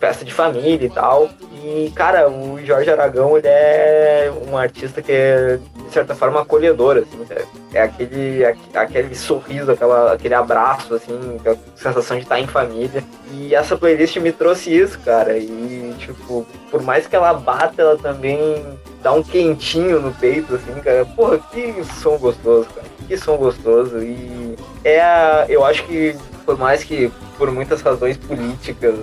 festa 0.05 0.23
de 0.23 0.31
família 0.33 0.85
e 0.85 0.89
tal. 0.89 1.29
E, 1.63 1.91
cara, 1.95 2.29
o 2.29 2.63
Jorge 2.63 2.91
Aragão, 2.91 3.35
ele 3.37 3.47
é 3.47 4.31
um 4.47 4.55
artista 4.55 5.01
que 5.01 5.11
é, 5.11 5.57
de 5.87 5.91
certa 5.91 6.13
forma, 6.13 6.41
acolhedor, 6.41 6.97
assim, 6.97 7.25
sabe? 7.25 7.41
É 7.73 7.81
aquele, 7.81 8.45
aque- 8.45 8.77
aquele 8.77 9.15
sorriso, 9.15 9.71
aquela, 9.71 10.13
aquele 10.13 10.35
abraço, 10.35 10.93
assim, 10.93 11.37
aquela 11.39 11.57
sensação 11.75 12.17
de 12.17 12.23
estar 12.23 12.39
em 12.39 12.45
família. 12.45 13.03
E 13.33 13.55
essa 13.55 13.75
playlist 13.75 14.15
me 14.17 14.31
trouxe 14.31 14.75
isso, 14.77 14.99
cara. 14.99 15.37
E, 15.37 15.95
tipo, 15.97 16.45
por 16.69 16.83
mais 16.83 17.07
que 17.07 17.15
ela 17.15 17.33
bata, 17.33 17.81
ela 17.81 17.97
também 17.97 18.63
dá 19.01 19.11
um 19.11 19.23
quentinho 19.23 19.99
no 19.99 20.13
peito, 20.13 20.55
assim, 20.55 20.79
cara. 20.81 21.03
Porra, 21.15 21.39
que 21.51 21.83
som 22.01 22.17
gostoso, 22.17 22.67
cara. 22.75 22.87
Que 23.07 23.17
som 23.17 23.37
gostoso. 23.37 23.97
E 24.03 24.55
é 24.83 25.01
a, 25.01 25.45
eu 25.49 25.65
acho 25.65 25.83
que, 25.85 26.15
por 26.45 26.57
mais 26.59 26.83
que 26.83 27.11
por 27.39 27.51
muitas 27.51 27.81
razões 27.81 28.15
políticas 28.17 28.95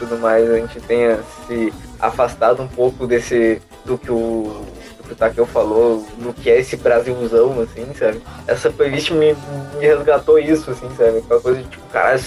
tudo 0.00 0.18
mais, 0.18 0.50
a 0.50 0.56
gente 0.56 0.80
tenha 0.80 1.20
se 1.46 1.72
afastado 2.00 2.62
um 2.62 2.68
pouco 2.68 3.06
desse, 3.06 3.60
do 3.84 3.96
que 3.96 4.10
o 4.10 4.64
do 4.96 5.04
que 5.04 5.12
o 5.12 5.16
Takeo 5.16 5.46
falou, 5.46 6.06
no 6.18 6.32
que 6.32 6.50
é 6.50 6.58
esse 6.58 6.76
Brasilzão, 6.76 7.60
assim, 7.60 7.86
sabe? 7.94 8.20
Essa 8.46 8.70
playlist 8.70 9.10
me, 9.10 9.36
me 9.78 9.86
resgatou 9.86 10.38
isso, 10.38 10.70
assim, 10.70 10.88
sabe? 10.96 11.18
Aquela 11.18 11.40
coisa 11.40 11.62
de, 11.62 11.68
tipo, 11.68 11.86
caralho, 11.88 12.20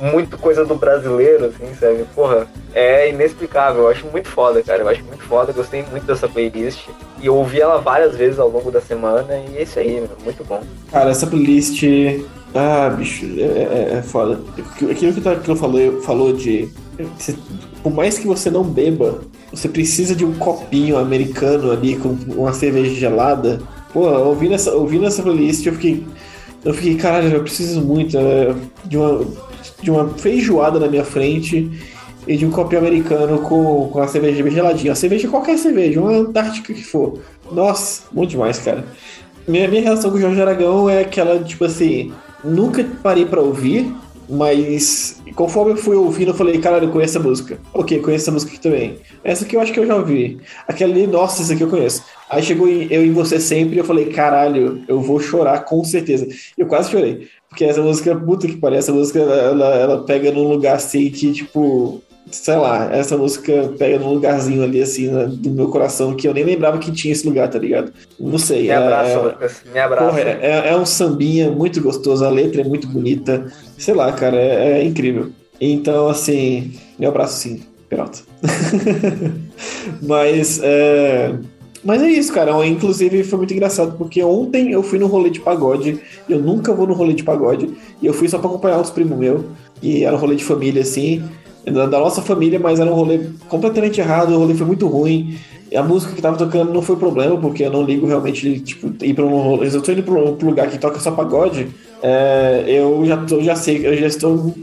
muito 0.00 0.38
coisa 0.38 0.64
do 0.64 0.74
brasileiro, 0.74 1.46
assim, 1.46 1.74
sabe? 1.74 2.04
Porra, 2.14 2.46
é 2.74 3.10
inexplicável. 3.10 3.82
Eu 3.82 3.88
acho 3.88 4.06
muito 4.06 4.28
foda, 4.28 4.62
cara. 4.62 4.82
Eu 4.82 4.88
acho 4.88 5.02
muito 5.04 5.24
foda. 5.24 5.52
Gostei 5.52 5.82
muito 5.82 6.06
dessa 6.06 6.28
playlist. 6.28 6.88
E 7.20 7.26
eu 7.26 7.34
ouvi 7.34 7.60
ela 7.60 7.78
várias 7.80 8.16
vezes 8.16 8.38
ao 8.38 8.48
longo 8.48 8.70
da 8.70 8.80
semana. 8.80 9.34
E 9.50 9.56
é 9.56 9.62
isso 9.62 9.78
aí, 9.78 10.00
meu. 10.00 10.10
Muito 10.22 10.44
bom. 10.44 10.62
Cara, 10.90 11.10
essa 11.10 11.26
playlist. 11.26 11.82
Ah, 12.54 12.90
bicho, 12.90 13.26
é, 13.38 13.42
é- 13.42 13.94
é 13.98 14.02
foda. 14.02 14.40
Aquilo 14.90 15.12
que 15.12 15.20
o 15.20 15.22
Takilo 15.22 15.56
falou, 15.56 16.00
falou 16.02 16.32
de. 16.32 16.68
por 17.82 17.92
mais 17.92 18.18
que 18.18 18.26
você 18.26 18.50
não 18.50 18.64
beba, 18.64 19.20
você 19.52 19.68
precisa 19.68 20.14
de 20.14 20.24
um 20.24 20.34
copinho 20.34 20.98
americano 20.98 21.70
ali 21.70 21.96
com 21.96 22.16
uma 22.28 22.52
cerveja 22.52 22.94
gelada. 22.94 23.60
Pô, 23.92 24.08
ouvindo 24.08 24.54
essa, 24.54 24.72
ouvindo 24.74 25.06
essa 25.06 25.22
playlist, 25.22 25.64
eu 25.66 25.74
fiquei. 25.74 26.04
Eu 26.64 26.74
fiquei, 26.74 26.96
caralho, 26.96 27.32
eu 27.32 27.42
preciso 27.42 27.80
muito 27.80 28.18
é, 28.18 28.54
de, 28.84 28.96
uma, 28.96 29.24
de 29.80 29.90
uma 29.90 30.08
feijoada 30.08 30.80
na 30.80 30.88
minha 30.88 31.04
frente 31.04 31.70
e 32.26 32.36
de 32.36 32.44
um 32.44 32.50
copinho 32.50 32.80
americano 32.80 33.38
com, 33.38 33.88
com 33.88 34.00
a 34.00 34.08
cerveja 34.08 34.42
bem 34.42 34.52
geladinha. 34.52 34.92
A 34.92 34.96
cerveja, 34.96 35.28
qualquer 35.28 35.56
cerveja, 35.56 36.00
uma 36.00 36.10
Antártica 36.12 36.74
que 36.74 36.82
for. 36.82 37.20
Nossa, 37.52 38.02
muito 38.12 38.30
demais, 38.30 38.58
cara. 38.58 38.84
Minha, 39.46 39.68
minha 39.68 39.82
relação 39.82 40.10
com 40.10 40.16
o 40.18 40.20
Jorge 40.20 40.40
Aragão 40.42 40.90
é 40.90 41.00
aquela, 41.02 41.38
tipo 41.42 41.64
assim, 41.64 42.12
nunca 42.44 42.84
parei 43.02 43.24
pra 43.24 43.40
ouvir, 43.40 43.94
mas 44.28 45.22
conforme 45.34 45.72
eu 45.72 45.76
fui 45.76 45.96
ouvindo, 45.96 46.32
eu 46.32 46.34
falei, 46.34 46.58
caralho, 46.58 46.86
eu 46.86 46.92
conheço 46.92 47.16
essa 47.16 47.26
música. 47.26 47.58
Ok, 47.72 47.98
conheço 48.00 48.24
essa 48.24 48.32
música 48.32 48.52
aqui 48.52 48.60
também. 48.60 48.98
Essa 49.24 49.44
aqui 49.44 49.56
eu 49.56 49.60
acho 49.60 49.72
que 49.72 49.80
eu 49.80 49.86
já 49.86 49.96
ouvi. 49.96 50.38
Aquela 50.66 50.92
ali, 50.92 51.06
nossa, 51.06 51.42
essa 51.42 51.54
aqui 51.54 51.62
eu 51.62 51.70
conheço. 51.70 52.04
Aí 52.28 52.42
chegou 52.42 52.68
em 52.68 52.86
Eu 52.90 53.04
e 53.04 53.10
Você 53.10 53.40
Sempre 53.40 53.76
e 53.76 53.78
eu 53.78 53.84
falei, 53.84 54.06
caralho, 54.06 54.82
eu 54.86 55.00
vou 55.00 55.18
chorar 55.18 55.64
com 55.64 55.82
certeza. 55.82 56.28
Eu 56.56 56.66
quase 56.66 56.90
chorei. 56.90 57.28
Porque 57.48 57.64
essa 57.64 57.80
música, 57.80 58.14
puta 58.14 58.46
que 58.46 58.56
parece, 58.56 58.90
essa 58.90 58.98
música, 58.98 59.18
ela, 59.20 59.74
ela 59.74 60.04
pega 60.04 60.30
num 60.30 60.48
lugar 60.48 60.76
assim 60.76 61.10
que, 61.10 61.32
tipo, 61.32 62.02
sei 62.30 62.56
lá, 62.56 62.94
essa 62.94 63.16
música 63.16 63.72
pega 63.78 63.98
num 63.98 64.12
lugarzinho 64.14 64.62
ali, 64.62 64.80
assim, 64.82 65.08
na- 65.08 65.24
do 65.24 65.50
meu 65.50 65.68
coração, 65.68 66.14
que 66.14 66.26
eu 66.28 66.34
nem 66.34 66.44
lembrava 66.44 66.78
que 66.78 66.90
tinha 66.92 67.12
esse 67.12 67.26
lugar, 67.26 67.48
tá 67.48 67.58
ligado? 67.58 67.92
Não 68.18 68.38
sei. 68.38 68.62
Me 68.62 68.68
é- 68.68 68.74
abraça, 68.76 69.10
é- 69.10 69.16
Lucas. 69.18 69.62
Me 69.72 69.78
abraça. 69.80 70.06
Porra, 70.06 70.20
é, 70.20 70.38
é- 70.42 70.68
é 70.70 70.76
um 70.76 70.86
sambinha 70.86 71.50
muito 71.50 71.80
gostoso, 71.80 72.24
a 72.24 72.30
letra 72.30 72.60
é 72.60 72.64
muito 72.64 72.86
bonita. 72.88 73.46
Sei 73.76 73.94
lá, 73.94 74.12
cara, 74.12 74.36
é, 74.36 74.80
é 74.80 74.84
incrível. 74.84 75.30
Então, 75.60 76.08
assim, 76.08 76.72
meu 76.98 77.10
abraço 77.10 77.38
sim, 77.38 77.60
Peralta. 77.88 78.18
Mas, 80.02 80.60
é... 80.62 81.34
Mas 81.84 82.02
é 82.02 82.10
isso, 82.10 82.32
cara. 82.32 82.50
Inclusive 82.66 83.22
foi 83.24 83.38
muito 83.38 83.54
engraçado, 83.54 83.96
porque 83.96 84.22
ontem 84.22 84.72
eu 84.72 84.82
fui 84.82 84.98
no 84.98 85.06
rolê 85.06 85.30
de 85.30 85.40
pagode. 85.40 86.00
Eu 86.28 86.40
nunca 86.40 86.74
vou 86.74 86.86
no 86.86 86.92
rolê 86.92 87.14
de 87.14 87.22
pagode. 87.22 87.70
E 88.02 88.06
eu 88.06 88.12
fui 88.12 88.28
só 88.28 88.38
pra 88.38 88.48
acompanhar 88.50 88.78
uns 88.78 88.90
primos 88.90 89.16
meus. 89.16 89.42
E 89.80 90.04
era 90.04 90.14
um 90.14 90.18
rolê 90.18 90.34
de 90.36 90.44
família, 90.44 90.82
assim. 90.82 91.22
Da, 91.70 91.86
da 91.86 91.98
nossa 91.98 92.22
família, 92.22 92.58
mas 92.58 92.78
era 92.80 92.90
um 92.90 92.94
rolê 92.94 93.20
completamente 93.48 94.00
errado. 94.00 94.34
O 94.34 94.38
rolê 94.38 94.54
foi 94.54 94.66
muito 94.66 94.86
ruim. 94.86 95.36
E 95.70 95.76
a 95.76 95.82
música 95.82 96.14
que 96.14 96.22
tava 96.22 96.36
tocando 96.38 96.72
não 96.72 96.80
foi 96.80 96.96
problema, 96.96 97.36
porque 97.38 97.62
eu 97.64 97.70
não 97.70 97.82
ligo 97.82 98.06
realmente, 98.06 98.58
tipo, 98.60 98.90
ir 99.04 99.12
pra 99.14 99.24
um 99.24 99.36
rolê. 99.42 99.70
Se 99.70 99.76
eu 99.76 99.82
tô 99.82 99.92
indo 99.92 100.02
pra 100.02 100.14
um 100.14 100.34
lugar 100.42 100.66
que 100.68 100.78
toca 100.78 100.98
só 100.98 101.10
pagode, 101.10 101.68
é, 102.02 102.64
eu 102.66 103.04
já, 103.04 103.16
tô, 103.18 103.42
já 103.42 103.54
sei, 103.54 103.86
eu 103.86 103.94
já 103.96 104.06
estou. 104.06 104.54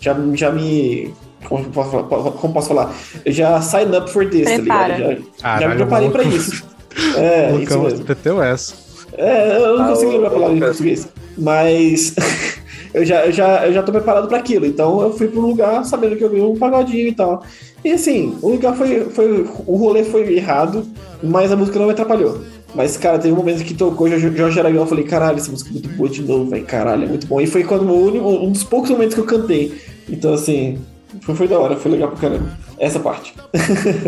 Já, 0.00 0.14
já 0.34 0.50
me. 0.50 1.10
Como 1.48 1.64
posso, 1.70 1.90
falar, 1.90 2.04
como 2.32 2.52
posso 2.54 2.68
falar? 2.68 2.94
Eu 3.24 3.32
já 3.32 3.60
sign 3.62 3.96
up 3.96 4.10
for 4.10 4.28
this, 4.28 4.44
Prepara. 4.44 4.92
tá 4.92 4.98
ligado? 4.98 5.10
Já, 5.10 5.16
já 5.16 5.20
me 5.22 5.60
Caralho, 5.60 5.76
preparei 5.76 6.10
pra 6.10 6.22
maluco. 6.24 6.38
isso. 6.42 6.72
É, 7.16 7.48
isso 7.52 7.58
Lucão, 7.60 7.82
mesmo. 7.84 8.04
meteu 8.06 8.42
essa. 8.42 8.74
É, 9.16 9.56
eu 9.56 9.78
não 9.78 9.84
Ah, 9.86 9.88
consigo 9.88 10.12
lembrar 10.12 10.28
a 10.28 10.30
palavra 10.30 10.56
em 10.56 10.60
português. 10.60 11.08
Mas 11.38 12.14
eu, 12.94 13.04
já, 13.04 13.26
eu, 13.26 13.32
já, 13.32 13.66
eu 13.66 13.72
já 13.72 13.82
tô 13.82 13.92
preparado 13.92 14.28
pra 14.28 14.38
aquilo. 14.38 14.66
Então 14.66 15.00
eu 15.02 15.12
fui 15.12 15.28
pro 15.28 15.40
lugar 15.40 15.84
sabendo 15.84 16.16
que 16.16 16.24
eu 16.24 16.30
vi 16.30 16.40
um 16.40 16.56
pagodinho 16.56 17.08
e 17.08 17.12
tal. 17.14 17.42
E 17.84 17.92
assim, 17.92 18.36
o 18.42 18.50
lugar 18.50 18.76
foi. 18.76 19.04
foi 19.10 19.46
o 19.66 19.76
rolê 19.76 20.04
foi 20.04 20.34
errado, 20.34 20.84
mas 21.22 21.50
a 21.50 21.56
música 21.56 21.78
não 21.78 21.86
me 21.86 21.92
atrapalhou. 21.92 22.40
Mas, 22.74 22.96
cara, 22.96 23.18
teve 23.18 23.34
um 23.34 23.36
momento 23.36 23.62
que 23.64 23.74
tocou 23.74 24.08
Jorge 24.08 24.58
Aragão, 24.58 24.80
eu 24.82 24.86
falei, 24.86 25.04
caralho, 25.04 25.36
essa 25.36 25.50
música 25.50 25.68
é 25.68 25.72
muito 25.74 25.90
boa 25.90 26.08
de 26.08 26.22
novo, 26.22 26.48
velho, 26.48 26.64
caralho, 26.64 27.04
é 27.04 27.06
muito 27.06 27.26
bom. 27.26 27.38
E 27.38 27.46
foi 27.46 27.64
quando 27.64 27.82
único- 27.92 28.26
um 28.26 28.50
dos 28.50 28.64
poucos 28.64 28.88
momentos 28.88 29.14
que 29.14 29.20
eu 29.20 29.26
cantei. 29.26 29.74
Então, 30.08 30.32
assim, 30.32 30.78
foi, 31.20 31.34
foi 31.34 31.48
da 31.48 31.58
hora, 31.58 31.76
foi 31.76 31.90
legal 31.90 32.08
pra 32.08 32.18
caramba. 32.30 32.48
Essa 32.78 32.98
parte. 32.98 33.34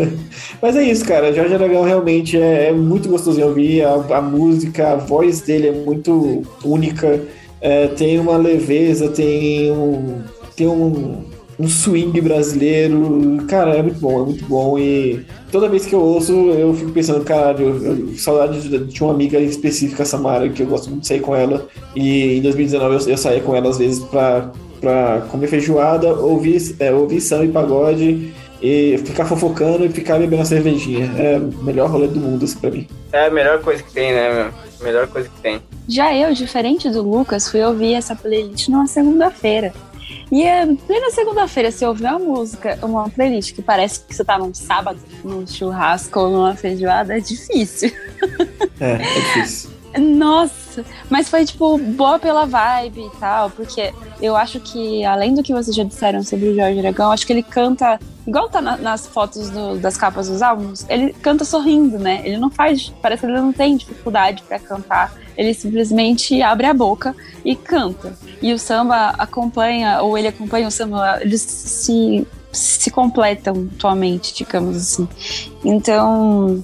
Mas 0.61 0.75
é 0.75 0.83
isso, 0.83 1.05
cara. 1.05 1.31
Jorge 1.33 1.53
Aragão 1.53 1.83
realmente 1.83 2.37
é, 2.39 2.69
é 2.69 2.71
muito 2.71 3.07
gostoso 3.07 3.37
de 3.37 3.43
ouvir. 3.43 3.83
A, 3.83 3.93
a 4.17 4.21
música, 4.21 4.93
a 4.93 4.95
voz 4.95 5.41
dele 5.41 5.67
é 5.67 5.71
muito 5.71 6.41
única. 6.63 7.21
É, 7.65 7.87
tem 7.87 8.19
uma 8.19 8.37
leveza, 8.37 9.09
tem 9.09 9.71
um. 9.71 10.21
Tem 10.55 10.67
um, 10.67 11.23
um 11.59 11.67
swing 11.67 12.21
brasileiro. 12.21 13.43
Cara, 13.47 13.75
é 13.75 13.81
muito 13.81 13.99
bom, 13.99 14.21
é 14.21 14.25
muito 14.25 14.45
bom. 14.45 14.77
E 14.77 15.25
toda 15.51 15.67
vez 15.67 15.83
que 15.83 15.95
eu 15.95 15.99
ouço, 15.99 16.31
eu 16.31 16.75
fico 16.75 16.91
pensando, 16.91 17.25
caralho, 17.25 17.83
eu, 17.83 18.17
saudade 18.17 18.69
de, 18.69 18.77
de 18.85 19.03
uma 19.03 19.11
amiga 19.11 19.39
específica, 19.39 20.05
Samara, 20.05 20.47
que 20.47 20.61
eu 20.61 20.67
gosto 20.67 20.91
muito 20.91 21.01
de 21.01 21.07
sair 21.07 21.21
com 21.21 21.35
ela. 21.35 21.67
E 21.95 22.37
em 22.37 22.41
2019 22.43 23.03
eu, 23.03 23.09
eu 23.09 23.17
saía 23.17 23.41
com 23.41 23.55
ela 23.55 23.67
às 23.67 23.79
vezes 23.79 24.03
pra, 24.03 24.51
pra 24.79 25.25
comer 25.31 25.47
feijoada, 25.47 26.13
ouvir, 26.13 26.75
é, 26.79 26.93
ouvir 26.93 27.19
samba 27.19 27.45
e 27.45 27.51
pagode. 27.51 28.31
E 28.65 28.97
ficar 28.97 29.25
fofocando 29.25 29.85
e 29.85 29.89
ficar 29.89 30.17
bebendo 30.17 30.41
a 30.41 30.45
cervejinha. 30.45 31.11
É 31.19 31.37
o 31.37 31.63
melhor 31.63 31.87
rolê 31.87 32.07
do 32.07 32.19
mundo, 32.19 32.45
assim, 32.45 32.57
pra 32.57 32.71
mim. 32.71 32.87
É 33.11 33.27
a 33.27 33.29
melhor 33.29 33.61
coisa 33.61 33.83
que 33.83 33.91
tem, 33.91 34.11
né, 34.11 34.33
meu? 34.33 34.53
Melhor 34.81 35.07
coisa 35.07 35.29
que 35.29 35.39
tem. 35.39 35.61
Já 35.87 36.15
eu, 36.15 36.33
diferente 36.33 36.89
do 36.89 37.03
Lucas, 37.03 37.47
fui 37.47 37.63
ouvir 37.63 37.93
essa 37.93 38.15
playlist 38.15 38.67
numa 38.69 38.87
segunda-feira. 38.87 39.71
E 40.31 40.41
é 40.43 40.65
plena 40.65 41.11
segunda-feira, 41.11 41.69
se 41.69 41.85
ouvir 41.85 42.05
uma 42.05 42.17
música, 42.17 42.79
uma 42.81 43.07
playlist 43.07 43.53
que 43.53 43.61
parece 43.61 43.99
que 43.99 44.15
você 44.15 44.25
tá 44.25 44.39
num 44.39 44.53
sábado, 44.53 44.99
num 45.23 45.45
churrasco 45.45 46.19
ou 46.19 46.31
numa 46.31 46.55
feijoada, 46.55 47.15
é 47.15 47.19
difícil. 47.19 47.91
É, 48.79 48.93
é 48.93 48.97
difícil. 48.97 49.69
Nossa, 49.97 50.83
mas 51.09 51.29
foi 51.29 51.45
tipo 51.45 51.77
boa 51.77 52.19
pela 52.19 52.45
vibe 52.45 53.01
e 53.01 53.19
tal, 53.19 53.49
porque 53.49 53.93
eu 54.21 54.35
acho 54.35 54.59
que 54.59 55.03
além 55.05 55.33
do 55.33 55.41
que 55.43 55.53
vocês 55.53 55.75
já 55.75 55.83
disseram 55.83 56.21
sobre 56.23 56.49
o 56.49 56.55
Jorge 56.55 56.79
Aragão, 56.79 57.11
acho 57.11 57.25
que 57.25 57.33
ele 57.33 57.43
canta 57.43 57.99
igual 58.27 58.49
tá 58.49 58.59
na- 58.61 58.75
nas 58.77 59.05
fotos 59.05 59.49
do- 59.51 59.77
das 59.77 59.95
capas 59.95 60.27
dos 60.27 60.41
álbuns, 60.41 60.85
ele 60.89 61.13
canta 61.13 61.45
sorrindo, 61.45 61.99
né? 61.99 62.21
Ele 62.25 62.37
não 62.37 62.49
faz, 62.49 62.91
parece 63.01 63.21
que 63.21 63.27
ele 63.27 63.39
não 63.39 63.53
tem 63.53 63.77
dificuldade 63.77 64.43
pra 64.47 64.57
cantar, 64.59 65.13
ele 65.37 65.53
simplesmente 65.53 66.41
abre 66.41 66.65
a 66.65 66.73
boca 66.73 67.15
e 67.45 67.55
canta. 67.55 68.13
E 68.41 68.51
o 68.51 68.57
samba 68.59 69.09
acompanha, 69.17 70.01
ou 70.01 70.17
ele 70.17 70.27
acompanha 70.27 70.67
o 70.67 70.71
samba, 70.71 71.19
eles 71.21 71.41
se 71.41 72.27
se 72.51 72.89
completam 72.89 73.53
mutuamente, 73.53 74.33
digamos 74.33 74.77
assim. 74.77 75.09
Então, 75.63 76.63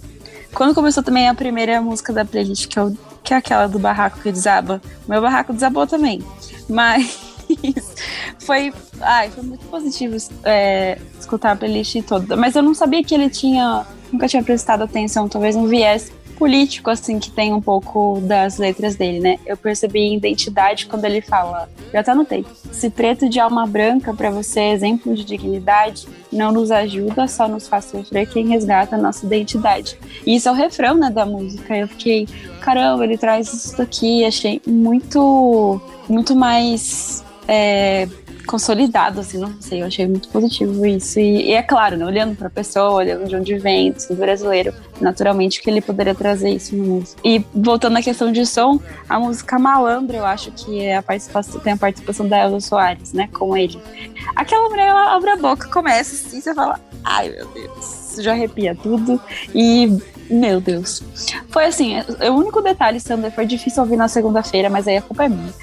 quando 0.53 0.73
começou 0.73 1.03
também 1.03 1.27
a 1.27 1.35
primeira 1.35 1.81
música 1.81 2.13
da 2.13 2.23
playlist, 2.23 2.67
que 2.67 2.79
é, 2.79 2.83
o- 2.83 2.95
que 3.23 3.33
é 3.33 3.37
aquela 3.37 3.67
do 3.67 3.79
barraco 3.79 4.19
que 4.19 4.31
desaba, 4.31 4.81
meu 5.07 5.21
barraco 5.21 5.53
desabou 5.53 5.85
também. 5.85 6.23
Mas 6.69 7.19
foi, 8.39 8.73
ai, 8.99 9.29
foi 9.29 9.43
muito 9.43 9.65
positivo 9.65 10.15
é, 10.43 10.97
escutar 11.19 11.51
a 11.51 11.55
playlist 11.55 12.01
toda. 12.03 12.35
Mas 12.35 12.55
eu 12.55 12.61
não 12.61 12.73
sabia 12.73 13.03
que 13.03 13.13
ele 13.13 13.29
tinha, 13.29 13.85
nunca 14.11 14.27
tinha 14.27 14.43
prestado 14.43 14.83
atenção, 14.83 15.27
talvez 15.27 15.55
um 15.55 15.67
viés 15.67 16.11
político, 16.41 16.89
assim, 16.89 17.19
que 17.19 17.29
tem 17.29 17.53
um 17.53 17.61
pouco 17.61 18.19
das 18.23 18.57
letras 18.57 18.95
dele, 18.95 19.19
né? 19.19 19.37
Eu 19.45 19.55
percebi 19.55 20.15
identidade 20.15 20.87
quando 20.87 21.05
ele 21.05 21.21
fala, 21.21 21.69
já 21.93 21.99
até 21.99 22.09
anotei, 22.09 22.43
se 22.71 22.89
preto 22.89 23.29
de 23.29 23.39
alma 23.39 23.67
branca 23.67 24.11
pra 24.11 24.31
você 24.31 24.59
é 24.59 24.71
exemplo 24.71 25.13
de 25.13 25.23
dignidade, 25.23 26.07
não 26.33 26.51
nos 26.51 26.71
ajuda, 26.71 27.27
só 27.27 27.47
nos 27.47 27.67
faz 27.67 27.85
sofrer 27.85 28.27
quem 28.27 28.47
resgata 28.47 28.95
a 28.95 28.99
nossa 28.99 29.23
identidade. 29.23 29.95
E 30.25 30.35
isso 30.35 30.49
é 30.49 30.51
o 30.51 30.55
refrão, 30.55 30.95
né, 30.95 31.11
da 31.11 31.27
música. 31.27 31.77
Eu 31.77 31.87
fiquei, 31.87 32.27
caramba, 32.59 33.03
ele 33.03 33.19
traz 33.19 33.53
isso 33.53 33.77
daqui, 33.77 34.25
achei 34.25 34.59
muito, 34.65 35.79
muito 36.09 36.35
mais 36.35 37.23
é, 37.47 38.07
consolidado, 38.51 39.21
assim, 39.21 39.37
não 39.37 39.61
sei, 39.61 39.81
eu 39.81 39.87
achei 39.87 40.05
muito 40.05 40.27
positivo 40.27 40.85
isso. 40.85 41.17
E, 41.21 41.47
e 41.47 41.53
é 41.53 41.63
claro, 41.63 41.95
né, 41.95 42.05
olhando 42.05 42.35
pra 42.35 42.49
pessoa, 42.49 42.91
olhando 42.91 43.25
de 43.25 43.33
onde 43.33 43.57
vem, 43.57 43.93
do 43.93 44.15
brasileiro, 44.15 44.73
naturalmente 44.99 45.61
que 45.61 45.69
ele 45.69 45.79
poderia 45.79 46.13
trazer 46.13 46.49
isso 46.49 46.75
no 46.75 46.95
música. 46.95 47.21
E 47.23 47.45
voltando 47.55 47.97
à 47.97 48.01
questão 48.01 48.29
de 48.29 48.45
som, 48.45 48.77
a 49.07 49.17
música 49.17 49.57
Malandro, 49.57 50.17
eu 50.17 50.25
acho 50.25 50.51
que 50.51 50.81
é 50.81 50.97
a 50.97 51.01
participação, 51.01 51.61
tem 51.61 51.71
a 51.71 51.77
participação 51.77 52.27
da 52.27 52.43
Elza 52.43 52.59
Soares, 52.59 53.13
né, 53.13 53.29
com 53.31 53.55
ele. 53.55 53.81
Aquela 54.35 54.67
mulher, 54.67 54.89
ela 54.89 55.15
abre 55.15 55.29
a 55.29 55.37
boca, 55.37 55.69
começa 55.69 56.13
assim, 56.13 56.41
você 56.41 56.53
fala, 56.53 56.77
ai 57.05 57.29
meu 57.29 57.47
Deus, 57.47 58.17
já 58.19 58.33
arrepia 58.33 58.75
tudo. 58.75 59.17
E, 59.55 59.97
meu 60.31 60.61
Deus. 60.61 61.03
Foi 61.49 61.65
assim, 61.65 61.95
o 61.99 62.31
único 62.31 62.61
detalhe, 62.61 62.99
Sander, 62.99 63.31
foi 63.31 63.45
difícil 63.45 63.83
ouvir 63.83 63.97
na 63.97 64.07
segunda-feira, 64.07 64.69
mas 64.69 64.87
aí 64.87 64.97
a 64.97 65.01
culpa 65.01 65.25
é 65.25 65.29
minha. 65.29 65.53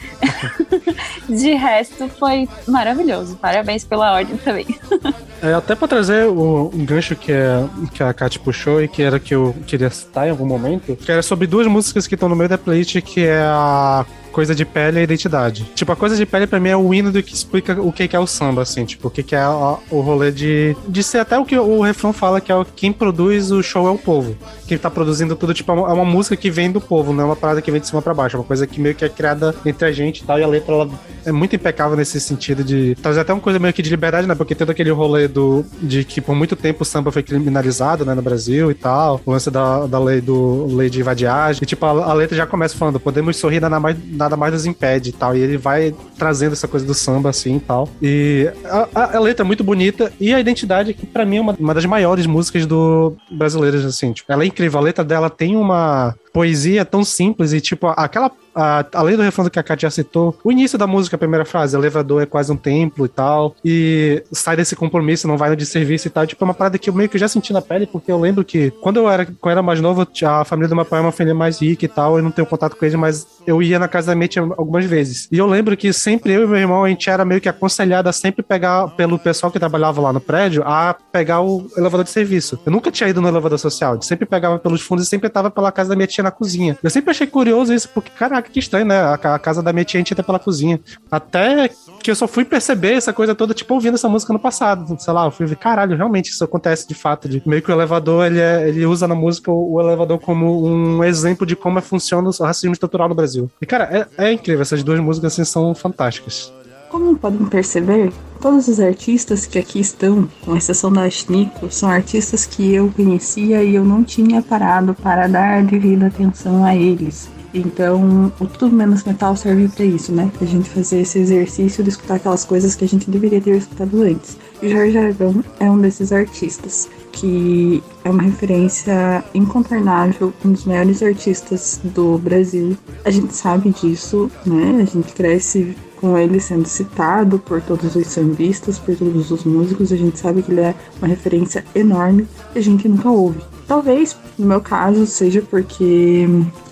De 1.29 1.55
resto, 1.55 2.09
foi 2.19 2.49
maravilhoso. 2.67 3.37
Parabéns 3.37 3.85
pela 3.85 4.13
ordem 4.13 4.37
também. 4.37 4.67
É, 5.41 5.55
até 5.55 5.77
pra 5.77 5.87
trazer 5.87 6.27
o, 6.27 6.69
um 6.75 6.85
gancho 6.85 7.15
que, 7.15 7.31
é, 7.31 7.65
que 7.95 8.03
a 8.03 8.13
Kat 8.13 8.41
puxou 8.41 8.83
e 8.83 8.89
que 8.89 9.01
era 9.01 9.21
que 9.21 9.33
eu 9.33 9.55
queria 9.69 9.89
citar 9.89 10.27
em 10.27 10.31
algum 10.31 10.45
momento, 10.45 10.97
que 10.97 11.13
era 11.13 11.23
sobre 11.23 11.47
duas 11.47 11.65
músicas 11.69 12.09
que 12.09 12.15
estão 12.15 12.29
no 12.29 12.35
meio 12.35 12.49
da 12.49 12.59
playlist, 12.59 13.01
que 13.03 13.25
é 13.25 13.43
a 13.43 14.05
Coisa 14.39 14.55
de 14.55 14.65
Pele 14.65 15.01
e 15.01 15.03
Identidade. 15.03 15.65
Tipo, 15.75 15.91
a 15.91 15.97
Coisa 15.97 16.15
de 16.15 16.25
Pele 16.25 16.47
pra 16.47 16.61
mim 16.61 16.69
é 16.69 16.77
o 16.77 16.95
hino 16.95 17.11
do 17.11 17.21
que 17.21 17.35
explica 17.35 17.83
o 17.83 17.91
que 17.91 18.15
é 18.15 18.21
o 18.21 18.27
samba, 18.27 18.63
assim, 18.63 18.85
tipo, 18.85 19.09
o 19.09 19.11
que 19.11 19.35
é 19.35 19.49
o 19.49 20.01
rolê 20.01 20.31
de, 20.31 20.77
de 20.87 21.03
ser 21.03 21.19
até 21.19 21.37
o 21.37 21.45
que 21.45 21.59
o 21.59 21.81
refrão 21.81 22.13
fala, 22.13 22.41
que 22.41 22.53
é 22.53 22.55
o, 22.55 22.65
quem 22.65 22.93
produz 22.93 23.51
o 23.51 23.65
show 23.65 23.89
é 23.89 23.91
o 23.91 23.99
povo. 23.99 24.37
Quem 24.69 24.79
tá 24.79 24.89
produzindo 24.89 25.35
tudo, 25.35 25.53
tipo, 25.53 25.73
é 25.73 25.75
uma, 25.75 25.91
é 25.91 25.93
uma 25.93 26.05
música 26.05 26.37
que 26.37 26.53
vem 26.53 26.71
do 26.71 26.81
povo, 26.81 27.13
não 27.13 27.25
é 27.25 27.27
uma 27.27 27.35
parada 27.35 27.61
que 27.61 27.69
vem 27.69 27.81
de 27.81 27.89
cima 27.89 28.01
pra 28.01 28.15
baixo, 28.15 28.37
é 28.37 28.39
uma 28.39 28.45
coisa 28.45 28.65
que 28.65 28.81
meio 28.81 28.95
que 28.95 29.05
é 29.05 29.09
criada 29.09 29.53
entre 29.67 29.89
a 29.89 29.91
gente 29.91 30.21
e 30.21 30.25
tal, 30.25 30.39
e 30.39 30.45
a 30.45 30.47
letra, 30.47 30.73
ela 30.73 30.89
é 31.27 31.33
muito 31.33 31.57
impecável 31.57 31.97
nesse 31.97 32.21
sentido 32.21 32.63
de 32.63 32.95
trazer 33.03 33.19
até 33.19 33.33
uma 33.33 33.43
coisa 33.43 33.59
meio 33.59 33.75
que 33.75 33.83
de 33.83 33.91
liberdade, 33.91 34.29
né? 34.29 34.37
Porque 34.37 34.55
todo 34.55 34.71
aquele 34.71 34.93
rolê 34.93 35.27
do, 35.27 35.65
de 35.83 36.05
que 36.05 36.21
por 36.21 36.37
muito 36.37 36.55
tempo 36.55 36.85
o 36.85 36.87
samba 36.87 37.11
foi 37.11 37.25
criminalizado, 37.25 38.05
né, 38.05 38.15
no 38.15 38.23
Brasil 38.23 38.71
e 38.71 38.75
tal, 38.75 39.21
o 39.27 39.33
lance 39.33 39.51
da, 39.51 39.85
da 39.87 39.99
lei 39.99 40.21
do 40.21 40.67
lei 40.77 40.89
de 40.89 41.03
vadiagem, 41.03 41.61
e 41.61 41.67
tipo, 41.67 41.85
a, 41.85 41.91
a 41.91 42.13
letra 42.13 42.37
já 42.37 42.47
começa 42.47 42.77
falando, 42.77 43.01
podemos 43.01 43.37
sorrir, 43.37 43.59
nada 43.59 43.81
mais, 43.81 43.97
mais 44.37 44.53
nos 44.53 44.67
impede 44.67 45.11
e 45.11 45.13
tal, 45.13 45.37
e 45.37 45.41
ele 45.41 45.57
vai 45.57 45.95
trazendo 46.19 46.53
essa 46.53 46.69
coisa 46.69 46.85
do 46.87 46.95
samba 46.95 47.31
assim 47.31 47.57
e 47.57 47.61
tal. 47.61 47.89
E 48.03 48.51
a, 48.65 48.89
a- 48.95 49.17
a 49.17 49.21
letra 49.21 49.45
é 49.45 49.47
muito 49.47 49.63
bonita 49.65 50.13
e 50.21 50.33
a 50.35 50.41
identidade, 50.41 50.95
que 50.95 51.07
pra 51.07 51.25
mim 51.25 51.37
é 51.39 51.41
uma, 51.41 51.57
uma 51.59 51.75
das 51.75 51.85
maiores 51.87 52.27
músicas 52.27 52.67
do 52.67 53.15
brasileiras, 53.31 53.85
assim, 53.85 54.13
tipo, 54.13 54.31
ela 54.33 54.43
é 54.43 54.47
incrível, 54.47 54.79
a 54.79 54.83
letra 54.83 55.05
dela 55.05 55.29
tem 55.31 55.57
uma 55.57 56.15
poesia 56.33 56.85
tão 56.85 57.03
simples 57.05 57.53
e, 57.53 57.61
tipo, 57.61 57.87
aquela. 57.89 58.31
A, 58.55 58.85
além 58.95 59.17
do 59.17 59.23
refrão 59.23 59.49
que 59.49 59.59
a 59.59 59.65
já 59.79 59.91
citou, 59.91 60.37
o 60.43 60.51
início 60.51 60.77
da 60.77 60.87
música, 60.87 61.17
a 61.17 61.19
primeira 61.19 61.45
frase, 61.45 61.77
elevador 61.77 62.23
é 62.23 62.27
quase 62.27 62.51
um 62.51 62.57
templo 62.57 63.07
e 63.07 63.09
tal, 63.09 63.55
e 63.65 64.23
sai 64.33 64.57
desse 64.57 64.75
compromisso, 64.75 65.29
não 65.29 65.37
vai 65.37 65.51
no 65.51 65.57
de 65.57 65.67
serviço 65.67 66.09
e 66.09 66.11
tal. 66.11 66.27
Tipo, 66.27 66.43
é 66.43 66.47
uma 66.47 66.55
parada 66.55 66.79
que 66.79 66.91
eu 66.91 66.95
meio 66.95 67.09
que 67.09 67.19
já 67.19 67.29
senti 67.29 67.53
na 67.53 67.63
pele, 67.63 67.87
porque 67.87 68.11
eu 68.11 68.19
lembro 68.19 68.45
que 68.45 68.71
quando 68.83 68.99
eu 68.99 69.09
era, 69.09 69.25
quando 69.25 69.39
eu 69.45 69.51
era 69.51 69.63
mais 69.63 69.81
novo, 69.81 70.07
a 70.25 70.45
família 70.45 70.69
do 70.69 70.75
meu 70.75 70.85
pai 70.85 70.99
é 70.99 71.03
uma 71.03 71.13
família 71.13 71.35
mais 71.35 71.61
rica 71.61 71.85
e 71.85 71.89
tal, 71.89 72.17
eu 72.17 72.23
não 72.23 72.31
tenho 72.31 72.47
contato 72.47 72.77
com 72.77 72.85
eles, 72.85 72.95
mas 72.97 73.27
eu 73.47 73.63
ia 73.63 73.79
na 73.79 73.89
casa 73.89 74.09
da 74.09 74.15
minha 74.15 74.29
tia 74.29 74.43
algumas 74.43 74.85
vezes. 74.85 75.29
E 75.31 75.39
eu 75.39 75.47
lembro 75.47 75.77
que 75.77 75.93
sempre 75.93 76.33
eu 76.33 76.45
e 76.45 76.47
meu 76.47 76.57
irmão, 76.57 76.85
a 76.85 76.89
gente 76.89 77.09
era 77.09 77.25
meio 77.25 77.41
que 77.41 77.49
aconselhado 77.49 78.09
a 78.09 78.13
sempre 78.13 78.43
pegar, 78.43 78.89
pelo 78.89 79.19
pessoal 79.19 79.53
que 79.53 79.59
trabalhava 79.59 80.01
lá 80.01 80.13
no 80.13 80.21
prédio, 80.21 80.63
a 80.65 80.95
pegar 81.13 81.41
o 81.41 81.69
elevador 81.77 82.05
de 82.05 82.11
serviço. 82.11 82.59
Eu 82.65 82.73
nunca 82.73 82.91
tinha 82.91 83.09
ido 83.09 83.21
no 83.21 83.29
elevador 83.29 83.59
social, 83.59 84.01
sempre 84.03 84.27
pegava 84.27 84.59
pelos 84.59 84.81
fundos 84.81 85.07
e 85.07 85.09
sempre 85.09 85.29
tava 85.29 85.51
pela 85.51 85.71
casa 85.71 85.91
da 85.91 85.97
minha 85.97 86.07
tia 86.07 86.25
na 86.25 86.31
cozinha. 86.31 86.79
Eu 86.83 86.91
sempre 86.91 87.11
achei 87.11 87.27
curioso 87.27 87.73
isso, 87.73 87.89
porque, 87.89 88.11
caraca, 88.39 88.51
que 88.51 88.59
estranho, 88.59 88.87
né? 88.87 89.01
A, 89.01 89.39
casa 89.39 89.63
da 89.63 89.73
minha 89.73 89.85
tia 89.85 89.99
a 89.99 90.01
gente 90.01 90.13
entra 90.13 90.25
pela 90.25 90.39
cozinha. 90.39 90.81
Até 91.11 91.69
que 92.03 92.11
eu 92.11 92.15
só 92.15 92.27
fui 92.27 92.45
perceber 92.45 92.93
essa 92.93 93.13
coisa 93.13 93.35
toda, 93.35 93.53
tipo, 93.53 93.75
ouvindo 93.75 93.95
essa 93.95 94.09
música 94.09 94.33
no 94.33 94.39
passado. 94.39 94.97
Sei 94.99 95.13
lá, 95.13 95.27
eu 95.27 95.31
fui 95.31 95.47
ver, 95.47 95.57
caralho, 95.57 95.97
realmente 95.97 96.31
isso 96.31 96.43
acontece 96.43 96.87
de 96.89 96.95
fato. 96.95 97.29
De, 97.29 97.43
meio 97.45 97.61
que 97.61 97.71
o 97.71 97.75
elevador, 97.75 98.27
ele, 98.27 98.41
é- 98.41 98.69
ele 98.69 98.87
usa 98.87 99.07
na 99.07 99.15
música 99.15 99.51
o, 99.51 99.81
elevador 99.81 100.19
como 100.19 100.67
um 100.67 101.05
exemplo 101.05 101.47
de 101.47 101.57
como 101.57 101.81
funciona 101.81 102.29
o 102.29 102.43
racismo 102.43 102.73
estrutural 102.73 103.09
no 103.09 103.15
Brasil. 103.15 103.51
E, 103.61 103.67
cara, 103.67 104.09
é, 104.17 104.27
é 104.27 104.33
incrível. 104.33 104.63
Essas 104.63 104.83
duas 104.83 105.01
músicas, 105.01 105.33
assim, 105.33 105.45
são 105.45 105.75
fantásticas. 105.75 106.53
Como 106.89 107.19
podem 107.19 107.45
perceber, 107.45 108.11
todos 108.41 108.67
os 108.67 108.81
artistas 108.81 109.45
que 109.45 109.59
aqui 109.59 109.79
estão, 109.79 110.27
com 110.43 110.57
exceção 110.57 110.91
da 110.91 111.03
Ashniko, 111.03 111.71
são 111.71 111.89
artistas 111.89 112.47
que 112.47 112.73
eu 112.73 112.91
conhecia 112.97 113.63
e 113.63 113.75
eu 113.75 113.85
não 113.85 114.03
tinha 114.03 114.41
parado 114.41 114.95
para 114.95 115.27
dar 115.27 115.63
devida 115.65 116.07
atenção 116.07 116.65
a 116.65 116.75
eles. 116.75 117.29
Então, 117.61 118.33
o 118.41 118.47
Tudo 118.47 118.75
Menos 118.75 119.05
Metal 119.05 119.37
serve 119.37 119.69
para 119.69 119.85
isso, 119.85 120.13
né? 120.13 120.31
Pra 120.37 120.47
gente 120.47 120.69
fazer 120.71 121.01
esse 121.01 121.19
exercício 121.19 121.83
de 121.83 121.91
escutar 121.91 122.15
aquelas 122.15 122.45
coisas 122.45 122.75
que 122.75 122.85
a 122.85 122.89
gente 122.89 123.11
deveria 123.11 123.41
ter 123.41 123.57
escutado 123.57 124.03
antes. 124.03 124.37
E 124.63 124.69
Jorge 124.69 124.99
Aragão 124.99 125.43
é 125.61 125.71
um 125.71 125.79
desses 125.79 126.13
artistas 126.13 126.89
que 127.13 127.83
é 128.05 128.11
uma 128.11 128.23
referência 128.23 129.25
incontornável, 129.35 130.33
um 130.45 130.53
dos 130.53 130.65
maiores 130.65 131.03
artistas 131.03 131.81
do 131.83 132.17
Brasil. 132.19 132.77
A 133.05 133.11
gente 133.11 133.35
sabe 133.35 133.71
disso, 133.71 134.31
né? 134.47 134.81
A 134.83 134.85
gente 134.85 135.13
cresce 135.13 135.77
com 135.97 136.17
ele 136.17 136.39
sendo 136.39 136.67
citado 136.67 137.39
por 137.39 137.61
todos 137.61 137.97
os 137.97 138.07
sambistas, 138.07 138.79
por 138.79 138.95
todos 138.95 139.31
os 139.31 139.45
músicos. 139.45 139.93
A 139.93 139.97
gente 139.97 140.19
sabe 140.19 140.43
que 140.43 140.53
ele 140.53 140.61
é 140.61 140.75
uma 140.99 141.09
referência 141.09 141.65
enorme 141.75 142.27
que 142.53 142.59
a 142.59 142.63
gente 142.63 142.89
nunca 142.89 143.11
ouve. 143.11 143.41
Talvez, 143.69 144.17
no 144.39 144.47
meu 144.47 144.63
caso, 144.63 145.07
seja 145.07 145.43
porque 145.43 146.27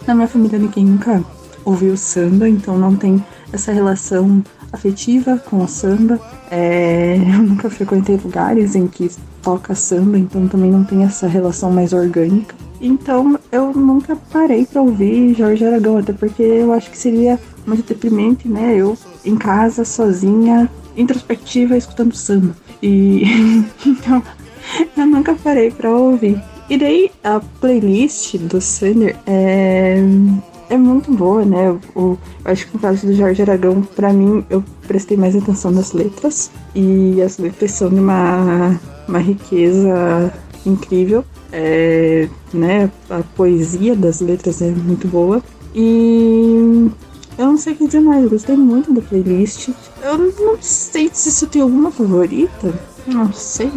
na 0.06 0.14
minha 0.14 0.26
família 0.26 0.58
ninguém 0.58 0.86
nunca 0.86 1.22
ouviu 1.62 1.94
samba, 1.94 2.48
então 2.48 2.78
não 2.78 2.96
tem 2.96 3.22
essa 3.52 3.70
relação 3.70 4.42
afetiva 4.72 5.36
com 5.36 5.62
o 5.62 5.68
samba. 5.68 6.18
É, 6.50 7.16
eu 7.18 7.42
nunca 7.42 7.68
frequentei 7.68 8.16
lugares 8.16 8.74
em 8.74 8.86
que 8.86 9.10
toca 9.42 9.74
samba, 9.74 10.18
então 10.18 10.48
também 10.48 10.70
não 10.70 10.84
tem 10.84 11.04
essa 11.04 11.26
relação 11.26 11.70
mais 11.70 11.92
orgânica. 11.92 12.54
Então 12.80 13.38
eu 13.52 13.72
nunca 13.74 14.16
parei 14.32 14.64
pra 14.64 14.80
ouvir 14.80 15.34
Jorge 15.34 15.64
Aragão, 15.66 15.98
até 15.98 16.14
porque 16.14 16.42
eu 16.42 16.72
acho 16.72 16.90
que 16.90 16.96
seria 16.96 17.38
muito 17.66 17.86
deprimente, 17.86 18.48
né? 18.48 18.74
Eu 18.74 18.96
em 19.24 19.36
casa, 19.36 19.84
sozinha, 19.84 20.70
introspectiva, 20.96 21.76
escutando 21.76 22.16
samba. 22.16 22.56
E 22.82 23.22
então 23.84 24.22
eu 24.96 25.06
nunca 25.06 25.34
parei 25.34 25.70
pra 25.70 25.90
ouvir. 25.90 26.42
E 26.68 26.76
daí 26.76 27.10
a 27.22 27.40
playlist 27.60 28.36
do 28.38 28.60
Sander 28.60 29.16
é, 29.26 29.98
é 30.68 30.76
muito 30.76 31.12
boa, 31.12 31.44
né? 31.44 31.78
O, 31.94 32.18
acho 32.44 32.66
que 32.66 32.74
no 32.74 32.80
caso 32.80 33.06
do 33.06 33.14
Jorge 33.14 33.42
Aragão, 33.42 33.82
pra 33.82 34.12
mim, 34.12 34.44
eu 34.50 34.64
prestei 34.86 35.16
mais 35.16 35.36
atenção 35.36 35.70
nas 35.70 35.92
letras. 35.92 36.50
E 36.74 37.22
as 37.22 37.38
letras 37.38 37.72
são 37.72 37.88
de 37.88 38.00
uma 38.00 38.78
uma 39.08 39.18
riqueza 39.18 40.32
incrível. 40.64 41.24
É, 41.52 42.28
né, 42.52 42.90
a 43.08 43.22
poesia 43.36 43.94
das 43.94 44.20
letras 44.20 44.60
é 44.60 44.70
muito 44.70 45.06
boa. 45.06 45.42
E 45.74 46.90
eu 47.38 47.46
não 47.46 47.56
sei 47.56 47.74
o 47.74 47.76
que 47.76 47.86
dizer 47.86 48.00
mais, 48.00 48.28
gostei 48.28 48.56
muito 48.56 48.92
da 48.92 49.00
playlist. 49.00 49.68
Eu 50.02 50.18
não 50.18 50.56
sei 50.60 51.10
se 51.12 51.44
eu 51.44 51.48
tenho 51.48 51.64
alguma 51.64 51.90
favorita. 51.90 52.74
Não 53.06 53.32
sei. 53.32 53.70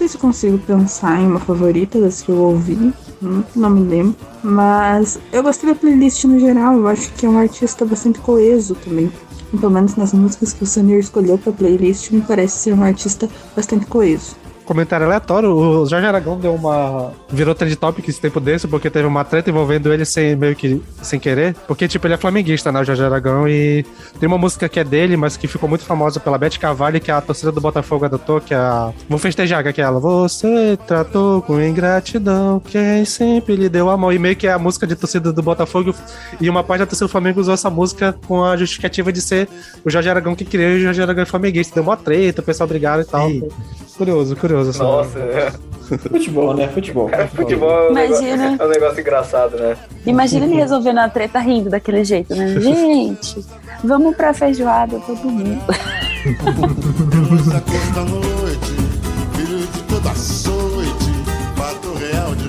Sei 0.00 0.08
se 0.08 0.16
consigo 0.16 0.56
pensar 0.56 1.20
em 1.20 1.26
uma 1.26 1.38
favorita 1.38 2.00
das 2.00 2.22
que 2.22 2.30
eu 2.30 2.38
ouvi. 2.38 2.90
Não, 3.20 3.44
não 3.54 3.68
me 3.68 3.86
lembro. 3.86 4.16
Mas 4.42 5.18
eu 5.30 5.42
gostei 5.42 5.68
da 5.68 5.78
playlist 5.78 6.24
no 6.24 6.40
geral. 6.40 6.74
Eu 6.74 6.88
acho 6.88 7.12
que 7.12 7.26
é 7.26 7.28
um 7.28 7.36
artista 7.36 7.84
bastante 7.84 8.18
coeso 8.18 8.74
também. 8.76 9.12
Pelo 9.50 9.70
menos 9.70 9.96
nas 9.96 10.14
músicas 10.14 10.54
que 10.54 10.64
o 10.64 10.66
Samir 10.66 11.00
escolheu 11.00 11.36
pra 11.36 11.52
playlist, 11.52 12.12
me 12.12 12.22
parece 12.22 12.60
ser 12.60 12.72
um 12.72 12.82
artista 12.82 13.28
bastante 13.54 13.84
coeso. 13.84 14.36
Comentário 14.70 15.04
aleatório, 15.04 15.48
o 15.50 15.84
Jorge 15.84 16.06
Aragão 16.06 16.38
deu 16.38 16.54
uma. 16.54 17.12
virou 17.28 17.56
trend 17.56 17.74
topic 17.74 18.06
esse 18.06 18.20
tempo 18.20 18.38
desse, 18.38 18.68
porque 18.68 18.88
teve 18.88 19.04
uma 19.04 19.24
treta 19.24 19.50
envolvendo 19.50 19.92
ele 19.92 20.04
sem 20.04 20.36
meio 20.36 20.54
que 20.54 20.80
sem 21.02 21.18
querer. 21.18 21.56
Porque, 21.66 21.88
tipo, 21.88 22.06
ele 22.06 22.14
é 22.14 22.16
flamenguista, 22.16 22.70
né? 22.70 22.80
O 22.80 22.84
Jorge 22.84 23.02
Aragão. 23.02 23.48
E 23.48 23.84
tem 24.20 24.28
uma 24.28 24.38
música 24.38 24.68
que 24.68 24.78
é 24.78 24.84
dele, 24.84 25.16
mas 25.16 25.36
que 25.36 25.48
ficou 25.48 25.68
muito 25.68 25.84
famosa 25.84 26.20
pela 26.20 26.38
Beth 26.38 26.56
Cavalli, 26.60 27.00
que 27.00 27.10
a 27.10 27.20
torcida 27.20 27.50
do 27.50 27.60
Botafogo 27.60 28.04
adotou, 28.04 28.40
que 28.40 28.54
é 28.54 28.58
a. 28.58 28.92
Vou 29.08 29.18
festejar, 29.18 29.60
que 29.62 29.66
é 29.66 29.70
aquela. 29.72 29.98
Você 29.98 30.78
tratou 30.86 31.42
com 31.42 31.60
ingratidão 31.60 32.62
quem 32.64 33.04
sempre 33.04 33.56
lhe 33.56 33.68
deu 33.68 33.90
a 33.90 33.96
mão. 33.96 34.12
E 34.12 34.20
meio 34.20 34.36
que 34.36 34.46
é 34.46 34.52
a 34.52 34.58
música 34.58 34.86
de 34.86 34.94
torcida 34.94 35.32
do 35.32 35.42
Botafogo. 35.42 35.92
E 36.40 36.48
uma 36.48 36.62
parte 36.62 36.78
da 36.78 36.86
torcida 36.86 37.08
do 37.08 37.10
Flamengo 37.10 37.40
usou 37.40 37.54
essa 37.54 37.70
música 37.70 38.14
com 38.24 38.44
a 38.44 38.56
justificativa 38.56 39.12
de 39.12 39.20
ser 39.20 39.48
o 39.84 39.90
Jorge 39.90 40.08
Aragão 40.08 40.36
que 40.36 40.44
criou 40.44 40.70
e 40.70 40.76
o 40.76 40.80
Jorge 40.80 41.02
Aragão 41.02 41.24
é 41.24 41.26
flamenguista. 41.26 41.74
Deu 41.74 41.82
uma 41.82 41.96
treta, 41.96 42.40
o 42.40 42.44
pessoal 42.44 42.68
brigaram 42.68 43.02
e 43.02 43.04
tal. 43.04 43.28
Curioso, 44.00 44.34
curioso. 44.34 44.70
essa- 44.70 44.82
Nossa, 44.82 45.18
é. 45.18 45.52
Futebol, 46.08 46.54
né? 46.54 46.68
Futebol. 46.68 47.06
Cara, 47.10 47.28
futebol 47.28 47.70
é 47.70 47.90
um, 47.90 47.92
negócio, 47.92 48.26
Imagina. 48.26 48.56
é 48.58 48.64
um 48.64 48.68
negócio 48.70 49.00
engraçado, 49.00 49.56
né? 49.58 49.76
Imagina 50.06 50.46
ele 50.46 50.54
resolvendo 50.54 50.98
a 50.98 51.08
treta 51.10 51.38
rindo 51.38 51.68
daquele 51.68 52.02
jeito, 52.02 52.34
né? 52.34 52.48
Gente, 52.60 53.44
vamos 53.84 54.16
pra 54.16 54.32
feijoada 54.32 54.98
todo 55.00 55.18
mundo. 55.24 55.60
Noite, 58.08 58.72
filho 59.34 59.58
de 59.66 59.82
toda 59.82 60.14
fato 61.56 61.92
real 61.98 62.34
de 62.34 62.48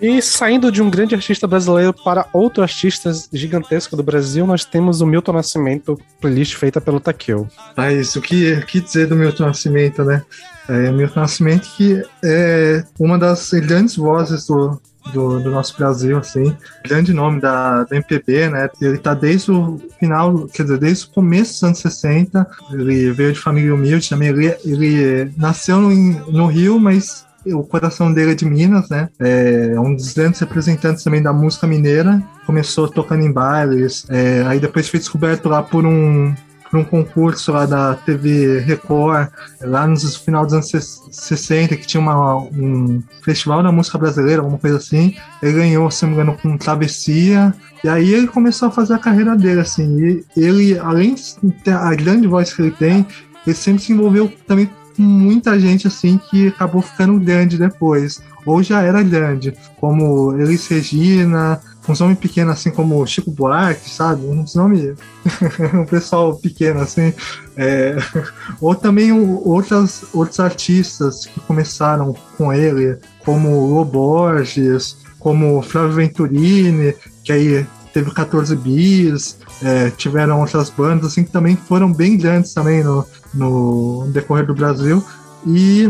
E 0.00 0.20
saindo 0.20 0.70
de 0.70 0.82
um 0.82 0.90
grande 0.90 1.14
artista 1.14 1.46
brasileiro 1.46 1.94
para 1.94 2.26
outro 2.30 2.62
artista 2.62 3.10
gigantesco 3.32 3.96
do 3.96 4.02
Brasil, 4.02 4.46
nós 4.46 4.62
temos 4.62 5.00
o 5.00 5.06
Milton 5.06 5.32
Nascimento, 5.32 5.98
playlist 6.20 6.56
feita 6.56 6.78
pelo 6.78 7.00
Takeo. 7.00 7.48
Mas 7.74 8.14
o 8.14 8.20
que, 8.20 8.60
que 8.66 8.80
dizer 8.80 9.06
do 9.06 9.16
Milton 9.16 9.46
Nascimento, 9.46 10.04
né? 10.04 10.22
É, 10.68 10.90
Milton 10.90 11.20
Nascimento 11.20 11.68
que 11.74 12.02
é 12.22 12.84
uma 12.98 13.18
das 13.18 13.50
grandes 13.50 13.96
vozes 13.96 14.46
do, 14.46 14.78
do, 15.12 15.40
do 15.40 15.50
nosso 15.50 15.76
Brasil, 15.76 16.18
assim, 16.18 16.56
grande 16.84 17.12
nome 17.12 17.40
da, 17.40 17.84
da 17.84 17.96
MPB, 17.96 18.48
né? 18.48 18.68
Ele 18.80 18.98
tá 18.98 19.14
desde 19.14 19.50
o 19.50 19.80
final, 19.98 20.46
quer 20.48 20.62
dizer, 20.64 20.78
desde 20.78 21.06
o 21.06 21.10
começo 21.10 21.52
dos 21.52 21.62
anos 21.62 21.78
60, 21.78 22.46
ele 22.72 23.12
veio 23.12 23.32
de 23.32 23.38
família 23.38 23.74
humilde 23.74 24.08
também, 24.08 24.28
ele, 24.28 24.54
ele 24.64 25.32
nasceu 25.36 25.80
no, 25.80 25.90
no 26.30 26.46
Rio, 26.46 26.78
mas 26.78 27.24
o 27.46 27.62
coração 27.62 28.12
dele 28.12 28.32
é 28.32 28.34
de 28.34 28.46
Minas, 28.46 28.88
né? 28.88 29.08
É 29.18 29.78
um 29.78 29.94
dos 29.94 30.12
grandes 30.14 30.40
representantes 30.40 31.04
também 31.04 31.22
da 31.22 31.32
música 31.32 31.66
mineira. 31.66 32.22
Começou 32.46 32.88
tocando 32.88 33.22
em 33.22 33.32
bailes, 33.32 34.06
é, 34.08 34.42
aí 34.46 34.58
depois 34.58 34.88
foi 34.88 34.98
descoberto 34.98 35.48
lá 35.48 35.62
por 35.62 35.84
um 35.84 36.34
por 36.74 36.80
um 36.80 36.84
concurso 36.84 37.52
lá 37.52 37.66
da 37.66 37.94
TV 37.94 38.58
Record, 38.58 39.28
lá 39.60 39.86
no 39.86 39.96
final 39.96 40.44
dos 40.44 40.54
anos 40.54 41.00
60, 41.12 41.76
que 41.76 41.86
tinha 41.86 42.00
uma, 42.00 42.36
um 42.36 43.00
festival 43.22 43.62
da 43.62 43.70
música 43.70 43.96
brasileira, 43.96 44.42
alguma 44.42 44.58
coisa 44.58 44.78
assim. 44.78 45.14
Ele 45.40 45.52
ganhou, 45.52 45.88
se 45.88 46.02
não 46.02 46.10
me 46.10 46.16
engano, 46.16 46.36
com 46.36 46.58
Travessia. 46.58 47.54
E 47.84 47.88
aí 47.88 48.12
ele 48.12 48.26
começou 48.26 48.66
a 48.66 48.70
fazer 48.72 48.94
a 48.94 48.98
carreira 48.98 49.36
dele, 49.36 49.60
assim. 49.60 50.24
E 50.36 50.40
ele, 50.44 50.76
além 50.76 51.14
de 51.14 51.52
ter 51.62 51.74
a 51.74 51.94
grande 51.94 52.26
voz 52.26 52.52
que 52.52 52.62
ele 52.62 52.72
tem, 52.72 53.06
ele 53.46 53.54
sempre 53.54 53.80
se 53.80 53.92
envolveu 53.92 54.32
também 54.44 54.68
com 54.96 55.02
muita 55.02 55.58
gente, 55.60 55.86
assim, 55.86 56.18
que 56.28 56.48
acabou 56.48 56.82
ficando 56.82 57.20
grande 57.20 57.56
depois. 57.56 58.20
Ou 58.44 58.64
já 58.64 58.82
era 58.82 59.00
grande, 59.00 59.54
como 59.80 60.32
Elis 60.40 60.66
Regina, 60.66 61.60
uns 61.88 62.00
nomes 62.00 62.18
pequenos, 62.18 62.54
assim 62.54 62.70
como 62.70 63.06
Chico 63.06 63.30
Buarque, 63.30 63.88
sabe? 63.90 64.24
Uns 64.26 64.54
nomes. 64.54 64.96
um 65.74 65.84
pessoal 65.84 66.34
pequeno, 66.36 66.80
assim. 66.80 67.12
É, 67.56 67.96
Ou 68.60 68.74
também 68.74 69.12
o- 69.12 69.46
outras, 69.46 70.04
outros 70.12 70.40
artistas 70.40 71.26
que 71.26 71.40
começaram 71.40 72.14
com 72.36 72.52
ele, 72.52 72.96
como 73.24 73.66
Lô 73.68 73.84
Borges, 73.84 74.96
como 75.18 75.62
Flávio 75.62 75.92
Venturini, 75.92 76.94
que 77.22 77.32
aí 77.32 77.66
teve 77.92 78.10
14 78.10 78.56
bis, 78.56 79.38
é, 79.62 79.90
tiveram 79.90 80.40
outras 80.40 80.68
bandas 80.68 81.12
assim, 81.12 81.24
que 81.24 81.30
também 81.30 81.56
foram 81.56 81.92
bem 81.92 82.16
grandes 82.16 82.52
também 82.52 82.82
no, 82.82 83.06
no 83.32 84.06
decorrer 84.12 84.44
do 84.46 84.54
Brasil. 84.54 85.02
E, 85.46 85.88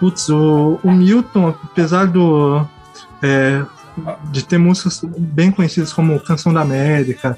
putz, 0.00 0.28
o, 0.28 0.78
o 0.82 0.90
Milton, 0.90 1.54
apesar 1.64 2.06
do. 2.06 2.66
é, 3.22 3.62
de 4.30 4.44
ter 4.44 4.58
músicas 4.58 5.02
bem 5.18 5.50
conhecidas 5.50 5.92
como 5.92 6.18
Canção 6.20 6.52
da 6.52 6.60
América 6.62 7.36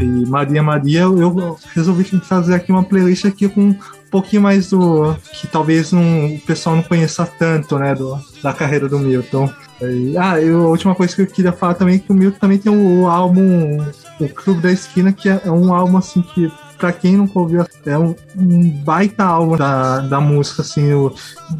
e 0.00 0.04
Maria 0.26 0.62
Maria, 0.62 1.00
eu 1.00 1.58
resolvi 1.74 2.04
fazer 2.04 2.54
aqui 2.54 2.72
uma 2.72 2.82
playlist 2.82 3.24
aqui 3.26 3.48
com 3.48 3.60
um 3.70 3.78
pouquinho 4.10 4.42
mais 4.42 4.70
do 4.70 5.14
que 5.32 5.46
talvez 5.46 5.92
o 5.92 6.38
pessoal 6.46 6.76
não 6.76 6.82
conheça 6.82 7.26
tanto, 7.26 7.78
né, 7.78 7.94
do, 7.94 8.18
da 8.42 8.52
carreira 8.52 8.88
do 8.88 8.98
Milton. 8.98 9.50
E, 9.80 10.16
ah, 10.16 10.40
eu, 10.40 10.62
a 10.66 10.68
última 10.68 10.94
coisa 10.94 11.14
que 11.14 11.22
eu 11.22 11.26
queria 11.26 11.52
falar 11.52 11.74
também 11.74 11.96
é 11.96 11.98
que 11.98 12.12
o 12.12 12.14
Milton 12.14 12.38
também 12.38 12.56
tem 12.58 12.72
o, 12.72 13.08
álbum 13.08 13.84
O 14.20 14.28
Clube 14.28 14.60
da 14.60 14.70
Esquina, 14.70 15.12
que 15.12 15.28
é, 15.28 15.40
é 15.44 15.50
um 15.50 15.74
álbum 15.74 15.96
assim 15.96 16.22
que 16.22 16.50
Pra 16.78 16.92
quem 16.92 17.16
nunca 17.16 17.38
ouviu, 17.38 17.64
é 17.86 17.96
um, 17.96 18.12
um 18.36 18.68
baita 18.68 19.22
álbum 19.22 19.56
da, 19.56 20.00
da 20.00 20.20
música, 20.20 20.62
assim, 20.62 20.92
o- 20.92 21.14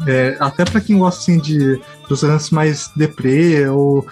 é, 0.05 0.35
até 0.37 0.65
pra 0.65 0.81
quem 0.81 0.97
gosta 0.97 1.21
assim, 1.21 1.39
de, 1.39 1.79
dos 2.09 2.23
lances 2.23 2.49
mais 2.49 2.91
deprê, 2.93 3.65
ou 3.69 4.05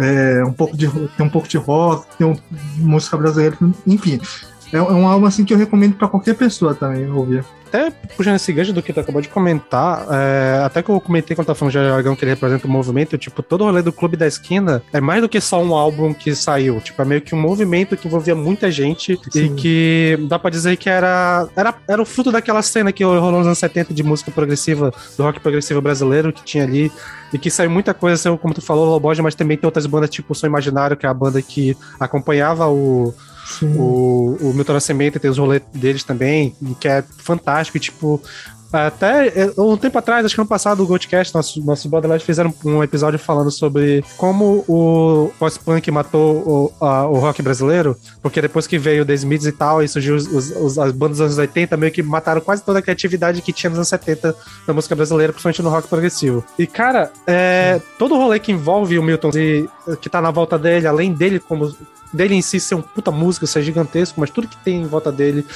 é, 0.00 0.44
um 0.44 0.52
pouco 0.52 0.76
de, 0.76 0.88
tem 0.88 1.26
um 1.26 1.30
pouco 1.30 1.48
de 1.48 1.56
rock, 1.56 2.06
tem 2.16 2.26
um, 2.26 2.36
música 2.78 3.16
brasileira, 3.16 3.56
enfim. 3.86 4.20
É, 4.72 4.78
é 4.78 4.82
um 4.82 5.06
álbum 5.06 5.26
assim 5.26 5.44
que 5.44 5.52
eu 5.52 5.58
recomendo 5.58 5.94
pra 5.94 6.08
qualquer 6.08 6.34
pessoa 6.34 6.74
também 6.74 7.10
ouvir. 7.10 7.44
Até 7.72 7.90
puxando 7.90 8.34
esse 8.34 8.52
gancho 8.52 8.70
do 8.70 8.82
que 8.82 8.92
tu 8.92 9.00
acabou 9.00 9.22
de 9.22 9.30
comentar, 9.30 10.06
é, 10.10 10.62
até 10.62 10.82
que 10.82 10.90
eu 10.90 11.00
comentei 11.00 11.34
quando 11.34 11.46
tava 11.46 11.58
falando 11.58 11.72
de 11.72 11.78
Aragão 11.78 12.14
que 12.14 12.22
ele 12.22 12.32
representa 12.32 12.66
o 12.66 12.70
movimento, 12.70 13.16
tipo, 13.16 13.42
todo 13.42 13.62
o 13.62 13.64
rolê 13.64 13.80
do 13.80 13.90
Clube 13.90 14.14
da 14.14 14.26
Esquina 14.26 14.82
é 14.92 15.00
mais 15.00 15.22
do 15.22 15.28
que 15.28 15.40
só 15.40 15.62
um 15.62 15.74
álbum 15.74 16.12
que 16.12 16.34
saiu. 16.34 16.82
Tipo, 16.82 17.00
é 17.00 17.04
meio 17.06 17.22
que 17.22 17.34
um 17.34 17.40
movimento 17.40 17.96
que 17.96 18.06
envolvia 18.06 18.34
muita 18.34 18.70
gente 18.70 19.18
e 19.34 19.38
Sim. 19.48 19.56
que 19.56 20.18
dá 20.28 20.38
pra 20.38 20.50
dizer 20.50 20.76
que 20.76 20.90
era, 20.90 21.48
era, 21.56 21.74
era 21.88 22.02
o 22.02 22.04
fruto 22.04 22.30
daquela 22.30 22.60
cena 22.60 22.92
que 22.92 23.02
rolou 23.02 23.32
nos 23.32 23.46
anos 23.46 23.58
70 23.58 23.94
de 23.94 24.02
música 24.02 24.30
progressiva, 24.30 24.92
do 25.16 25.22
rock 25.22 25.40
progressivo 25.40 25.80
brasileiro 25.80 26.30
que 26.30 26.44
tinha 26.44 26.64
ali. 26.64 26.92
E 27.32 27.38
que 27.38 27.50
saiu 27.50 27.70
muita 27.70 27.94
coisa, 27.94 28.18
saiu, 28.18 28.36
como 28.36 28.52
tu 28.52 28.60
falou, 28.60 28.84
Loboja, 28.84 29.22
mas 29.22 29.34
também 29.34 29.56
tem 29.56 29.66
outras 29.66 29.86
bandas, 29.86 30.10
tipo 30.10 30.34
o 30.34 30.36
Som 30.36 30.46
Imaginário, 30.46 30.94
que 30.94 31.06
é 31.06 31.08
a 31.08 31.14
banda 31.14 31.40
que 31.40 31.74
acompanhava 31.98 32.68
o, 32.68 33.14
o, 33.62 34.36
o 34.40 34.52
Milton 34.54 34.74
Nascimento, 34.74 35.18
tem 35.20 35.30
os 35.30 35.38
rolês 35.38 35.62
deles 35.74 36.04
também, 36.04 36.54
que 36.80 36.88
é 36.88 37.02
fantástico. 37.18 37.76
E, 37.76 37.80
tipo, 37.80 38.20
até 38.72 39.28
é, 39.28 39.52
um 39.58 39.76
tempo 39.76 39.98
atrás, 39.98 40.24
acho 40.24 40.34
que 40.34 40.40
ano 40.40 40.48
passado, 40.48 40.82
o 40.82 40.86
Goldcast, 40.86 41.34
nossos 41.34 41.62
nosso 41.62 41.88
Borderlands, 41.90 42.24
fizeram 42.24 42.54
um 42.64 42.82
episódio 42.82 43.18
falando 43.18 43.50
sobre 43.50 44.02
como 44.16 44.64
o 44.66 45.30
pós-punk 45.38 45.90
matou 45.90 46.72
o, 46.80 46.84
a- 46.84 47.06
o 47.06 47.18
rock 47.18 47.42
brasileiro, 47.42 47.94
porque 48.22 48.40
depois 48.40 48.66
que 48.66 48.78
veio 48.78 49.02
o 49.02 49.06
The 49.06 49.12
Smiths 49.12 49.46
e 49.46 49.52
tal, 49.52 49.82
e 49.82 49.88
surgiu 49.88 50.16
os, 50.16 50.26
os- 50.26 50.50
os- 50.56 50.78
as 50.78 50.90
bandas 50.90 51.18
dos 51.18 51.26
anos 51.26 51.36
80, 51.38 51.76
meio 51.76 51.92
que 51.92 52.02
mataram 52.02 52.40
quase 52.40 52.62
toda 52.62 52.78
a 52.78 52.82
criatividade 52.82 53.42
que 53.42 53.52
tinha 53.52 53.68
nos 53.68 53.76
anos 53.78 53.88
70 53.88 54.34
da 54.66 54.72
música 54.72 54.94
brasileira, 54.96 55.34
principalmente 55.34 55.62
no 55.62 55.68
rock 55.68 55.86
progressivo. 55.88 56.42
E, 56.58 56.66
cara, 56.66 57.12
é, 57.26 57.78
todo 57.98 58.14
o 58.14 58.18
rolê 58.18 58.38
que 58.38 58.52
envolve 58.52 58.98
o 58.98 59.02
Milton, 59.02 59.32
e, 59.34 59.68
que 60.00 60.08
tá 60.08 60.22
na 60.22 60.30
volta 60.30 60.58
dele, 60.58 60.86
além 60.86 61.12
dele 61.12 61.38
como 61.38 61.70
dele 62.12 62.34
em 62.34 62.42
si 62.42 62.60
ser 62.60 62.74
um 62.74 62.82
puta 62.82 63.10
música, 63.10 63.46
ser 63.46 63.62
gigantesco, 63.62 64.20
mas 64.20 64.30
tudo 64.30 64.48
que 64.48 64.56
tem 64.56 64.82
em 64.82 64.86
volta 64.86 65.10
dele, 65.10 65.46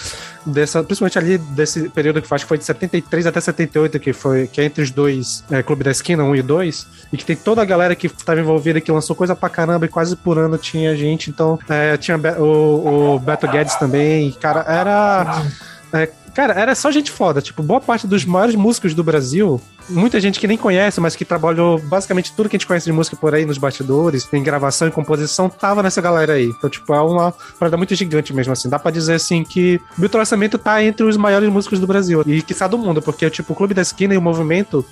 dessa, 0.44 0.82
principalmente 0.82 1.18
ali 1.18 1.38
desse 1.38 1.88
período 1.88 2.22
que 2.22 2.28
faz, 2.28 2.42
que 2.42 2.48
foi 2.48 2.58
de 2.58 2.64
73 2.64 3.26
até 3.26 3.40
78, 3.40 3.98
que 4.00 4.12
foi 4.12 4.46
que 4.46 4.60
é 4.60 4.64
entre 4.64 4.82
os 4.82 4.90
dois 4.90 5.44
é, 5.50 5.62
Clube 5.62 5.84
da 5.84 5.90
Esquina, 5.90 6.24
1 6.24 6.36
e 6.36 6.42
2, 6.42 6.86
e 7.12 7.16
que 7.16 7.24
tem 7.24 7.36
toda 7.36 7.62
a 7.62 7.64
galera 7.64 7.94
que 7.94 8.06
estava 8.06 8.40
envolvida, 8.40 8.80
que 8.80 8.90
lançou 8.90 9.14
coisa 9.14 9.36
pra 9.36 9.48
caramba, 9.48 9.86
e 9.86 9.88
quase 9.88 10.16
por 10.16 10.38
ano 10.38 10.56
tinha 10.56 10.96
gente, 10.96 11.30
então 11.30 11.58
é, 11.68 11.96
tinha 11.96 12.16
o, 12.38 13.14
o 13.14 13.18
Beto 13.18 13.46
Guedes 13.48 13.74
também, 13.76 14.32
cara, 14.32 14.64
era. 14.66 15.42
é, 15.92 16.08
cara, 16.36 16.52
era 16.52 16.74
só 16.74 16.90
gente 16.90 17.10
foda. 17.10 17.40
Tipo, 17.40 17.62
boa 17.62 17.80
parte 17.80 18.06
dos 18.06 18.26
maiores 18.26 18.54
músicos 18.54 18.92
do 18.92 19.02
Brasil, 19.02 19.58
muita 19.88 20.20
gente 20.20 20.38
que 20.38 20.46
nem 20.46 20.58
conhece, 20.58 21.00
mas 21.00 21.16
que 21.16 21.24
trabalhou 21.24 21.78
basicamente 21.78 22.30
tudo 22.36 22.50
que 22.50 22.56
a 22.56 22.58
gente 22.58 22.66
conhece 22.66 22.84
de 22.84 22.92
música 22.92 23.16
por 23.16 23.34
aí, 23.34 23.46
nos 23.46 23.56
bastidores, 23.56 24.28
em 24.30 24.42
gravação 24.42 24.86
e 24.86 24.90
composição, 24.90 25.48
tava 25.48 25.82
nessa 25.82 26.02
galera 26.02 26.34
aí. 26.34 26.44
Então, 26.44 26.68
tipo, 26.68 26.92
é 26.92 27.00
uma 27.00 27.32
parada 27.58 27.78
muito 27.78 27.94
gigante 27.94 28.34
mesmo, 28.34 28.52
assim. 28.52 28.68
Dá 28.68 28.78
pra 28.78 28.90
dizer, 28.90 29.14
assim, 29.14 29.42
que 29.44 29.80
o 29.96 30.02
Milton 30.02 30.18
Nascimento 30.18 30.58
tá 30.58 30.84
entre 30.84 31.06
os 31.06 31.16
maiores 31.16 31.48
músicos 31.48 31.80
do 31.80 31.86
Brasil. 31.86 32.22
E 32.26 32.42
que 32.42 32.54
do 32.68 32.76
mundo, 32.76 33.00
porque, 33.00 33.30
tipo, 33.30 33.54
o 33.54 33.56
Clube 33.56 33.72
da 33.72 33.80
Esquina 33.80 34.12
e 34.12 34.18
o 34.18 34.22
movimento, 34.22 34.84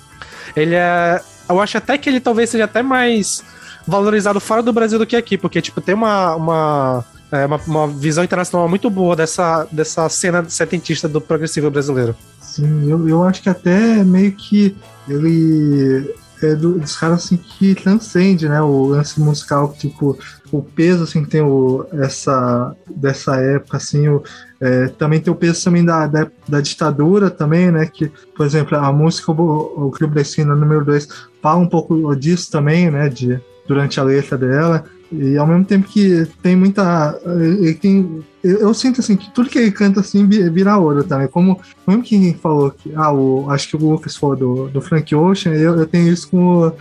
ele 0.55 0.73
é. 0.73 1.21
Eu 1.47 1.61
acho 1.61 1.77
até 1.77 1.95
que 1.95 2.09
ele 2.09 2.19
talvez 2.19 2.49
seja 2.49 2.63
até 2.63 2.81
mais 2.81 3.43
valorizado 3.85 4.39
fora 4.39 4.63
do 4.63 4.73
Brasil 4.73 4.97
do 4.97 5.05
que 5.05 5.15
aqui, 5.15 5.37
porque, 5.37 5.61
tipo, 5.61 5.79
tem 5.79 5.93
uma. 5.93 6.35
uma 6.35 7.05
é 7.31 7.45
uma, 7.45 7.59
uma 7.67 7.87
visão 7.87 8.23
internacional 8.23 8.67
muito 8.67 8.89
boa 8.89 9.15
dessa, 9.15 9.67
dessa 9.71 10.07
cena 10.09 10.45
setentista 10.47 11.07
do 11.07 11.19
progressivo 11.19 11.69
brasileiro. 11.71 12.15
Sim, 12.41 12.89
eu, 12.89 13.07
eu 13.07 13.23
acho 13.23 13.41
que 13.41 13.49
até 13.49 14.03
meio 14.03 14.31
que 14.31 14.75
ele 15.07 16.13
é 16.41 16.53
do- 16.55 16.77
dos 16.79 16.95
caras 16.97 17.25
assim 17.25 17.37
que 17.37 17.73
transcende, 17.75 18.47
né, 18.47 18.61
o 18.61 18.85
lance 18.87 19.19
musical, 19.19 19.73
tipo, 19.77 20.17
o 20.51 20.61
peso 20.61 21.03
assim 21.03 21.23
tem 21.23 21.41
o, 21.41 21.85
essa 21.93 22.75
dessa 22.95 23.35
época 23.37 23.77
assim, 23.77 24.07
o, 24.07 24.21
é, 24.59 24.87
também 24.89 25.19
tem 25.19 25.31
o 25.31 25.35
peso 25.35 25.63
também 25.63 25.83
da, 25.83 26.07
da, 26.07 26.27
da 26.47 26.61
ditadura 26.61 27.29
também, 27.29 27.71
né, 27.71 27.85
que, 27.85 28.11
por 28.35 28.45
exemplo, 28.45 28.77
a 28.77 28.91
música 28.91 29.31
o, 29.31 29.87
o 29.87 29.91
Clube 29.91 30.15
da 30.15 30.21
Esquina 30.21 30.55
número 30.55 30.83
2 30.85 31.07
fala 31.41 31.59
um 31.59 31.69
pouco 31.69 32.15
disso 32.15 32.51
também, 32.51 32.91
né, 32.91 33.09
de 33.09 33.39
durante 33.67 33.99
a 33.99 34.03
letra 34.03 34.37
dela. 34.37 34.83
E 35.11 35.37
ao 35.37 35.45
mesmo 35.45 35.63
tempo 35.65 35.87
que 35.87 36.27
tem 36.41 36.55
muita. 36.55 37.19
Ele 37.25 37.73
tem, 37.75 38.23
eu, 38.43 38.59
eu 38.59 38.73
sinto 38.73 39.01
assim 39.01 39.15
que 39.15 39.31
tudo 39.33 39.49
que 39.49 39.57
ele 39.59 39.71
canta 39.71 39.99
assim 39.99 40.27
vi- 40.27 40.49
vira 40.49 40.77
ouro 40.77 41.03
também. 41.03 41.27
Como 41.27 41.59
mesmo 41.87 42.01
quem 42.03 42.33
falou 42.33 42.71
que. 42.71 42.91
Ah, 42.95 43.13
o, 43.13 43.49
acho 43.49 43.69
que 43.69 43.75
o 43.75 43.79
Lucas 43.79 44.15
falou 44.15 44.35
do, 44.35 44.67
do 44.69 44.81
Frank 44.81 45.13
Ocean, 45.13 45.53
eu, 45.53 45.75
eu 45.77 45.85
tenho 45.85 46.11
isso 46.11 46.27
com 46.29 46.67
o, 46.67 46.71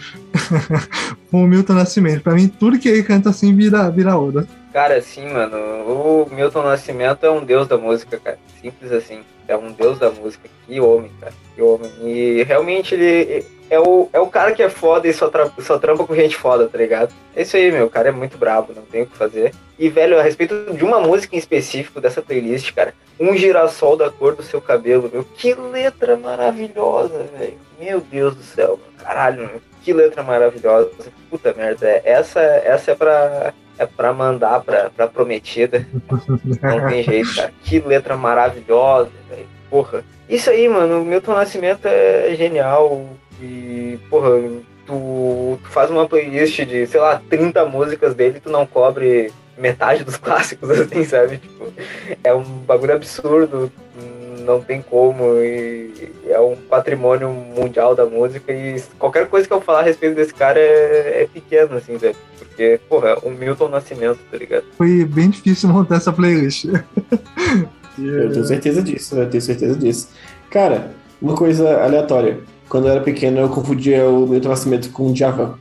com 1.31 1.45
o 1.45 1.47
Milton 1.47 1.75
Nascimento. 1.75 2.23
Pra 2.23 2.35
mim, 2.35 2.49
tudo 2.49 2.79
que 2.79 2.89
ele 2.89 3.03
canta 3.03 3.31
assim 3.31 3.55
vira, 3.55 3.91
vira 3.91 4.17
ouro. 4.17 4.47
Cara, 4.75 5.01
sim, 5.01 5.29
mano. 5.29 5.57
O 5.57 6.29
Milton 6.33 6.65
Nascimento 6.65 7.25
é 7.25 7.31
um 7.31 7.45
deus 7.45 7.69
da 7.69 7.79
música, 7.79 8.19
cara. 8.19 8.37
Simples 8.61 8.91
assim. 8.91 9.23
É 9.47 9.57
um 9.57 9.71
deus 9.71 10.01
da 10.01 10.11
música. 10.11 10.49
Que 10.67 10.81
homem, 10.81 11.13
cara. 11.21 11.33
Que 11.55 11.63
homem. 11.63 11.93
E 12.03 12.43
realmente 12.43 12.93
ele 12.93 13.47
é 13.71 13.79
o, 13.79 14.09
é 14.13 14.19
o 14.19 14.27
cara 14.27 14.51
que 14.53 14.65
é 14.65 14.69
foda 14.69 15.07
e 15.07 15.15
só, 15.15 15.29
tra 15.31 15.49
só 15.61 15.79
trampa 15.79 16.05
com 16.05 16.13
gente 16.17 16.35
foda, 16.37 16.67
tá 16.67 16.77
ligado? 16.77 17.15
É 17.37 17.43
isso 17.43 17.57
aí, 17.57 17.71
meu. 17.71 17.87
O 17.87 17.91
cara 17.91 18.09
é 18.09 18.11
muito 18.13 18.37
brabo, 18.37 18.73
não 18.75 18.83
tem 18.83 19.03
o 19.03 19.07
que 19.07 19.17
fazer. 19.17 19.55
E, 19.79 19.89
velho, 19.89 20.19
a 20.19 20.23
respeito 20.25 20.75
de 20.75 20.85
uma 20.85 20.99
música 20.99 21.37
em 21.37 21.39
específico 21.39 22.01
dessa 22.01 22.21
playlist, 22.21 22.73
cara. 22.75 22.95
Um 23.21 23.37
girassol 23.37 23.97
da 23.97 24.11
cor 24.11 24.35
do 24.35 24.43
seu 24.43 24.61
cabelo, 24.61 25.09
meu. 25.13 25.23
Que 25.23 25.55
letra 25.55 26.17
maravilhosa, 26.17 27.25
velho. 27.39 27.59
Meu 27.79 28.01
Deus 28.01 28.35
do 28.35 28.43
céu. 28.43 28.81
Caralho, 28.99 29.47
meu. 29.47 29.63
Que 29.85 29.93
letra 29.93 30.25
maravilhosa. 30.25 30.91
Puta 31.31 31.55
merda. 31.55 31.87
é- 31.89 32.03
Essa, 32.05 32.41
essa 32.41 32.91
é 32.91 32.95
pra. 32.97 33.55
É 33.79 33.87
pra 33.87 34.13
mandar 34.13 34.61
pra, 34.63 34.91
pra 34.91 35.07
prometida. 35.07 35.87
Não 36.63 36.89
tem 36.89 37.03
jeito, 37.03 37.35
cara. 37.35 37.53
Que 37.63 37.81
letra 37.81 38.17
maravilhosa, 38.17 39.11
velho. 39.29 39.47
Porra. 39.69 40.05
Isso 40.29 40.51
aí, 40.51 40.69
mano. 40.69 41.03
O 41.03 41.05
Milton 41.05 41.35
Nascimento 41.35 41.87
é 41.87 42.35
genial. 42.37 43.09
E, 43.41 43.99
porra, 44.09 44.31
tu, 44.87 45.59
tu 45.65 45.71
faz 45.71 45.91
uma 45.91 46.09
playlist 46.09 46.61
de, 46.65 46.87
sei 46.87 47.01
lá, 47.01 47.21
30 47.29 47.65
músicas 47.67 48.15
dele 48.15 48.37
e 48.39 48.41
tu 48.41 48.51
não 48.51 48.67
cobre 48.67 49.33
metade 49.59 50.05
dos 50.05 50.17
clássicos, 50.19 50.71
assim, 50.71 51.05
sabe? 51.05 51.39
Tipo, 51.39 51.73
é 52.23 52.35
um 52.35 52.43
bagulho 52.43 52.95
absurdo. 52.95 53.73
Não 54.45 54.61
tem 54.61 54.83
como. 54.83 55.37
E 55.39 56.13
é 56.27 56.39
um 56.41 56.57
patrimônio 56.57 57.31
mundial 57.31 57.95
da 57.95 58.05
música. 58.05 58.53
E 58.53 58.83
qualquer 58.99 59.29
coisa 59.29 59.47
que 59.47 59.53
eu 59.53 59.61
falar 59.61 59.81
a 59.81 59.85
respeito 59.85 60.15
desse 60.15 60.35
cara 60.35 60.59
é, 60.59 61.23
é 61.23 61.29
pequeno, 61.33 61.77
assim, 61.77 61.97
velho. 61.97 62.17
Porque, 62.39 62.81
porra, 62.89 63.19
o 63.23 63.31
Milton 63.31 63.69
Nascimento, 63.69 64.19
tá 64.31 64.37
ligado? 64.37 64.65
Foi 64.77 65.05
bem 65.05 65.31
difícil 65.31 65.69
montar 65.69 65.97
essa 65.97 66.13
playlist. 66.13 66.67
Eu 67.97 68.33
tenho 68.33 68.45
certeza 68.45 68.83
disso, 68.83 69.17
eu 69.17 69.31
tenho 69.31 69.41
certeza 69.41 69.79
disso. 69.79 70.09
Cara, 70.51 70.91
uma 71.23 71.37
coisa 71.37 71.81
aleatória. 71.81 72.41
Quando 72.69 72.87
eu 72.87 72.93
era 72.93 73.01
pequeno, 73.03 73.39
eu 73.39 73.49
confundia 73.49 74.09
o 74.09 74.27
Milton 74.27 74.49
Nascimento 74.49 74.91
com 74.91 75.09
o 75.09 75.13
Djavan. 75.13 75.55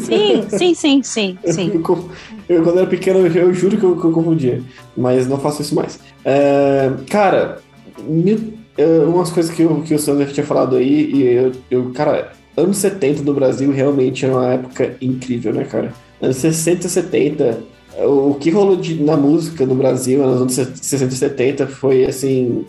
Sim, 0.00 0.46
sim, 0.48 0.74
sim, 0.74 1.02
sim, 1.02 1.38
sim. 1.46 1.70
Eu, 1.74 2.08
eu, 2.48 2.62
quando 2.62 2.76
eu 2.76 2.82
era 2.82 2.86
pequeno, 2.86 3.26
eu, 3.26 3.32
eu 3.32 3.54
juro 3.54 3.76
que 3.76 3.84
eu, 3.84 3.96
que 3.98 4.04
eu 4.04 4.12
confundia. 4.12 4.62
Mas 4.96 5.26
não 5.26 5.38
faço 5.38 5.62
isso 5.62 5.74
mais. 5.74 5.98
É, 6.24 6.90
cara, 7.08 7.58
mil- 8.06 8.54
é, 8.76 8.86
umas 9.00 9.30
coisas 9.30 9.54
que, 9.54 9.64
o- 9.64 9.82
que 9.82 9.94
o 9.94 9.98
Sander 9.98 10.30
tinha 10.32 10.44
falado 10.46 10.76
aí, 10.76 11.10
e 11.12 11.22
eu, 11.24 11.52
eu, 11.70 11.90
cara, 11.92 12.32
anos 12.56 12.76
70 12.78 13.22
do 13.22 13.34
Brasil 13.34 13.70
realmente 13.72 14.24
era 14.24 14.34
uma 14.34 14.52
época 14.54 14.96
incrível, 15.00 15.52
né, 15.52 15.64
cara? 15.64 15.92
Anos 16.20 16.36
60 16.36 16.86
e 16.86 16.90
70, 16.90 17.58
o 18.04 18.34
que 18.34 18.50
rolou 18.50 18.76
de- 18.76 19.02
na 19.02 19.16
música 19.16 19.66
no 19.66 19.74
Brasil 19.74 20.22
nos 20.24 20.40
anos 20.40 20.54
60 20.54 21.12
e 21.12 21.16
70 21.16 21.66
foi 21.66 22.04
assim, 22.04 22.64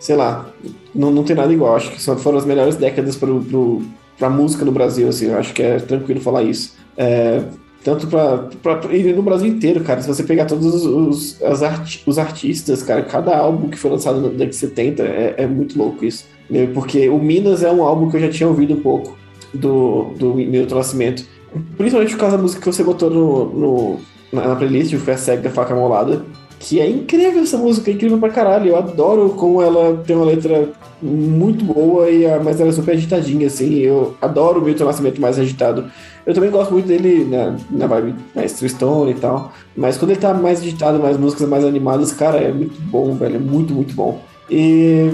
sei 0.00 0.16
lá, 0.16 0.50
não, 0.92 1.12
não 1.12 1.22
tem 1.22 1.36
nada 1.36 1.52
igual. 1.52 1.76
Acho 1.76 1.92
que 1.92 2.00
foram 2.00 2.38
as 2.38 2.44
melhores 2.44 2.74
décadas 2.74 3.14
pro, 3.14 3.40
pro, 3.42 3.82
pra 4.18 4.28
música 4.28 4.64
no 4.64 4.72
Brasil, 4.72 5.08
assim, 5.08 5.30
acho 5.32 5.54
que 5.54 5.62
é 5.62 5.76
tranquilo 5.78 6.20
falar 6.20 6.42
isso. 6.42 6.74
É, 6.96 7.42
tanto 7.84 8.06
pra- 8.08 8.48
e 8.92 9.12
no 9.12 9.22
Brasil 9.22 9.46
inteiro, 9.48 9.82
cara, 9.84 10.02
se 10.02 10.08
você 10.08 10.22
pegar 10.24 10.44
todos 10.46 10.66
os, 10.66 10.84
os, 10.84 11.42
as 11.42 11.62
arti- 11.62 12.02
os 12.06 12.18
artistas, 12.18 12.82
cara, 12.82 13.02
cada 13.02 13.38
álbum 13.38 13.68
que 13.68 13.78
foi 13.78 13.90
lançado 13.92 14.16
na 14.20 14.28
década 14.28 14.46
de 14.46 14.56
70 14.56 15.02
é, 15.04 15.34
é 15.38 15.46
muito 15.46 15.78
louco 15.78 16.04
isso. 16.04 16.26
né? 16.50 16.66
Porque 16.74 17.08
o 17.08 17.18
Minas 17.18 17.62
é 17.62 17.70
um 17.70 17.82
álbum 17.82 18.10
que 18.10 18.16
eu 18.16 18.20
já 18.20 18.28
tinha 18.28 18.48
ouvido 18.48 18.74
um 18.74 18.80
pouco 18.80 19.16
do, 19.54 20.12
do 20.18 20.34
Milton 20.34 20.74
Nascimento. 20.74 21.24
Principalmente 21.76 22.12
por 22.14 22.20
causa 22.20 22.36
da 22.36 22.42
música 22.42 22.60
que 22.60 22.66
você 22.66 22.84
botou 22.84 23.08
no, 23.10 23.44
no- 23.46 23.96
na, 24.32 24.48
na 24.48 24.56
playlist, 24.56 24.92
o 24.94 24.98
Fé 25.00 25.16
Cego 25.16 25.42
da 25.42 25.50
Faca 25.50 25.74
Molada. 25.74 26.22
Que 26.60 26.78
é 26.78 26.86
incrível 26.86 27.42
essa 27.42 27.56
música, 27.56 27.90
é 27.90 27.94
incrível 27.94 28.18
pra 28.18 28.28
caralho. 28.28 28.68
Eu 28.68 28.76
adoro 28.76 29.30
como 29.30 29.62
ela 29.62 29.96
tem 30.06 30.14
uma 30.14 30.26
letra 30.26 30.68
muito 31.02 31.64
boa, 31.64 32.10
e 32.10 32.26
a, 32.26 32.38
mas 32.38 32.60
ela 32.60 32.68
é 32.68 32.72
super 32.72 32.92
agitadinha, 32.92 33.46
assim. 33.46 33.78
Eu 33.78 34.14
adoro 34.20 34.60
o 34.60 34.62
Milton 34.62 34.84
Nascimento 34.84 35.18
mais 35.22 35.38
agitado. 35.38 35.90
Eu 36.26 36.34
também 36.34 36.50
gosto 36.50 36.72
muito 36.72 36.86
dele 36.86 37.24
na, 37.24 37.56
na 37.70 37.86
vibe 37.86 38.14
Maestro 38.34 38.68
Stone 38.68 39.12
e 39.12 39.14
tal. 39.14 39.52
Mas 39.74 39.96
quando 39.96 40.10
ele 40.10 40.20
tá 40.20 40.34
mais 40.34 40.60
agitado, 40.60 40.98
mais 40.98 41.16
músicas 41.16 41.48
mais 41.48 41.64
animadas, 41.64 42.12
cara, 42.12 42.36
é 42.36 42.52
muito 42.52 42.78
bom, 42.82 43.14
velho. 43.14 43.36
É 43.36 43.38
muito, 43.38 43.72
muito 43.72 43.94
bom. 43.94 44.20
E, 44.50 45.10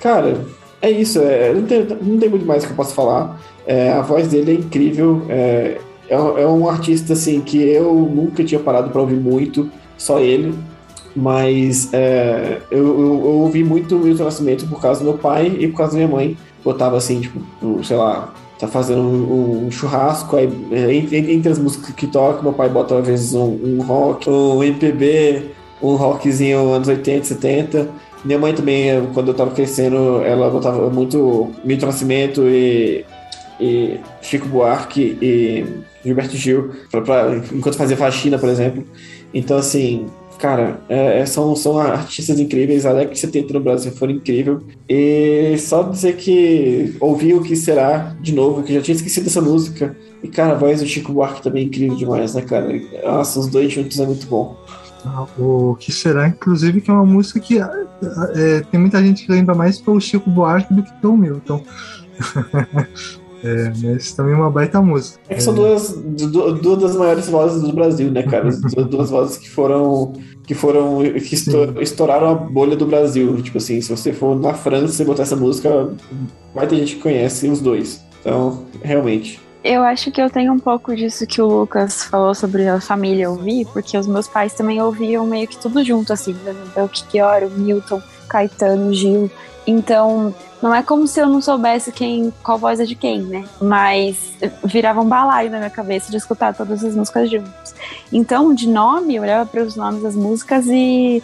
cara, 0.00 0.38
é 0.80 0.90
isso. 0.90 1.20
É, 1.20 1.52
não, 1.52 1.64
tem, 1.64 1.86
não 2.00 2.18
tem 2.18 2.30
muito 2.30 2.46
mais 2.46 2.64
que 2.64 2.72
eu 2.72 2.76
possa 2.76 2.94
falar. 2.94 3.38
É, 3.66 3.92
a 3.92 4.00
voz 4.00 4.28
dele 4.28 4.52
é 4.52 4.54
incrível. 4.54 5.22
É, 5.28 5.76
é, 6.08 6.14
é 6.14 6.46
um 6.46 6.66
artista, 6.66 7.12
assim, 7.12 7.42
que 7.42 7.58
eu 7.58 7.92
nunca 7.92 8.42
tinha 8.42 8.60
parado 8.60 8.88
pra 8.88 9.02
ouvir 9.02 9.16
muito. 9.16 9.70
Só 9.98 10.20
ele. 10.20 10.54
Mas 11.16 11.88
é, 11.94 12.58
eu, 12.70 12.78
eu, 12.86 13.00
eu 13.00 13.34
ouvi 13.40 13.64
muito 13.64 13.96
Milton 13.96 14.24
Nascimento 14.24 14.66
por 14.68 14.80
causa 14.80 15.00
do 15.00 15.06
meu 15.06 15.18
pai 15.18 15.46
e 15.58 15.66
por 15.68 15.78
causa 15.78 15.92
da 15.92 15.98
minha 15.98 16.08
mãe. 16.08 16.36
Botava 16.62 16.96
assim, 16.98 17.20
tipo, 17.20 17.40
sei 17.82 17.96
lá, 17.96 18.34
tá 18.58 18.68
fazendo 18.68 19.00
um, 19.00 19.66
um 19.66 19.70
churrasco, 19.70 20.36
aí 20.36 20.50
é, 20.72 20.94
entre, 20.94 21.32
entre 21.32 21.52
as 21.52 21.58
músicas 21.58 21.94
que 21.94 22.06
toca, 22.06 22.42
meu 22.42 22.52
pai 22.52 22.68
bota 22.68 22.98
às 22.98 23.06
vezes 23.06 23.34
um, 23.34 23.58
um 23.64 23.82
rock, 23.82 24.28
um 24.28 24.62
MPB, 24.62 25.42
um 25.82 25.94
rockzinho 25.94 26.72
anos 26.72 26.88
80, 26.88 27.24
70. 27.24 27.88
Minha 28.24 28.38
mãe 28.38 28.52
também, 28.52 28.90
eh, 28.90 29.02
quando 29.14 29.28
eu 29.28 29.34
tava 29.34 29.52
crescendo, 29.52 30.20
ela 30.24 30.50
botava 30.50 30.90
muito 30.90 31.50
Milton 31.64 31.86
Nascimento 31.86 32.42
e, 32.48 33.04
e 33.60 34.00
Chico 34.20 34.48
Buarque 34.48 35.16
e 35.22 35.64
Gilberto 36.04 36.36
Gil, 36.36 36.70
pra, 36.90 37.00
pra- 37.02 37.36
enquanto 37.52 37.76
fazia 37.76 37.96
faxina, 37.96 38.36
por 38.36 38.48
exemplo. 38.48 38.84
Então, 39.32 39.58
assim, 39.58 40.06
cara, 40.38 40.80
é, 40.88 41.20
é- 41.20 41.26
são, 41.26 41.54
são 41.56 41.78
artistas 41.78 42.38
incríveis. 42.38 42.86
A 42.86 43.04
de 43.04 43.18
70 43.18 43.52
no 43.54 43.60
Brasil 43.60 43.92
foi 43.92 44.12
incrível. 44.12 44.60
E 44.88 45.56
só 45.58 45.82
dizer 45.82 46.16
que 46.16 46.96
ouvi 47.00 47.34
o 47.34 47.42
que 47.42 47.56
será 47.56 48.16
de 48.20 48.32
novo, 48.32 48.62
que 48.62 48.74
já 48.74 48.80
tinha 48.80 48.94
esquecido 48.94 49.26
essa 49.26 49.40
música. 49.40 49.96
E, 50.22 50.28
cara, 50.28 50.52
a 50.52 50.58
voz 50.58 50.80
do 50.80 50.86
Chico 50.86 51.12
Buarque 51.12 51.42
também 51.42 51.64
é 51.64 51.66
incrível 51.66 51.96
demais, 51.96 52.34
né, 52.34 52.42
cara? 52.42 52.68
Nossa, 53.04 53.38
os 53.38 53.46
dois 53.48 53.72
juntos 53.72 53.98
é 54.00 54.06
muito 54.06 54.26
bom. 54.26 54.56
O 55.38 55.76
que 55.78 55.92
será, 55.92 56.26
inclusive, 56.28 56.80
que 56.80 56.90
é 56.90 56.94
uma 56.94 57.06
música 57.06 57.38
que 57.38 57.58
é, 57.60 58.60
tem 58.70 58.80
muita 58.80 59.02
gente 59.02 59.24
que 59.24 59.30
lembra 59.30 59.54
mais 59.54 59.80
pelo 59.80 60.00
Chico 60.00 60.28
Buarque 60.28 60.74
do 60.74 60.82
que 60.82 60.92
pelo 61.00 61.16
Milton. 61.16 61.62
É, 63.44 63.72
mas 63.82 64.12
também 64.12 64.34
uma 64.34 64.50
baita 64.50 64.80
música. 64.80 65.18
É 65.28 65.34
que 65.34 65.42
são 65.42 65.54
duas, 65.54 65.92
du- 65.92 66.52
duas 66.54 66.78
das 66.80 66.96
maiores 66.96 67.28
vozes 67.28 67.62
do 67.62 67.72
Brasil, 67.72 68.10
né, 68.10 68.22
cara? 68.22 68.48
As 68.48 68.60
duas, 68.60 68.86
duas 68.88 69.10
vozes 69.10 69.36
que 69.38 69.48
foram. 69.50 70.12
que 70.46 70.54
foram. 70.54 71.02
que 71.02 71.34
estou- 71.34 71.80
estouraram 71.82 72.28
a 72.30 72.34
bolha 72.34 72.76
do 72.76 72.86
Brasil. 72.86 73.40
Tipo 73.42 73.58
assim, 73.58 73.80
se 73.80 73.90
você 73.94 74.12
for 74.12 74.38
na 74.38 74.54
França 74.54 75.02
e 75.02 75.06
botar 75.06 75.22
essa 75.24 75.36
música, 75.36 75.90
vai 76.54 76.66
ter 76.66 76.76
gente 76.76 76.96
que 76.96 77.02
conhece 77.02 77.48
os 77.48 77.60
dois. 77.60 78.04
Então, 78.20 78.64
realmente. 78.82 79.40
Eu 79.62 79.82
acho 79.82 80.12
que 80.12 80.20
eu 80.22 80.30
tenho 80.30 80.52
um 80.52 80.60
pouco 80.60 80.94
disso 80.94 81.26
que 81.26 81.42
o 81.42 81.46
Lucas 81.46 82.04
falou 82.04 82.32
sobre 82.34 82.68
a 82.68 82.80
família 82.80 83.28
ouvir, 83.28 83.66
porque 83.72 83.98
os 83.98 84.06
meus 84.06 84.28
pais 84.28 84.54
também 84.54 84.80
ouviam 84.80 85.26
meio 85.26 85.48
que 85.48 85.56
tudo 85.58 85.82
junto, 85.84 86.12
assim, 86.12 86.30
exemplo, 86.30 86.62
Belchior, 86.74 87.42
o 87.44 87.50
Milton, 87.60 88.00
Caetano, 88.28 88.94
Gil. 88.94 89.28
Então, 89.66 90.32
não 90.62 90.74
é 90.74 90.82
como 90.82 91.06
se 91.06 91.20
eu 91.20 91.28
não 91.28 91.42
soubesse 91.42 91.92
quem, 91.92 92.32
qual 92.42 92.58
voz 92.58 92.80
é 92.80 92.84
de 92.84 92.94
quem, 92.94 93.20
né? 93.22 93.44
Mas 93.60 94.16
virava 94.64 95.00
um 95.00 95.08
balaio 95.08 95.50
na 95.50 95.58
minha 95.58 95.70
cabeça 95.70 96.10
de 96.10 96.16
escutar 96.16 96.54
todas 96.54 96.82
as 96.84 96.94
músicas 96.94 97.30
juntos. 97.30 97.74
Então, 98.12 98.54
de 98.54 98.68
nome, 98.68 99.16
eu 99.16 99.22
olhava 99.22 99.44
para 99.46 99.62
os 99.62 99.76
nomes 99.76 100.02
das 100.02 100.14
músicas 100.14 100.66
e 100.66 101.22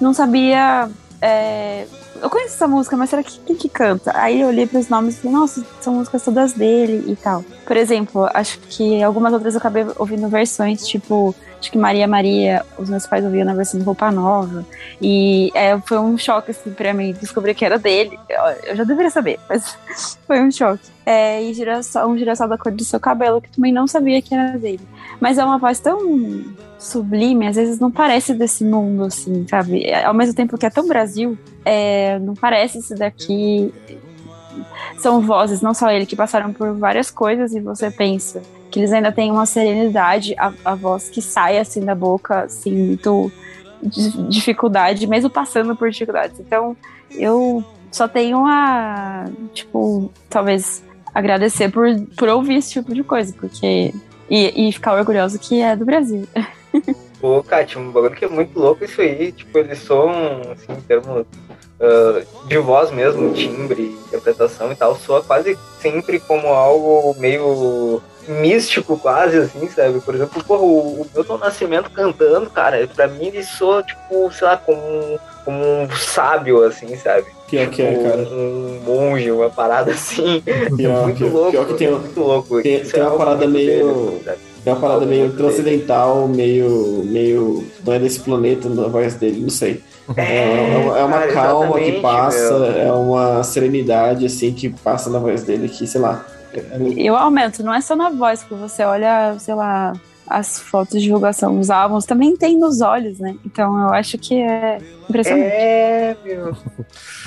não 0.00 0.12
sabia. 0.12 0.90
é, 1.20 1.86
eu 2.20 2.30
conheço 2.30 2.54
essa 2.54 2.68
música, 2.68 2.96
mas 2.96 3.10
será 3.10 3.22
que 3.22 3.38
quem 3.40 3.56
que 3.56 3.68
canta? 3.68 4.12
Aí 4.14 4.40
eu 4.40 4.48
olhei 4.48 4.66
pros 4.66 4.88
nomes 4.88 5.16
e 5.16 5.18
falei, 5.18 5.36
nossa, 5.36 5.64
são 5.80 5.94
músicas 5.94 6.24
todas 6.24 6.52
dele 6.52 7.04
e 7.10 7.16
tal. 7.16 7.44
Por 7.66 7.76
exemplo, 7.76 8.28
acho 8.32 8.58
que 8.60 9.02
algumas 9.02 9.32
outras 9.32 9.54
eu 9.54 9.58
acabei 9.58 9.84
ouvindo 9.96 10.28
versões, 10.28 10.86
tipo, 10.86 11.34
acho 11.62 11.70
que 11.70 11.78
Maria 11.78 12.08
Maria, 12.08 12.66
os 12.76 12.90
meus 12.90 13.06
pais 13.06 13.24
ouviam 13.24 13.44
na 13.44 13.54
versão 13.54 13.78
de 13.78 13.86
Roupa 13.86 14.10
Nova. 14.10 14.66
E 15.00 15.50
é, 15.54 15.78
foi 15.80 15.98
um 15.98 16.18
choque, 16.18 16.50
assim, 16.50 16.72
pra 16.72 16.92
mim, 16.92 17.12
descobrir 17.12 17.54
que 17.54 17.64
era 17.64 17.78
dele. 17.78 18.18
Eu, 18.66 18.76
já 18.76 18.84
deveria 18.84 19.10
saber, 19.10 19.38
mas 19.48 19.78
foi 20.26 20.42
um 20.42 20.50
choque. 20.50 20.90
É, 21.06 21.40
e 21.42 21.54
girassol, 21.54 22.08
um 22.08 22.18
girassol 22.18 22.48
da 22.48 22.58
cor 22.58 22.72
do 22.72 22.84
seu 22.84 22.98
cabelo, 22.98 23.40
que 23.40 23.48
também 23.50 23.72
não 23.72 23.86
sabia 23.86 24.20
que 24.20 24.34
era 24.34 24.58
dele. 24.58 24.80
Mas 25.20 25.38
é 25.38 25.44
uma 25.44 25.56
voz 25.56 25.78
tão 25.78 26.44
sublime, 26.78 27.46
às 27.46 27.54
vezes 27.54 27.78
não 27.78 27.92
parece 27.92 28.34
desse 28.34 28.64
mundo, 28.64 29.04
assim, 29.04 29.46
sabe? 29.48 29.84
É, 29.84 30.04
Ao 30.04 30.14
mesmo 30.14 30.34
tempo 30.34 30.58
que 30.58 30.66
é 30.66 30.70
tão 30.70 30.88
Brasil, 30.88 31.38
é, 31.64 32.18
não 32.18 32.34
parece 32.34 32.78
esse 32.78 32.96
daqui. 32.96 33.72
São 34.98 35.20
vozes, 35.20 35.60
não 35.60 35.72
só 35.72 35.90
ele, 35.90 36.06
que 36.06 36.16
passaram 36.16 36.52
por 36.52 36.74
várias 36.74 37.08
coisas 37.08 37.54
e 37.54 37.60
você 37.60 37.88
pensa 37.88 38.42
que 38.72 38.80
eles 38.80 38.92
ainda 38.92 39.12
têm 39.12 39.30
uma 39.30 39.44
serenidade, 39.44 40.34
a, 40.38 40.52
a 40.64 40.74
voz 40.74 41.10
que 41.10 41.20
sai 41.20 41.58
assim 41.58 41.84
da 41.84 41.94
boca, 41.94 42.44
assim, 42.44 42.72
muito 42.72 43.30
de- 43.82 44.28
dificuldade, 44.28 45.06
mesmo 45.06 45.28
passando 45.28 45.76
por 45.76 45.90
dificuldades. 45.90 46.40
Então, 46.40 46.74
eu 47.10 47.62
só 47.90 48.08
tenho 48.08 48.46
a, 48.46 49.26
tipo, 49.52 50.10
talvez 50.30 50.82
agradecer 51.14 51.70
por, 51.70 51.86
por 52.16 52.30
ouvir 52.30 52.54
esse 52.54 52.72
tipo 52.72 52.94
de 52.94 53.04
coisa, 53.04 53.32
porque. 53.38 53.92
E, 54.30 54.68
e 54.68 54.72
ficar 54.72 54.94
orgulhoso 54.94 55.38
que 55.38 55.60
é 55.60 55.76
do 55.76 55.84
Brasil. 55.84 56.26
Pô, 57.20 57.42
Kátia, 57.42 57.78
um 57.78 57.90
bagulho 57.90 58.14
que 58.14 58.24
é 58.24 58.28
muito 58.28 58.58
louco 58.58 58.82
isso 58.82 59.00
aí. 59.02 59.30
Tipo, 59.30 59.58
eles 59.58 59.78
são, 59.80 60.08
assim, 60.50 60.72
em 60.72 60.80
termos 60.80 61.26
ah, 61.82 62.22
de 62.46 62.58
voz 62.58 62.92
mesmo, 62.92 63.34
timbre, 63.34 63.98
interpretação 64.06 64.70
e 64.70 64.76
tal, 64.76 64.94
soa 64.94 65.20
quase 65.20 65.58
sempre 65.80 66.20
como 66.20 66.46
algo 66.46 67.14
meio 67.18 68.00
místico, 68.28 68.98
quase, 68.98 69.36
assim, 69.38 69.68
sabe? 69.68 70.00
Por 70.00 70.14
exemplo, 70.14 70.42
porra, 70.44 70.62
o, 70.62 71.02
o 71.02 71.06
Milton 71.14 71.38
Nascimento 71.38 71.90
cantando, 71.90 72.48
cara, 72.50 72.88
pra 72.94 73.08
mim 73.08 73.26
ele 73.26 73.42
soa, 73.42 73.82
tipo, 73.82 74.30
sei 74.32 74.46
lá, 74.46 74.56
como 74.56 74.78
um, 74.80 75.18
como 75.44 75.58
um 75.64 75.88
sábio, 75.96 76.62
assim, 76.64 76.96
sabe? 76.96 77.26
Pior 77.50 77.68
que 77.68 77.82
é, 77.82 77.90
Tipo, 77.92 78.02
cara. 78.04 78.22
Um 78.32 78.80
monge, 78.86 79.30
uma 79.30 79.50
parada 79.50 79.90
assim. 79.92 80.42
Pior, 80.76 81.02
muito 81.04 81.18
pior- 81.18 81.32
louco. 81.32 81.50
pior 81.50 81.66
que 81.66 81.74
tem- 81.74 81.90
muito 81.90 82.20
louco. 82.20 82.62
tem- 82.62 82.80
tem 82.80 83.00
é 83.00 83.02
uma 83.02 83.10
algo 83.12 83.18
parada 83.18 83.46
muito 83.46 83.52
meio- 83.52 83.94
dele, 83.94 84.22
assim? 84.30 84.38
É 84.64 84.70
uma 84.70 84.80
parada 84.80 85.04
meio 85.06 85.32
transcendental, 85.32 86.28
meio. 86.28 87.02
meio. 87.04 87.66
não 87.84 87.92
é 87.92 87.98
desse 87.98 88.20
planeta 88.20 88.68
na 88.68 88.86
voz 88.86 89.14
dele, 89.14 89.40
não 89.42 89.50
sei. 89.50 89.82
É, 90.16 90.44
é 90.44 90.78
uma, 90.84 90.98
é 90.98 91.04
uma 91.04 91.18
cara, 91.18 91.32
calma 91.32 91.78
que 91.80 92.00
passa, 92.00 92.58
meu. 92.58 92.66
é 92.76 92.92
uma 92.92 93.42
serenidade 93.42 94.24
assim 94.26 94.52
que 94.52 94.68
passa 94.68 95.10
na 95.10 95.18
voz 95.18 95.42
dele 95.42 95.68
que, 95.68 95.86
sei 95.86 96.00
lá. 96.00 96.24
Eu 96.96 97.16
aumento, 97.16 97.62
não 97.62 97.72
é 97.72 97.80
só 97.80 97.94
na 97.96 98.10
voz, 98.10 98.42
que 98.42 98.54
você 98.54 98.82
olha, 98.84 99.36
sei 99.38 99.54
lá, 99.54 99.92
as 100.26 100.58
fotos 100.58 100.94
de 101.00 101.06
divulgação, 101.06 101.58
os 101.58 101.70
álbuns, 101.70 102.04
também 102.06 102.36
tem 102.36 102.58
nos 102.58 102.80
olhos, 102.80 103.18
né? 103.18 103.34
Então 103.44 103.78
eu 103.80 103.88
acho 103.92 104.16
que 104.18 104.34
é 104.40 104.78
impressionante. 105.08 105.46
É, 105.50 106.16
meu. 106.24 106.56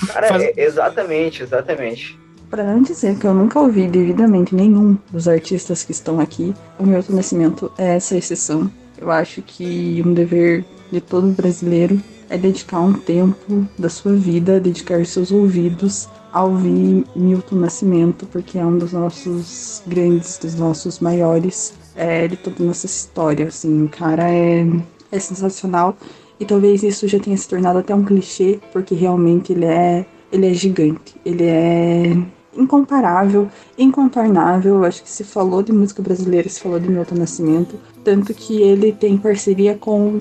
Cara, 0.08 0.28
Faz- 0.28 0.44
é- 0.44 0.54
exatamente, 0.58 1.44
exatamente. 1.44 2.20
Pra 2.50 2.64
não 2.64 2.82
dizer 2.82 3.18
que 3.18 3.26
eu 3.26 3.34
nunca 3.34 3.60
ouvi 3.60 3.88
devidamente 3.88 4.54
nenhum 4.56 4.98
dos 5.12 5.28
artistas 5.28 5.84
que 5.84 5.92
estão 5.92 6.20
aqui, 6.20 6.54
o 6.80 6.86
Milton 6.86 7.14
Nascimento 7.14 7.72
é 7.78 7.96
essa 7.96 8.16
exceção. 8.16 8.70
Eu 8.98 9.12
acho 9.12 9.42
que 9.42 10.02
um 10.06 10.14
dever 10.14 10.64
de 10.92 11.02
todo 11.02 11.28
brasileiro 11.28 12.00
é 12.30 12.38
dedicar 12.38 12.80
um 12.80 12.94
tempo 12.94 13.68
da 13.78 13.90
sua 13.90 14.14
vida, 14.14 14.60
dedicar 14.60 15.06
seus 15.06 15.32
ouvidos 15.32 16.08
a 16.36 16.44
ouvir 16.44 17.06
Milton 17.16 17.56
Nascimento, 17.56 18.26
porque 18.26 18.60
é 18.60 18.66
um 18.66 18.78
dos 18.78 18.92
nossos 18.92 19.82
grandes, 19.88 20.38
dos 20.38 20.56
nossos 20.56 21.00
maiores 21.00 21.74
é, 21.96 22.28
de 22.28 22.36
toda 22.36 22.62
a 22.62 22.66
nossa 22.66 22.86
história. 22.86 23.48
Assim, 23.48 23.86
o 23.86 23.88
cara 23.88 24.30
é, 24.30 24.68
é 25.14 25.18
sensacional 25.18 25.96
e 26.38 26.44
talvez 26.44 26.84
isso 26.84 27.08
já 27.08 27.18
tenha 27.22 27.38
se 27.38 27.48
tornado 27.48 27.80
até 27.80 27.96
um 27.96 28.04
clichê, 28.04 28.60
porque 28.74 28.94
realmente 28.94 29.54
ele 29.54 29.64
é, 29.64 30.06
ele 30.30 30.48
é 30.48 30.54
gigante, 30.54 31.16
ele 31.26 31.46
é 31.46 32.18
incomparável, 32.54 33.48
incontornável. 33.78 34.84
Acho 34.84 35.04
que 35.04 35.10
se 35.10 35.24
falou 35.24 35.64
de 35.64 35.72
música 35.72 36.04
brasileira, 36.04 36.50
se 36.50 36.60
falou 36.60 36.82
de 36.82 36.90
Milton 36.90 37.16
Nascimento, 37.16 37.80
tanto 38.04 38.34
que 38.34 38.62
ele 38.62 38.92
tem 38.92 39.18
parceria 39.18 39.78
com. 39.78 40.20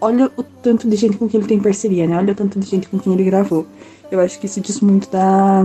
Olha 0.00 0.28
o 0.36 0.42
tanto 0.42 0.88
de 0.88 0.96
gente 0.96 1.16
com 1.16 1.28
quem 1.28 1.38
ele 1.38 1.48
tem 1.48 1.60
parceria, 1.60 2.08
né? 2.08 2.18
Olha 2.18 2.32
o 2.32 2.36
tanto 2.36 2.58
de 2.58 2.66
gente 2.66 2.88
com 2.88 2.98
quem 2.98 3.12
ele 3.12 3.22
gravou. 3.22 3.64
Eu 4.10 4.20
acho 4.20 4.38
que 4.38 4.46
isso 4.46 4.60
diz 4.60 4.80
muito 4.80 5.10
da, 5.10 5.62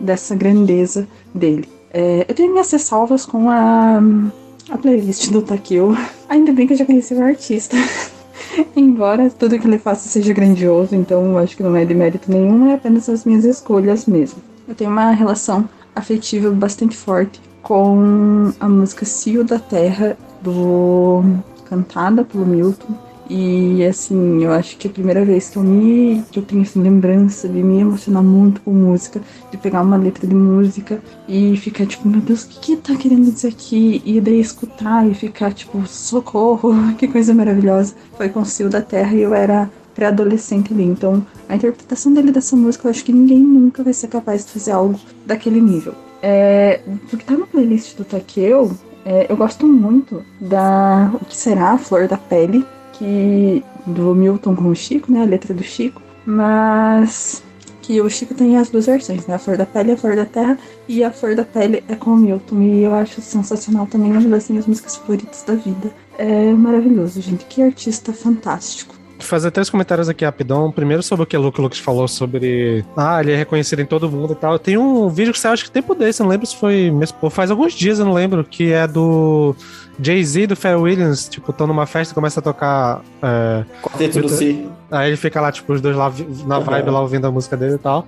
dessa 0.00 0.34
grandeza 0.34 1.06
dele. 1.34 1.68
É, 1.92 2.24
eu 2.28 2.34
tenho 2.34 2.50
minhas 2.50 2.70
ressalvas 2.70 3.26
com 3.26 3.50
a, 3.50 4.00
a 4.70 4.78
playlist 4.78 5.30
do 5.30 5.42
Takeo. 5.42 5.96
Ainda 6.28 6.52
bem 6.52 6.66
que 6.66 6.72
eu 6.72 6.78
já 6.78 6.86
conheci 6.86 7.14
o 7.14 7.22
artista. 7.22 7.76
Embora 8.74 9.30
tudo 9.30 9.58
que 9.58 9.66
ele 9.66 9.78
faça 9.78 10.08
seja 10.08 10.32
grandioso, 10.32 10.94
então 10.94 11.24
eu 11.24 11.38
acho 11.38 11.56
que 11.56 11.62
não 11.62 11.76
é 11.76 11.84
de 11.84 11.94
mérito 11.94 12.30
nenhum, 12.30 12.70
é 12.70 12.74
apenas 12.74 13.08
as 13.08 13.24
minhas 13.24 13.44
escolhas 13.44 14.06
mesmo. 14.06 14.42
Eu 14.66 14.74
tenho 14.74 14.90
uma 14.90 15.10
relação 15.10 15.68
afetiva 15.94 16.50
bastante 16.50 16.96
forte 16.96 17.40
com 17.62 18.52
a 18.58 18.68
música 18.68 19.04
Cio 19.04 19.44
da 19.44 19.58
Terra, 19.58 20.16
do 20.42 21.22
cantada 21.64 22.24
pelo 22.24 22.44
Milton. 22.44 22.94
E 23.30 23.84
assim, 23.84 24.42
eu 24.42 24.52
acho 24.52 24.76
que 24.76 24.86
é 24.86 24.90
a 24.90 24.92
primeira 24.92 25.24
vez 25.24 25.48
que 25.48 25.56
eu 25.56 25.62
me. 25.62 26.22
que 26.30 26.38
eu 26.38 26.42
tenho 26.42 26.62
assim, 26.62 26.82
lembrança 26.82 27.48
de 27.48 27.62
me 27.62 27.80
emocionar 27.80 28.22
muito 28.22 28.60
com 28.60 28.72
música, 28.72 29.20
de 29.50 29.56
pegar 29.56 29.82
uma 29.82 29.96
letra 29.96 30.26
de 30.26 30.34
música 30.34 31.02
e 31.28 31.56
ficar 31.56 31.86
tipo, 31.86 32.08
meu 32.08 32.20
Deus, 32.20 32.44
o 32.44 32.48
que, 32.48 32.60
que 32.60 32.76
tá 32.76 32.96
querendo 32.96 33.30
dizer 33.30 33.48
aqui? 33.48 34.02
E 34.04 34.20
daí 34.20 34.40
escutar 34.40 35.08
e 35.08 35.14
ficar 35.14 35.52
tipo, 35.52 35.86
socorro, 35.86 36.74
que 36.98 37.08
coisa 37.08 37.32
maravilhosa. 37.32 37.94
Foi 38.16 38.28
com 38.28 38.40
o 38.40 38.44
Cio 38.44 38.68
da 38.68 38.82
Terra 38.82 39.14
e 39.14 39.22
eu 39.22 39.34
era 39.34 39.70
pré-adolescente 39.94 40.72
ali. 40.72 40.84
Então, 40.84 41.24
a 41.48 41.56
interpretação 41.56 42.12
dele 42.12 42.32
dessa 42.32 42.56
música, 42.56 42.86
eu 42.86 42.90
acho 42.90 43.04
que 43.04 43.12
ninguém 43.12 43.40
nunca 43.40 43.82
vai 43.82 43.92
ser 43.92 44.08
capaz 44.08 44.44
de 44.44 44.52
fazer 44.52 44.72
algo 44.72 44.98
daquele 45.24 45.60
nível. 45.60 45.94
É, 46.22 46.80
do 47.10 47.16
que 47.16 47.24
tá 47.24 47.36
na 47.36 47.46
playlist 47.46 47.96
do 47.96 48.04
Takeo, 48.04 48.76
é, 49.04 49.26
eu 49.28 49.36
gosto 49.36 49.66
muito 49.66 50.24
da 50.40 51.10
O 51.14 51.24
que 51.24 51.36
será 51.36 51.72
a 51.72 51.78
Flor 51.78 52.06
da 52.06 52.16
Pele, 52.16 52.64
que 52.92 53.64
do 53.86 54.14
Milton 54.14 54.54
com 54.54 54.68
o 54.68 54.74
Chico, 54.74 55.10
né? 55.10 55.22
A 55.22 55.24
letra 55.24 55.52
do 55.52 55.62
Chico. 55.62 56.00
Mas 56.24 57.42
que 57.82 58.00
o 58.00 58.08
Chico 58.08 58.32
tem 58.32 58.56
as 58.56 58.70
duas 58.70 58.86
versões, 58.86 59.26
né? 59.26 59.34
A 59.34 59.38
Flor 59.38 59.56
da 59.56 59.66
Pele 59.66 59.90
e 59.90 59.92
a 59.92 59.96
Flor 59.96 60.14
da 60.16 60.24
Terra. 60.24 60.58
E 60.88 61.02
a 61.02 61.10
Flor 61.10 61.34
da 61.34 61.44
Pele 61.44 61.82
é 61.88 61.96
com 61.96 62.10
o 62.10 62.16
Milton. 62.16 62.62
E 62.62 62.84
eu 62.84 62.94
acho 62.94 63.20
sensacional 63.20 63.86
também, 63.86 64.12
uma 64.12 64.20
das 64.20 64.48
minhas 64.48 64.66
músicas 64.66 64.96
favoritas 64.96 65.42
da 65.42 65.54
vida. 65.54 65.92
É 66.16 66.52
maravilhoso, 66.52 67.20
gente. 67.20 67.44
Que 67.46 67.62
artista 67.62 68.12
fantástico. 68.12 68.94
fazer 69.18 69.50
três 69.50 69.68
comentários 69.68 70.08
aqui 70.08 70.24
rapidão. 70.24 70.70
Primeiro 70.70 71.02
sobre 71.02 71.24
o 71.24 71.26
que 71.26 71.36
o 71.36 71.40
Luke 71.40 71.60
Lucas 71.60 71.78
falou 71.78 72.06
sobre. 72.06 72.84
Ah, 72.96 73.20
ele 73.20 73.32
é 73.32 73.36
reconhecido 73.36 73.80
em 73.80 73.86
todo 73.86 74.10
mundo 74.10 74.32
e 74.32 74.36
tal. 74.36 74.58
Tem 74.58 74.78
um 74.78 75.08
vídeo 75.08 75.32
que 75.32 75.38
saiu, 75.38 75.54
acho 75.54 75.64
que 75.64 75.70
tempo 75.70 75.94
desse, 75.94 76.20
não 76.20 76.28
lembro 76.28 76.46
se 76.46 76.56
foi. 76.56 76.92
Faz 77.30 77.50
alguns 77.50 77.72
dias, 77.72 77.98
eu 77.98 78.04
não 78.04 78.12
lembro, 78.12 78.44
que 78.44 78.72
é 78.72 78.86
do 78.86 79.56
Jay-Z 80.00 80.46
do 80.46 80.56
Pharrell 80.56 80.82
Williams, 80.82 81.28
tipo, 81.28 81.50
estão 81.50 81.66
numa 81.66 81.86
festa 81.86 82.12
e 82.12 82.14
começa 82.14 82.40
a 82.40 82.42
tocar. 82.42 83.02
É... 83.22 83.64
Quarteto 83.82 84.20
do 84.20 84.28
Si. 84.28 84.68
Aí 84.90 85.08
ele 85.08 85.16
fica 85.16 85.40
lá, 85.40 85.50
tipo, 85.50 85.72
os 85.72 85.80
dois 85.80 85.96
lá 85.96 86.12
na 86.46 86.58
vibe 86.58 86.90
lá 86.90 87.00
ouvindo 87.00 87.26
a 87.26 87.30
música 87.30 87.56
dele 87.56 87.74
e 87.74 87.78
tal. 87.78 88.06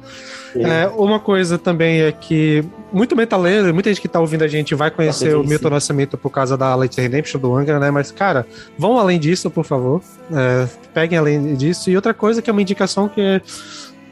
É, 0.55 0.87
uma 0.89 1.19
coisa 1.19 1.59
também 1.59 2.03
é 2.03 2.13
que 2.13 2.63
muito 2.93 3.17
metaleiro, 3.17 3.73
muita 3.73 3.89
gente 3.89 4.01
que 4.01 4.09
tá 4.09 4.21
ouvindo 4.21 4.45
a 4.45 4.49
gente 4.49 4.75
vai 4.75 4.91
conhecer 4.91 5.31
Quarteto 5.31 5.41
o 5.41 5.49
Milton 5.49 5.69
Si. 5.69 5.75
Nascimento 5.75 6.19
por 6.19 6.31
causa 6.31 6.57
da 6.57 6.75
Late 6.75 7.01
Redemption 7.01 7.41
do 7.41 7.55
Angra, 7.55 7.81
né? 7.81 7.91
Mas, 7.91 8.11
cara, 8.13 8.47
vão 8.79 8.99
além 8.99 9.19
disso, 9.19 9.51
por 9.51 9.65
favor. 9.65 10.03
É, 10.31 10.69
peguem 10.93 11.19
além 11.19 11.55
disso. 11.55 11.91
E 11.91 11.97
outra 11.97 12.13
coisa 12.13 12.43
que 12.43 12.51
é 12.51 12.53
uma 12.53 12.63
indicação 12.63 13.09
que 13.09 13.41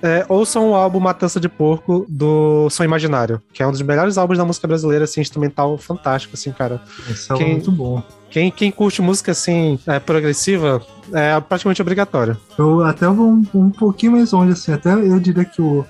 é 0.03 0.27
ouçam 0.29 0.71
o 0.71 0.75
álbum 0.75 0.99
Matança 0.99 1.39
de 1.39 1.49
Porco 1.49 2.05
do 2.09 2.69
Som 2.71 2.85
Imaginário, 2.85 3.41
que 3.53 3.63
é 3.63 3.67
um 3.67 3.71
dos 3.71 3.81
melhores 3.81 4.19
álbuns 4.19 4.39
da 4.39 4.45
música 4.45 4.67
brasileira, 4.67 5.05
assim, 5.05 5.21
instrumental 5.21 5.79
fantástico, 5.79 6.35
assim, 6.35 6.51
cara. 6.51 6.83
Esse 7.09 7.33
é 7.33 7.47
muito 7.47 7.71
bom. 7.71 8.03
Quem, 8.29 8.51
quem 8.51 8.71
curte 8.71 9.01
música, 9.01 9.33
assim, 9.33 9.79
é, 9.87 10.01
progressiva, 10.01 10.83
é 11.13 11.39
praticamente 11.41 11.83
obrigatório. 11.83 12.37
Eu 12.59 12.83
até 12.83 13.07
vou 13.07 13.29
um, 13.29 13.47
um 13.55 13.71
pouquinho 13.71 14.13
mais 14.13 14.33
longe, 14.33 14.53
assim, 14.53 14.73
até 14.73 14.93
eu 14.93 15.21
diria 15.21 15.45
que 15.45 15.63
o, 15.63 15.85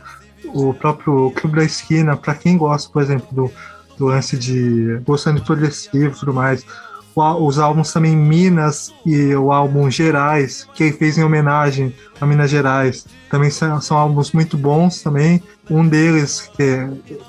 o 0.52 0.74
próprio 0.74 1.30
Clube 1.30 1.56
da 1.56 1.64
Esquina, 1.64 2.16
pra 2.16 2.34
quem 2.34 2.59
gosta, 2.59 2.93
por 2.93 3.01
exemplo, 3.01 3.28
do, 3.30 3.51
do 3.97 4.06
lance 4.06 4.36
de 4.36 5.01
gostando 5.06 5.40
de 5.40 5.47
progressivo 5.47 6.14
e 6.14 6.18
tudo 6.18 6.34
mais, 6.34 6.66
os 7.14 7.59
álbuns 7.59 7.93
também 7.93 8.16
Minas 8.16 8.93
e 9.05 9.34
o 9.34 9.52
álbum 9.52 9.90
Gerais, 9.90 10.66
que 10.74 10.84
ele 10.84 10.93
fez 10.93 11.18
em 11.18 11.24
homenagem 11.24 11.94
a 12.20 12.26
Minas 12.26 12.51
Gerais, 12.51 13.06
também 13.30 13.51
são, 13.51 13.80
são 13.80 13.97
álbuns 13.97 14.32
muito 14.32 14.56
bons 14.56 15.02
também. 15.02 15.43
Um 15.70 15.86
deles, 15.86 16.51
que 16.56 16.89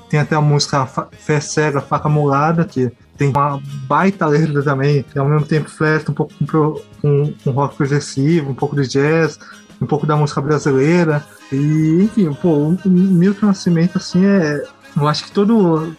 tem 0.09 0.19
até 0.19 0.35
a 0.35 0.41
música 0.41 0.85
Fé 0.85 1.39
Cega, 1.39 1.81
Faca 1.81 2.09
Molada, 2.09 2.65
que 2.65 2.91
tem 3.17 3.29
uma 3.29 3.61
baita 3.87 4.25
letra 4.25 4.63
também, 4.63 5.05
e 5.15 5.19
ao 5.19 5.27
mesmo 5.27 5.45
tempo 5.45 5.69
flerta 5.69 6.11
um 6.11 6.15
pouco 6.15 6.33
com, 6.51 7.33
rock 7.51 7.75
progressivo, 7.75 8.51
um 8.51 8.55
pouco 8.55 8.75
de 8.75 8.87
jazz, 8.87 9.39
um 9.81 9.85
pouco 9.85 10.05
da 10.05 10.15
música 10.15 10.41
brasileira. 10.41 11.23
E, 11.51 12.03
enfim, 12.03 12.33
pô, 12.33 12.49
o 12.49 12.89
Milton 12.89 13.47
Nascimento, 13.47 13.97
assim, 13.97 14.25
é. 14.25 14.63
Eu 14.95 15.07
acho 15.07 15.25
que 15.25 15.31
todo. 15.31 15.95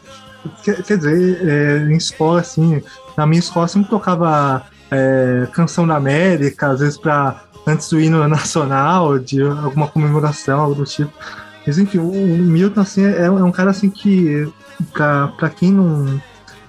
Quer, 0.63 0.83
quer 0.83 0.97
dizer, 0.99 1.49
é, 1.49 1.93
em 1.93 1.97
escola, 1.97 2.41
assim, 2.41 2.83
na 3.17 3.27
minha 3.27 3.41
escola 3.41 3.69
sempre 3.69 3.91
tocava 3.91 4.63
é, 4.91 5.47
Canção 5.53 5.87
da 5.87 5.97
América, 5.97 6.69
às 6.69 6.81
vezes 6.81 6.99
pra, 6.99 7.45
antes 7.67 7.89
do 7.89 8.01
hino 8.01 8.27
nacional, 8.29 9.19
de 9.19 9.43
alguma 9.43 9.89
comemoração, 9.89 10.61
algo 10.61 10.75
do 10.75 10.85
tipo. 10.85 11.13
Mas 11.67 11.79
enfim, 11.79 11.99
o, 11.99 12.13
Milton, 12.13 12.81
assim, 12.81 13.05
é, 13.05 13.25
é 13.25 13.31
um 13.31 13.53
cara 13.53 13.71
assim 13.71 13.89
que, 13.89 14.47
pra 14.93 15.51
quem 15.51 15.73
não, 15.73 16.21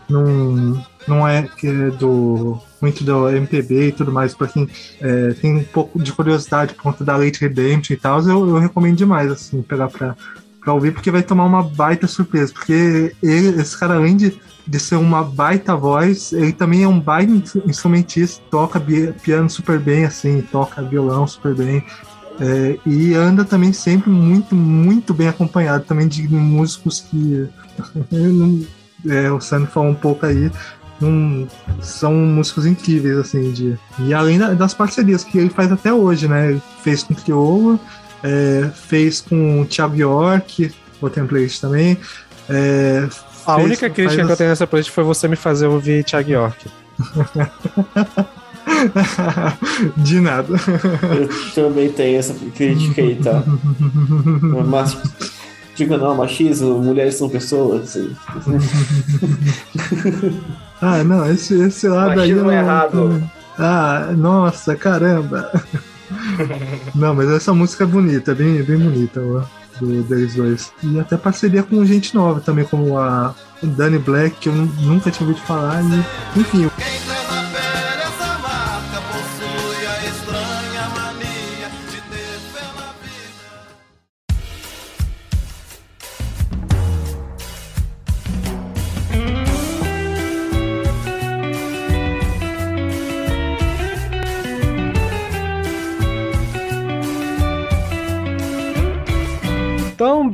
não, 0.10 0.86
não 1.08 1.28
é 1.28 1.50
é 1.64 1.90
do 1.92 2.58
muito 2.82 3.04
do 3.04 3.30
MPB 3.30 3.88
e 3.88 3.92
tudo 3.92 4.12
mais, 4.12 4.36
pra 4.36 4.48
quem 4.48 4.70
é, 5.02 5.34
tem 5.34 5.56
um 5.56 5.64
pouco 5.64 6.02
de 6.02 6.14
curiosidade 6.14 6.76
por 6.76 6.84
conta 6.84 7.04
da 7.04 7.18
Late 7.18 7.42
Redemption 7.42 7.96
e 7.96 8.00
tal, 8.00 8.22
eu, 8.22 8.48
eu 8.48 8.60
recomendo 8.60 8.96
demais, 8.96 9.32
assim, 9.32 9.62
pegar 9.64 9.88
pra, 9.88 10.16
pra 10.66 10.74
ouvir, 10.74 10.92
porque 10.92 11.12
vai 11.12 11.22
tomar 11.24 11.46
uma 11.46 11.62
baita 11.64 12.08
surpresa, 12.08 12.52
porque 12.52 13.16
ele, 13.22 13.62
esse 13.62 13.78
cara, 13.80 13.94
além 13.96 14.18
de, 14.18 14.38
de 14.68 14.80
ser 14.80 14.96
uma 14.96 15.24
baita 15.24 15.76
voz, 15.76 16.34
ele 16.34 16.52
também 16.52 16.84
é 16.84 16.88
um 16.88 17.00
baita 17.00 17.32
instrumentista, 17.68 18.42
toca 18.50 18.82
piano 19.24 19.48
super 19.50 19.80
bem, 19.80 20.06
assim, 20.06 20.42
toca 20.42 20.82
violão 20.82 21.28
super 21.28 21.54
bem, 21.54 21.84
é, 22.40 22.78
e 22.86 23.14
anda 23.14 23.46
também 23.46 23.72
sempre 23.72 24.10
muito, 24.10 24.56
muito 24.56 25.14
bem 25.14 25.28
acompanhado 25.28 25.86
também 25.86 26.08
de 26.08 26.28
músicos 26.28 27.00
que 27.00 27.48
é, 29.08 29.32
o 29.32 29.40
Sandro 29.40 29.70
falou 29.72 29.90
um 29.92 29.96
pouco 29.96 30.26
aí, 30.26 30.52
um- 31.02 31.48
são 31.82 32.14
músicos 32.14 32.66
incríveis, 32.66 33.18
assim, 33.18 33.52
de, 33.52 33.78
e 34.00 34.14
além 34.14 34.40
da- 34.40 34.54
das 34.54 34.74
parcerias 34.74 35.24
que 35.24 35.38
ele 35.38 35.50
faz 35.50 35.72
até 35.72 35.94
hoje, 35.94 36.28
né? 36.28 36.52
Ele 36.52 36.62
fez 36.84 37.04
com 37.04 37.14
Criolo, 37.14 37.80
é, 38.26 38.70
fez 38.74 39.22
com 39.22 39.62
o 39.62 39.66
Thiago 39.66 39.96
York, 39.96 40.72
o 41.00 41.10
template 41.10 41.62
também. 41.62 41.98
é, 42.50 43.08
A 43.46 43.56
fez- 43.56 43.66
única 43.68 43.90
crítica 43.90 44.16
faz 44.16 44.26
que 44.28 44.32
eu 44.34 44.38
tenho 44.38 44.50
nessa 44.50 44.66
playlist 44.66 44.92
foi 44.92 45.04
você 45.04 45.28
me 45.28 45.36
fazer 45.36 45.68
ouvir 45.68 46.04
Thiago 46.04 46.32
York. 46.32 46.66
De 49.98 50.20
nada. 50.20 50.56
Eu 51.16 51.30
também 51.54 51.90
tenho 51.92 52.18
essa 52.20 52.34
crítica 52.56 53.02
aí, 53.02 53.16
tá? 53.16 53.44
Mas, 54.68 54.98
diga 55.76 55.98
não, 55.98 56.16
machismo, 56.16 56.80
mulheres 56.82 57.16
são 57.16 57.30
pessoas. 57.30 57.84
assim. 57.96 58.16
Ah, 60.82 61.04
não, 61.04 61.30
esse, 61.32 61.54
esse 61.62 61.88
lado 61.88 62.12
aí. 62.12 62.18
Machismo 62.18 62.40
eu 62.40 62.46
não- 62.46 62.52
errado. 62.54 63.30
Ah, 63.58 64.10
nossa, 64.18 64.76
caramba. 64.76 65.52
Não, 66.94 67.14
mas 67.16 67.30
essa 67.30 67.54
música 67.54 67.84
é 67.84 67.88
bonita, 67.88 68.32
é 68.32 68.36
bem, 68.36 68.62
bem 68.64 68.78
bonita, 68.78 69.22
ó, 69.22 69.44
do, 69.80 70.04
deles 70.04 70.36
dois. 70.36 70.72
E 70.84 71.00
até 71.00 71.18
parceria 71.18 71.64
com 71.64 71.84
gente 71.86 72.14
nova 72.16 72.40
também, 72.40 72.66
como 72.66 72.98
a 72.98 73.34
Dani 73.64 73.98
Black, 73.98 74.38
que 74.40 74.50
eu 74.50 74.54
nu- 74.54 74.72
nunca 74.82 75.10
tinha 75.12 75.28
ouvido 75.28 75.44
falar. 75.46 75.82
E, 75.84 76.40
enfim, 76.40 76.70
Essa 76.78 77.15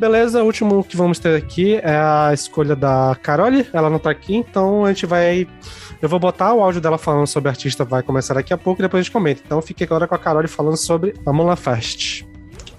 beleza, 0.02 0.42
o 0.42 0.48
último 0.48 0.84
que 0.84 0.98
vamos 0.98 1.20
ter 1.20 1.36
aqui 1.36 1.76
é 1.76 1.96
a 1.96 2.32
escolha 2.34 2.76
da 2.76 3.16
Carole. 3.22 3.68
Ela 3.72 3.88
não 3.88 4.00
tá 4.00 4.10
aqui, 4.10 4.36
então 4.36 4.84
a 4.84 4.88
gente 4.88 5.06
vai. 5.06 5.48
Eu 6.02 6.10
vou 6.10 6.20
botar 6.20 6.56
o 6.56 6.64
áudio 6.64 6.82
dela 6.82 6.98
falando 6.98 7.28
sobre 7.28 7.50
a 7.50 7.52
artista, 7.52 7.86
vai 7.86 8.02
começar 8.02 8.34
daqui 8.34 8.52
a 8.52 8.58
pouco 8.58 8.82
e 8.82 8.84
depois 8.84 9.02
a 9.02 9.04
gente 9.04 9.14
comenta. 9.14 9.44
Então 9.46 9.62
fique 9.62 9.84
agora 9.84 10.08
com 10.08 10.16
a 10.16 10.18
Carole 10.18 10.48
falando 10.48 10.76
sobre 10.76 11.14
a 11.24 11.32
Mola 11.32 11.56
Fest. 11.56 12.26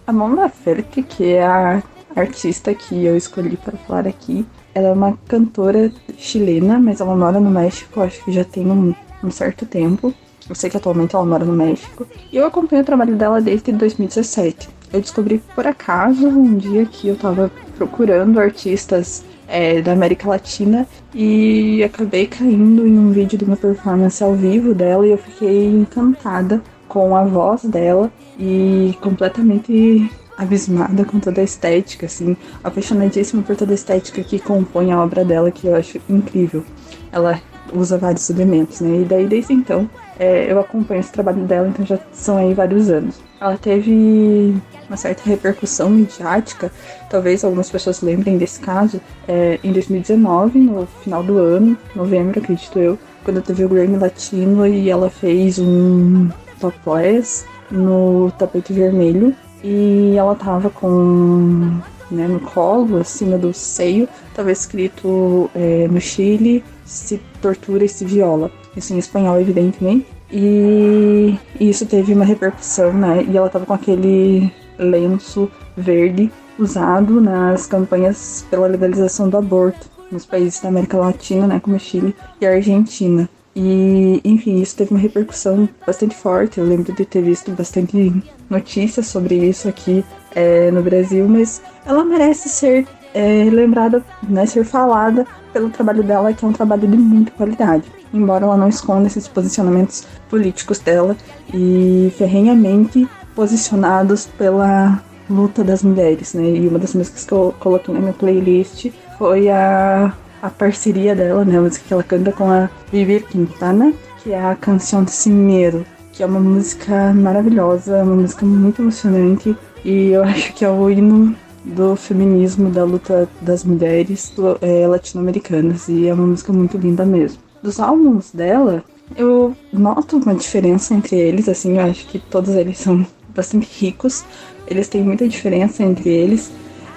A 0.05 0.13
Mon 0.13 0.35
Laferte, 0.35 1.01
que 1.05 1.35
é 1.35 1.47
a 1.47 1.81
artista 2.17 2.75
que 2.75 3.05
eu 3.05 3.17
escolhi 3.17 3.57
para 3.57 3.79
falar 3.79 4.09
aqui, 4.09 4.45
ela 4.75 4.89
é 4.89 4.93
uma 4.93 5.17
cantora 5.29 5.93
chilena, 6.19 6.81
mas 6.81 7.01
ela 7.01 7.15
mora 7.15 7.39
no 7.39 7.53
México, 7.53 8.01
acho 8.01 8.25
que 8.25 8.33
já 8.33 8.43
tem 8.43 8.67
um, 8.67 8.93
um 9.23 9.31
certo 9.31 9.65
tempo. 9.65 10.13
Eu 10.49 10.57
sei 10.57 10.69
que 10.69 10.77
atualmente 10.77 11.15
ela 11.15 11.25
mora 11.25 11.45
no 11.45 11.53
México. 11.53 12.05
E 12.33 12.37
eu 12.37 12.45
acompanho 12.45 12.83
o 12.83 12.85
trabalho 12.85 13.15
dela 13.15 13.41
desde 13.41 13.71
2017. 13.71 14.82
Eu 14.93 15.01
descobri 15.01 15.43
por 15.55 15.67
acaso 15.67 16.29
um 16.29 16.57
dia 16.57 16.85
que 16.85 17.09
eu 17.09 17.17
tava 17.17 17.51
procurando 17.77 18.39
artistas 18.39 19.25
é, 19.49 19.81
da 19.81 19.93
América 19.93 20.29
Latina 20.29 20.87
e 21.15 21.83
acabei 21.83 22.27
caindo 22.27 22.87
em 22.87 22.99
um 22.99 23.11
vídeo 23.11 23.39
de 23.39 23.45
uma 23.45 23.57
performance 23.57 24.23
ao 24.23 24.35
vivo 24.35 24.75
dela 24.75 25.07
e 25.07 25.11
eu 25.11 25.19
fiquei 25.19 25.67
encantada 25.67 26.63
com 26.89 27.17
a 27.17 27.25
voz 27.25 27.65
dela 27.65 28.13
e 28.39 28.95
completamente 29.01 30.11
abismada 30.37 31.05
com 31.05 31.21
toda 31.21 31.41
a 31.41 31.45
estética, 31.45 32.07
assim, 32.07 32.37
apaixonadíssima 32.63 33.43
por 33.43 33.57
toda 33.57 33.73
a 33.73 33.75
estética 33.75 34.23
que 34.23 34.39
compõe 34.39 34.93
a 34.93 35.03
obra 35.03 35.25
dela, 35.25 35.51
que 35.51 35.67
eu 35.67 35.77
acho 35.77 36.01
incrível. 36.09 36.65
Ela 37.11 37.41
usa 37.73 37.99
vários 37.99 38.29
elementos, 38.31 38.81
né? 38.81 39.03
E 39.03 39.05
daí, 39.05 39.27
desde 39.27 39.53
então, 39.53 39.89
é, 40.19 40.51
eu 40.51 40.59
acompanho 40.59 41.01
esse 41.01 41.13
trabalho 41.13 41.43
dela, 41.45 41.69
então 41.69 41.85
já 41.85 41.99
são 42.13 42.37
aí 42.37 42.55
vários 42.55 42.89
anos. 42.91 43.21
Ela 43.41 43.57
teve 43.57 44.55
uma 44.89 44.97
certa 44.97 45.23
repercussão 45.25 45.91
midiática, 45.91 46.71
talvez 47.11 47.45
algumas 47.45 47.71
pessoas 47.71 48.01
lembrem 48.01 48.39
desse 48.39 48.61
caso, 48.61 49.01
é, 49.27 49.59
em 49.63 49.73
2019, 49.73 50.59
no 50.59 50.87
final 51.03 51.23
do 51.23 51.39
ano, 51.39 51.77
novembro, 51.95 52.39
acredito 52.39 52.79
eu, 52.79 52.99
quando 53.25 53.43
teve 53.43 53.65
o 53.65 53.69
Grammy 53.69 53.97
Latino 53.97 54.67
e 54.67 54.91
ela 54.91 55.09
fez 55.09 55.59
um 55.59 56.29
topless 56.61 57.45
no 57.71 58.31
tapete 58.39 58.73
vermelho 58.73 59.35
e 59.65 60.15
ela 60.17 60.35
tava 60.35 60.69
com 60.71 61.81
né, 62.11 62.29
no 62.29 62.41
colo, 62.41 62.99
acima 62.99 63.39
do 63.39 63.53
seio, 63.55 64.09
tava 64.35 64.53
escrito 64.53 65.51
é, 65.55 65.89
no 65.89 66.01
Chile 66.01 66.63
se 66.85 67.21
tortura 67.41 67.85
e 67.85 67.89
se 67.89 68.05
viola. 68.05 68.51
Isso 68.77 68.93
em 68.93 68.99
espanhol, 68.99 69.41
evidentemente. 69.41 70.07
E 70.31 71.37
isso 71.61 71.85
teve 71.85 72.15
uma 72.15 72.25
repercussão, 72.25 72.93
né? 72.93 73.27
E 73.29 73.37
ela 73.37 73.51
tava 73.51 73.67
com 73.67 73.75
aquele 73.75 74.51
lenço 74.79 75.51
verde 75.77 76.31
usado 76.59 77.21
nas 77.21 77.67
campanhas 77.67 78.47
pela 78.51 78.67
legalização 78.67 79.29
do 79.29 79.37
aborto 79.37 79.91
nos 80.11 80.27
países 80.27 80.61
da 80.61 80.69
América 80.69 80.99
Latina, 80.99 81.47
né, 81.47 81.61
como 81.61 81.79
Chile 81.79 82.15
e 82.41 82.47
Argentina. 82.47 83.29
E, 83.55 84.21
enfim, 84.25 84.61
isso 84.61 84.77
teve 84.77 84.93
uma 84.93 85.01
repercussão 85.01 85.69
bastante 85.87 86.15
forte. 86.15 86.59
Eu 86.59 86.67
lembro 86.67 86.93
de 86.93 87.05
ter 87.05 87.23
visto 87.23 87.51
bastante 87.53 88.13
notícias 88.49 89.07
sobre 89.07 89.37
isso 89.37 89.69
aqui 89.69 90.05
é, 90.35 90.71
no 90.71 90.83
Brasil, 90.83 91.27
mas 91.29 91.61
ela 91.85 92.05
merece 92.05 92.49
ser 92.49 92.87
é, 93.15 93.49
lembrada, 93.51 94.03
né, 94.23 94.47
ser 94.47 94.65
falada 94.65 95.27
pelo 95.53 95.71
trabalho 95.71 96.03
dela, 96.03 96.33
que 96.33 96.45
é 96.45 96.49
um 96.49 96.53
trabalho 96.53 96.89
de 96.89 96.97
muita 96.97 97.31
qualidade. 97.33 97.85
Embora 98.13 98.45
ela 98.45 98.57
não 98.57 98.69
esconda 98.69 99.07
esses 99.07 99.27
posicionamentos 99.29 100.07
políticos 100.29 100.79
dela 100.79 101.17
e 101.53 102.13
ferrenhamente 102.17 103.09
posicionados 103.35 104.27
pela 104.27 105.03
luta 105.29 105.65
das 105.65 105.83
mulheres, 105.83 106.35
né? 106.35 106.43
E 106.43 106.69
uma 106.69 106.79
das 106.79 106.95
músicas 106.95 107.25
que 107.25 107.33
eu 107.33 107.55
coloquei 107.59 107.95
na 107.95 108.01
minha 108.01 108.13
playlist 108.13 108.91
foi 109.19 109.49
a, 109.49 110.13
a 110.43 110.51
parceria 110.51 111.15
dela, 111.15 111.45
né? 111.45 111.57
A 111.57 111.63
música 111.63 111.85
que 111.87 111.95
ela 111.95 112.03
canta 112.03 112.33
com 112.33 112.51
a 112.51 112.69
Vivi 112.91 113.21
Quintana, 113.21 113.93
que 114.23 114.33
é 114.33 114.45
a 114.45 114.55
canção 114.55 115.05
de 115.05 115.11
Cimeiro, 115.11 115.87
que 116.13 116.23
é 116.23 116.27
uma 116.27 116.41
música 116.41 117.15
maravilhosa, 117.15 118.03
uma 118.03 118.17
música 118.17 118.45
muito 118.45 118.83
emocionante, 118.83 119.57
E 119.85 120.11
eu 120.11 120.23
acho 120.23 120.53
que 120.55 120.65
é 120.65 120.71
o 120.71 120.91
hino 120.91 121.35
do 121.65 121.97
feminismo, 121.97 122.71
da 122.71 122.85
luta 122.85 123.29
das 123.41 123.65
mulheres 123.65 124.33
é, 124.61 124.87
latino-americanas. 124.87 125.89
E 125.89 126.09
é 126.09 126.15
uma 126.15 126.27
música 126.27 126.53
muito 126.53 126.77
linda 126.77 127.05
mesmo. 127.05 127.39
Dos 127.63 127.79
álbuns 127.79 128.33
dela, 128.33 128.85
eu 129.17 129.55
noto 129.73 130.17
uma 130.17 130.35
diferença 130.35 130.95
entre 130.95 131.17
eles, 131.17 131.49
assim, 131.49 131.79
eu 131.79 131.85
acho 131.85 132.07
que 132.07 132.19
todos 132.19 132.55
eles 132.55 132.79
são 132.79 133.07
bastante 133.35 133.69
ricos. 133.79 134.25
Eles 134.67 134.89
têm 134.89 135.03
muita 135.03 135.29
diferença 135.29 135.83
entre 135.83 136.11
eles. 136.11 136.51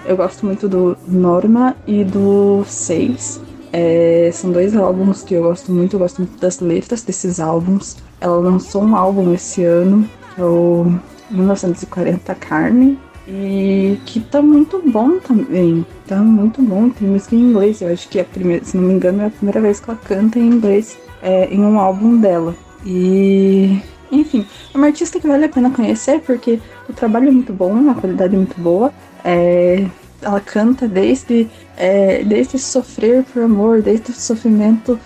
Eu 0.06 0.16
gosto 0.16 0.46
muito 0.46 0.70
do 0.70 0.96
Norma 1.08 1.76
e 1.88 2.04
do 2.04 2.64
Seis. 2.66 3.42
É, 3.74 4.30
são 4.32 4.52
dois 4.52 4.76
álbuns 4.76 5.24
que 5.24 5.34
eu 5.34 5.44
gosto 5.44 5.72
muito, 5.72 5.96
eu 5.96 6.00
gosto 6.00 6.20
muito 6.20 6.40
das 6.40 6.60
letras 6.60 7.02
desses 7.02 7.40
álbuns. 7.40 7.98
Ela 8.22 8.38
lançou 8.38 8.84
um 8.84 8.96
álbum 8.96 9.34
esse 9.34 9.64
ano, 9.64 10.08
que 10.34 10.42
é 10.42 10.46
o 10.46 10.86
1940 11.30 12.36
Carne, 12.36 12.98
e 13.28 14.00
que 14.06 14.20
tá 14.20 14.42
muito 14.42 14.82
bom 14.86 15.20
também. 15.20 15.86
Tá 16.08 16.18
muito 16.18 16.62
bom, 16.62 16.90
tem 16.90 17.08
música 17.08 17.36
em 17.36 17.40
inglês. 17.40 17.82
Eu 17.82 17.92
acho 17.92 18.08
que 18.08 18.20
é 18.20 18.22
a 18.22 18.26
primeira, 18.26 18.64
se 18.64 18.78
não 18.78 18.84
me 18.84 18.94
engano, 18.94 19.24
é 19.24 19.28
a 19.28 19.32
primeira 19.32 19.62
vez 19.62 19.80
que 19.80 19.90
ela 19.90 20.00
canta 20.04 20.40
em 20.40 20.48
inglês 20.48 20.98
é, 21.22 21.48
em 21.54 21.62
um 21.62 21.80
álbum 21.80 22.18
dela. 22.18 22.56
E 22.86 23.82
enfim, 24.12 24.46
é 24.74 24.78
uma 24.78 24.88
artista 24.88 25.20
que 25.20 25.28
vale 25.28 25.46
a 25.46 25.50
pena 25.50 25.72
conhecer 25.72 26.22
porque 26.22 26.60
o 26.88 26.94
trabalho 26.94 27.30
é 27.30 27.32
muito 27.32 27.52
bom, 27.52 27.90
a 27.90 27.96
qualidade 27.96 28.36
é 28.36 28.38
muito 28.38 28.60
boa. 28.60 28.94
É, 29.24 29.86
ela 30.22 30.40
canta 30.40 30.88
desde, 30.88 31.48
é, 31.78 32.24
desde 32.24 32.60
sofrer 32.60 33.24
por 33.24 33.44
amor, 33.44 33.82
desde 33.82 34.12
sofrimento 34.14 35.00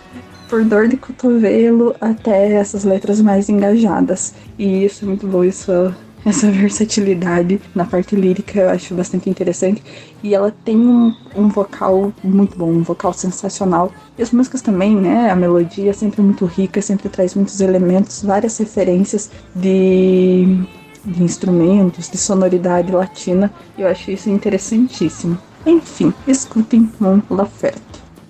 por 0.50 0.64
dor 0.64 0.88
de 0.88 0.98
cotovelo 0.98 1.96
até 2.02 2.54
essas 2.54 2.84
letras 2.84 3.22
mais 3.22 3.50
engajadas. 3.50 4.34
E 4.58 4.84
isso 4.86 5.06
é 5.06 5.08
muito 5.08 5.28
bom, 5.28 5.44
isso, 5.44 5.94
essa 6.26 6.50
versatilidade 6.52 7.62
na 7.74 7.86
parte 7.86 8.16
lírica 8.16 8.60
eu 8.60 8.70
acho 8.70 8.94
bastante 8.96 9.30
interessante. 9.30 9.84
E 10.22 10.36
ela 10.36 10.54
tem 10.66 10.78
um, 10.78 11.16
um 11.36 11.48
vocal 11.48 12.12
muito 12.24 12.58
bom, 12.58 12.70
um 12.70 12.84
vocal 12.84 13.14
sensacional. 13.14 13.92
E 14.18 14.22
as 14.22 14.32
músicas 14.32 14.62
também, 14.62 14.96
né? 14.96 15.30
A 15.30 15.36
melodia 15.36 15.90
é 15.90 15.94
sempre 15.94 16.22
muito 16.22 16.46
rica, 16.46 16.82
sempre 16.82 17.10
traz 17.10 17.36
muitos 17.36 17.62
elementos, 17.62 18.22
várias 18.24 18.58
referências 18.58 19.32
de 19.56 20.66
de 21.06 21.24
instrumentos, 21.24 22.10
de 22.10 22.18
sonoridade 22.18 22.92
latina. 22.92 23.52
Eu 23.78 23.88
acho 23.88 24.12
isso 24.12 24.30
interessantíssimo. 24.30 25.38
Enfim, 25.66 26.14
escutem 26.28 26.92
Mon 27.00 27.22
Laferte. 27.30 27.82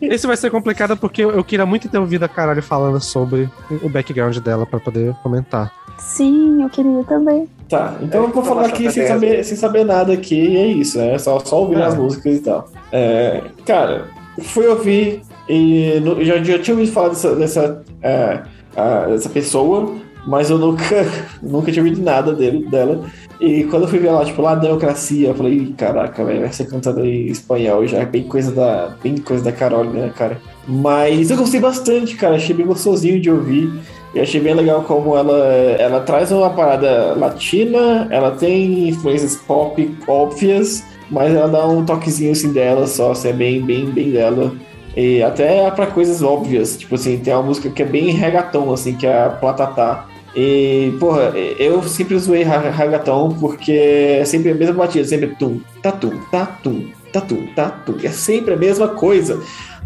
Esse 0.01 0.25
vai 0.25 0.37
ser 0.37 0.49
complicado 0.49 0.95
porque 0.95 1.23
eu 1.23 1.31
eu 1.31 1.43
queria 1.43 1.65
muito 1.65 1.89
ter 1.89 1.97
ouvido 1.97 2.23
a 2.23 2.29
caralho 2.29 2.63
falando 2.63 3.01
sobre 3.01 3.49
o 3.83 3.89
background 3.89 4.37
dela 4.37 4.65
pra 4.65 4.79
poder 4.79 5.13
comentar. 5.21 5.73
Sim, 5.97 6.63
eu 6.63 6.69
queria 6.69 7.03
também. 7.03 7.47
Tá, 7.69 7.95
então 8.01 8.21
É, 8.21 8.25
eu 8.25 8.29
vou 8.31 8.43
falar 8.43 8.65
informação 8.67 8.75
aqui 8.87 8.91
sem 8.91 9.07
saber, 9.07 9.43
sem 9.45 9.55
saber 9.57 9.83
nada 9.85 10.11
aqui, 10.13 10.35
e 10.35 10.57
é 10.57 10.67
isso, 10.67 10.99
é 10.99 11.17
só, 11.19 11.39
só 11.39 11.61
ouvir 11.61 11.77
É. 11.77 11.83
as 11.83 11.95
músicas 11.95 12.35
e 12.37 12.39
tal. 12.39 12.67
É, 12.91 13.41
cara, 13.65 14.05
fui 14.41 14.65
ouvir 14.67 15.21
e 15.47 15.99
no- 16.01 16.23
já, 16.23 16.37
já 16.43 16.57
tinha 16.59 16.75
ouvido 16.75 16.91
falar 16.91 17.09
dessa, 17.09 17.35
dessa, 17.35 17.83
é, 18.01 18.41
ah, 18.75 19.05
dessa 19.09 19.29
pessoa, 19.29 19.95
mas 20.25 20.49
eu 20.49 20.57
nunca, 20.57 20.83
nunca 21.43 21.71
tinha 21.71 21.83
ouvido 21.85 22.01
nada 22.03 22.33
dele, 22.33 22.65
dela. 22.69 23.05
E 23.39 23.63
quando 23.65 23.83
eu 23.83 23.87
fui 23.87 23.99
ver 23.99 24.11
lá, 24.11 24.25
tipo, 24.25 24.41
lá 24.41 24.53
democracia, 24.55 25.29
eu 25.29 25.35
falei, 25.35 25.53
"Ih, 25.53 25.73
caraca, 25.77 26.25
velho, 26.25 26.41
vai 26.41 26.51
ser 26.51 26.65
cantada 26.67 27.05
em 27.05 27.27
espanhol, 27.27 27.85
já 27.87 27.99
é 27.99 28.05
bem 28.05 28.23
coisa 28.23 28.51
da, 28.51 28.95
bem 29.01 29.15
coisa 29.17 29.43
da 29.43 29.51
Carol, 29.51 29.85
né, 29.85 30.11
cara? 30.15 30.41
Mas 30.67 31.29
eu 31.31 31.37
gostei 31.37 31.59
bastante, 31.59 32.15
cara, 32.15 32.35
achei 32.35 32.53
bem 32.55 32.65
gostosinho 32.65 33.21
de 33.21 33.29
ouvir. 33.31 33.71
E 34.13 34.19
achei 34.19 34.41
bem 34.41 34.55
legal 34.55 34.83
como 34.83 35.15
ela, 35.15 35.37
ela 35.77 35.99
traz 36.01 36.31
uma 36.31 36.49
parada 36.49 37.13
latina, 37.15 38.07
ela 38.09 38.31
tem 38.31 38.89
influências 38.89 39.35
pop 39.35 39.97
óbvias, 40.07 40.83
mas 41.11 41.33
ela 41.33 41.47
dá 41.47 41.67
um 41.67 41.85
toquezinho 41.85 42.31
assim 42.31 42.51
dela 42.51 42.87
só, 42.87 43.11
assim, 43.11 43.29
é 43.29 43.33
bem, 43.33 43.61
bem, 43.61 43.85
bem 43.85 44.11
dela. 44.11 44.51
E 44.97 45.21
até 45.21 45.69
pra 45.71 45.85
coisas 45.87 46.23
óbvias, 46.23 46.77
tipo 46.77 46.95
assim, 46.95 47.17
tem 47.19 47.33
uma 47.33 47.43
música 47.43 47.69
que 47.69 47.83
é 47.83 47.85
bem 47.85 48.09
reggaeton, 48.09 48.73
assim, 48.73 48.95
que 48.95 49.05
é 49.05 49.25
a 49.25 49.29
Platatá. 49.29 50.07
E, 50.35 50.93
porra, 50.99 51.33
eu 51.59 51.81
sempre 51.83 52.17
zoei 52.17 52.43
reggaeton 52.43 53.35
porque 53.39 53.71
é 53.71 54.25
sempre 54.25 54.51
a 54.51 54.55
mesma 54.55 54.73
batida, 54.73 55.05
sempre 55.05 55.35
tum, 55.35 55.59
tatum, 55.81 56.19
tatum, 56.31 56.87
tatum, 57.11 57.47
tatum. 57.55 57.95
É 58.03 58.09
sempre 58.09 58.53
a 58.53 58.57
mesma 58.57 58.87
coisa. 58.87 59.39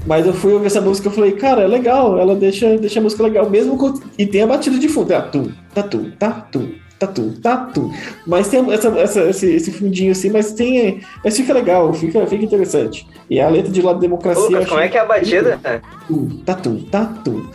Mas 0.05 0.25
eu 0.25 0.33
fui 0.33 0.53
ouvir 0.53 0.67
essa 0.67 0.81
música 0.81 1.09
e 1.09 1.11
falei, 1.11 1.31
cara, 1.33 1.61
é 1.61 1.67
legal, 1.67 2.19
ela 2.19 2.35
deixa, 2.35 2.77
deixa 2.77 2.99
a 2.99 3.03
música 3.03 3.23
legal, 3.23 3.49
mesmo 3.49 3.77
com, 3.77 3.93
e 4.17 4.25
tem 4.25 4.41
a 4.41 4.47
batida 4.47 4.77
de 4.77 4.89
fundo, 4.89 5.13
é 5.13 5.21
tum, 5.21 5.49
tatum, 5.73 6.11
tatum, 6.19 6.71
tatum, 6.99 7.33
tatum. 7.41 7.91
Mas 8.27 8.49
tem 8.49 8.71
essa, 8.71 8.89
essa, 8.99 9.21
esse, 9.29 9.49
esse 9.53 9.71
fundinho 9.71 10.11
assim, 10.11 10.29
mas 10.29 10.51
tem. 10.53 11.01
Mas 11.23 11.37
fica 11.37 11.53
legal, 11.53 11.93
fica, 11.93 12.25
fica 12.27 12.43
interessante. 12.43 13.07
E 13.29 13.39
a 13.39 13.49
letra 13.49 13.71
de 13.71 13.81
lá 13.81 13.93
da 13.93 13.99
democracia. 13.99 14.43
Lucas, 14.43 14.67
como 14.67 14.81
é 14.81 14.89
que 14.89 14.97
é 14.97 15.01
a 15.01 15.05
batida? 15.05 15.59
Tatum, 15.61 16.27
tatum, 16.45 16.79
tatum. 16.91 17.45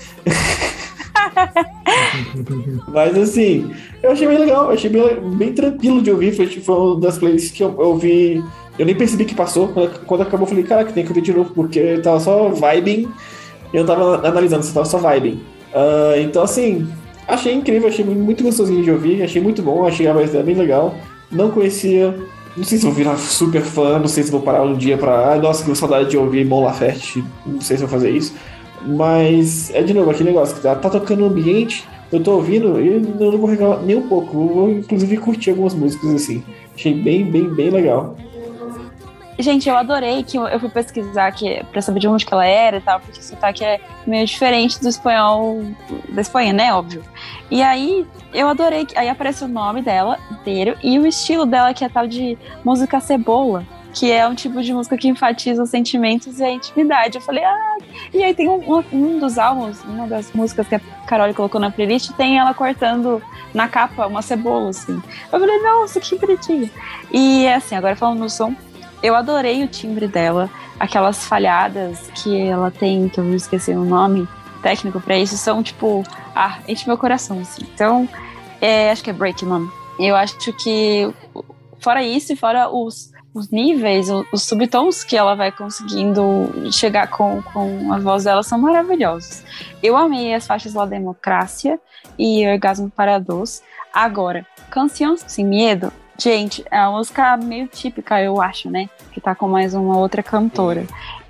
Mas 2.89 3.17
assim, 3.17 3.71
eu 4.03 4.11
achei 4.11 4.27
bem 4.27 4.39
legal, 4.39 4.71
achei 4.71 4.91
bem, 4.91 5.37
bem 5.37 5.53
tranquilo 5.53 6.03
de 6.03 6.11
ouvir. 6.11 6.35
Foi, 6.35 6.47
tipo, 6.47 6.65
foi 6.65 6.75
uma 6.75 7.01
das 7.01 7.19
playlists 7.19 7.53
que 7.53 7.63
eu, 7.63 7.71
eu 7.71 7.89
ouvi. 7.89 8.43
Eu 8.79 8.87
nem 8.87 8.95
percebi 8.95 9.25
que 9.25 9.35
passou. 9.35 9.69
Quando, 10.07 10.23
acabou, 10.23 10.47
eu 10.47 10.47
falei, 10.47 10.65
caraca, 10.65 10.93
tem 10.93 11.05
que 11.05 11.11
ouvir 11.11 11.23
de 11.23 11.33
novo, 11.33 11.51
porque 11.55 11.79
eu 11.79 12.03
tava 12.03 12.21
só 12.21 12.49
vibing. 12.49 13.09
Eu 13.73 13.85
tava 13.85 14.27
analisando 14.27 14.63
se 14.63 14.73
tava 14.73 14.87
só 14.87 14.99
vibing. 14.99 15.41
Ah, 15.75 16.15
então, 16.19 16.43
assim, 16.43 16.87
achei 17.27 17.53
incrível, 17.53 17.89
achei 17.89 18.05
muito 18.05 18.43
gostosinho 18.43 18.83
de 18.83 18.91
ouvir, 18.91 19.23
achei 19.23 19.43
muito 19.43 19.63
bom, 19.63 19.87
achei 19.87 20.07
a 20.07 20.13
voz 20.13 20.31
dela 20.31 20.45
bem 20.45 20.55
legal. 20.55 20.95
Não 21.31 21.51
conhecia. 21.51 22.15
Não 22.57 22.65
sei 22.65 22.79
se 22.79 22.85
vou 22.85 22.95
virar 22.95 23.17
super 23.17 23.63
fã, 23.63 23.99
não 23.99 24.09
sei 24.09 24.25
se 24.25 24.31
vou 24.31 24.41
parar 24.41 24.63
um 24.63 24.75
dia 24.75 24.97
pra. 24.97 25.31
Ai, 25.31 25.41
nossa, 25.41 25.65
que 25.65 25.75
saudade 25.77 26.11
de 26.11 26.17
ouvir 26.17 26.45
Mon 26.45 26.65
Laferte. 26.65 27.23
Não 27.47 27.61
sei 27.61 27.77
se 27.77 27.83
vou 27.83 27.91
fazer 27.91 28.11
isso. 28.11 28.35
Mas 28.87 29.71
é 29.75 29.83
de 29.83 29.93
novo 29.93 30.11
aquele 30.11 30.31
negócio 30.31 30.55
que 30.55 30.63
tá, 30.63 30.75
tá 30.75 30.89
tocando 30.89 31.21
no 31.21 31.27
ambiente, 31.27 31.85
eu 32.13 32.23
tô 32.23 32.33
ouvindo 32.33 32.81
e 32.81 32.95
eu 32.95 33.01
não 33.33 33.39
vou 33.39 33.49
reclamar 33.49 33.83
nem 33.83 33.97
um 33.97 34.09
pouco. 34.09 34.37
Eu 34.37 34.49
vou 34.49 34.71
inclusive 34.71 35.17
curtir 35.19 35.51
algumas 35.51 35.75
músicas 35.75 36.15
assim. 36.15 36.43
Achei 36.75 36.95
bem, 36.95 37.25
bem, 37.25 37.53
bem 37.53 37.71
legal. 37.71 38.17
Gente, 39.41 39.69
eu 39.69 39.77
adorei 39.77 40.25
que 40.25 40.37
eu 40.37 40.59
fui 40.59 40.69
pesquisar 40.69 41.31
que, 41.31 41.63
pra 41.71 41.81
saber 41.81 42.01
de 42.01 42.09
onde 42.09 42.27
que 42.27 42.35
ela 42.35 42.45
era 42.45 42.79
e 42.79 42.81
tal, 42.81 42.99
porque 42.99 43.21
o 43.21 43.23
sotaque 43.23 43.65
é 43.65 43.81
meio 44.05 44.27
diferente 44.27 44.81
do 44.81 44.89
espanhol 44.89 45.63
da 46.09 46.21
Espanha, 46.21 46.53
né? 46.53 46.75
Óbvio. 46.75 47.05
E 47.49 47.63
aí 47.63 48.05
eu 48.35 48.49
adorei 48.49 48.85
que 48.85 48.99
aí 48.99 49.09
aparece 49.09 49.45
o 49.45 49.49
nome 49.49 49.81
dela 49.81 50.19
inteiro 50.33 50.77
e 50.83 50.99
o 50.99 51.07
estilo 51.07 51.47
dela, 51.47 51.73
que 51.73 51.85
é 51.85 51.89
tal 51.89 52.09
de 52.09 52.37
música 52.65 52.99
cebola, 52.99 53.65
que 53.95 54.11
é 54.11 54.27
um 54.27 54.35
tipo 54.35 54.61
de 54.61 54.73
música 54.73 54.97
que 54.99 55.07
enfatiza 55.07 55.63
os 55.63 55.71
sentimentos 55.71 56.41
e 56.41 56.45
a 56.45 56.51
intimidade. 56.51 57.17
Eu 57.19 57.23
falei, 57.23 57.45
ah, 57.45 57.77
e 58.13 58.25
aí 58.25 58.35
tem 58.35 58.49
um, 58.49 58.57
um- 58.79 58.85
um 58.93 59.19
dos 59.21 59.39
álbuns, 59.39 59.83
uma 59.85 60.09
das 60.09 60.33
músicas 60.33 60.67
que 60.67 60.75
a 60.75 60.81
Carol 61.07 61.33
colocou 61.33 61.61
na 61.61 61.71
playlist, 61.71 62.11
tem 62.17 62.39
ela 62.39 62.53
cortando 62.55 63.23
na 63.55 63.69
capa 63.69 64.07
uma 64.09 64.21
cebola, 64.21 64.71
assim. 64.71 65.01
Eu 65.33 65.39
falei, 65.41 65.63
nossa, 65.63 66.01
que 66.01 66.19
bonitinho. 66.19 66.69
E 67.13 67.47
assim, 67.49 67.77
agora 67.77 67.95
falando 67.97 68.19
no 68.19 68.29
som, 68.29 68.53
eu 69.03 69.15
adorei 69.15 69.63
o 69.65 69.69
timbre 69.69 70.07
dela, 70.09 70.51
aquelas 70.79 71.25
falhadas 71.27 72.11
que 72.15 72.39
ela 72.41 72.71
tem, 72.71 73.09
que 73.09 73.19
eu 73.21 73.35
esqueci 73.35 73.73
o 73.73 73.85
nome 73.85 74.29
técnico 74.63 75.01
pra 75.01 75.17
isso, 75.17 75.37
são 75.37 75.63
tipo, 75.63 76.03
ah, 76.35 76.59
enche 76.67 76.87
meu 76.87 76.99
coração, 76.99 77.39
assim. 77.41 77.63
Então, 77.75 78.09
é, 78.61 78.91
acho 78.91 79.03
que 79.05 79.11
é 79.11 79.13
Break 79.13 79.45
o 79.45 79.49
nome. 79.49 79.71
Eu 79.99 80.17
acho 80.17 80.37
que, 80.53 81.13
fora 81.81 82.03
isso 82.03 82.33
e 82.33 82.37
fora 82.37 82.69
os, 82.69 83.13
os 83.33 83.51
níveis, 83.51 84.11
o- 84.11 84.25
os 84.33 84.43
subtons 84.43 85.05
que 85.05 85.17
ela 85.17 85.35
vai 85.37 85.53
conseguindo 85.53 86.23
chegar 86.73 87.07
com, 87.09 87.41
com 87.43 87.93
a 87.93 87.99
voz 87.99 88.25
dela 88.25 88.43
são 88.43 88.59
maravilhosos. 88.59 89.43
Eu 89.83 89.97
amei 89.97 90.35
as 90.35 90.47
faixas 90.47 90.75
lá 90.75 90.85
Democracia 90.87 91.79
e 92.19 92.47
Orgasmo 92.49 92.91
para 92.91 93.19
Dois. 93.19 93.63
Agora, 93.93 94.45
Canção 94.71 95.17
Sem 95.17 95.45
Medo, 95.45 95.93
gente, 96.19 96.65
é 96.71 96.81
uma 96.81 96.99
música 96.99 97.37
meio 97.37 97.69
típica, 97.69 98.21
eu 98.21 98.41
acho, 98.43 98.69
né? 98.71 98.89
Que 99.13 99.21
tá 99.21 99.35
com 99.35 99.49
mais 99.49 99.75
uma 99.75 99.97
outra 99.97 100.23
cantora. 100.23 100.85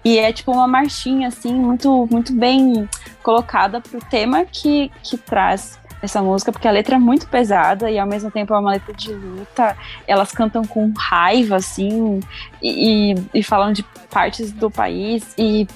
E 0.04 0.18
é 0.18 0.32
tipo 0.32 0.50
uma 0.52 0.66
marchinha, 0.66 1.28
assim, 1.28 1.52
muito, 1.52 2.08
muito 2.10 2.32
bem 2.32 2.88
colocada 3.22 3.80
pro 3.80 4.00
tema 4.00 4.44
que, 4.44 4.90
que 5.02 5.18
traz 5.18 5.78
essa 6.00 6.22
música, 6.22 6.52
porque 6.52 6.68
a 6.68 6.70
letra 6.70 6.94
é 6.94 6.98
muito 6.98 7.28
pesada 7.28 7.90
e 7.90 7.98
ao 7.98 8.06
mesmo 8.06 8.30
tempo 8.30 8.54
é 8.54 8.58
uma 8.58 8.70
letra 8.70 8.94
de 8.94 9.12
luta. 9.12 9.76
Elas 10.06 10.32
cantam 10.32 10.64
com 10.64 10.92
raiva, 10.96 11.56
assim, 11.56 12.20
e, 12.62 13.12
e, 13.12 13.24
e 13.34 13.42
falam 13.42 13.72
de 13.72 13.82
partes 14.08 14.52
do 14.52 14.70
país. 14.70 15.34
E 15.36 15.66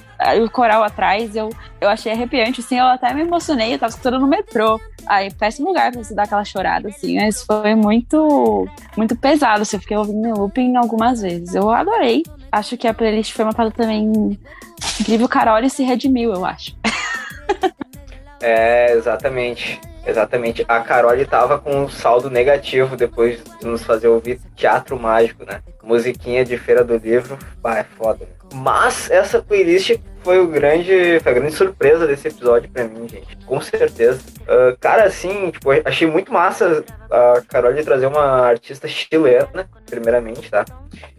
o 0.43 0.51
coral 0.51 0.83
atrás, 0.83 1.35
eu, 1.35 1.51
eu 1.81 1.89
achei 1.89 2.13
arrepiante, 2.13 2.61
assim, 2.61 2.79
eu 2.79 2.87
até 2.87 3.13
me 3.15 3.23
emocionei, 3.23 3.75
eu 3.75 3.79
tava 3.79 3.91
escutando 3.91 4.19
no 4.19 4.27
metrô. 4.27 4.81
Aí, 5.07 5.33
péssimo 5.33 5.69
lugar 5.69 5.93
pra 5.93 6.03
você 6.03 6.15
dar 6.15 6.25
aquela 6.25 6.45
chorada, 6.45 6.89
assim, 6.89 7.19
mas 7.19 7.43
foi 7.43 7.75
muito, 7.75 8.69
muito 8.97 9.17
pesado, 9.17 9.63
assim, 9.63 9.77
eu 9.77 9.81
fiquei 9.81 9.97
ouvindo 9.97 10.29
em 10.29 10.33
looping 10.33 10.77
algumas 10.77 11.21
vezes. 11.23 11.55
Eu 11.55 11.71
adorei. 11.71 12.23
Acho 12.51 12.77
que 12.77 12.87
a 12.87 12.95
playlist 12.95 13.33
foi 13.33 13.45
montada 13.45 13.71
também 13.71 14.39
incrível. 15.01 15.29
Carol 15.29 15.69
se 15.69 15.83
redimiu, 15.83 16.33
eu 16.33 16.45
acho. 16.45 16.77
É, 18.45 18.93
exatamente. 18.95 19.81
Exatamente. 20.05 20.65
A 20.67 20.81
Carole 20.81 21.25
tava 21.25 21.59
com 21.59 21.85
um 21.85 21.89
saldo 21.89 22.29
negativo 22.29 22.97
depois 22.97 23.41
de 23.61 23.67
nos 23.67 23.85
fazer 23.85 24.09
ouvir 24.09 24.41
teatro 24.57 24.99
mágico, 24.99 25.45
né? 25.45 25.61
Musiquinha 25.83 26.45
de 26.45 26.59
Feira 26.59 26.83
do 26.83 26.97
Livro. 26.97 27.39
Bah, 27.63 27.79
é 27.79 27.85
foda. 27.85 28.29
Mas 28.53 29.11
essa 29.11 29.41
playlist 29.41 29.97
foi 30.23 30.41
o 30.41 30.47
grande, 30.47 31.21
foi 31.21 31.33
a 31.33 31.35
grande 31.35 31.55
surpresa 31.55 32.07
desse 32.07 32.29
episódio 32.29 32.71
pra 32.71 32.85
mim, 32.85 33.09
gente. 33.09 33.37
Com 33.45 33.61
certeza. 33.61 34.21
Ah, 34.47 34.77
cara, 34.81 35.05
assim, 35.05 35.51
tipo, 35.51 35.71
achei 35.85 36.07
muito 36.07 36.33
massa 36.33 36.85
a 37.11 37.43
Carole 37.49 37.85
trazer 37.85 38.07
uma 38.07 38.47
artista 38.47 38.89
chilena, 38.89 39.69
primeiramente, 39.87 40.51
tá? 40.51 40.65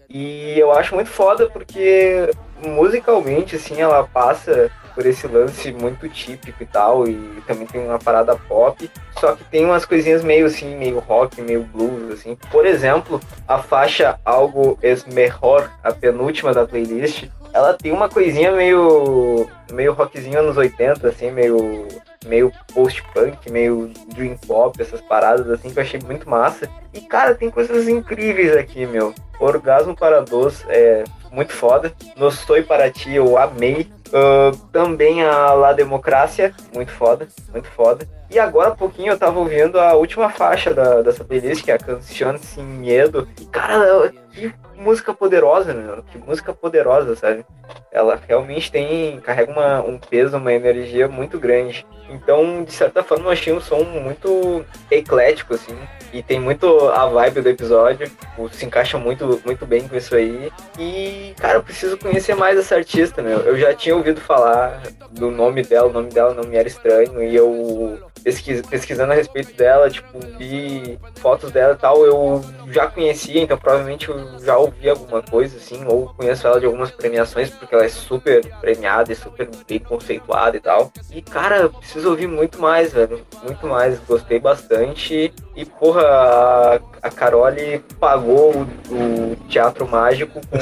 E 0.10 0.60
eu 0.60 0.72
acho 0.72 0.94
muito 0.94 1.10
foda 1.10 1.50
porque 1.50 2.30
musicalmente, 2.62 3.56
assim, 3.56 3.82
ela 3.82 4.04
passa 4.04 4.72
por 4.94 5.06
esse 5.06 5.28
lance 5.28 5.72
muito 5.72 6.08
típico 6.08 6.62
e 6.62 6.66
tal, 6.68 7.08
e 7.08 7.16
também 7.48 7.66
tem 7.66 7.82
uma 7.82 7.98
parada 7.98 8.36
pop, 8.36 8.90
só 9.20 9.36
que 9.36 9.44
tem 9.46 9.66
umas 9.66 9.86
coisinhas 9.86 10.24
meio 10.24 10.46
assim, 10.46 10.76
meio 10.76 11.00
rock, 11.00 11.42
meio 11.42 11.64
blues, 11.64 12.12
assim. 12.12 12.38
Por 12.52 12.66
exemplo, 12.66 13.20
a 13.48 13.58
faixa 13.58 14.20
Algo 14.24 14.78
es 14.82 15.04
Mejor, 15.06 15.70
a 15.84 15.92
penúltima 15.92 16.54
da 16.54 16.68
playlist, 16.68 17.26
ela 17.54 17.74
tem 17.74 17.92
uma 17.92 18.10
coisinha 18.10 18.52
meio 18.52 19.48
meio 19.72 19.94
rockzinho 19.94 20.40
anos 20.40 20.58
80, 20.58 21.08
assim, 21.08 21.32
meio 21.32 21.88
meio 22.26 22.52
post-punk, 22.74 23.52
meio 23.52 23.92
dream 24.16 24.38
pop, 24.48 24.82
essas 24.82 25.02
paradas 25.02 25.50
assim 25.50 25.70
que 25.70 25.78
eu 25.78 25.84
achei 25.84 26.00
muito 26.00 26.30
massa. 26.30 26.70
E 26.94 27.02
cara, 27.02 27.36
tem 27.36 27.50
coisas 27.50 27.88
incríveis 27.88 28.56
aqui, 28.56 28.86
meu. 28.86 29.14
Orgasmo 29.40 29.96
para 29.96 30.22
Dois 30.22 30.66
é 30.68 31.04
muito 31.32 31.54
foda. 31.54 31.94
No 32.16 32.32
Soy 32.32 32.64
para 32.64 32.90
Ti 32.90 33.14
eu 33.16 33.38
amei. 33.38 33.88
Ah, 34.14 34.52
também 34.72 35.24
a 35.24 35.54
La 35.54 35.74
Democracia, 35.74 36.54
muito 36.74 36.92
foda, 36.92 37.28
muito 37.52 37.68
foda. 37.70 38.08
E 38.30 38.38
agora 38.38 38.70
há 38.70 38.76
pouquinho 38.76 39.12
eu 39.12 39.18
tava 39.18 39.40
ouvindo 39.40 39.80
a 39.80 39.94
última 39.94 40.30
faixa 40.30 40.74
da, 40.74 41.02
dessa 41.02 41.24
playlist, 41.24 41.64
que 41.64 41.72
é 41.72 41.76
a 41.76 41.80
Canción 41.80 42.38
Sin 42.38 42.64
Miedo. 42.64 43.28
E 43.42 43.46
cara, 43.46 44.14
que 44.34 44.54
música 44.76 45.14
poderosa, 45.14 45.74
meu. 45.74 46.04
Que 46.04 46.18
música 46.18 46.54
poderosa, 46.54 47.16
sabe? 47.16 47.46
Ela 47.92 48.20
realmente 48.28 48.72
tem, 48.72 49.20
carrega 49.22 49.52
uma, 49.52 49.82
um 49.82 49.98
peso, 49.98 50.38
uma 50.38 50.52
energia 50.52 51.08
muito 51.08 51.40
grande. 51.40 51.86
Então, 52.10 52.64
de 52.64 52.72
certa 52.72 53.04
forma, 53.04 53.26
eu 53.26 53.32
achei 53.32 53.54
um 53.54 53.62
som 53.62 53.84
muito 53.84 54.66
eclético, 54.90 55.54
assim. 55.54 55.78
E 56.12 56.22
tem 56.22 56.40
muito 56.40 56.90
a 56.90 57.06
vibe 57.08 57.42
do 57.42 57.50
episódio. 57.50 58.12
se 58.52 58.66
encaixa 58.66 58.98
muito, 58.98 59.42
muito 59.46 59.66
bem 59.66 59.88
com 59.88 59.96
isso 59.96 60.16
aí. 60.16 60.52
E, 60.78 61.34
cara, 61.38 61.60
eu 61.60 61.64
preciso 61.64 61.98
conhecer 61.98 62.36
mais 62.36 62.58
essa 62.58 62.76
artista, 62.76 63.22
meu. 63.22 63.40
Eu 63.40 63.58
já 63.58 63.74
tinha 63.74 63.96
ouvido 63.96 64.20
falar 64.20 64.82
do 65.12 65.32
nome 65.32 65.64
dela, 65.64 65.88
o 65.88 65.94
nome 65.94 66.10
dela 66.10 66.34
não 66.34 66.44
me 66.44 66.56
era 66.56 66.68
estranho. 66.68 67.24
E 67.24 67.36
eu 67.36 68.00
pesquis, 68.24 68.62
pesquisando 68.62 69.12
a 69.12 69.16
respeito 69.16 69.54
dela, 69.54 69.90
tipo, 69.90 70.20
vi 70.38 70.98
fotos 71.16 71.52
dela 71.52 71.74
e 71.74 71.78
tal, 71.78 72.06
eu 72.06 72.44
já 72.72 72.88
conhecia, 72.88 73.42
então 73.42 73.58
provavelmente 73.58 74.10
eu 74.10 74.23
já 74.44 74.58
ouvi 74.58 74.90
alguma 74.90 75.22
coisa, 75.22 75.58
assim, 75.58 75.84
ou 75.86 76.08
conheço 76.18 76.46
ela 76.48 76.60
de 76.60 76.66
algumas 76.66 76.92
premiações, 76.92 77.50
porque 77.50 77.74
ela 77.74 77.86
é 77.86 77.90
super 77.90 78.46
premiada 78.62 79.12
e 79.12 79.16
super 79.16 79.50
bem 79.68 79.80
conceituada 79.80 80.58
e 80.58 80.60
tal. 80.60 80.92
E, 81.12 81.22
cara, 81.22 81.70
preciso 81.70 82.10
ouvir 82.10 82.28
muito 82.28 82.60
mais, 82.62 82.94
velho. 82.94 83.22
Muito 83.44 83.66
mais. 83.68 84.00
Gostei 84.08 84.40
bastante. 84.40 85.34
E, 85.56 85.66
porra, 85.66 86.02
a, 86.02 86.80
a 87.02 87.10
Carole 87.12 87.80
pagou 88.00 88.52
o, 88.90 88.94
o 88.94 89.36
teatro 89.48 89.88
mágico 89.88 90.40
com 90.50 90.58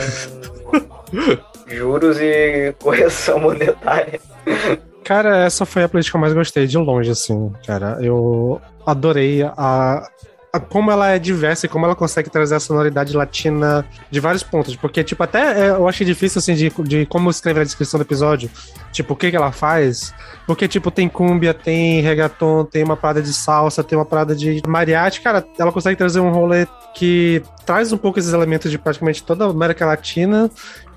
juros 1.67 2.19
e 2.19 2.73
correção 2.81 3.39
monetária. 3.39 4.19
Cara, 5.03 5.37
essa 5.45 5.65
foi 5.65 5.83
a 5.83 5.89
playlist 5.89 6.11
que 6.11 6.15
eu 6.17 6.21
mais 6.21 6.33
gostei, 6.33 6.67
de 6.67 6.77
longe, 6.77 7.11
assim, 7.11 7.51
cara. 7.65 7.97
Eu 8.01 8.61
adorei 8.85 9.41
a- 9.43 10.07
como 10.59 10.91
ela 10.91 11.09
é 11.09 11.19
diversa 11.19 11.65
e 11.65 11.69
como 11.69 11.85
ela 11.85 11.95
consegue 11.95 12.29
trazer 12.29 12.55
a 12.55 12.59
sonoridade 12.59 13.15
latina 13.15 13.85
de 14.09 14.19
vários 14.19 14.43
pontos. 14.43 14.75
Porque, 14.75 15.03
tipo, 15.03 15.23
até 15.23 15.67
é, 15.67 15.69
eu 15.69 15.87
achei 15.87 16.05
difícil, 16.05 16.39
assim, 16.39 16.53
de, 16.53 16.69
de 16.83 17.05
como 17.05 17.29
escrever 17.29 17.61
a 17.61 17.63
descrição 17.63 17.97
do 17.97 18.03
episódio. 18.03 18.49
Tipo, 18.91 19.13
o 19.13 19.15
que 19.15 19.29
que 19.29 19.35
ela 19.35 19.51
faz. 19.51 20.13
Porque, 20.45 20.67
tipo, 20.67 20.91
tem 20.91 21.07
cúmbia, 21.07 21.53
tem 21.53 22.01
reggaeton, 22.01 22.65
tem 22.65 22.83
uma 22.83 22.97
parada 22.97 23.21
de 23.21 23.33
salsa, 23.33 23.83
tem 23.83 23.97
uma 23.97 24.05
parada 24.05 24.35
de 24.35 24.61
mariachi. 24.67 25.21
Cara, 25.21 25.45
ela 25.57 25.71
consegue 25.71 25.95
trazer 25.95 26.19
um 26.19 26.31
rolê 26.31 26.67
que 26.93 27.41
traz 27.65 27.93
um 27.93 27.97
pouco 27.97 28.19
esses 28.19 28.33
elementos 28.33 28.69
de 28.69 28.77
praticamente 28.77 29.23
toda 29.23 29.45
a 29.45 29.49
América 29.49 29.85
Latina 29.85 30.51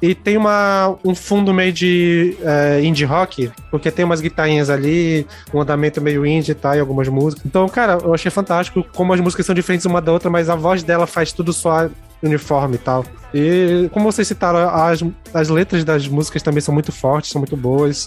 e 0.05 0.15
tem 0.15 0.37
uma, 0.37 0.99
um 1.03 1.15
fundo 1.15 1.55
meio 1.55 1.73
de 1.73 2.37
é, 2.43 2.85
indie 2.85 3.07
rock, 3.07 3.51
porque 3.71 3.91
tem 3.91 4.05
umas 4.05 4.21
guitarrinhas 4.21 4.69
ali, 4.69 5.27
um 5.53 5.63
andamento 5.63 5.99
meio 5.99 6.27
indie 6.27 6.53
e 6.53 6.55
tal, 6.55 6.75
e 6.75 6.79
algumas 6.79 7.09
músicas. 7.09 7.47
Então, 7.47 7.67
cara, 7.71 7.97
eu 8.03 8.13
achei 8.13 8.31
fantástico 8.31 8.85
como 8.95 9.15
as 9.15 9.21
músicas 9.21 9.47
são 9.47 9.55
diferentes 9.55 9.87
uma 9.87 10.03
da 10.03 10.13
outra, 10.13 10.29
mas 10.29 10.51
a 10.51 10.55
voz 10.55 10.83
dela 10.83 11.07
faz 11.07 11.33
tudo 11.33 11.55
soar 11.55 11.91
uniforme 12.23 12.75
e 12.75 12.79
tal. 12.79 13.03
E 13.33 13.89
como 13.93 14.13
vocês 14.13 14.29
citaram, 14.29 14.69
as, 14.69 15.03
as 15.33 15.49
letras 15.49 15.85
das 15.85 16.07
músicas 16.07 16.43
também 16.43 16.61
são 16.61 16.75
muito 16.75 16.93
fortes, 16.93 17.31
são 17.31 17.41
muito 17.41 17.57
boas. 17.57 18.07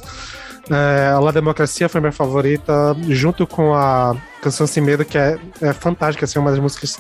É, 0.70 1.08
a 1.16 1.20
La 1.20 1.32
Democracia 1.32 1.90
foi 1.90 2.00
minha 2.00 2.12
favorita, 2.12 2.96
junto 3.10 3.48
com 3.48 3.74
a 3.74 4.16
Canção 4.40 4.68
Sem 4.68 4.84
Medo, 4.84 5.04
que 5.04 5.18
é, 5.18 5.40
é 5.62 5.74
fantástica, 5.74 6.26
assim, 6.26 6.38
uma 6.38 6.52
das 6.52 6.60
músicas. 6.60 7.00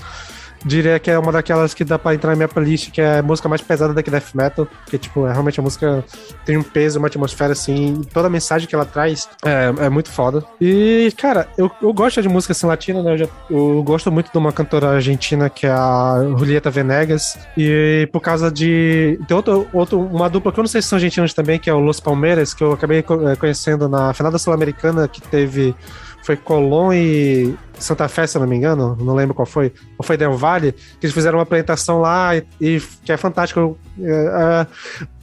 Diria 0.65 0.97
que 0.99 1.09
é 1.11 1.17
uma 1.17 1.31
daquelas 1.31 1.73
que 1.73 1.83
dá 1.83 1.97
pra 1.99 2.13
entrar 2.13 2.31
na 2.31 2.35
minha 2.35 2.47
playlist, 2.47 2.91
que 2.91 2.99
é 2.99 3.19
a 3.19 3.23
música 3.23 3.47
mais 3.47 3.61
pesada 3.61 3.93
daqui 3.93 4.09
Death 4.11 4.33
Metal, 4.33 4.65
porque, 4.83 4.97
tipo, 4.97 5.25
é, 5.27 5.31
realmente 5.31 5.59
a 5.59 5.63
música 5.63 6.03
tem 6.45 6.57
um 6.57 6.63
peso, 6.63 6.99
uma 6.99 7.07
atmosfera, 7.07 7.53
assim, 7.53 8.01
toda 8.13 8.27
a 8.27 8.29
mensagem 8.29 8.67
que 8.67 8.73
ela 8.75 8.85
traz 8.85 9.29
é, 9.45 9.85
é 9.85 9.89
muito 9.89 10.09
foda. 10.11 10.43
E, 10.59 11.13
cara, 11.17 11.47
eu, 11.57 11.69
eu 11.81 11.93
gosto 11.93 12.21
de 12.21 12.27
música 12.27 12.51
assim 12.53 12.65
latina, 12.67 13.01
né? 13.03 13.13
Eu, 13.13 13.17
já- 13.17 13.27
eu 13.49 13.83
gosto 13.83 14.11
muito 14.11 14.31
de 14.31 14.37
uma 14.37 14.51
cantora 14.51 14.89
argentina 14.91 15.49
que 15.49 15.65
é 15.67 15.71
a 15.71 16.15
Julieta 16.37 16.69
Venegas, 16.69 17.37
e 17.57 18.09
por 18.11 18.19
causa 18.21 18.51
de. 18.51 19.19
Tem 19.27 19.37
outro, 19.37 19.67
outro, 19.71 19.99
uma 19.99 20.29
dupla 20.29 20.51
que 20.51 20.59
eu 20.59 20.63
não 20.63 20.67
sei 20.69 20.81
se 20.81 20.87
são 20.89 20.97
argentinos 20.97 21.33
também, 21.33 21.59
que 21.59 21.69
é 21.69 21.73
o 21.73 21.79
Los 21.79 21.99
Palmeiras, 21.99 22.53
que 22.53 22.63
eu 22.63 22.71
acabei 22.73 22.99
eh, 22.99 23.35
conhecendo 23.39 23.87
na 23.87 24.13
final 24.13 24.31
da 24.31 24.39
Sul-Americana, 24.39 25.07
que 25.07 25.21
teve. 25.21 25.75
Foi 26.27 26.35
Colón 26.35 26.91
e 26.91 27.55
Santa 27.79 28.09
Fé, 28.09 28.27
se 28.27 28.35
eu 28.35 28.41
não 28.41 28.49
me 28.49 28.57
engano, 28.57 28.97
não 28.99 29.15
lembro 29.15 29.33
qual 29.33 29.45
foi. 29.45 29.71
Ou 29.97 30.03
foi 30.03 30.17
Del 30.17 30.35
Valle, 30.35 30.73
que 30.73 31.05
eles 31.05 31.13
fizeram 31.13 31.37
uma 31.37 31.43
apresentação 31.43 32.01
lá 32.01 32.35
e, 32.35 32.45
e 32.59 32.81
que 33.05 33.13
é 33.13 33.15
fantástico. 33.15 33.77
É, 33.97 34.67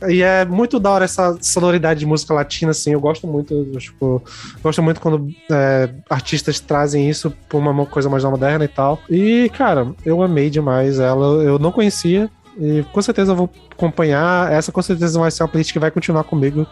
é, 0.01 0.11
e 0.11 0.23
é 0.23 0.47
muito 0.47 0.81
da 0.81 0.91
hora 0.91 1.05
essa 1.05 1.37
sonoridade 1.43 2.01
de 2.01 2.07
música 2.07 2.33
latina, 2.33 2.71
assim. 2.71 2.95
Eu 2.95 3.01
gosto 3.01 3.27
muito, 3.27 3.53
eu, 3.53 3.79
tipo, 3.79 4.23
gosto 4.63 4.83
muito 4.83 4.99
quando 4.99 5.29
é, 5.53 5.91
artistas 6.09 6.59
trazem 6.59 7.07
isso 7.07 7.31
pra 7.51 7.59
uma 7.59 7.85
coisa 7.85 8.09
mais 8.09 8.25
moderna 8.25 8.65
e 8.65 8.69
tal. 8.69 8.99
E, 9.11 9.51
cara, 9.51 9.95
eu 10.07 10.23
amei 10.23 10.49
demais 10.49 10.99
ela. 10.99 11.43
Eu 11.43 11.59
não 11.59 11.71
conhecia. 11.71 12.31
E 12.59 12.85
com 12.93 13.03
certeza 13.03 13.33
eu 13.33 13.37
vou 13.37 13.51
acompanhar. 13.71 14.53
Essa 14.53 14.71
com 14.71 14.83
certeza 14.83 15.19
vai 15.19 15.31
ser 15.31 15.43
uma 15.43 15.49
playlist 15.49 15.73
que 15.73 15.79
vai 15.79 15.91
continuar 15.91 16.25
comigo 16.25 16.67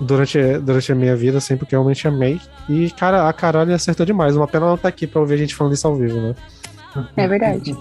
durante, 0.00 0.58
durante 0.58 0.92
a 0.92 0.94
minha 0.94 1.16
vida, 1.16 1.38
assim, 1.38 1.56
porque 1.56 1.74
eu 1.74 1.80
realmente 1.80 2.06
amei. 2.08 2.40
E, 2.68 2.90
cara, 2.90 3.28
a 3.28 3.32
Carol 3.32 3.62
acertou 3.72 4.04
demais. 4.04 4.36
Uma 4.36 4.48
pena 4.48 4.64
ela 4.64 4.70
não 4.72 4.78
tá 4.78 4.88
aqui 4.88 5.06
pra 5.06 5.20
ouvir 5.20 5.34
a 5.34 5.38
gente 5.38 5.54
falando 5.54 5.74
isso 5.74 5.86
ao 5.86 5.94
vivo, 5.94 6.20
né? 6.20 6.34
É 7.16 7.28
verdade. 7.28 7.76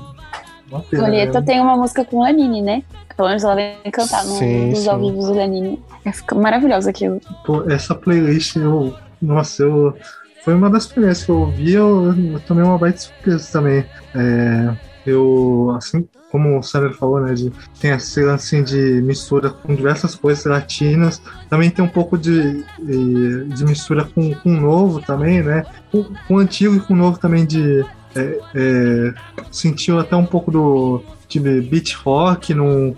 Julieta 0.92 1.40
né? 1.40 1.46
tem 1.46 1.62
uma 1.62 1.78
música 1.78 2.04
com 2.04 2.18
o 2.18 2.22
Lanini, 2.22 2.62
né? 2.62 2.84
Pelo 3.16 3.30
menos 3.30 3.44
ela 3.44 3.56
vem 3.56 3.76
cantar 3.92 4.24
no, 4.26 4.36
Sim, 4.36 4.70
nos 4.70 4.80
sim. 4.80 4.90
ao 4.90 5.00
vivos 5.00 5.26
do 5.26 5.34
Lanini. 5.34 5.82
É, 6.06 6.12
fica 6.12 6.36
maravilhoso 6.36 6.90
aquilo. 6.90 7.20
Pô, 7.46 7.64
essa 7.70 7.96
playlist, 7.96 8.56
eu. 8.58 8.94
Nossa, 9.22 9.64
eu. 9.64 9.98
Foi 10.44 10.54
uma 10.54 10.70
das 10.70 10.86
primeiras 10.86 11.24
que 11.24 11.32
eu 11.32 11.40
ouvi, 11.40 11.74
eu, 11.74 12.14
eu 12.14 12.40
tomei 12.42 12.64
uma 12.64 12.78
baita 12.78 13.00
surpresa 13.00 13.52
também. 13.52 13.86
É, 14.16 14.74
eu, 15.10 15.74
assim, 15.78 16.08
como 16.32 16.60
o 16.60 16.64
Sandro 16.64 16.94
falou, 16.94 17.20
né, 17.20 17.34
de, 17.34 17.52
tem 17.80 17.92
esse 17.92 18.22
lance 18.22 18.56
assim, 18.56 18.64
de 18.64 19.02
mistura 19.02 19.50
com 19.50 19.74
diversas 19.74 20.16
coisas 20.16 20.46
latinas, 20.46 21.22
também 21.50 21.70
tem 21.70 21.84
um 21.84 21.90
pouco 21.90 22.18
de, 22.18 22.64
de, 22.80 23.66
mistura 23.66 24.04
com, 24.04 24.34
com 24.36 24.58
o 24.58 24.62
novo 24.62 25.02
também, 25.02 25.42
né, 25.42 25.66
com, 25.92 26.04
com 26.04 26.36
o 26.36 26.40
antigo 26.40 26.76
e 26.76 26.80
com 26.80 26.94
o 26.94 26.98
novo 26.98 27.18
também 27.20 27.46
de. 27.46 27.86
É, 28.16 28.40
é, 28.56 29.14
sentiu 29.52 30.00
até 30.00 30.16
um 30.16 30.26
pouco 30.26 30.50
do 30.50 31.04
de 31.28 31.40
beat 31.40 31.94
rock 31.94 32.54
num, 32.54 32.96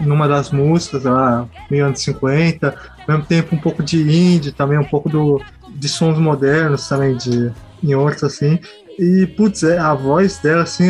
numa 0.00 0.28
das 0.28 0.50
músicas 0.50 1.04
lá, 1.04 1.48
meio 1.70 1.86
anos 1.86 2.00
50, 2.00 2.68
ao 2.68 3.06
mesmo 3.08 3.24
tempo 3.24 3.54
um 3.54 3.58
pouco 3.58 3.82
de 3.82 4.02
indie, 4.02 4.52
também 4.52 4.78
um 4.78 4.84
pouco 4.84 5.08
do, 5.08 5.40
de 5.70 5.88
sons 5.88 6.18
modernos 6.18 6.88
também 6.88 7.16
de, 7.16 7.52
em 7.82 7.94
outros 7.94 8.24
assim. 8.24 8.58
E, 8.98 9.26
putz, 9.26 9.62
é, 9.62 9.78
a 9.78 9.92
voz 9.94 10.38
dela, 10.38 10.62
assim, 10.62 10.88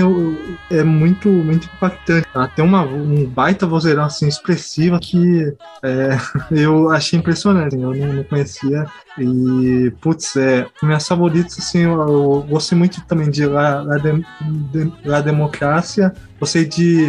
é 0.70 0.85
muito, 0.85 1.28
muito 1.28 1.69
impactante. 1.74 2.27
Ela 2.33 2.47
tem 2.47 2.65
uma, 2.65 2.83
um 2.83 3.24
baita 3.27 3.66
vozeirão, 3.66 4.05
assim, 4.05 4.28
expressiva 4.28 4.99
que 5.01 5.53
é, 5.83 6.16
eu 6.51 6.89
achei 6.91 7.19
impressionante. 7.19 7.74
Eu 7.74 7.93
não, 7.95 8.12
não 8.15 8.24
conhecia. 8.24 8.87
E, 9.19 9.93
putz, 10.01 10.37
é, 10.37 10.66
minhas 10.83 11.07
favoritas, 11.07 11.59
assim, 11.59 11.81
eu, 11.81 11.93
eu 12.01 12.47
gostei 12.49 12.78
muito 12.78 13.05
também 13.07 13.28
de 13.28 13.45
La, 13.45 13.83
La, 13.83 13.97
Dem- 13.99 14.24
Dem- 14.73 14.93
La 15.05 15.20
Democracia. 15.20 16.12
Gostei 16.39 16.65
de 16.65 17.07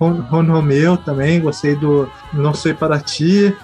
Ron, 0.00 0.20
Ron 0.22 0.46
Romeu 0.50 0.96
também. 0.96 1.40
Gostei 1.40 1.76
do 1.76 2.10
Não 2.32 2.52
Sei 2.54 2.74
Para 2.74 2.98
Ti. 2.98 3.54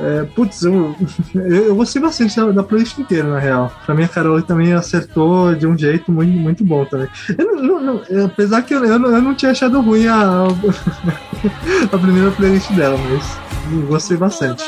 É, 0.00 0.22
putz, 0.34 0.62
eu, 0.62 0.94
eu, 1.34 1.74
gostei 1.74 2.00
bastante 2.00 2.36
da, 2.36 2.50
da 2.52 2.62
playlist 2.62 2.96
inteira, 2.98 3.28
na 3.28 3.38
real. 3.40 3.72
Pra 3.84 3.94
mim, 3.96 4.04
a 4.04 4.08
Carol 4.08 4.40
também 4.42 4.72
acertou 4.72 5.54
de 5.56 5.66
um 5.66 5.76
jeito 5.76 6.12
muito, 6.12 6.30
muito 6.38 6.64
bom 6.64 6.84
também. 6.84 7.08
Eu 7.36 7.44
não- 7.62 7.62
não- 7.80 8.02
não- 8.10 8.24
apesar 8.26 8.62
que 8.62 8.74
eu, 8.74 8.84
eu, 8.84 8.98
não, 8.98 9.10
eu 9.10 9.20
não 9.22 9.34
tinha 9.34 9.50
achado 9.50 9.80
ruim 9.80 10.06
a, 10.06 10.44
a 11.92 11.98
primeira 11.98 12.30
playlist 12.30 12.70
dela, 12.72 12.96
mas 13.10 13.86
gostei 13.88 14.16
bastante. 14.16 14.62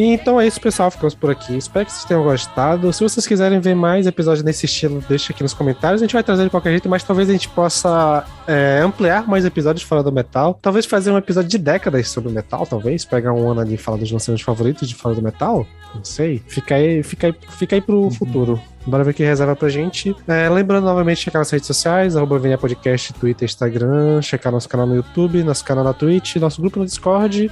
Feminicida. 0.00 0.22
Então 0.22 0.40
é 0.40 0.46
isso, 0.46 0.60
pessoal. 0.60 0.90
Ficamos 0.90 1.14
por 1.14 1.30
aqui. 1.30 1.56
Espero 1.56 1.86
que 1.86 1.92
vocês 1.92 2.04
tenham 2.04 2.22
gostado. 2.22 2.92
Se 2.92 3.02
vocês 3.02 3.26
quiserem 3.26 3.60
ver 3.60 3.74
mais 3.74 4.06
episódios 4.06 4.42
nesse 4.42 4.66
estilo, 4.66 5.02
deixa 5.08 5.32
aqui 5.32 5.42
nos 5.42 5.54
comentários. 5.54 6.00
A 6.00 6.04
gente 6.04 6.12
vai 6.12 6.22
trazer 6.22 6.44
de 6.44 6.50
qualquer 6.50 6.70
jeito, 6.70 6.88
mas 6.88 7.02
talvez 7.02 7.28
a 7.28 7.32
gente 7.32 7.48
possa 7.48 8.24
é, 8.46 8.80
ampliar 8.82 9.26
mais 9.26 9.44
episódios 9.44 9.82
fora 9.82 10.02
do 10.02 10.12
metal. 10.12 10.58
Talvez 10.60 10.86
fazer 10.86 11.10
um 11.10 11.18
episódio 11.18 11.50
de 11.50 11.58
décadas 11.58 12.08
sobre 12.08 12.30
o 12.30 12.32
metal, 12.32 12.66
talvez. 12.66 13.04
Pegar 13.04 13.32
um 13.32 13.50
ano 13.50 13.60
ali 13.60 13.74
e 13.74 13.78
falar 13.78 13.98
dos 13.98 14.10
lançamentos 14.10 14.44
favoritos 14.44 14.88
de 14.88 14.94
fora 14.94 15.14
do 15.14 15.22
metal. 15.22 15.66
Não 15.94 16.04
sei. 16.04 16.42
Fica 16.46 16.76
aí, 16.76 17.02
fica 17.02 17.28
aí, 17.28 17.34
fica 17.50 17.76
aí 17.76 17.80
pro 17.80 18.10
futuro. 18.10 18.60
Bora 18.86 19.04
ver 19.04 19.10
o 19.10 19.14
que 19.14 19.22
reserva 19.22 19.54
pra 19.54 19.68
gente. 19.68 20.16
É, 20.26 20.48
lembrando 20.48 20.84
novamente, 20.84 21.20
checar 21.20 21.40
nas 21.40 21.50
redes 21.50 21.66
sociais, 21.66 22.16
arroba 22.16 22.40
Podcast, 22.56 23.12
Twitter, 23.12 23.44
Instagram, 23.44 24.22
checar 24.22 24.50
nosso 24.50 24.68
canal 24.68 24.86
no 24.86 24.96
YouTube, 24.96 25.42
nosso 25.42 25.64
canal 25.64 25.84
na 25.84 25.92
Twitch, 25.92 26.36
nosso 26.36 26.60
grupo 26.62 26.78
no 26.78 26.86
Discord. 26.86 27.50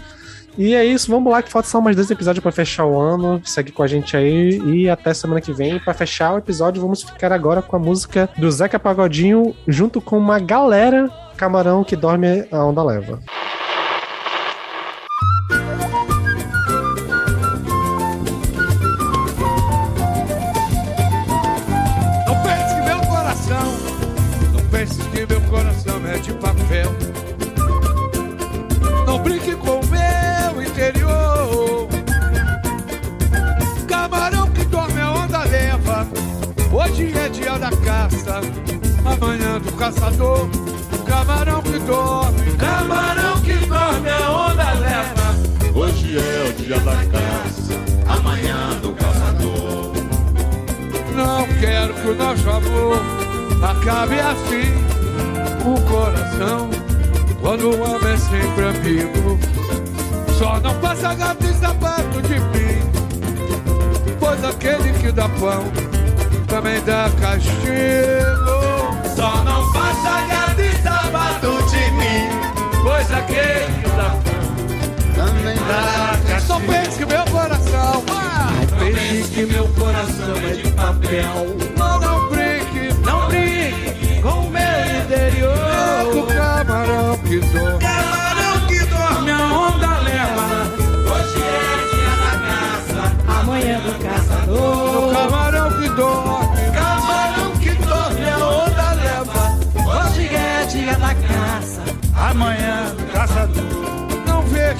E 0.58 0.74
é 0.74 0.84
isso, 0.84 1.08
vamos 1.08 1.30
lá, 1.30 1.40
que 1.40 1.52
falta 1.52 1.68
só 1.68 1.80
mais 1.80 1.94
dois 1.94 2.10
episódios 2.10 2.42
pra 2.42 2.50
fechar 2.50 2.84
o 2.84 2.98
ano. 3.00 3.40
Segue 3.44 3.70
com 3.70 3.84
a 3.84 3.86
gente 3.86 4.16
aí 4.16 4.58
e 4.66 4.90
até 4.90 5.14
semana 5.14 5.40
que 5.40 5.52
vem. 5.52 5.78
Pra 5.78 5.94
fechar 5.94 6.34
o 6.34 6.38
episódio, 6.38 6.82
vamos 6.82 7.04
ficar 7.04 7.32
agora 7.32 7.62
com 7.62 7.76
a 7.76 7.78
música 7.78 8.28
do 8.36 8.50
Zeca 8.50 8.76
Pagodinho, 8.76 9.54
junto 9.68 10.00
com 10.00 10.18
uma 10.18 10.40
galera 10.40 11.08
camarão 11.36 11.84
que 11.84 11.94
dorme 11.94 12.44
a 12.50 12.64
onda 12.64 12.82
leva. 12.82 13.20
Do 39.60 39.72
caçador. 39.72 40.48
Camarão 41.06 41.62
que 41.62 41.78
dorme, 41.80 42.52
camarão 42.56 43.40
que 43.40 43.54
dorme 43.66 44.08
a 44.08 44.30
onda 44.30 44.72
leva. 44.74 45.34
Hoje 45.74 46.18
é 46.18 46.48
o 46.48 46.52
dia 46.52 46.78
da 46.80 46.96
caça, 47.06 47.72
amanhã 48.06 48.78
do 48.82 48.92
caçador. 48.92 49.92
Não 51.14 51.46
quero 51.60 51.94
que 51.94 52.08
o 52.08 52.14
nosso 52.14 52.50
amor 52.50 53.00
acabe 53.62 54.20
assim. 54.20 54.88
O 55.64 55.80
coração, 55.90 56.70
quando 57.40 57.70
o 57.70 57.80
homem 57.80 58.12
é 58.12 58.16
sempre 58.16 58.64
amigo, 58.64 59.38
só 60.38 60.60
não 60.60 60.74
passa 60.80 61.14
gato 61.14 61.44
e 61.44 61.54
sapato 61.54 62.22
de 62.22 62.38
mim. 62.38 62.78
Pois 64.20 64.44
aquele 64.44 64.92
que 64.98 65.10
dá 65.10 65.28
pão 65.28 65.64
também 66.46 66.80
dá 66.82 67.10
castigo. 67.20 68.67
Só 69.18 69.42
não 69.42 69.72
gato 69.72 70.60
e 70.60 70.72
sapato 70.80 71.58
de 71.70 71.90
mim. 71.90 72.28
Pois 72.84 73.10
aquele 73.10 73.82
pão 73.96 74.22
também 75.12 75.56
dá. 75.56 76.16
Não 76.48 76.60
pense 76.60 76.98
que 76.98 77.04
meu 77.04 77.24
coração, 77.24 78.04
ah, 78.12 78.52
não 78.70 78.92
pense 78.92 79.28
que 79.30 79.46
meu 79.46 79.66
coração 79.70 80.36
é 80.36 80.54
de 80.54 80.70
papel. 80.70 81.77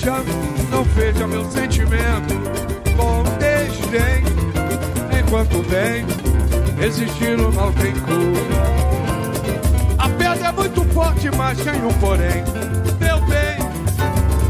Veja, 0.08 0.24
não 0.70 0.84
veja 0.84 1.26
meu 1.26 1.44
sentimento 1.50 2.34
com 2.96 3.22
desdém. 3.38 4.24
Enquanto 5.18 5.62
bem, 5.68 6.06
existir 6.84 7.38
o 7.38 7.52
mal 7.52 7.72
tem 7.72 7.92
cura. 7.92 8.88
A 9.98 10.08
pedra 10.08 10.48
é 10.48 10.52
muito 10.52 10.84
forte, 10.94 11.30
mas 11.36 11.58
tem 11.58 11.84
um 11.84 11.92
porém. 11.94 12.42
Meu 13.00 13.20
bem, 13.26 13.58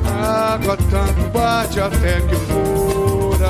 a 0.06 0.54
água 0.54 0.76
tanto 0.90 1.30
bate 1.32 1.80
até 1.80 2.20
que 2.20 2.36
fura. 2.36 3.48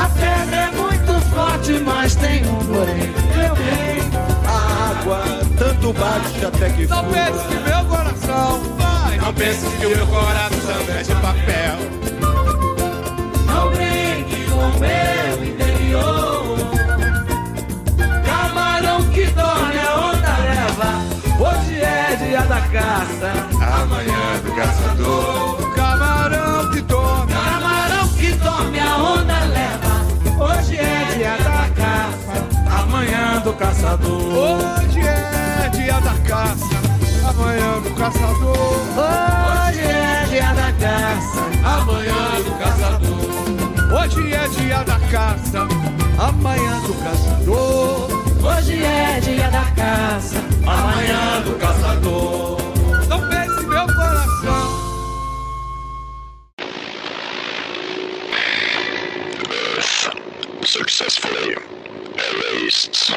A 0.00 0.08
pedra 0.10 0.56
é 0.56 0.70
muito 0.70 1.20
forte, 1.34 1.72
mas 1.84 2.14
tem 2.14 2.46
um 2.46 2.58
porém. 2.58 3.12
Meu 3.36 3.54
bem, 3.56 3.98
A 4.46 4.90
água 4.90 5.22
tanto 5.58 5.92
bate 5.94 6.44
até 6.46 6.70
que 6.70 6.86
não 6.86 7.04
fura. 7.04 7.12
pense 7.12 7.44
que 7.48 7.54
meu 7.68 7.84
coração 7.86 8.77
pense 9.38 9.64
que 9.76 9.86
o 9.86 9.90
meu 9.90 10.06
coração 10.08 10.80
é 10.98 11.02
de 11.02 11.14
papel. 11.14 11.76
Não 13.46 13.70
brinque 13.70 14.50
com 14.50 14.66
meu 14.80 15.44
interior. 15.46 16.58
Camarão 18.26 19.02
que 19.10 19.26
dorme, 19.26 19.78
a 19.78 19.96
onda 19.96 20.36
leva. 20.50 20.90
Hoje 21.38 21.80
é 21.80 22.16
dia 22.16 22.42
da 22.42 22.60
caça. 22.62 23.32
Amanhã 23.80 24.40
do 24.44 24.52
caçador. 24.56 25.74
Camarão 25.76 26.70
que 26.72 26.80
dorme, 26.80 27.32
camarão 27.32 28.08
que 28.08 28.32
dorme, 28.32 28.80
a 28.80 28.96
onda 28.96 29.38
leva. 29.44 29.94
Hoje 30.44 30.76
é 30.76 31.14
dia 31.14 31.36
da 31.38 31.68
caça. 31.76 32.82
Amanhã 32.82 33.40
do 33.44 33.52
caçador. 33.52 34.20
Hoje 34.20 35.00
é 35.00 35.68
dia 35.68 36.00
da 36.00 36.14
caça. 36.28 36.87
Amanhã 37.38 37.80
do 37.80 37.90
caçador. 37.94 38.80
Hoje 38.98 39.80
é 39.80 40.26
dia 40.28 40.52
da 40.54 40.72
caça. 40.72 41.40
Amanhã 41.64 42.42
do 42.42 42.50
caçador. 42.58 43.22
Hoje 43.94 44.34
é 44.34 44.48
dia 44.48 44.82
da 44.82 44.98
caça. 45.08 45.68
Amanhã 46.18 46.80
do 46.80 46.94
caçador. 46.94 48.08
Hoje 48.42 48.84
é 48.84 49.20
dia 49.20 49.48
da 49.50 49.64
caça. 49.76 50.36
Amanhã 50.66 51.40
do 51.44 51.54
caçador. 51.60 52.58
Não 53.08 53.20
pense 53.28 53.66
meu 53.66 53.86
coração. 53.86 54.88
Successfully 60.64 61.56
erased. 62.16 63.14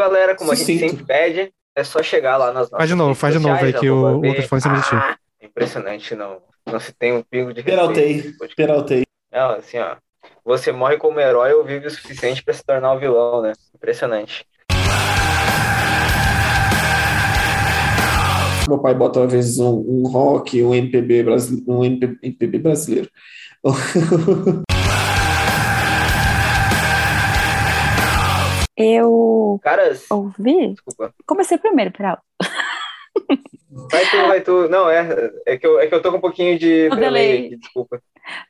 Galera, 0.00 0.34
como 0.34 0.50
a 0.50 0.54
gente 0.54 0.66
Sucinto. 0.66 0.90
sempre 0.90 1.04
pede, 1.04 1.52
é 1.76 1.84
só 1.84 2.02
chegar 2.02 2.36
lá 2.36 2.46
nas 2.46 2.70
nossas 2.70 2.78
Faz 2.78 2.88
de 2.88 2.94
novo, 2.96 3.14
faz 3.14 3.34
de 3.34 3.40
novo 3.40 3.64
aí 3.64 3.72
que 3.72 3.88
o, 3.90 4.18
o 4.18 4.20
telefone 4.22 4.60
sempre 4.62 4.78
mentiu. 4.78 4.98
Ah, 4.98 5.16
impressionante, 5.42 6.14
não. 6.14 6.38
Não 6.66 6.80
se 6.80 6.92
tem 6.92 7.12
um 7.12 7.22
pingo 7.22 7.52
de 7.52 7.62
Peraltei, 7.62 8.12
respeito. 8.12 8.54
peraltei. 8.56 9.04
Não, 9.32 9.50
assim, 9.50 9.78
ó. 9.78 9.96
Você 10.44 10.72
morre 10.72 10.96
como 10.96 11.20
herói 11.20 11.52
ou 11.52 11.64
vive 11.64 11.86
o 11.86 11.90
suficiente 11.90 12.42
pra 12.42 12.54
se 12.54 12.64
tornar 12.64 12.92
um 12.92 12.98
vilão, 12.98 13.42
né? 13.42 13.52
Impressionante. 13.74 14.44
Meu 18.68 18.78
pai 18.78 18.94
bota 18.94 19.24
às 19.24 19.32
vezes 19.32 19.58
um, 19.58 19.70
um 19.86 20.08
rock, 20.08 20.62
um 20.62 20.74
MPB 20.74 21.24
brasileiro, 21.24 21.64
um 21.70 21.84
MP 21.84 22.16
MPB 22.22 22.58
brasileiro. 22.58 23.10
Eu 28.82 29.60
Caras, 29.62 30.06
ouvi. 30.10 30.68
Desculpa. 30.68 31.12
Comecei 31.26 31.58
primeiro, 31.58 31.90
Peral. 31.90 32.18
Vai 33.70 34.10
tu, 34.10 34.16
vai 34.26 34.40
tu. 34.40 34.68
Não, 34.70 34.88
é, 34.88 35.30
é, 35.46 35.58
que 35.58 35.66
eu, 35.66 35.78
é 35.78 35.86
que 35.86 35.94
eu 35.94 36.00
tô 36.00 36.10
com 36.10 36.16
um 36.16 36.20
pouquinho 36.20 36.58
de 36.58 36.88
o 36.90 36.96
delay, 36.96 37.26
delay 37.26 37.46
aqui, 37.46 37.56
desculpa. 37.56 38.00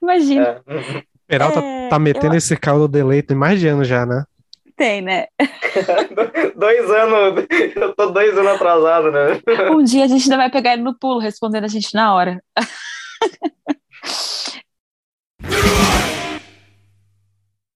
Imagina. 0.00 0.62
É. 0.68 1.02
Peralta 1.26 1.56
tá, 1.56 1.60
tá 1.60 1.66
é, 1.66 1.88
tá 1.88 1.98
metendo 1.98 2.34
eu... 2.34 2.38
esse 2.38 2.56
caldo 2.56 2.86
delay 2.86 3.22
tem 3.22 3.36
mais 3.36 3.58
de 3.58 3.66
ano 3.66 3.82
já, 3.82 4.06
né? 4.06 4.24
Tem, 4.76 5.02
né? 5.02 5.26
dois 6.56 6.90
anos, 6.90 7.44
eu 7.74 7.92
tô 7.94 8.06
dois 8.06 8.38
anos 8.38 8.52
atrasado, 8.52 9.10
né? 9.10 9.40
Um 9.72 9.82
dia 9.82 10.04
a 10.04 10.08
gente 10.08 10.22
ainda 10.22 10.36
vai 10.36 10.50
pegar 10.50 10.74
ele 10.74 10.82
no 10.82 10.96
pulo, 10.96 11.18
respondendo 11.18 11.64
a 11.64 11.68
gente 11.68 11.92
na 11.92 12.14
hora. 12.14 12.40